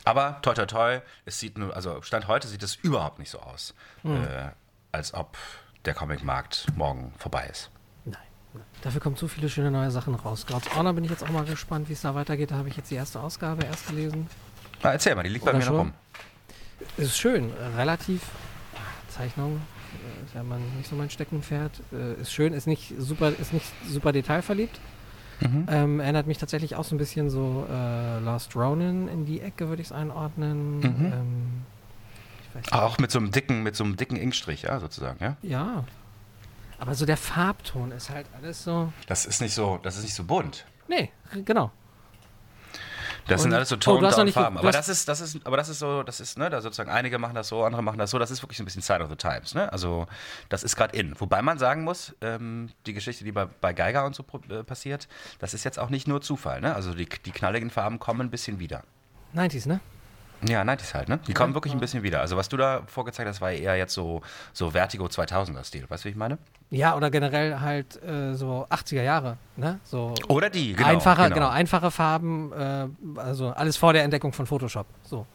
Aber 0.04 0.40
toi 0.42 0.54
toi 0.54 0.66
toi, 0.66 1.02
es 1.26 1.40
sieht 1.40 1.58
nur, 1.58 1.76
also 1.76 2.02
Stand 2.02 2.28
heute 2.28 2.48
sieht 2.48 2.64
es 2.64 2.76
überhaupt 2.76 3.20
nicht 3.20 3.30
so 3.30 3.40
aus, 3.40 3.76
äh, 4.04 4.50
als 4.92 5.14
ob 5.14 5.38
der 5.86 5.94
Comicmarkt 5.94 6.68
morgen 6.76 7.14
vorbei 7.18 7.48
ist. 7.52 7.70
Dafür 8.82 9.02
kommen 9.02 9.16
so 9.16 9.28
viele 9.28 9.50
schöne 9.50 9.72
neue 9.72 9.92
Sachen 9.92 10.16
raus. 10.16 10.42
Scouts 10.42 10.76
Honor 10.76 10.94
bin 10.94 11.04
ich 11.04 11.10
jetzt 11.12 11.24
auch 11.24 11.30
mal 11.30 11.46
gespannt, 11.46 11.90
wie 11.90 11.94
es 11.94 12.02
da 12.02 12.16
weitergeht. 12.16 12.52
Da 12.52 12.56
habe 12.56 12.70
ich 12.70 12.78
jetzt 12.78 12.90
die 12.90 12.96
erste 12.96 13.20
Ausgabe 13.20 13.66
erst 13.66 13.88
gelesen. 13.88 14.28
Na, 14.82 14.92
erzähl 14.92 15.16
mal, 15.16 15.24
die 15.24 15.30
liegt 15.30 15.46
bei 15.46 15.52
Oder 15.52 15.60
mir 15.60 15.66
noch 15.66 15.72
schon? 15.72 15.80
rum. 15.80 15.94
Ist 16.98 17.18
schön, 17.18 17.52
relativ. 17.76 18.22
Zeichnung 19.18 19.58
äh, 19.58 20.26
ist 20.26 20.36
ja 20.36 20.44
man 20.44 20.62
nicht 20.78 20.90
so 20.90 20.96
mein 20.96 21.10
Steckenpferd. 21.10 21.82
Äh, 21.92 22.22
ist 22.22 22.32
schön, 22.32 22.54
ist 22.54 22.68
nicht 22.68 22.94
super, 22.98 23.30
ist 23.30 23.54
nicht 23.54 23.66
super 23.88 24.12
detailverliebt. 24.12 24.80
Ähm, 25.40 26.00
erinnert 26.00 26.26
mich 26.26 26.40
tatsächlich 26.40 26.76
auch 26.76 26.84
so 26.84 26.96
ein 26.96 26.98
bisschen 26.98 27.30
so 27.30 27.68
äh, 27.70 28.20
Last 28.20 28.56
Ronin 28.56 29.08
in 29.08 29.26
die 29.26 29.40
Ecke, 29.42 29.70
würde 29.70 29.82
ich 29.82 29.90
es 29.90 29.92
einordnen. 29.92 30.84
Ähm, 30.84 32.62
ich 32.64 32.74
Auch 32.74 32.98
mit 32.98 33.12
so 33.12 33.20
einem 33.20 33.30
dicken, 33.30 33.62
mit 33.62 33.76
so 33.76 33.84
einem 33.84 33.98
dicken 33.98 34.16
Inkstrich, 34.16 34.64
ja, 34.64 34.80
sozusagen, 34.80 35.24
ja. 35.24 35.38
Ja. 35.44 35.84
Aber 36.80 36.96
so 36.96 37.06
der 37.06 37.18
Farbton 37.18 37.92
ist 37.92 38.10
halt 38.10 38.26
alles 38.36 38.64
so. 38.64 38.92
Das 39.08 39.26
ist 39.26 39.42
nicht 39.42 39.54
so, 39.54 39.80
das 39.84 39.98
ist 39.98 40.04
nicht 40.04 40.16
so 40.16 40.24
bunt. 40.24 40.66
Nee, 40.88 41.12
genau. 41.46 41.72
Das 43.28 43.42
Und- 43.42 43.44
sind 43.44 43.54
alles 43.54 43.70
so 43.70 43.76
Oh, 43.76 43.78
du 43.78 43.86
hast 43.86 43.92
noch 43.94 44.00
Toned-Down 44.02 44.26
nicht 44.26 44.34
ge- 44.36 44.44
Farben. 44.44 44.56
du 44.56 44.62
Aber 44.62 44.72
das 44.72 44.90
ist, 44.90 45.08
das 45.08 45.22
ist, 45.22 45.46
aber 45.46 45.58
das 45.58 45.70
ist 45.70 45.80
so, 45.80 46.04
das 46.04 46.20
ist, 46.20 46.38
ne, 46.38 46.50
da 46.50 46.62
sozusagen 46.62 46.90
einige 46.90 47.20
machen 47.20 47.36
das 47.36 47.48
so, 47.50 47.64
andere 47.64 47.82
machen 47.84 47.98
das 48.00 48.10
so. 48.12 48.20
Das 48.20 48.32
ist 48.32 48.42
wirklich 48.42 48.58
so 48.58 48.64
ein 48.64 48.66
bisschen 48.66 48.82
Sign 48.82 49.02
of 49.02 49.10
the 49.10 49.16
Times, 49.16 49.54
ne? 49.54 49.72
Also 49.72 50.08
das 50.50 50.64
ist 50.64 50.76
gerade 50.76 50.96
in. 50.98 51.20
Wobei 51.20 51.42
man 51.42 51.58
sagen 51.60 51.84
muss, 51.84 52.16
ähm, 52.22 52.70
die 52.86 52.94
Geschichte, 52.94 53.24
die 53.24 53.32
bei, 53.32 53.46
bei 53.46 53.74
Geiger 53.74 54.06
und 54.06 54.16
so 54.16 54.24
äh, 54.50 54.64
passiert, 54.64 55.08
das 55.40 55.54
ist 55.54 55.64
jetzt 55.64 55.78
auch 55.80 55.90
nicht 55.90 56.08
nur 56.08 56.22
Zufall, 56.22 56.62
ne? 56.62 56.74
Also 56.76 56.94
die, 56.94 57.08
die 57.26 57.32
knalligen 57.32 57.70
Farben 57.70 58.00
kommen 58.00 58.22
ein 58.22 58.30
bisschen 58.30 58.60
wieder. 58.60 58.84
90s, 59.36 59.68
ne? 59.68 59.80
Ja, 60.46 60.62
90s 60.62 60.94
halt, 60.94 61.10
ne? 61.10 61.20
Die 61.28 61.34
kommen 61.34 61.54
wirklich 61.56 61.74
ein 61.74 61.80
bisschen 61.80 62.04
wieder. 62.04 62.22
Also 62.22 62.38
was 62.38 62.48
du 62.48 62.58
da 62.58 62.84
vorgezeigt 62.86 63.28
hast, 63.28 63.42
war 63.42 63.52
eher 63.52 63.76
jetzt 63.76 63.94
so, 63.94 64.22
so 64.54 64.72
Vertigo 64.72 65.06
2000er 65.06 65.64
Stil. 65.64 65.86
Weißt 65.90 66.04
du, 66.04 66.08
wie 66.08 66.12
ich 66.12 66.18
meine? 66.18 66.38
Ja, 66.70 66.96
oder 66.96 67.10
generell 67.10 67.60
halt 67.60 68.02
äh, 68.04 68.34
so 68.36 68.68
80er 68.70 69.02
Jahre, 69.02 69.38
ne? 69.56 69.80
So 69.84 70.14
Oder 70.28 70.50
die, 70.50 70.74
genau. 70.74 70.90
einfache, 70.90 71.30
genau. 71.30 71.50
einfache 71.50 71.90
Farben, 71.90 72.52
äh, 72.52 72.88
also 73.20 73.50
alles 73.50 73.78
vor 73.78 73.94
der 73.94 74.04
Entdeckung 74.04 74.32
von 74.32 74.46
Photoshop. 74.46 74.86
So. 75.04 75.26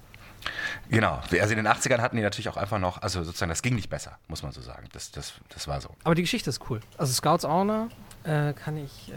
Genau. 0.89 1.21
Also 1.31 1.55
in 1.55 1.65
den 1.65 1.69
80ern 1.69 2.01
hatten 2.01 2.17
die 2.17 2.23
natürlich 2.23 2.49
auch 2.49 2.57
einfach 2.57 2.79
noch, 2.79 3.03
also 3.03 3.23
sozusagen, 3.25 3.51
das 3.51 3.63
ging 3.63 3.75
nicht 3.75 3.91
besser, 3.91 4.19
muss 4.29 4.43
man 4.43 4.53
so 4.53 4.61
sagen. 4.61 4.89
Das, 4.93 5.11
das, 5.11 5.35
das 5.49 5.67
war 5.67 5.81
so. 5.81 5.91
Aber 6.05 6.15
die 6.15 6.23
Geschichte 6.23 6.51
ist 6.51 6.61
cool. 6.71 6.81
Also 6.97 7.13
Scouts 7.13 7.45
Owner 7.45 7.89
äh, 8.25 8.53
kann 8.53 8.77
ich, 8.77 9.11
äh, 9.11 9.15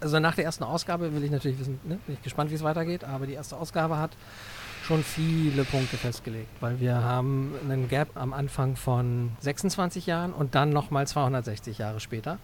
also 0.00 0.20
nach 0.20 0.34
der 0.34 0.44
ersten 0.44 0.64
Ausgabe 0.64 1.12
will 1.12 1.24
ich 1.24 1.30
natürlich 1.30 1.58
wissen, 1.58 1.80
ne? 1.84 1.98
bin 2.06 2.14
ich 2.14 2.22
gespannt, 2.22 2.50
wie 2.50 2.54
es 2.54 2.62
weitergeht, 2.62 3.04
aber 3.04 3.26
die 3.26 3.34
erste 3.34 3.56
Ausgabe 3.56 3.98
hat 3.98 4.12
schon 4.86 5.02
viele 5.02 5.64
Punkte 5.64 5.96
festgelegt, 5.96 6.48
weil 6.60 6.78
wir 6.80 7.02
haben 7.02 7.52
einen 7.64 7.88
Gap 7.88 8.08
am 8.14 8.32
Anfang 8.32 8.76
von 8.76 9.32
26 9.40 10.06
Jahren 10.06 10.32
und 10.32 10.54
dann 10.54 10.70
nochmal 10.70 11.06
260 11.06 11.78
Jahre 11.78 11.98
später, 12.00 12.38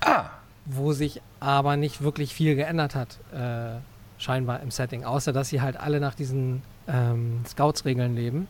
Ah, 0.00 0.26
wo 0.66 0.92
sich 0.92 1.20
aber 1.40 1.76
nicht 1.76 2.00
wirklich 2.00 2.32
viel 2.32 2.54
geändert 2.54 2.94
hat, 2.94 3.18
äh, 3.34 3.80
scheinbar 4.18 4.60
im 4.60 4.70
Setting, 4.70 5.04
außer 5.04 5.32
dass 5.32 5.48
sie 5.48 5.60
halt 5.60 5.76
alle 5.76 6.00
nach 6.00 6.14
diesen 6.14 6.62
ähm, 6.86 7.42
Scouts-Regeln 7.46 8.14
leben. 8.14 8.46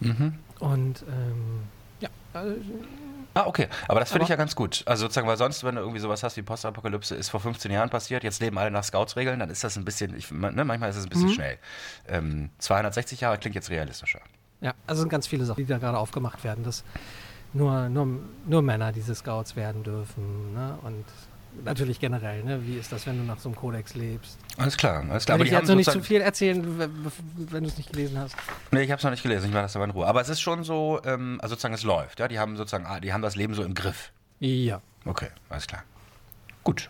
mhm. 0.00 0.34
Und 0.60 1.04
ähm, 1.08 1.62
ja, 2.00 2.08
äh, 2.34 2.54
Ah, 3.34 3.46
okay. 3.46 3.68
Aber 3.88 4.00
das 4.00 4.10
finde 4.10 4.24
ich 4.24 4.28
ja 4.28 4.36
ganz 4.36 4.54
gut. 4.54 4.82
Also 4.86 5.02
sozusagen, 5.02 5.26
weil 5.26 5.36
sonst, 5.36 5.64
wenn 5.64 5.74
du 5.74 5.80
irgendwie 5.80 6.00
sowas 6.00 6.22
hast 6.22 6.36
wie 6.36 6.42
Postapokalypse, 6.42 7.14
ist 7.16 7.28
vor 7.28 7.40
15 7.40 7.70
Jahren 7.70 7.90
passiert, 7.90 8.22
jetzt 8.22 8.40
leben 8.40 8.56
alle 8.58 8.70
nach 8.70 8.84
Scouts-Regeln, 8.84 9.40
dann 9.40 9.50
ist 9.50 9.64
das 9.64 9.76
ein 9.76 9.84
bisschen, 9.84 10.16
ich, 10.16 10.30
ne, 10.30 10.64
manchmal 10.64 10.90
ist 10.90 10.96
es 10.96 11.04
ein 11.04 11.08
bisschen 11.08 11.30
schnell. 11.30 11.58
Ähm, 12.08 12.50
260 12.58 13.20
Jahre 13.20 13.38
klingt 13.38 13.56
jetzt 13.56 13.70
realistischer. 13.70 14.20
Ja, 14.60 14.72
also 14.86 15.00
sind 15.00 15.08
ganz 15.08 15.26
viele 15.26 15.44
Sachen, 15.44 15.64
die 15.64 15.66
da 15.66 15.78
gerade 15.78 15.98
aufgemacht 15.98 16.44
werden, 16.44 16.64
dass 16.64 16.84
nur, 17.52 17.88
nur, 17.88 18.20
nur 18.46 18.62
Männer 18.62 18.92
diese 18.92 19.14
Scouts 19.14 19.56
werden 19.56 19.82
dürfen. 19.82 20.54
Ne? 20.54 20.78
Und 20.82 21.04
natürlich 21.64 22.00
generell, 22.00 22.42
ne? 22.42 22.60
wie 22.66 22.76
ist 22.76 22.90
das, 22.92 23.06
wenn 23.06 23.18
du 23.18 23.24
nach 23.24 23.38
so 23.38 23.48
einem 23.48 23.56
Kodex 23.56 23.94
lebst? 23.94 24.38
Alles 24.56 24.76
klar, 24.76 25.04
alles 25.08 25.24
klar. 25.26 25.38
Will 25.38 25.42
Aber 25.42 25.52
ich 25.52 25.58
jetzt 25.58 25.68
noch 25.68 25.76
nicht 25.76 25.90
zu 25.90 26.00
viel 26.02 26.20
erzählen, 26.20 26.78
wenn 27.36 27.62
du 27.64 27.68
es 27.68 27.76
nicht 27.76 27.90
gelesen 27.92 28.18
hast. 28.18 28.34
Nee, 28.70 28.82
ich 28.82 28.90
habe 28.90 28.98
es 28.98 29.04
noch 29.04 29.10
nicht 29.10 29.22
gelesen, 29.22 29.46
ich 29.46 29.52
mache 29.52 29.62
das 29.62 29.76
aber 29.76 29.84
in 29.84 29.90
Ruhe. 29.92 30.06
Aber 30.06 30.20
es 30.20 30.28
ist 30.28 30.40
schon 30.40 30.64
so, 30.64 31.00
ähm, 31.04 31.38
also 31.42 31.52
sozusagen, 31.54 31.74
es 31.74 31.82
läuft. 31.84 32.20
Ja, 32.20 32.28
die 32.28 32.38
haben 32.38 32.56
sozusagen, 32.56 32.86
ah, 32.86 33.00
die 33.00 33.12
haben 33.12 33.22
das 33.22 33.36
Leben 33.36 33.54
so 33.54 33.62
im 33.62 33.74
Griff. 33.74 34.12
Ja. 34.40 34.80
Okay, 35.04 35.28
alles 35.48 35.66
klar. 35.66 35.82
Gut. 36.64 36.88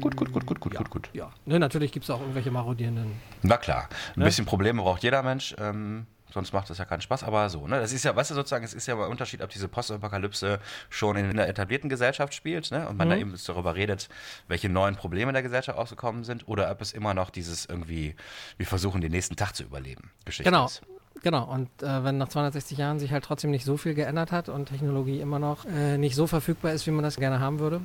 Gut, 0.00 0.16
gut, 0.16 0.32
gut, 0.32 0.44
gut, 0.46 0.60
gut, 0.60 0.74
ja. 0.74 0.78
gut, 0.80 0.90
gut. 0.90 1.10
Ja. 1.14 1.30
Ne, 1.46 1.58
natürlich 1.58 1.92
gibt 1.92 2.04
es 2.04 2.10
auch 2.10 2.20
irgendwelche 2.20 2.50
marodierenden. 2.50 3.12
Na 3.42 3.56
klar, 3.56 3.88
ein 4.14 4.20
Ne? 4.20 4.24
bisschen 4.26 4.44
Probleme 4.44 4.82
braucht 4.82 5.02
jeder 5.02 5.22
Mensch, 5.22 5.54
ähm, 5.58 6.06
sonst 6.32 6.52
macht 6.52 6.68
das 6.70 6.78
ja 6.78 6.84
keinen 6.84 7.00
Spaß, 7.00 7.24
aber 7.24 7.48
so, 7.50 7.66
ne? 7.66 7.80
Das 7.80 7.92
ist 7.92 8.04
ja, 8.04 8.14
weißt 8.14 8.30
du, 8.30 8.34
sozusagen, 8.34 8.64
es 8.64 8.74
ist 8.74 8.86
ja 8.86 8.94
ein 8.94 9.10
Unterschied, 9.10 9.42
ob 9.42 9.50
diese 9.50 9.68
Postapokalypse 9.68 10.58
schon 10.90 11.16
in 11.16 11.26
einer 11.30 11.48
etablierten 11.48 11.88
Gesellschaft 11.88 12.34
spielt, 12.34 12.70
ne? 12.70 12.88
Und 12.88 12.96
man 12.96 13.08
da 13.08 13.16
eben 13.16 13.34
darüber 13.46 13.74
redet, 13.74 14.08
welche 14.46 14.68
neuen 14.68 14.96
Probleme 14.96 15.30
in 15.30 15.34
der 15.34 15.42
Gesellschaft 15.42 15.78
aufgekommen 15.78 16.24
sind, 16.24 16.46
oder 16.48 16.70
ob 16.70 16.80
es 16.80 16.92
immer 16.92 17.14
noch 17.14 17.30
dieses 17.30 17.66
irgendwie, 17.66 18.14
wir 18.56 18.66
versuchen 18.66 19.00
den 19.00 19.12
nächsten 19.12 19.36
Tag 19.36 19.54
zu 19.54 19.62
überleben, 19.64 20.10
Geschichte 20.24 20.50
Genau. 20.50 20.66
ist. 20.66 20.82
Genau, 21.22 21.44
und 21.44 21.68
äh, 21.82 22.04
wenn 22.04 22.16
nach 22.18 22.28
260 22.28 22.78
Jahren 22.78 23.00
sich 23.00 23.10
halt 23.10 23.24
trotzdem 23.24 23.50
nicht 23.50 23.64
so 23.64 23.76
viel 23.76 23.94
geändert 23.94 24.30
hat 24.30 24.48
und 24.48 24.66
Technologie 24.66 25.20
immer 25.20 25.40
noch 25.40 25.64
äh, 25.64 25.98
nicht 25.98 26.14
so 26.14 26.28
verfügbar 26.28 26.72
ist, 26.72 26.86
wie 26.86 26.92
man 26.92 27.02
das 27.02 27.16
gerne 27.16 27.40
haben 27.40 27.58
würde, 27.58 27.80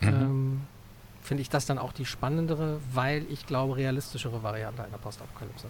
ähm, 0.00 0.60
finde 1.20 1.40
ich 1.40 1.50
das 1.50 1.66
dann 1.66 1.78
auch 1.78 1.92
die 1.92 2.06
spannendere, 2.06 2.78
weil 2.92 3.26
ich 3.30 3.46
glaube, 3.46 3.76
realistischere 3.76 4.44
Variante 4.44 4.84
einer 4.84 4.98
Postapokalypse. 4.98 5.66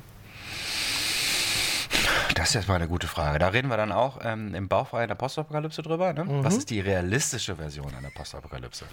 Das 2.34 2.48
ist 2.48 2.54
jetzt 2.54 2.68
mal 2.68 2.76
eine 2.76 2.88
gute 2.88 3.06
Frage. 3.06 3.38
Da 3.38 3.48
reden 3.48 3.68
wir 3.68 3.76
dann 3.76 3.92
auch 3.92 4.18
ähm, 4.22 4.54
im 4.54 4.68
Bauchfrei 4.68 5.02
in 5.02 5.08
der 5.08 5.14
Postapokalypse 5.14 5.82
drüber. 5.82 6.12
Ne? 6.12 6.24
Mhm. 6.24 6.44
Was 6.44 6.56
ist 6.56 6.70
die 6.70 6.80
realistische 6.80 7.56
Version 7.56 7.92
einer 7.94 8.10
Postapokalypse? 8.10 8.84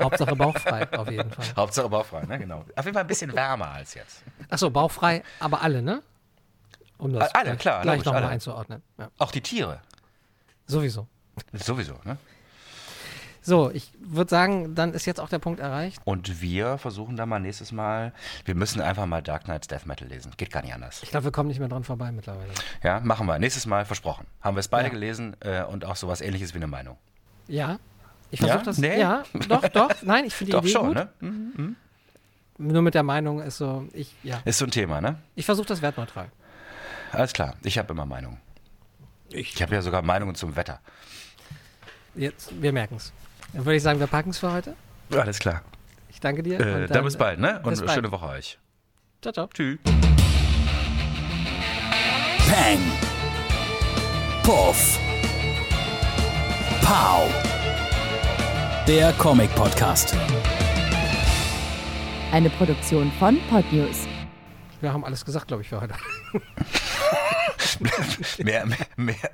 Hauptsache 0.00 0.34
bauchfrei, 0.36 0.90
auf 0.92 1.10
jeden 1.10 1.30
Fall. 1.30 1.44
Hauptsache 1.56 1.88
bauchfrei, 1.88 2.22
ne? 2.24 2.38
Genau. 2.38 2.64
Auf 2.74 2.84
jeden 2.84 2.94
Fall 2.94 3.04
ein 3.04 3.06
bisschen 3.06 3.32
wärmer 3.34 3.70
als 3.70 3.94
jetzt. 3.94 4.22
Achso, 4.48 4.70
bauchfrei, 4.70 5.22
aber 5.40 5.62
alle, 5.62 5.82
ne? 5.82 6.02
Um 6.98 7.12
das 7.12 7.34
Alle, 7.34 7.44
gleich, 7.50 7.58
klar, 7.58 7.82
gleich 7.82 8.04
nochmal 8.04 8.24
einzuordnen. 8.24 8.82
Ja. 8.98 9.10
Auch 9.18 9.30
die 9.30 9.42
Tiere. 9.42 9.80
Sowieso. 10.66 11.06
Sowieso, 11.52 11.94
ne? 12.04 12.16
So, 13.46 13.70
ich 13.70 13.92
würde 14.00 14.28
sagen, 14.28 14.74
dann 14.74 14.92
ist 14.92 15.06
jetzt 15.06 15.20
auch 15.20 15.28
der 15.28 15.38
Punkt 15.38 15.60
erreicht. 15.60 16.00
Und 16.04 16.40
wir 16.40 16.78
versuchen 16.78 17.14
dann 17.16 17.28
mal 17.28 17.38
nächstes 17.38 17.70
Mal, 17.70 18.12
wir 18.44 18.56
müssen 18.56 18.80
einfach 18.80 19.06
mal 19.06 19.22
Dark 19.22 19.44
Knights 19.44 19.68
Death 19.68 19.86
Metal 19.86 20.08
lesen. 20.08 20.32
Geht 20.36 20.50
gar 20.50 20.62
nicht 20.62 20.74
anders. 20.74 21.00
Ich 21.04 21.10
glaube, 21.10 21.24
wir 21.26 21.30
kommen 21.30 21.48
nicht 21.48 21.60
mehr 21.60 21.68
dran 21.68 21.84
vorbei 21.84 22.10
mittlerweile. 22.10 22.50
Ja, 22.82 22.98
machen 22.98 23.26
wir. 23.28 23.38
Nächstes 23.38 23.64
Mal 23.66 23.84
versprochen. 23.84 24.26
Haben 24.40 24.56
wir 24.56 24.60
es 24.60 24.66
beide 24.68 24.88
Ja. 24.88 24.92
gelesen 24.94 25.36
äh, 25.40 25.62
und 25.62 25.84
auch 25.84 25.94
sowas 25.94 26.20
ähnliches 26.22 26.54
wie 26.54 26.58
eine 26.58 26.66
Meinung. 26.66 26.98
Ja. 27.46 27.78
Ich 28.32 28.40
versuche 28.40 28.58
Ja? 28.58 28.64
das. 28.64 28.78
Nee? 28.78 28.98
Ja, 29.00 29.22
doch, 29.48 29.68
doch. 29.68 29.90
Nein, 30.02 30.24
ich 30.24 30.34
finde 30.34 30.50
die 30.50 30.56
Doch 30.56 30.62
Idee 30.64 30.72
schon, 30.72 30.86
gut. 30.88 30.94
ne? 30.96 31.08
Mhm. 31.20 31.76
Nur 32.58 32.82
mit 32.82 32.94
der 32.94 33.04
Meinung 33.04 33.40
ist 33.40 33.58
so, 33.58 33.86
ich, 33.92 34.12
ja. 34.24 34.40
Ist 34.44 34.58
so 34.58 34.64
ein 34.64 34.72
Thema, 34.72 35.00
ne? 35.00 35.20
Ich 35.36 35.46
versuche 35.46 35.68
das 35.68 35.82
wertneutral. 35.82 36.32
Alles 37.12 37.32
klar. 37.32 37.54
Ich 37.62 37.78
habe 37.78 37.92
immer 37.92 38.06
Meinungen. 38.06 38.38
Ich 39.28 39.62
habe 39.62 39.72
ja 39.72 39.82
sogar 39.82 40.02
Meinungen 40.02 40.34
zum 40.34 40.56
Wetter. 40.56 40.80
Jetzt, 42.16 42.50
wir 42.60 42.72
merken 42.72 42.96
es. 42.96 43.12
Dann 43.52 43.64
würde 43.64 43.76
ich 43.76 43.82
sagen, 43.82 44.00
wir 44.00 44.06
packen 44.06 44.30
es 44.30 44.38
für 44.38 44.52
heute. 44.52 44.74
Alles 45.10 45.38
klar. 45.38 45.62
Ich 46.08 46.20
danke 46.20 46.42
dir. 46.42 46.60
Äh, 46.60 46.82
und 46.82 46.90
dann 46.90 47.04
bis 47.04 47.16
bald, 47.16 47.38
ne? 47.38 47.60
Und 47.62 47.78
bald. 47.78 47.90
schöne 47.90 48.10
Woche 48.10 48.26
euch. 48.26 48.58
Ciao, 49.22 49.32
ciao. 49.32 49.48
Tschüss. 49.52 49.78
Peng. 52.48 52.80
Puff. 54.42 54.98
Pow. 56.82 57.28
Der 58.86 59.12
Comic 59.14 59.52
Podcast. 59.54 60.14
Eine 62.32 62.50
Produktion 62.50 63.10
von 63.18 63.38
Podnews. 63.50 64.06
Wir 64.80 64.92
haben 64.92 65.04
alles 65.04 65.24
gesagt, 65.24 65.48
glaube 65.48 65.62
ich, 65.62 65.68
für 65.68 65.80
heute. 65.80 65.94
mehr, 68.38 68.66
mehr, 68.66 68.86
mehr, 68.96 69.30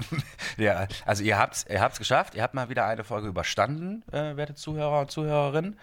ja, 0.57 0.87
also 1.05 1.25
ihr 1.25 1.39
habt's, 1.39 1.67
ihr 1.69 1.81
habt's 1.81 1.99
geschafft. 1.99 2.35
Ihr 2.35 2.43
habt 2.43 2.55
mal 2.55 2.69
wieder 2.69 2.87
eine 2.87 3.05
Folge 3.05 3.29
überstanden, 3.29 4.03
äh, 4.13 4.37
werte 4.37 4.55
Zuhörer 4.55 5.01
und 5.01 5.11
Zuhörerinnen. 5.11 5.79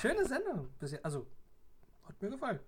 Schöne 0.00 0.24
Sendung. 0.24 0.68
Also, 1.02 1.26
hat 2.06 2.22
mir 2.22 2.30
gefallen. 2.30 2.60